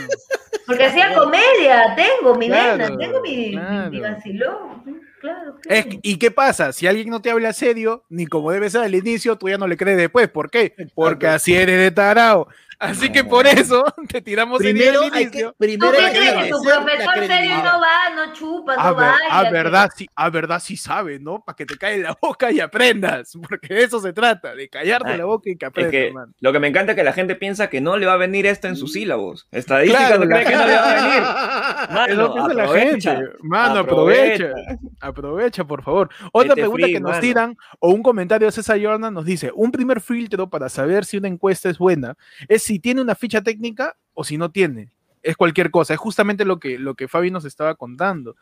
Porque 0.67 0.85
hacía 0.85 1.15
comedia, 1.15 1.95
tengo 1.97 2.35
mi 2.35 2.49
Claro, 2.49 2.77
nena, 2.77 2.99
tengo 2.99 3.21
mi, 3.23 3.53
claro. 3.53 3.91
mi 3.91 4.01
vacilón, 4.01 4.83
claro, 5.21 5.57
claro. 5.61 5.65
es 5.69 5.87
que- 5.87 5.99
¿Y 6.03 6.17
qué 6.19 6.31
pasa? 6.31 6.73
Si 6.73 6.87
alguien 6.87 7.09
no 7.09 7.23
te 7.23 7.31
habla 7.31 7.53
serio, 7.53 8.05
ni 8.09 8.27
como 8.27 8.51
debe 8.51 8.69
ser 8.69 8.83
al 8.83 8.95
inicio, 8.95 9.37
tú 9.37 9.49
ya 9.49 9.59
no 9.59 9.67
le 9.67 9.77
crees 9.77 9.97
después. 9.97 10.29
¿Por 10.29 10.51
qué? 10.51 10.75
Porque 10.95 11.27
así 11.29 11.55
eres 11.55 11.79
de 11.79 11.91
tarao. 11.91 12.49
Así 12.83 13.11
que 13.12 13.22
por 13.22 13.47
eso 13.47 13.85
te 14.09 14.20
tiramos 14.20 14.59
Primero 14.59 15.03
que, 15.12 15.22
inicio. 15.22 15.51
¿Tú 15.53 15.57
primero 15.59 15.93
que 15.93 15.99
crees 16.11 16.35
que 16.45 16.51
tu 16.51 16.62
profesor 16.62 17.26
serio 17.26 17.57
no 17.59 17.80
va, 17.80 18.11
no 18.16 18.33
chupa, 18.33 18.74
A, 18.76 18.91
no 18.91 18.97
ver, 18.97 19.09
a 19.30 19.43
que- 19.45 19.51
verdad, 19.53 19.91
sí, 19.97 20.09
a 20.16 20.30
verdad 20.30 20.61
sí 20.61 20.76
sabe, 20.76 21.18
¿no? 21.20 21.45
Para 21.45 21.55
que 21.57 21.64
te 21.64 21.76
cae 21.78 21.99
la 21.99 22.16
boca 22.20 22.51
y 22.51 22.59
aprendas. 22.61 23.33
Porque 23.49 23.72
de 23.74 23.85
eso 23.85 24.01
se 24.01 24.12
trata, 24.12 24.55
de 24.55 24.68
callarte 24.68 25.12
Ay, 25.12 25.18
la 25.18 25.24
boca 25.26 25.49
y 25.49 25.57
que 25.57 25.64
Es 25.66 25.68
aprendas, 25.70 25.93
que 25.93 26.11
man. 26.12 26.35
lo 26.41 26.53
que 26.53 26.59
me 26.59 26.68
encanta 26.68 26.93
es 26.93 26.97
que 26.97 27.05
la 27.05 27.12
gente 27.12 27.37
piensa 27.37 27.68
que 27.70 27.80
no 27.80 27.97
le 27.97 28.07
va 28.07 28.14
a 28.14 28.16
venir 28.18 28.47
esto 28.47 28.66
en 28.68 28.74
sus 28.76 28.93
sílabos. 28.95 29.47
Estadística 29.53 30.09
Claro, 30.09 30.24
no 30.24 30.30
cree 30.30 30.45
que 30.45 30.57
no 30.57 30.66
le 30.66 30.74
va 30.74 30.91
a 30.91 30.95
venir. 30.95 31.22
Es 31.83 31.91
Mano, 31.93 32.14
lo 32.14 32.33
que 32.35 32.41
hace 32.41 32.55
la 32.55 32.62
aprovecha, 32.64 33.16
gente. 33.16 33.33
Mano, 33.43 33.78
aprovecha. 33.80 34.45
aprovecha. 34.47 34.78
Aprovecha, 35.01 35.64
por 35.64 35.83
favor. 35.83 36.09
Otra 36.33 36.51
Vete 36.55 36.62
pregunta 36.62 36.85
free, 36.85 36.95
que 36.95 37.01
nos 37.01 37.11
mano. 37.11 37.20
tiran, 37.20 37.57
o 37.80 37.91
un 37.91 38.03
comentario 38.03 38.47
de 38.47 38.53
César 38.53 38.78
Jordan 38.83 39.12
nos 39.12 39.24
dice: 39.24 39.51
un 39.55 39.70
primer 39.72 40.01
filtro 40.01 40.49
para 40.49 40.68
saber 40.68 41.05
si 41.05 41.16
una 41.18 41.28
encuesta 41.28 41.68
es 41.68 41.78
buena 41.78 42.16
es 42.49 42.62
si 42.73 42.79
tiene 42.79 43.03
una 43.03 43.14
ficha 43.14 43.43
técnica 43.43 43.97
o 44.14 44.25
si 44.25 44.39
no 44.39 44.51
tiene. 44.51 44.91
Es 45.23 45.37
cualquier 45.37 45.70
cosa. 45.70 45.93
Es 45.93 46.01
justamente 46.01 46.47
lo 46.47 46.59
que, 46.59 46.79
lo 46.79 46.95
que 46.95 47.07
Fabi 47.07 47.31
nos 47.31 47.45
estaba 47.45 47.75
contando. 47.75 48.35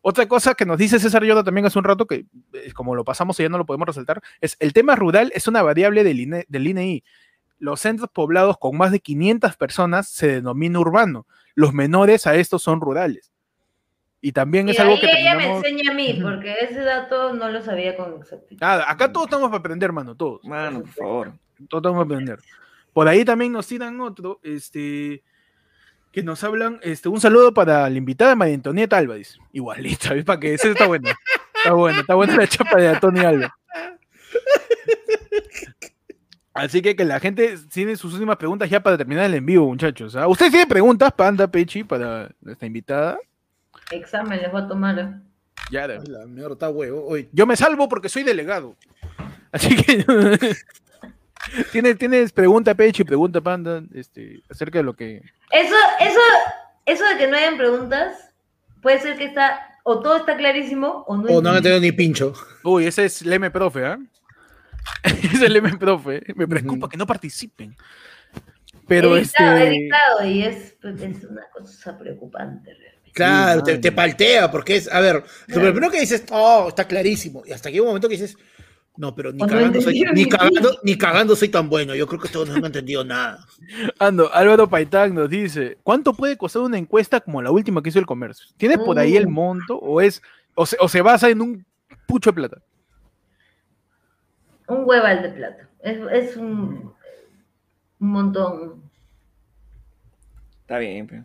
Otra 0.00 0.26
cosa 0.26 0.54
que 0.54 0.64
nos 0.64 0.78
dice 0.78 0.98
César 0.98 1.22
Jordan 1.24 1.44
también 1.44 1.66
hace 1.66 1.78
un 1.78 1.84
rato, 1.84 2.06
que 2.06 2.24
eh, 2.54 2.72
como 2.72 2.94
lo 2.94 3.04
pasamos 3.04 3.38
y 3.38 3.42
ya 3.42 3.50
no 3.50 3.58
lo 3.58 3.66
podemos 3.66 3.86
resaltar, 3.86 4.22
es 4.40 4.56
el 4.58 4.72
tema 4.72 4.96
rural 4.96 5.30
es 5.34 5.46
una 5.48 5.60
variable 5.60 6.02
del, 6.02 6.20
INE 6.20 6.46
del 6.48 6.66
INEI. 6.66 7.04
Los 7.58 7.80
centros 7.80 8.08
poblados 8.08 8.56
con 8.58 8.74
más 8.76 8.90
de 8.90 9.00
500 9.00 9.54
personas 9.56 10.08
se 10.08 10.28
denomina 10.28 10.80
urbano. 10.80 11.26
Los 11.54 11.74
menores 11.74 12.26
a 12.26 12.34
estos 12.34 12.62
son 12.62 12.80
rurales. 12.80 13.32
Y 14.22 14.32
también 14.32 14.66
Y 14.66 14.70
es 14.70 14.80
algo 14.80 14.98
que 14.98 15.10
ella 15.10 15.34
me 15.34 15.56
enseña 15.56 15.90
a 15.90 15.94
mí, 15.94 16.18
porque 16.22 16.54
ese 16.62 16.80
dato 16.80 17.34
no 17.34 17.50
lo 17.50 17.60
sabía 17.60 17.96
con 17.98 18.14
exactitud. 18.18 18.62
Nada, 18.62 18.90
acá 18.90 19.12
todos 19.12 19.26
estamos 19.26 19.50
para 19.50 19.58
aprender, 19.58 19.92
mano, 19.92 20.16
todos. 20.16 20.42
Mano, 20.42 20.80
por 20.80 20.90
favor. 20.92 21.32
Todos 21.68 21.82
estamos 21.82 22.06
para 22.06 22.14
aprender. 22.14 22.38
Por 22.92 23.08
ahí 23.08 23.24
también 23.24 23.52
nos 23.52 23.66
tiran 23.66 24.00
otro, 24.00 24.40
este, 24.42 25.22
que 26.12 26.22
nos 26.22 26.44
hablan, 26.44 26.78
este, 26.82 27.08
un 27.08 27.20
saludo 27.20 27.54
para 27.54 27.88
la 27.88 27.96
invitada 27.96 28.36
María 28.36 28.54
Antonieta 28.54 28.98
Álvarez. 28.98 29.38
Igualita, 29.52 30.14
¿ves? 30.14 30.24
Para 30.24 30.40
que 30.40 30.54
ese 30.54 30.70
está 30.72 30.86
bueno. 30.86 31.08
Está 31.56 31.72
bueno, 31.72 32.00
está 32.00 32.14
buena 32.14 32.36
la 32.36 32.46
chapa 32.46 32.78
de 32.78 32.88
Antonio 32.88 33.26
Álvarez. 33.26 33.52
Así 36.54 36.82
que 36.82 36.94
que 36.94 37.04
la 37.04 37.18
gente 37.18 37.56
tiene 37.72 37.96
sus 37.96 38.12
últimas 38.12 38.36
preguntas 38.36 38.68
ya 38.68 38.82
para 38.82 38.98
terminar 38.98 39.24
el 39.24 39.34
en 39.34 39.46
vivo, 39.46 39.66
muchachos. 39.66 40.14
¿ah? 40.16 40.28
¿Ustedes 40.28 40.52
tienen 40.52 40.68
preguntas, 40.68 41.10
Panda, 41.12 41.50
Pechi, 41.50 41.82
para 41.82 42.30
nuestra 42.42 42.66
invitada? 42.66 43.18
Examen 43.90 44.40
les 44.40 44.52
voy 44.52 44.62
a 44.62 44.68
tomar. 44.68 45.20
Ya, 45.70 45.86
La 45.86 46.26
mierda 46.26 46.52
está 46.52 46.68
huevo. 46.68 47.06
Oye, 47.06 47.30
Yo 47.32 47.46
me 47.46 47.56
salvo 47.56 47.88
porque 47.88 48.10
soy 48.10 48.22
delegado. 48.22 48.76
Así 49.50 49.74
que. 49.76 50.04
¿Tienes, 51.72 51.98
tienes 51.98 52.32
pregunta, 52.32 52.74
Pechi, 52.74 53.04
pregunta, 53.04 53.40
Panda, 53.40 53.82
este, 53.94 54.42
acerca 54.48 54.78
de 54.78 54.84
lo 54.84 54.94
que. 54.94 55.16
Eso, 55.50 55.74
eso, 56.00 56.20
eso 56.86 57.04
de 57.04 57.16
que 57.18 57.26
no 57.26 57.36
hayan 57.36 57.56
preguntas, 57.56 58.32
puede 58.80 59.00
ser 59.00 59.16
que 59.18 59.24
esta 59.24 59.68
o 59.84 60.00
todo 60.00 60.16
está 60.18 60.36
clarísimo 60.36 61.04
o 61.08 61.16
no. 61.16 61.24
O 61.32 61.42
no 61.42 61.50
han 61.50 61.62
tenido 61.62 61.80
ni 61.80 61.90
pincho. 61.92 62.32
Uy, 62.62 62.86
ese 62.86 63.04
es 63.04 63.22
Leme 63.22 63.50
Profe, 63.50 63.84
¿ah? 63.84 63.98
ese 65.02 65.44
es 65.46 65.50
Leme 65.50 65.76
Profe. 65.76 66.22
Me 66.36 66.46
preocupa 66.46 66.86
Ujú. 66.86 66.88
que 66.90 66.96
no 66.96 67.06
participen. 67.06 67.76
Pero 68.86 69.16
Editado, 69.16 69.56
este. 69.56 69.68
editado, 69.68 70.26
y 70.26 70.42
es, 70.44 70.76
es 70.82 71.24
una 71.24 71.42
cosa 71.52 71.98
preocupante 71.98 72.72
realmente. 72.74 73.10
Claro, 73.12 73.62
te, 73.62 73.72
mano. 73.72 73.80
te 73.80 73.92
paltea, 73.92 74.50
porque 74.50 74.76
es, 74.76 74.90
a 74.92 75.00
ver, 75.00 75.16
lo 75.16 75.22
Claro. 75.54 75.72
primero 75.72 75.90
que 75.90 76.00
dices, 76.00 76.24
oh, 76.30 76.66
está 76.68 76.86
clarísimo. 76.86 77.42
Y 77.46 77.52
hasta 77.52 77.68
que 77.70 77.74
hay 77.76 77.80
un 77.80 77.86
momento 77.88 78.08
que 78.08 78.14
dices, 78.16 78.36
no, 78.96 79.14
pero 79.14 79.32
ni 79.32 79.46
cagando, 79.46 79.80
soy, 79.80 80.04
ni, 80.12 80.26
cagando, 80.28 80.78
ni 80.82 80.98
cagando 80.98 81.34
soy 81.36 81.48
tan 81.48 81.68
bueno. 81.70 81.94
Yo 81.94 82.06
creo 82.06 82.20
que 82.20 82.28
todos 82.28 82.48
no 82.48 82.56
han 82.56 82.64
entendido 82.66 83.04
nada. 83.04 83.46
Ando, 83.98 84.32
Álvaro 84.34 84.68
Paitán 84.68 85.14
nos 85.14 85.30
dice: 85.30 85.78
¿Cuánto 85.82 86.12
puede 86.12 86.36
costar 86.36 86.62
una 86.62 86.76
encuesta 86.78 87.20
como 87.20 87.40
la 87.40 87.50
última 87.50 87.82
que 87.82 87.88
hizo 87.88 87.98
el 87.98 88.06
comercio? 88.06 88.46
¿Tienes 88.58 88.78
por 88.78 88.98
ahí 88.98 89.16
el 89.16 89.26
Uh. 89.26 89.30
monto 89.30 89.78
o 89.78 90.00
es 90.00 90.20
o 90.54 90.66
se, 90.66 90.76
o 90.80 90.88
se 90.88 91.00
basa 91.00 91.30
en 91.30 91.40
un 91.40 91.64
pucho 92.06 92.30
de 92.30 92.34
plata? 92.34 92.58
Un 94.68 94.82
hueval 94.84 95.22
de 95.22 95.28
plata. 95.30 95.68
Es, 95.82 95.98
es 96.12 96.36
un, 96.36 96.92
un 97.98 98.08
montón. 98.08 98.82
Está 100.62 100.78
bien, 100.78 101.06
pero. 101.06 101.24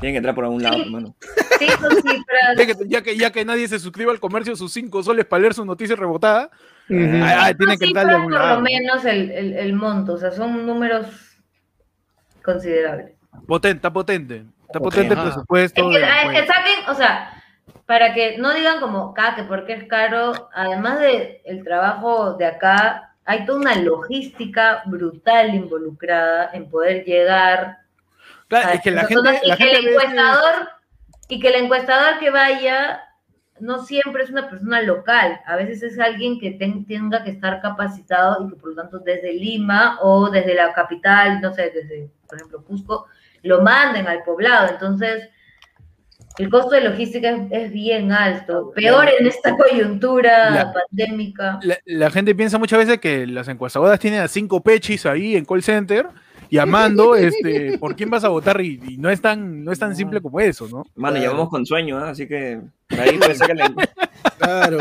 Tienen 0.00 0.14
que 0.14 0.16
entrar 0.18 0.34
por 0.34 0.44
algún 0.44 0.62
lado, 0.62 0.76
Sí. 0.76 0.82
hermano. 0.82 1.14
Cinco 1.58 1.90
cifras. 1.90 2.56
Ya 2.56 2.66
que, 2.66 2.74
ya, 2.88 3.02
que, 3.02 3.16
ya 3.18 3.30
que 3.32 3.44
nadie 3.44 3.68
se 3.68 3.78
suscribe 3.78 4.10
al 4.10 4.18
comercio, 4.18 4.56
sus 4.56 4.72
5 4.72 5.02
soles 5.02 5.26
para 5.26 5.42
leer 5.42 5.52
su 5.52 5.62
noticia 5.66 5.94
rebotada, 5.94 6.50
Ujú. 6.90 7.24
ah, 7.24 7.44
ah, 7.46 7.54
tiene 7.54 7.78
que 7.78 7.84
entrar 7.86 8.06
de 8.06 8.12
cifras 8.12 8.14
algún 8.16 8.32
por 8.32 8.40
lado. 8.40 8.54
lo 8.56 8.60
menos 8.62 9.04
el, 9.04 9.30
el, 9.30 9.52
el 9.54 9.72
monto. 9.74 10.14
O 10.14 10.18
sea, 10.18 10.30
son 10.32 10.66
números 10.66 11.06
considerables. 12.44 13.12
Potente, 13.46 13.76
está 13.76 13.92
potente. 13.92 14.44
Está 14.66 14.78
Ok, 14.78 14.84
potente 14.84 15.14
el 15.14 15.20
presupuesto. 15.20 15.80
Es 15.82 15.96
que, 15.96 15.98
de- 15.98 16.04
ah, 16.04 16.22
es 16.22 16.40
que 16.40 16.46
saquen, 16.46 16.88
o 16.88 16.94
sea, 16.94 17.42
para 17.86 18.14
que 18.14 18.38
no 18.38 18.52
digan 18.54 18.80
como, 18.80 19.14
ah, 19.18 19.34
que 19.34 19.42
porque 19.44 19.72
es 19.74 19.84
caro, 19.84 20.48
además 20.54 21.00
de 21.00 21.42
el 21.44 21.62
trabajo 21.64 22.34
de 22.34 22.46
acá, 22.46 23.14
hay 23.24 23.44
toda 23.44 23.60
una 23.60 23.76
logística 23.76 24.82
brutal 24.86 25.54
involucrada 25.54 26.50
en 26.52 26.68
poder 26.68 27.04
llegar 27.04 27.78
Claro, 28.48 28.68
a 28.68 28.72
es 28.74 28.80
que 28.80 28.90
la 28.90 29.04
gente, 29.06 29.40
y 29.44 29.48
la 29.48 29.56
que 29.56 29.64
gente 29.64 29.78
el 29.78 29.88
encuestador 29.88 30.68
y 31.28 31.38
que 31.40 31.48
el 31.48 31.54
encuestador 31.64 32.18
que 32.18 32.30
vaya 32.30 33.00
no 33.60 33.84
siempre 33.84 34.22
es 34.24 34.30
una 34.30 34.48
persona 34.48 34.82
local, 34.82 35.40
a 35.46 35.56
veces 35.56 35.82
es 35.82 35.98
alguien 35.98 36.38
que 36.40 36.52
ten- 36.52 36.86
tenga 36.86 37.22
que 37.24 37.30
estar 37.30 37.60
capacitado 37.60 38.44
y 38.44 38.50
que 38.50 38.56
por 38.56 38.70
lo 38.70 38.76
tanto 38.82 38.98
desde 38.98 39.32
Lima 39.34 39.98
o 40.02 40.30
desde 40.30 40.54
la 40.54 40.72
capital, 40.72 41.40
no 41.40 41.52
sé, 41.52 41.70
desde, 41.74 42.10
por 42.28 42.36
ejemplo, 42.38 42.64
Cusco, 42.64 43.06
lo 43.42 43.62
manden 43.62 44.06
al 44.06 44.22
poblado. 44.22 44.68
Entonces, 44.72 45.28
el 46.38 46.48
costo 46.48 46.70
de 46.70 46.82
logística 46.82 47.30
es, 47.30 47.40
es 47.50 47.72
bien 47.72 48.12
alto, 48.12 48.72
peor 48.74 49.08
en 49.18 49.26
esta 49.26 49.56
coyuntura 49.56 50.50
La- 50.50 50.72
pandémica. 50.72 51.58
la, 51.62 51.78
la 51.84 52.10
gente 52.10 52.34
piensa 52.34 52.58
muchas 52.58 52.78
veces 52.78 52.98
que 52.98 53.26
las 53.26 53.48
encuestadoras 53.48 53.98
tienen 53.98 54.20
a 54.20 54.28
cinco 54.28 54.62
pechis 54.62 55.04
ahí 55.06 55.36
en 55.36 55.44
call 55.44 55.62
center 55.62 56.06
llamando 56.56 57.14
este, 57.16 57.78
por 57.78 57.94
quién 57.96 58.10
vas 58.10 58.24
a 58.24 58.28
votar 58.28 58.60
y, 58.60 58.80
y 58.88 58.96
no 58.98 59.10
es 59.10 59.20
tan 59.20 59.64
no 59.64 59.72
es 59.72 59.78
tan 59.78 59.94
simple 59.96 60.20
como 60.20 60.40
eso, 60.40 60.66
¿no? 60.68 60.84
Mano, 60.96 61.14
Claro. 61.16 61.20
llevamos 61.20 61.48
con 61.48 61.64
sueño, 61.66 61.98
¿ah? 61.98 62.10
así 62.10 62.26
que 62.26 62.60
ahí 62.90 63.18
puede 63.18 63.34
ser 63.34 63.46
que 63.56 63.88
Claro. 64.38 64.78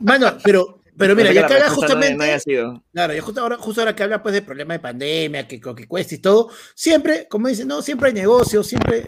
Mano, 0.00 0.26
pero, 0.44 0.80
pero 0.96 1.14
mira, 1.16 1.32
ya 1.32 1.46
que 1.46 1.54
habla 1.54 1.66
respuesta 1.66 1.94
no 1.94 2.00
haya- 2.00 2.08
justamente. 2.10 2.16
no 2.16 2.24
haya 2.24 2.40
sido. 2.40 2.82
Claro, 2.92 3.14
y 3.16 3.20
justo 3.20 3.40
ahora, 3.40 3.56
justo 3.56 3.80
ahora 3.80 3.94
que 3.96 4.02
habla 4.02 4.22
pues 4.22 4.34
de 4.34 4.42
problema 4.42 4.74
de 4.74 4.80
pandemia, 4.80 5.46
que 5.48 5.60
que 5.60 5.86
cuesta 5.86 6.14
y 6.14 6.18
todo, 6.18 6.50
siempre, 6.74 7.26
como 7.28 7.48
dicen, 7.48 7.68
no, 7.68 7.82
siempre 7.82 8.08
hay 8.08 8.14
negocios, 8.14 8.66
siempre 8.66 9.04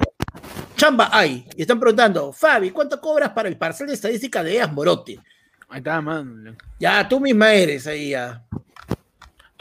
chamba 0.76 1.11
hay. 1.12 1.46
Y 1.56 1.62
están 1.62 1.78
preguntando, 1.78 2.32
Fabi, 2.32 2.70
¿cuánto 2.70 3.00
cobras 3.00 3.30
para 3.30 3.48
el 3.48 3.56
parcel 3.56 3.88
de 3.88 3.94
estadística 3.94 4.42
de 4.42 4.56
EAS 4.56 4.72
Morote? 4.72 5.18
Ahí 5.68 5.78
está, 5.78 6.00
man. 6.00 6.56
Ya, 6.78 7.06
tú 7.08 7.20
misma 7.20 7.52
eres 7.52 7.86
ahí 7.86 8.11
ya. 8.11 8.42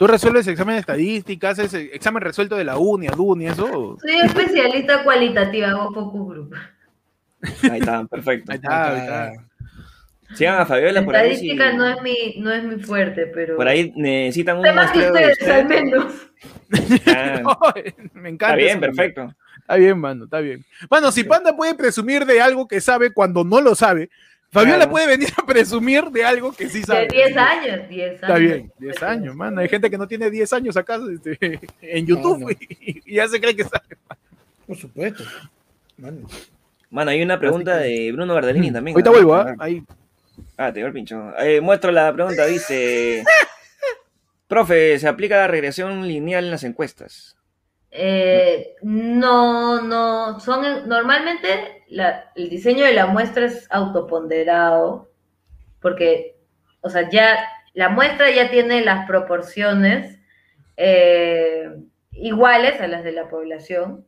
Tú 0.00 0.06
resuelves 0.06 0.46
examen 0.46 0.76
de 0.76 0.80
estadística, 0.80 1.50
haces 1.50 1.74
eh, 1.74 1.90
examen 1.92 2.22
resuelto 2.22 2.56
de 2.56 2.64
la 2.64 2.78
uni, 2.78 3.06
ADUNI, 3.06 3.48
eso. 3.48 3.98
Soy 4.00 4.20
especialista 4.24 5.04
cualitativa, 5.04 5.68
hago 5.68 5.92
focus 5.92 6.26
group. 6.26 6.54
Ahí 7.70 7.80
está, 7.80 8.06
perfecto. 8.06 8.50
Ahí 8.50 8.56
está, 8.56 8.92
ahí 8.92 8.98
está. 8.98 9.32
Sigan 10.32 10.60
a 10.62 10.64
Fabiola 10.64 11.04
por 11.04 11.14
ahí. 11.14 11.32
Estadística 11.32 11.74
no, 11.74 11.86
es 11.86 12.00
mi, 12.00 12.36
no 12.38 12.50
es 12.50 12.64
mi 12.64 12.82
fuerte, 12.82 13.26
pero... 13.26 13.56
Por 13.56 13.68
ahí 13.68 13.92
necesitan 13.94 14.56
un 14.56 14.74
más 14.74 14.90
que 14.90 15.00
ustedes, 15.00 15.42
al 15.46 15.68
menos. 15.68 16.14
Ah, 17.06 17.74
Me 18.14 18.30
encanta. 18.30 18.54
Está 18.54 18.56
bien, 18.56 18.80
perfecto. 18.80 19.34
Está 19.58 19.76
bien, 19.76 19.98
mano, 19.98 20.24
está 20.24 20.40
bien. 20.40 20.64
Bueno, 20.88 21.12
si 21.12 21.24
Panda 21.24 21.54
puede 21.54 21.74
presumir 21.74 22.24
de 22.24 22.40
algo 22.40 22.66
que 22.66 22.80
sabe 22.80 23.12
cuando 23.12 23.44
no 23.44 23.60
lo 23.60 23.74
sabe, 23.74 24.08
Fabiola 24.52 24.78
Claro. 24.78 24.90
puede 24.90 25.06
venir 25.06 25.28
a 25.36 25.46
presumir 25.46 26.04
de 26.06 26.24
algo 26.24 26.52
que 26.52 26.68
sí 26.68 26.82
sabe. 26.82 27.06
De 27.06 27.08
10 27.08 27.36
años, 27.36 27.88
10 27.88 28.08
años. 28.08 28.14
Está 28.22 28.34
bien, 28.36 28.72
10 28.78 29.02
años, 29.02 29.36
mano. 29.36 29.60
Hay 29.60 29.68
gente 29.68 29.88
que 29.88 29.96
no 29.98 30.08
tiene 30.08 30.28
10 30.30 30.52
años 30.54 30.76
acá 30.76 30.98
este, 31.12 31.60
en 31.82 32.06
YouTube 32.06 32.40
no. 32.40 32.50
Y, 32.50 33.02
y 33.06 33.14
ya 33.14 33.28
se 33.28 33.40
cree 33.40 33.54
que 33.54 33.64
sabe. 33.64 33.96
Por 34.66 34.76
supuesto. 34.76 35.22
Mano. 35.96 36.26
Mano, 36.90 37.10
hay 37.12 37.22
una 37.22 37.38
pregunta 37.38 37.76
de 37.78 38.10
Bruno 38.12 38.34
Bardellini 38.34 38.72
también. 38.72 38.96
Ahorita 38.96 39.10
¿no? 39.10 39.14
vuelvo, 39.14 39.34
¿ah? 39.36 39.54
Ahí. 39.60 39.84
Ah, 40.56 40.72
te 40.72 40.80
dio 40.80 40.86
el 40.88 40.92
pincho. 40.92 41.32
Eh, 41.38 41.60
muestro 41.60 41.92
la 41.92 42.12
pregunta, 42.12 42.44
dice... 42.46 43.24
Profe, 44.48 44.98
¿se 44.98 45.06
aplica 45.06 45.36
la 45.36 45.46
regresión 45.46 46.08
lineal 46.08 46.44
en 46.46 46.50
las 46.50 46.64
encuestas? 46.64 47.36
Eh, 47.92 48.76
no, 48.82 49.82
no, 49.82 50.38
son 50.40 50.88
normalmente 50.88 51.84
el 52.36 52.48
diseño 52.48 52.84
de 52.84 52.92
la 52.92 53.06
muestra 53.06 53.46
es 53.46 53.66
autoponderado, 53.70 55.10
porque, 55.80 56.36
o 56.82 56.90
sea, 56.90 57.08
ya 57.10 57.38
la 57.74 57.88
muestra 57.88 58.30
ya 58.30 58.50
tiene 58.50 58.82
las 58.84 59.06
proporciones 59.06 60.18
eh, 60.76 61.68
iguales 62.12 62.80
a 62.80 62.86
las 62.88 63.04
de 63.04 63.12
la 63.12 63.28
población. 63.28 64.06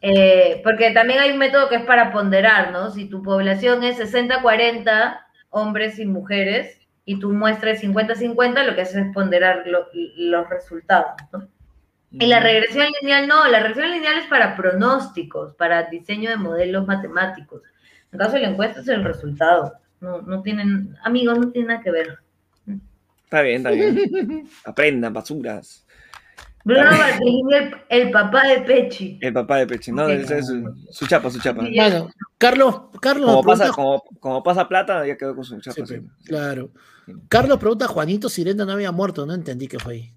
Eh, 0.00 0.60
porque 0.62 0.92
también 0.92 1.18
hay 1.20 1.32
un 1.32 1.38
método 1.38 1.68
que 1.68 1.76
es 1.76 1.82
para 1.84 2.12
ponderar, 2.12 2.70
¿no? 2.72 2.90
Si 2.90 3.08
tu 3.08 3.22
población 3.22 3.82
es 3.82 3.98
60-40, 3.98 5.20
hombres 5.50 5.98
y 5.98 6.06
mujeres, 6.06 6.80
y 7.04 7.18
tu 7.18 7.32
muestra 7.32 7.72
es 7.72 7.80
50-50, 7.80 8.62
lo 8.64 8.74
que 8.76 8.82
haces 8.82 9.06
es 9.06 9.12
ponderar 9.12 9.66
lo- 9.66 9.88
los 10.16 10.48
resultados, 10.48 11.12
¿no? 11.32 11.48
Y 12.10 12.26
la 12.26 12.40
regresión 12.40 12.86
lineal 13.00 13.26
no, 13.28 13.46
la 13.48 13.60
regresión 13.60 13.90
lineal 13.90 14.18
es 14.18 14.26
para 14.28 14.56
pronósticos, 14.56 15.54
para 15.54 15.84
diseño 15.90 16.30
de 16.30 16.36
modelos 16.36 16.86
matemáticos. 16.86 17.62
En 18.12 18.18
caso 18.18 18.32
de 18.34 18.40
la 18.42 18.48
encuesta 18.48 18.80
es 18.80 18.88
el 18.88 19.04
resultado. 19.04 19.74
No, 20.00 20.22
no 20.22 20.40
tienen, 20.42 20.96
amigos, 21.04 21.38
no 21.38 21.50
tiene 21.50 21.68
nada 21.68 21.82
que 21.82 21.90
ver. 21.90 22.18
Está 23.24 23.42
bien, 23.42 23.56
está 23.58 23.70
bien. 23.70 24.48
Aprendan, 24.64 25.12
basuras. 25.12 25.84
Bruno 26.64 26.90
Bardellini, 26.98 27.54
el, 27.54 27.74
el 27.88 28.10
papá 28.10 28.46
de 28.46 28.60
Pechi. 28.62 29.18
El 29.20 29.32
papá 29.32 29.58
de 29.58 29.66
Peche. 29.66 29.92
No, 29.92 30.08
ese 30.08 30.38
es 30.38 30.46
su, 30.46 30.74
su 30.90 31.06
chapa, 31.06 31.30
su 31.30 31.38
chapa. 31.40 31.62
Mano, 31.62 32.10
Carlos, 32.38 32.82
Carlos 33.00 33.26
Como 33.30 33.42
pasa, 33.42 33.64
pregunta- 33.64 33.74
como, 33.74 34.02
como 34.20 34.42
pasa 34.42 34.68
plata, 34.68 35.06
ya 35.06 35.16
quedó 35.16 35.34
con 35.34 35.44
su 35.44 35.60
chapa. 35.60 35.74
Sí, 35.74 35.82
sí. 35.86 35.94
pe, 36.00 36.02
claro. 36.26 36.70
Carlos 37.28 37.58
pregunta, 37.58 37.86
Juanito 37.86 38.28
Sirena 38.28 38.64
no 38.64 38.72
había 38.72 38.92
muerto, 38.92 39.24
no 39.26 39.34
entendí 39.34 39.66
qué 39.68 39.78
fue 39.78 39.94
ahí. 39.94 40.12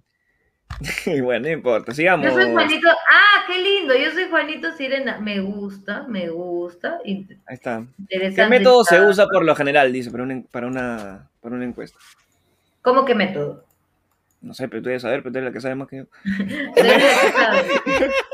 Y 1.05 1.21
bueno, 1.21 1.47
no 1.47 1.53
importa, 1.53 1.93
sigamos. 1.93 2.25
Yo 2.25 2.33
soy 2.33 2.51
Juanito, 2.51 2.89
ah, 2.89 3.43
qué 3.47 3.61
lindo, 3.61 3.95
yo 3.95 4.11
soy 4.11 4.25
Juanito 4.29 4.71
Sirena. 4.73 5.19
Me 5.19 5.39
gusta, 5.39 6.05
me 6.07 6.29
gusta. 6.29 6.99
Ahí 7.03 7.25
está. 7.47 7.85
¿Qué 8.09 8.47
método 8.47 8.83
se 8.83 9.01
usa 9.01 9.27
por 9.27 9.43
lo 9.45 9.55
general, 9.55 9.91
dice, 9.91 10.11
para 10.11 10.23
una, 10.23 10.43
para 10.51 10.67
una, 10.67 11.29
para 11.41 11.55
una 11.55 11.65
encuesta? 11.65 11.97
¿Cómo 12.81 13.05
qué 13.05 13.15
método? 13.15 13.65
No 14.41 14.53
sé, 14.53 14.67
pero 14.67 14.81
tú 14.81 14.89
debes 14.89 15.03
saber, 15.03 15.21
pero 15.21 15.33
tú 15.33 15.37
eres 15.37 15.49
la 15.49 15.53
que 15.53 15.61
sabe 15.61 15.75
más 15.75 15.87
que 15.87 15.97
yo. 15.97 16.05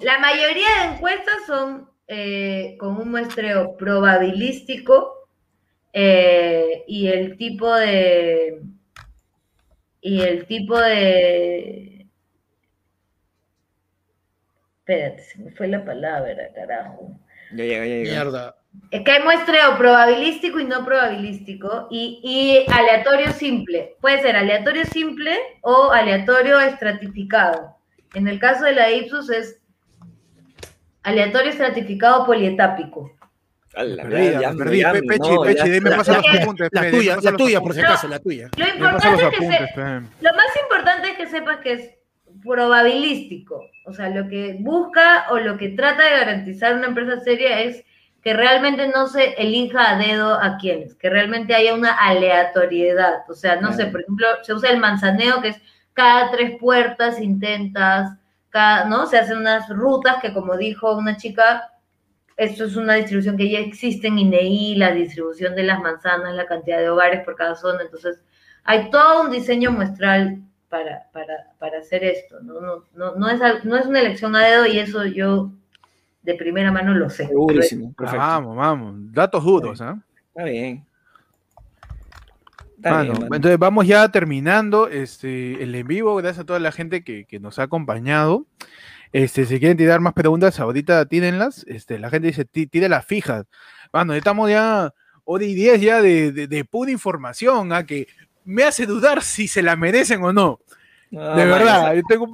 La 0.00 0.18
mayoría 0.18 0.68
de 0.78 0.94
encuestas 0.94 1.46
son 1.46 1.90
eh, 2.08 2.76
con 2.78 2.96
un 2.96 3.10
muestreo 3.10 3.76
probabilístico 3.76 5.28
eh, 5.92 6.84
y 6.86 7.08
el 7.08 7.36
tipo 7.36 7.74
de 7.74 8.62
y 10.00 10.22
el 10.22 10.46
tipo 10.46 10.78
de 10.78 12.06
espérate, 14.90 15.22
se 15.22 15.38
me 15.38 15.50
fue 15.52 15.68
la 15.68 15.84
palabra, 15.84 16.34
carajo. 16.54 17.16
Ya 17.52 17.64
llega, 17.64 17.86
ya 17.86 17.94
llega. 17.96 18.10
Mierda. 18.10 18.56
Es 18.90 19.02
que 19.02 19.10
hay 19.10 19.22
muestreo 19.22 19.76
probabilístico 19.76 20.60
y 20.60 20.64
no 20.64 20.84
probabilístico 20.84 21.88
y, 21.90 22.20
y 22.22 22.72
aleatorio 22.72 23.32
simple. 23.32 23.96
Puede 24.00 24.22
ser 24.22 24.36
aleatorio 24.36 24.84
simple 24.84 25.36
o 25.62 25.90
aleatorio 25.90 26.60
estratificado. 26.60 27.76
En 28.14 28.28
el 28.28 28.38
caso 28.38 28.64
de 28.64 28.72
la 28.72 28.90
Ipsos 28.90 29.30
es 29.30 29.60
aleatorio 31.02 31.50
estratificado 31.50 32.26
polietápico. 32.26 33.12
Ala, 33.74 34.02
Perdí, 34.02 34.24
ya, 34.32 34.40
ya, 34.40 34.52
perdí. 34.52 34.80
ya, 34.80 34.92
Pe- 34.92 35.02
Pechi, 35.02 35.30
no, 35.30 35.42
Pechi, 35.42 35.58
ya. 35.58 35.64
dime 35.64 35.90
La, 35.90 35.96
pasa 35.96 36.16
los 36.16 36.26
la- 36.34 36.42
apuntes. 36.42 36.68
la 36.72 36.80
pe, 36.80 36.90
tuya, 36.90 37.16
la 37.22 37.32
tuya, 37.36 37.60
por 37.60 37.74
si 37.74 37.80
acaso, 37.80 38.08
la 38.08 38.18
tuya. 38.18 38.48
Lo 38.56 38.66
importante 38.68 39.08
es 39.08 39.28
que 39.30 39.36
apuntes, 39.36 39.58
se- 39.58 39.74
pe. 39.74 39.82
lo 40.20 40.34
más 40.34 40.56
importante 40.62 41.10
es 41.10 41.16
que 41.16 41.26
sepas 41.28 41.58
que 41.58 41.72
es 41.74 41.90
probabilístico. 42.42 43.62
O 43.86 43.92
sea, 43.92 44.08
lo 44.10 44.28
que 44.28 44.56
busca 44.60 45.26
o 45.30 45.38
lo 45.38 45.56
que 45.56 45.70
trata 45.70 46.04
de 46.04 46.10
garantizar 46.10 46.74
una 46.74 46.86
empresa 46.88 47.20
seria 47.20 47.60
es 47.60 47.84
que 48.22 48.34
realmente 48.34 48.88
no 48.88 49.06
se 49.06 49.32
elija 49.42 49.90
a 49.92 49.98
dedo 49.98 50.34
a 50.34 50.58
quienes, 50.58 50.94
que 50.94 51.08
realmente 51.08 51.54
haya 51.54 51.74
una 51.74 51.92
aleatoriedad. 51.92 53.20
O 53.28 53.34
sea, 53.34 53.56
no 53.56 53.72
sé, 53.72 53.86
por 53.86 54.02
ejemplo, 54.02 54.26
se 54.42 54.52
usa 54.52 54.70
el 54.70 54.78
manzaneo, 54.78 55.40
que 55.40 55.48
es 55.48 55.60
cada 55.94 56.30
tres 56.30 56.56
puertas 56.60 57.18
intentas, 57.20 58.10
cada, 58.50 58.84
¿no? 58.84 59.06
Se 59.06 59.18
hacen 59.18 59.38
unas 59.38 59.68
rutas 59.68 60.16
que, 60.20 60.32
como 60.34 60.56
dijo 60.56 60.96
una 60.96 61.16
chica, 61.16 61.70
esto 62.40 62.64
es 62.64 62.74
una 62.74 62.94
distribución 62.94 63.36
que 63.36 63.50
ya 63.50 63.58
existe 63.58 64.08
en 64.08 64.18
INEI, 64.18 64.74
la 64.76 64.92
distribución 64.92 65.54
de 65.54 65.62
las 65.62 65.78
manzanas, 65.78 66.34
la 66.34 66.46
cantidad 66.46 66.78
de 66.78 66.88
hogares 66.88 67.22
por 67.22 67.36
cada 67.36 67.54
zona. 67.54 67.82
Entonces, 67.82 68.22
hay 68.64 68.88
todo 68.88 69.24
un 69.24 69.30
diseño 69.30 69.70
muestral 69.72 70.40
para, 70.70 71.10
para, 71.12 71.52
para 71.58 71.80
hacer 71.80 72.02
esto. 72.02 72.40
¿no? 72.40 72.58
No, 72.62 72.84
no, 72.94 73.14
no, 73.16 73.28
es, 73.28 73.64
no 73.64 73.76
es 73.76 73.84
una 73.84 74.00
elección 74.00 74.34
a 74.36 74.40
dedo 74.46 74.64
y 74.64 74.78
eso 74.78 75.04
yo 75.04 75.52
de 76.22 76.34
primera 76.34 76.72
mano 76.72 76.94
lo 76.94 77.10
sé. 77.10 77.26
Segurísimo. 77.26 77.92
Ah. 77.98 78.16
Vamos, 78.16 78.56
vamos. 78.56 78.94
Datos 79.12 79.44
duros, 79.44 79.82
¿ah? 79.82 79.98
Está 80.28 80.44
bien. 80.44 80.86
Está 82.76 82.90
Mano, 82.92 83.02
bien, 83.02 83.22
mano. 83.24 83.36
entonces 83.36 83.58
vamos 83.58 83.86
ya 83.86 84.08
terminando 84.08 84.88
este, 84.88 85.62
el 85.62 85.74
en 85.74 85.86
vivo. 85.86 86.16
Gracias 86.16 86.44
a 86.44 86.46
toda 86.46 86.58
la 86.58 86.72
gente 86.72 87.04
que, 87.04 87.26
que 87.26 87.38
nos 87.38 87.58
ha 87.58 87.64
acompañado. 87.64 88.46
Este, 89.12 89.44
si 89.44 89.58
quieren 89.58 89.76
tirar 89.76 90.00
más 90.00 90.12
preguntas, 90.12 90.60
ahorita 90.60 91.04
tírenlas. 91.06 91.64
Este, 91.68 91.98
la 91.98 92.10
gente 92.10 92.28
dice, 92.28 92.44
"Tí- 92.44 92.66
tire 92.66 92.88
las 92.88 93.04
fijas. 93.04 93.46
Mano, 93.92 94.14
estamos 94.14 94.48
ya 94.50 94.92
hora 95.24 95.44
y 95.44 95.54
diez 95.54 95.80
ya 95.80 96.00
de, 96.00 96.32
de, 96.32 96.46
de 96.46 96.64
pura 96.64 96.90
información, 96.90 97.72
¿ah? 97.72 97.84
que 97.86 98.06
me 98.44 98.62
hace 98.64 98.86
dudar 98.86 99.22
si 99.22 99.48
se 99.48 99.62
la 99.62 99.76
merecen 99.76 100.22
o 100.22 100.32
no. 100.32 100.60
No, 101.10 101.34
de 101.36 101.44
verdad, 101.44 101.94
yo 101.94 102.02
tengo... 102.08 102.26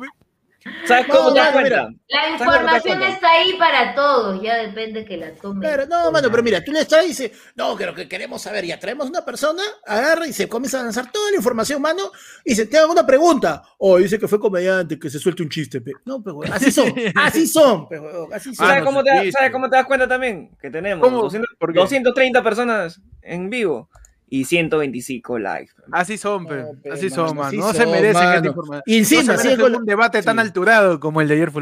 ¿Sabes 0.87 1.09
No, 1.09 1.15
cómo 1.15 1.33
te 1.33 1.41
das 1.41 1.55
mano, 1.55 1.69
cuenta? 1.69 1.95
La 2.09 2.21
¿Sabes 2.21 2.31
lo 2.31 2.37
que 2.39 2.47
te 2.47 2.55
información 2.55 3.03
está 3.03 3.31
ahí 3.33 3.53
para 3.59 3.95
todos, 3.95 4.43
ya 4.43 4.57
depende 4.57 5.05
que 5.05 5.17
la 5.17 5.35
tomen. 5.35 5.61
Claro, 5.61 5.87
no, 5.87 6.11
mano, 6.11 6.31
pero 6.31 6.43
mira, 6.43 6.63
tú 6.63 6.73
le 6.73 6.81
estás 6.81 7.05
y 7.05 7.09
dices, 7.09 7.33
no, 7.55 7.77
que 7.77 7.87
lo 7.87 7.95
que 7.95 8.09
queremos 8.09 8.43
saber, 8.43 8.65
ya 8.65 8.79
traemos 8.79 9.09
una 9.09 9.25
persona, 9.25 9.63
agarra 9.87 10.27
y 10.27 10.33
se 10.33 10.49
comienza 10.49 10.81
a 10.81 10.85
lanzar 10.85 11.11
toda 11.11 11.31
la 11.31 11.37
información, 11.37 11.83
mano, 11.83 12.11
y 12.45 12.55
se 12.55 12.67
te 12.67 12.79
haga 12.79 12.91
una 12.91 13.07
pregunta. 13.07 13.63
O 13.79 13.99
dice 13.99 14.19
que 14.19 14.29
fue 14.29 14.41
comediante, 14.41 14.99
que 14.99 15.11
se 15.11 15.19
suelte 15.19 15.43
un 15.43 15.49
chiste, 15.49 15.81
pe. 15.81 15.93
No, 16.05 16.23
pero 16.23 16.41
así 16.53 16.71
son, 16.71 16.93
así 17.15 17.47
son, 17.47 17.89
pe, 17.89 17.99
huevón, 17.99 18.33
así 18.33 18.55
son. 18.55 18.67
Ah, 18.67 18.69
¿Sabes 18.71 18.85
no, 18.85 18.87
cómo, 18.87 19.03
te. 19.03 19.33
¿Sabes 19.33 19.51
cómo 19.51 19.69
te 19.69 19.77
das 19.77 19.87
cuenta 19.87 20.09
también? 20.09 20.57
Que 20.61 20.71
tenemos 20.71 21.07
¿Cómo? 21.07 21.23
200 21.23 21.51
¿Por 21.59 21.73
qué? 21.73 21.79
230 21.81 22.43
personas 22.43 23.01
en 23.23 23.51
vivo 23.51 23.89
y 24.29 24.45
125 24.45 25.39
likes. 25.39 25.73
Así 25.93 26.19
son, 26.19 26.47
pe. 26.47 26.57
No, 26.57 26.69
pe, 26.83 26.91
así 26.93 27.05
mano, 27.11 27.15
son, 27.29 27.37
mano. 27.37 27.49
así 27.49 27.57
No 27.59 27.73
se 27.73 27.83
son, 27.83 27.91
merecen 27.93 28.17
esta 28.23 28.25
mano. 28.35 28.47
información. 28.49 28.83
Y 28.87 28.99
encima, 28.99 29.23
no 29.23 29.39
se 29.39 29.43
sigue 29.51 29.57
con 29.63 29.73
la- 29.73 29.79
un 29.79 29.85
debate 29.87 30.23
tan 30.23 30.37
Sí. 30.37 30.41
alturado 30.41 30.99
como 31.01 31.21
el 31.21 31.29
de 31.29 31.35
ayer. 31.35 31.53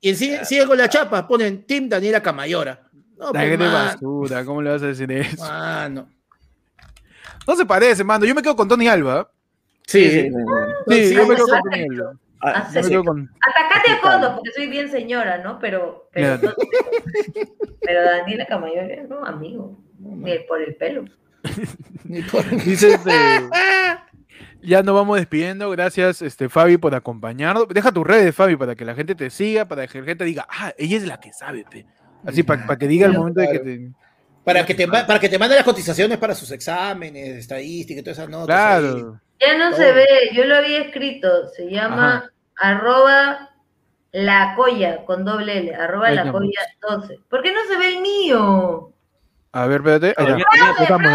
Y 0.00 0.14
sigue, 0.14 0.44
sigue 0.44 0.66
con 0.66 0.78
la 0.78 0.88
chapa, 0.88 1.26
ponen 1.26 1.64
Team 1.66 1.88
Daniela 1.88 2.22
Camayora. 2.22 2.88
No, 3.18 3.26
La 3.32 3.40
pues, 3.40 3.58
basura, 3.58 4.44
¿cómo 4.44 4.62
le 4.62 4.70
vas 4.70 4.82
a 4.82 4.86
decir 4.86 5.10
eso? 5.12 5.42
mano. 5.42 6.08
No 7.46 7.56
se 7.56 7.66
parece, 7.66 8.04
mano. 8.04 8.24
Yo 8.24 8.34
me 8.34 8.42
quedo 8.42 8.54
con 8.56 8.68
Tony 8.68 8.86
Alba. 8.88 9.30
Sí, 9.86 10.00
sí, 10.04 10.10
sí. 10.10 10.28
sí. 10.28 10.34
Sí, 10.88 11.06
Sí, 11.08 11.14
yo 11.14 11.26
me 11.26 11.34
quedo 11.34 11.46
con. 11.48 11.60
Tony 11.62 11.82
Alba. 11.82 12.12
Ah, 12.44 12.68
Yo 12.72 12.74
me 12.74 12.82
Sí. 12.82 12.88
quedo 12.90 13.04
con... 13.04 13.30
Atacate 13.40 13.90
a 13.92 13.96
fondo, 13.98 14.34
porque 14.34 14.50
soy 14.52 14.66
bien 14.68 14.90
señora, 14.90 15.38
¿no? 15.38 15.58
Pero, 15.60 16.08
pero, 16.12 18.02
Daniela 18.04 18.46
Camayor 18.46 19.08
no, 19.08 19.24
amigo, 19.24 19.78
ni 19.98 20.38
por 20.48 20.60
el 20.60 20.74
pelo. 20.74 21.04
Ni 22.04 22.22
por- 22.22 22.48
Dice, 22.64 22.94
este, 22.94 23.10
ya 24.62 24.82
nos 24.82 24.94
vamos 24.94 25.16
despidiendo. 25.18 25.70
Gracias, 25.70 26.22
este, 26.22 26.48
Fabi, 26.48 26.76
por 26.76 26.94
acompañarnos. 26.94 27.68
Deja 27.68 27.92
tus 27.92 28.06
redes, 28.06 28.34
Fabi, 28.34 28.56
para 28.56 28.74
que 28.74 28.84
la 28.84 28.94
gente 28.94 29.14
te 29.14 29.30
siga, 29.30 29.64
para 29.66 29.86
que 29.86 30.00
la 30.00 30.06
gente 30.06 30.24
diga, 30.24 30.46
ah, 30.48 30.72
ella 30.78 30.96
es 30.96 31.04
la 31.06 31.18
que 31.20 31.32
sabe, 31.32 31.64
pe. 31.70 31.86
Así, 32.24 32.42
para 32.42 32.76
que 32.78 32.86
diga 32.86 33.06
el 33.06 33.12
Claro, 33.12 33.20
momento 33.20 33.40
de 33.40 33.46
que 33.48 33.52
claro. 33.60 33.64
te... 33.64 33.90
Para 34.44 34.66
que 34.66 34.74
te, 34.74 34.88
para 34.88 35.20
que 35.20 35.28
te 35.28 35.38
mande 35.38 35.54
las 35.54 35.64
cotizaciones 35.64 36.18
para 36.18 36.34
sus 36.34 36.50
exámenes, 36.50 37.36
estadística 37.38 38.00
y 38.00 38.02
todas 38.02 38.18
esas 38.18 38.28
notas. 38.30 38.56
ahí. 38.58 38.80
Claro. 38.90 39.20
Ya 39.40 39.58
no 39.58 39.76
se 39.76 39.84
Todo. 39.84 39.94
ve, 39.94 40.06
yo 40.34 40.44
lo 40.44 40.56
había 40.56 40.80
escrito, 40.82 41.48
se 41.50 41.68
llama 41.70 42.30
arroba 42.56 43.50
la 44.12 44.54
colla 44.56 45.04
con 45.04 45.24
doble 45.24 45.58
L, 45.58 45.74
arroba 45.74 46.08
Ahí 46.08 46.16
la 46.16 46.30
colla 46.30 46.60
12. 46.80 47.20
¿Por 47.28 47.42
qué 47.42 47.52
no 47.52 47.60
se 47.68 47.76
ve 47.78 47.88
el 47.96 48.02
mío? 48.02 48.91
A 49.52 49.66
ver, 49.66 49.80
espérate. 49.80 50.14
Ahí 50.16 50.42
estamos, 50.52 50.80
estamos, 50.80 51.12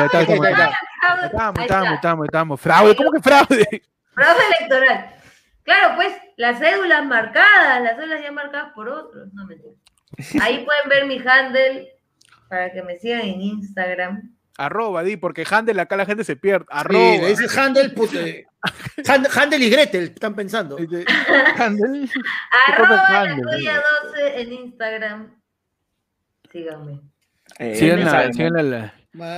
estamos. 1.63 1.93
Estamos, 1.95 2.25
estamos. 2.25 2.61
Fraude, 2.61 2.95
¿cómo 2.95 3.11
que 3.11 3.19
fraude? 3.21 3.83
Fraude 4.13 4.41
electoral. 4.59 5.13
Claro, 5.63 5.95
pues 5.95 6.13
las 6.37 6.59
cédulas 6.59 7.05
marcadas, 7.05 7.81
las 7.81 7.95
cédulas 7.97 8.21
ya 8.21 8.31
marcadas 8.31 8.71
por 8.73 8.87
otros, 8.89 9.33
no 9.33 9.45
mentira. 9.45 9.73
Ahí 10.41 10.63
pueden 10.63 10.87
ver 10.89 11.05
mi 11.05 11.17
handle 11.27 11.89
para 12.47 12.71
que 12.71 12.81
me 12.83 12.97
sigan 12.99 13.21
en 13.21 13.41
Instagram. 13.41 14.33
Arroba, 14.59 15.03
di, 15.03 15.17
porque 15.17 15.45
Handel 15.47 15.79
acá 15.79 15.95
la 15.97 16.05
gente 16.07 16.23
se 16.23 16.35
pierde. 16.35 16.65
Sí, 16.65 16.71
Arroba. 16.71 16.99
le 17.17 17.27
dices 17.27 17.55
Handel, 17.55 17.93
pues, 17.93 18.11
eh, 18.15 18.47
Hand- 19.05 19.29
Handel 19.37 19.61
y 19.61 19.69
Gretel, 19.69 20.03
están 20.05 20.33
pensando. 20.35 20.77
Este, 20.79 21.05
Handel. 21.61 22.09
Arroba 22.67 22.95
la 22.95 23.21
handle? 23.21 23.43
colla 23.43 23.83
12 24.03 24.41
en 24.41 24.53
Instagram. 24.53 25.41
Síganme. 26.51 27.01
Eh, 27.59 28.91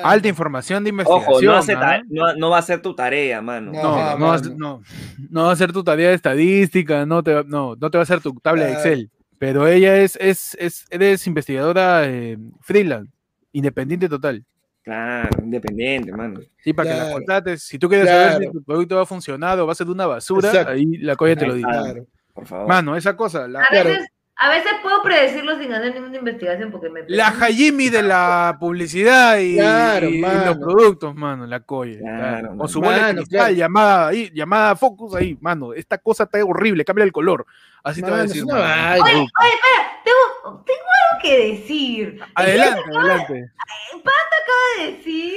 alta 0.04 0.28
información 0.28 0.84
de 0.84 0.90
investigación. 0.90 1.34
Ojo, 1.34 1.42
no, 1.42 2.02
no, 2.10 2.36
no 2.36 2.50
va 2.50 2.58
a 2.58 2.62
ser 2.62 2.82
tu 2.82 2.94
tarea, 2.96 3.42
mano. 3.42 3.72
No. 3.72 3.82
No, 3.82 3.92
va 3.92 4.12
a 4.12 4.18
mano. 4.18 4.38
ser- 4.44 4.56
no, 4.58 4.82
no 5.30 5.44
va 5.46 5.52
a 5.52 5.56
ser 5.56 5.72
tu 5.72 5.84
tarea 5.84 6.10
de 6.10 6.16
estadística, 6.16 7.06
no 7.06 7.24
te, 7.24 7.34
va- 7.34 7.44
no, 7.46 7.76
no 7.80 7.90
te 7.92 7.98
va 7.98 8.02
a 8.02 8.04
hacer 8.04 8.20
tu 8.22 8.34
tabla 8.34 8.66
de. 8.66 8.74
Excel, 8.74 9.10
pero 9.38 9.68
ella 9.68 9.98
es, 9.98 10.18
es, 10.18 10.56
es 10.60 10.86
eres 10.90 11.26
investigadora 11.28 12.06
eh, 12.08 12.38
freelance, 12.62 13.12
independiente 13.54 14.10
total. 14.10 14.44
Claro, 14.84 15.30
independiente, 15.44 16.12
mano. 16.12 16.40
Sí, 16.64 16.74
para 16.74 16.92
que 16.92 16.98
la 16.98 17.12
contrates. 17.12 17.64
Si 17.64 17.78
tú 17.78 17.88
quieres 17.88 18.08
saber 18.10 18.44
si 18.48 18.52
tu 18.52 18.64
producto 18.64 18.96
va 18.96 19.04
a 19.04 19.06
funcionar 19.06 19.60
o 19.60 19.68
va 19.68 19.74
a 19.74 19.76
ser 19.76 19.88
una 19.88 20.08
basura, 20.08 20.50
Exacto. 20.50 20.72
ahí 20.74 20.98
la 20.98 21.16
colla 21.16 21.36
te 21.36 21.46
lo 21.46 21.54
dice. 21.54 21.68
Claro. 21.70 22.06
Por 22.34 22.48
favor. 22.48 22.68
Mano, 22.68 22.96
esa 22.96 23.16
cosa, 23.16 23.48
la, 23.48 23.60
A 23.62 23.84
veces, 23.84 24.08
a 24.42 24.50
veces 24.50 24.72
puedo 24.82 25.04
predecirlo 25.04 25.58
sin 25.60 25.74
hacer 25.74 25.94
ninguna 25.94 26.18
investigación 26.18 26.72
porque 26.72 26.90
me 26.90 27.04
la 27.10 27.28
Hajimi 27.28 27.90
de 27.90 28.02
la 28.04 28.56
publicidad 28.60 29.38
y, 29.38 29.56
Claro, 29.56 30.10
y 30.10 30.20
mano. 30.20 30.46
los 30.46 30.58
productos, 30.58 31.14
mano, 31.14 31.46
la 31.46 31.60
colla. 31.60 32.00
Claro. 32.00 32.56
Con 32.58 32.70
su 32.70 32.80
bola 32.80 32.96
de 32.96 33.02
Mano, 33.02 33.16
cristal, 33.18 33.38
claro. 33.40 33.54
llamada 33.54 34.08
ahí, 34.08 34.32
llamada 34.34 34.76
Focus 34.78 35.16
ahí, 35.16 35.38
mano. 35.42 35.74
Esta 35.74 35.98
cosa 35.98 36.24
está 36.24 36.44
horrible, 36.44 36.86
cambia 36.86 37.04
el 37.04 37.12
color. 37.12 37.46
Así 37.84 38.02
te 38.02 38.10
va 38.10 38.18
a 38.18 38.22
decir. 38.24 38.44
Oye, 38.44 38.54
oye, 38.54 39.24
espera, 39.26 40.02
tengo, 40.06 40.64
tengo 40.66 40.80
algo 41.12 41.22
que 41.22 41.48
decir. 41.52 42.20
Adelante, 42.36 42.82
adelante. 42.96 43.52
Acaba 43.92 44.86
de 44.86 44.92
decir 44.94 45.34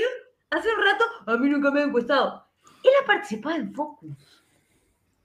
hace 0.51 0.69
un 0.69 0.85
rato, 0.85 1.05
a 1.27 1.37
mí 1.39 1.49
nunca 1.49 1.71
me 1.71 1.83
han 1.83 1.89
encuestado. 1.89 2.47
Él 2.85 2.91
ha 3.03 3.07
participado 3.07 3.57
en 3.57 3.75
Focus. 3.75 4.11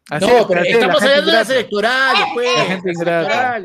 Así 0.09 0.25
No, 0.25 0.38
es, 0.38 0.45
pero 0.47 0.61
así 0.61 0.69
estamos 0.69 0.95
la 0.95 0.99
gente 1.01 1.09
hablando 1.13 1.31
de 1.31 1.38
las 1.38 1.49
electorales, 1.49 2.23
pues. 2.34 2.57
La 2.57 2.63
gente 2.65 2.91
ingrata. 2.91 3.59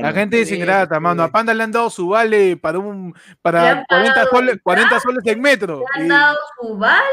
La 0.00 0.12
gente 0.12 0.40
es 0.40 0.52
ingrata, 0.52 1.00
mano. 1.00 1.22
A 1.22 1.28
Panda 1.30 1.54
le 1.54 1.62
han 1.62 1.72
dado 1.72 1.90
su 1.90 2.08
vale 2.08 2.56
para 2.56 2.78
un 2.78 3.14
para 3.42 3.70
han 3.70 3.84
40 3.88 4.14
pagado 4.14 4.30
soles, 4.30 4.52
el 4.54 4.62
40 4.62 5.00
soles 5.00 5.26
en 5.26 5.40
metro. 5.40 5.82
Le 5.96 6.02
han 6.02 6.08
dado 6.08 6.36
su 6.60 6.76
vale. 6.76 7.04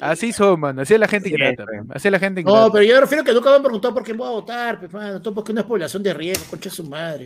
así 0.00 0.32
son, 0.32 0.60
mano. 0.60 0.82
Así 0.82 0.94
es 0.94 1.00
la 1.00 1.08
gente 1.08 1.28
ingrata. 1.28 1.64
Así 1.94 2.08
es 2.08 2.12
la 2.12 2.18
gente 2.18 2.40
ingrata. 2.40 2.60
No, 2.60 2.72
pero 2.72 2.84
yo 2.84 2.94
me 2.94 3.00
refiero 3.02 3.24
que 3.24 3.32
nunca 3.32 3.50
me 3.50 3.56
han 3.56 3.62
preguntado 3.62 3.94
por 3.94 4.02
qué 4.04 4.12
voy 4.12 4.26
a 4.28 4.30
votar, 4.30 4.78
pues, 4.80 4.92
mano. 4.92 5.22
Todo 5.22 5.34
porque 5.34 5.52
no 5.52 5.60
es 5.60 5.66
población 5.66 6.02
de 6.02 6.14
riesgo, 6.14 6.44
concha 6.50 6.70
su 6.70 6.84
madre. 6.84 7.24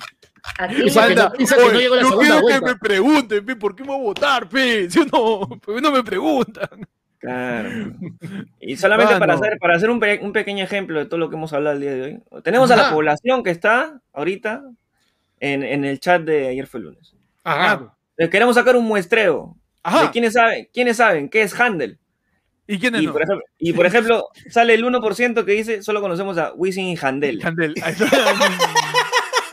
Aquí 0.58 0.74
Piensa 0.76 1.08
que 1.08 1.14
Panda, 1.14 1.24
no- 1.24 1.32
que 1.32 1.44
no 1.56 1.66
oye, 1.66 1.78
llegó 1.78 1.94
la 1.96 2.02
yo 2.02 2.08
segunda 2.08 2.28
quiero 2.28 2.46
que 2.46 2.52
vuelta. 2.58 2.66
me 2.66 2.76
pregunten, 2.76 3.46
pe, 3.46 3.56
¿por 3.56 3.74
qué 3.76 3.82
me 3.82 3.88
voy 3.90 3.98
a 4.00 4.02
votar, 4.04 4.48
pe? 4.48 4.90
¿Sí 4.90 4.98
o 5.00 5.04
no? 5.04 5.48
¿Por 5.60 5.74
qué 5.76 5.80
no 5.80 5.90
me 5.90 6.02
preguntan? 6.04 6.68
Claro. 7.22 7.92
Y 8.58 8.76
solamente 8.76 9.16
para 9.16 9.34
hacer, 9.34 9.56
para 9.60 9.76
hacer 9.76 9.88
un, 9.90 10.00
pe- 10.00 10.18
un 10.22 10.32
pequeño 10.32 10.64
ejemplo 10.64 10.98
de 10.98 11.06
todo 11.06 11.18
lo 11.18 11.30
que 11.30 11.36
hemos 11.36 11.52
hablado 11.52 11.76
el 11.76 11.80
día 11.80 11.92
de 11.94 12.02
hoy, 12.02 12.42
tenemos 12.42 12.68
a 12.72 12.76
la 12.76 12.90
población 12.90 13.44
que 13.44 13.50
está 13.50 14.00
ahorita 14.12 14.62
en, 15.38 15.62
en 15.62 15.84
el 15.84 16.00
chat 16.00 16.22
de 16.22 16.48
ayer 16.48 16.66
fue 16.66 16.80
lunes. 16.80 17.14
Ajá. 17.44 17.94
Les 18.16 18.28
queremos 18.28 18.56
sacar 18.56 18.74
un 18.74 18.84
muestreo 18.86 19.56
Ajá. 19.84 20.02
de 20.02 20.10
quiénes 20.10 20.32
saben, 20.32 20.68
quiénes 20.74 20.96
saben 20.96 21.28
qué 21.28 21.42
es 21.42 21.58
Handel. 21.58 21.96
¿Y 22.66 22.78
quiénes 22.80 23.02
Y, 23.02 23.06
no? 23.06 23.12
por 23.12 23.22
ejemplo, 23.22 23.44
y 23.58 23.72
por 23.72 23.86
ejemplo, 23.86 24.28
sale 24.50 24.74
el 24.74 24.84
1% 24.84 25.44
que 25.44 25.52
dice 25.52 25.82
solo 25.84 26.00
conocemos 26.00 26.38
a 26.38 26.52
Wisin 26.54 26.86
y 26.86 26.98
Handel. 27.00 27.40
Handel. 27.44 27.74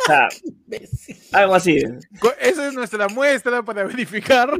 O 0.01 0.11
sea, 0.11 0.27
algo 1.39 1.53
así. 1.53 1.77
Esa 2.41 2.67
es 2.67 2.73
nuestra 2.73 3.07
muestra 3.09 3.61
para 3.61 3.83
verificar 3.83 4.49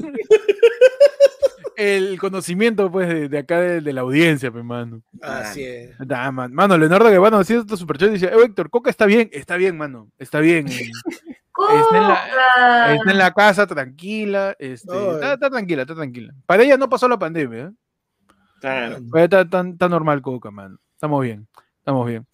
el 1.80 2.20
conocimiento 2.20 2.92
pues 2.92 3.08
de, 3.08 3.30
de 3.30 3.38
acá 3.40 3.60
de, 3.60 3.82
de 3.82 3.94
la 3.94 4.02
audiencia, 4.02 4.52
pues, 4.52 4.64
mano. 4.64 5.02
Así 5.22 5.64
es. 5.64 5.96
Da, 6.00 6.32
man- 6.32 6.54
Mano, 6.54 6.78
Leonardo 6.78 7.10
Guevara 7.10 7.40
haciendo 7.40 7.62
estos 7.64 7.80
superchat 7.80 8.10
dice, 8.12 8.28
eh, 8.28 8.32
Héctor, 8.44 8.70
Coca 8.70 8.90
está 8.90 9.06
bien, 9.06 9.30
está 9.34 9.56
bien, 9.58 9.78
mano, 9.78 10.10
está 10.18 10.40
bien. 10.40 10.68
eh, 10.68 10.90
Está 11.60 11.98
en 11.98 12.04
la- 12.08 12.16
Coca. 12.16 12.94
Está 12.96 13.12
en 13.12 13.18
la 13.18 13.34
casa 13.34 13.68
tranquila, 13.68 14.56
este, 14.60 15.12
está, 15.16 15.34
está 15.34 15.50
tranquila, 15.50 15.82
está 15.82 15.96
tranquila. 15.96 16.34
Para 16.46 16.64
ella 16.64 16.78
no 16.78 16.88
pasó 16.90 17.08
la 17.10 17.20
pandemia, 17.20 17.66
¿eh? 17.66 17.72
Claro. 18.62 18.98
Para 19.12 19.24
ella 19.24 19.26
está, 19.26 19.42
está- 19.42 19.70
está 19.70 19.90
normal 19.90 20.22
Coca, 20.22 20.52
mano. 20.52 20.78
Estamos 20.94 21.22
bien, 21.24 21.48
estamos 21.80 22.08
bien. 22.08 22.26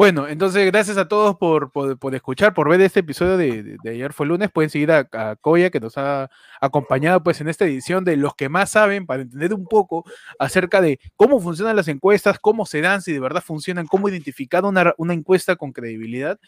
Bueno, 0.00 0.26
entonces 0.28 0.64
gracias 0.64 0.96
a 0.96 1.08
todos 1.08 1.36
por, 1.36 1.72
por, 1.72 1.98
por 1.98 2.14
escuchar, 2.14 2.54
por 2.54 2.70
ver 2.70 2.80
este 2.80 3.00
episodio 3.00 3.36
de, 3.36 3.76
de- 3.82 3.90
ayer 3.90 4.14
fue 4.14 4.24
lunes. 4.26 4.50
Pueden 4.50 4.70
seguir 4.70 4.90
a, 4.90 5.06
a 5.12 5.36
Koya 5.36 5.68
que 5.68 5.78
nos 5.78 5.98
ha 5.98 6.30
acompañado 6.58 7.22
pues 7.22 7.38
en 7.42 7.50
esta 7.50 7.66
edición 7.66 8.02
de 8.02 8.16
los 8.16 8.34
que 8.34 8.48
más 8.48 8.70
saben 8.70 9.04
para 9.04 9.20
entender 9.20 9.52
un 9.52 9.66
poco 9.66 10.06
acerca 10.38 10.80
de 10.80 10.98
cómo 11.16 11.38
funcionan 11.38 11.76
las 11.76 11.86
encuestas, 11.88 12.38
cómo 12.38 12.64
se 12.64 12.80
dan, 12.80 13.02
si 13.02 13.12
de 13.12 13.20
verdad 13.20 13.42
funcionan, 13.46 13.86
cómo 13.86 14.08
identificar 14.08 14.64
una, 14.64 14.94
una 14.96 15.12
encuesta 15.12 15.56
con 15.56 15.70
credibilidad 15.72 16.38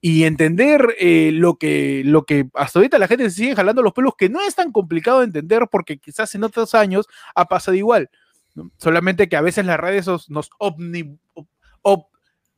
y 0.00 0.24
entender 0.24 0.96
eh, 0.98 1.32
lo, 1.34 1.56
que, 1.56 2.00
lo 2.06 2.24
que 2.24 2.46
hasta 2.54 2.78
ahorita 2.78 2.98
la 2.98 3.08
gente 3.08 3.28
se 3.28 3.36
sigue 3.36 3.54
jalando 3.54 3.82
los 3.82 3.92
pelos, 3.92 4.14
que 4.16 4.30
no 4.30 4.40
es 4.40 4.54
tan 4.54 4.72
complicado 4.72 5.18
de 5.18 5.26
entender 5.26 5.68
porque 5.70 5.98
quizás 5.98 6.34
en 6.34 6.44
otros 6.44 6.74
años 6.74 7.06
ha 7.34 7.44
pasado 7.44 7.74
igual. 7.76 8.08
Solamente 8.76 9.30
que 9.30 9.36
a 9.36 9.40
veces 9.40 9.64
las 9.64 9.80
redes 9.80 10.06
nos, 10.06 10.50
omni- 10.60 11.18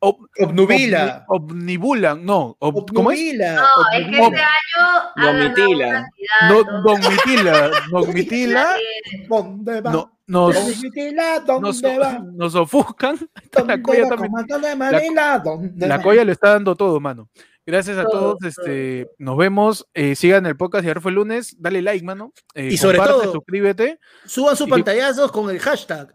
ob- 0.05 0.27
Obnubila. 0.39 1.25
Omnibulan, 1.27 2.25
no. 2.25 2.55
ob- 2.59 2.91
¿Cómo 2.93 3.11
es? 3.11 3.19
No, 3.37 3.55
es 3.93 4.07
que 4.07 4.17
Ob- 4.21 4.33
este 4.33 4.41
año 4.41 4.85
un 5.15 5.23
No, 5.43 5.53
candidato. 5.55 6.81
Domitila, 6.83 7.71
Domitila, 7.91 8.75
¿Dónde 9.29 9.81
va? 9.81 9.91
no, 9.91 10.11
nos, 10.27 10.55
Domitila, 10.55 11.39
nos, 11.59 11.81
¿dónde 11.81 11.97
va? 11.99 12.19
nos 12.33 12.55
ofuscan. 12.55 13.17
¿Dónde 13.51 13.77
La 13.77 13.81
Coya 13.83 14.03
va? 14.03 14.09
también- 14.09 14.31
Comandante 14.31 14.67
de 14.69 14.75
Manila, 14.75 15.41
¿dónde 15.43 15.87
La 15.87 15.97
va? 15.97 16.03
Coya 16.03 16.23
le 16.25 16.31
está 16.31 16.49
dando 16.51 16.75
todo, 16.75 16.99
mano. 16.99 17.29
Gracias 17.67 17.97
a 17.97 18.03
Todo, 18.03 18.37
todos, 18.37 18.43
este, 18.43 19.09
nos 19.17 19.37
vemos, 19.37 19.87
eh, 19.95 20.13
sigan 20.15 20.45
el 20.45 20.55
podcast 20.55 20.83
y 20.83 20.87
ayer 20.87 21.01
fue 21.01 21.09
el 21.09 21.15
lunes, 21.15 21.55
dale 21.59 21.81
like, 21.81 22.05
mano. 22.05 22.31
eh, 22.53 22.69
Y 22.71 22.77
sobre 22.77 22.99
todo- 22.99 23.31
suscríbete. 23.31 23.99
Suban 24.25 24.55
sus 24.55 24.67
Y- 24.67 24.69
pantallazos 24.69 25.31
con 25.31 25.49
el 25.49 25.59
hashtag. 25.59 26.13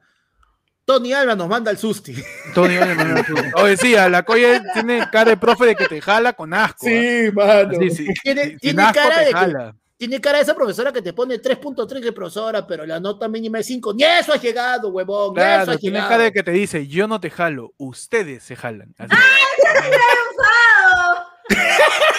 Tony 0.90 1.12
Alba 1.12 1.36
nos 1.36 1.46
manda 1.48 1.70
el 1.70 1.78
susti. 1.78 2.16
Tony, 2.52 2.76
oye, 2.78 2.94
mano, 2.96 3.22
tú- 3.24 3.34
Oye, 3.62 3.76
sí, 3.76 3.94
a 3.94 4.08
la 4.08 4.24
Coya 4.24 4.60
tiene 4.72 5.08
cara 5.12 5.30
de 5.30 5.36
profe 5.36 5.66
de 5.66 5.76
que 5.76 5.86
te 5.86 6.00
jala 6.00 6.32
con 6.32 6.52
asco. 6.52 6.84
¿ah? 6.88 7.30
mano. 7.32 7.78
Sí, 7.78 7.90
sí. 7.90 8.06
Tiene, 8.24 8.56
tiene 8.60 8.82
asco 8.82 8.94
cara 8.94 9.20
de 9.20 9.26
que, 9.26 9.32
jala. 9.32 9.76
tiene 9.96 10.20
cara 10.20 10.38
de 10.38 10.42
esa 10.44 10.54
profesora 10.56 10.92
que 10.92 11.00
te 11.00 11.12
pone 11.12 11.40
3.3 11.40 12.00
de 12.00 12.10
profesora, 12.12 12.66
pero 12.66 12.84
la 12.86 12.98
nota 12.98 13.28
mínima 13.28 13.60
es 13.60 13.66
5. 13.66 13.94
Ni 13.94 14.02
eso 14.02 14.32
ha 14.32 14.36
llegado, 14.36 14.88
huevón. 14.88 15.34
Ni 15.34 15.40
eso 15.40 15.46
Claro, 15.48 15.72
ha 15.72 15.76
tiene 15.76 15.94
llegado. 15.98 16.10
cara 16.10 16.24
de 16.24 16.32
que 16.32 16.42
te 16.42 16.50
dice, 16.50 16.88
yo 16.88 17.06
no 17.06 17.20
te 17.20 17.30
jalo, 17.30 17.72
ustedes 17.78 18.42
se 18.42 18.56
jalan. 18.56 18.92
Así, 18.98 19.14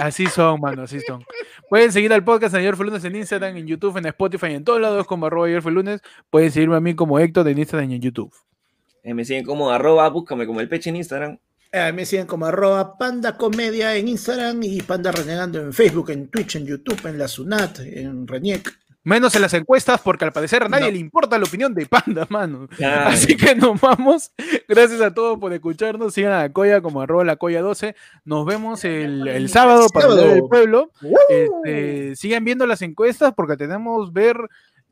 así 0.00 0.26
son, 0.26 0.60
mano, 0.60 0.82
así 0.82 1.00
son. 1.00 1.24
Pueden 1.68 1.92
seguir 1.92 2.12
al 2.12 2.24
podcast 2.24 2.54
ayer 2.54 2.76
fue 2.76 2.86
lunes 2.86 3.04
en 3.04 3.16
Instagram, 3.16 3.56
en 3.56 3.66
YouTube, 3.66 3.96
en 3.96 4.06
Spotify, 4.06 4.54
en 4.54 4.64
todos 4.64 4.80
lados 4.80 5.06
como 5.06 5.26
arroba 5.26 5.46
ayer 5.46 5.62
fue 5.62 5.72
lunes. 5.72 6.00
Pueden 6.30 6.50
seguirme 6.50 6.76
a 6.76 6.80
mí 6.80 6.94
como 6.94 7.18
Héctor 7.18 7.46
en 7.48 7.58
Instagram 7.58 7.90
y 7.90 7.94
en 7.96 8.02
YouTube. 8.02 8.34
Eh, 9.02 9.14
me 9.14 9.24
siguen 9.24 9.44
como 9.44 9.70
arroba, 9.70 10.08
búscame 10.08 10.46
como 10.46 10.60
el 10.60 10.68
peche 10.68 10.90
en 10.90 10.96
Instagram. 10.96 11.38
Eh, 11.72 11.92
me 11.92 12.04
siguen 12.04 12.26
como 12.26 12.46
arroba 12.46 12.98
panda 12.98 13.36
comedia 13.36 13.94
en 13.94 14.08
Instagram 14.08 14.62
y 14.64 14.82
panda 14.82 15.12
renegando 15.12 15.60
en 15.60 15.72
Facebook, 15.72 16.10
en 16.10 16.28
Twitch, 16.28 16.56
en 16.56 16.66
YouTube, 16.66 17.06
en 17.06 17.18
la 17.18 17.28
Sunat, 17.28 17.78
en 17.80 18.26
Reniec. 18.26 18.76
Menos 19.02 19.34
en 19.34 19.40
las 19.42 19.54
encuestas, 19.54 20.00
porque 20.02 20.26
al 20.26 20.32
parecer 20.32 20.62
a 20.62 20.68
nadie 20.68 20.84
No. 20.86 20.90
le 20.92 20.98
importa 20.98 21.38
la 21.38 21.44
opinión 21.44 21.72
de 21.74 21.86
Panda, 21.86 22.26
mano. 22.28 22.68
Así 23.06 23.34
que 23.36 23.54
nos 23.54 23.80
vamos. 23.80 24.30
Gracias 24.68 25.00
a 25.00 25.14
todos 25.14 25.38
por 25.38 25.52
escucharnos. 25.54 26.12
Sigan 26.12 26.32
a 26.32 26.42
la 26.42 26.52
Coya 26.52 26.82
como 26.82 27.00
arroba 27.00 27.24
la 27.24 27.36
Coya 27.36 27.62
12. 27.62 27.94
Nos 28.26 28.44
vemos 28.44 28.84
el, 28.84 29.26
el 29.26 29.48
sábado 29.48 29.86
para 29.88 30.08
Sábado. 30.08 30.28
del 30.28 30.42
pueblo. 30.48 30.90
Este, 31.30 32.14
sigan 32.16 32.44
viendo 32.44 32.66
las 32.66 32.82
encuestas 32.82 33.32
porque 33.34 33.56
tenemos 33.56 34.12
ver 34.12 34.36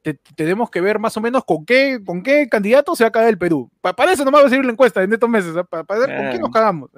te- 0.01 0.15
tenemos 0.37 0.71
que 0.71 0.81
ver 0.81 0.99
más 1.01 1.17
o 1.17 1.21
menos 1.21 1.45
con 1.45 1.67
qué 1.67 1.99
con 2.07 2.23
qué 2.23 2.49
candidato 2.49 2.95
se 2.95 3.03
va 3.05 3.09
a 3.09 3.13
caer 3.13 3.29
el 3.31 3.37
Perú. 3.39 3.69
Pa- 3.81 3.95
para 3.95 4.13
eso 4.13 4.25
nomás 4.25 4.43
va 4.43 4.47
a 4.47 4.51
seguir 4.51 4.65
la 4.65 4.73
encuesta 4.73 5.03
en 5.03 5.13
estos 5.13 5.29
meses, 5.29 5.55
¿ah? 5.57 5.65
para, 5.65 5.85
para 5.85 6.01
ver 6.07 6.17
con 6.17 6.31
qué 6.31 6.39
nos 6.39 6.51
cagamos. 6.51 6.91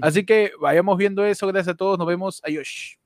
Así 0.00 0.24
que 0.24 0.52
vayamos 0.60 0.96
viendo 0.96 1.24
eso. 1.24 1.46
Gracias 1.48 1.74
a 1.74 1.76
todos. 1.76 1.98
Nos 1.98 2.06
vemos. 2.06 2.40
Adiós. 2.44 2.97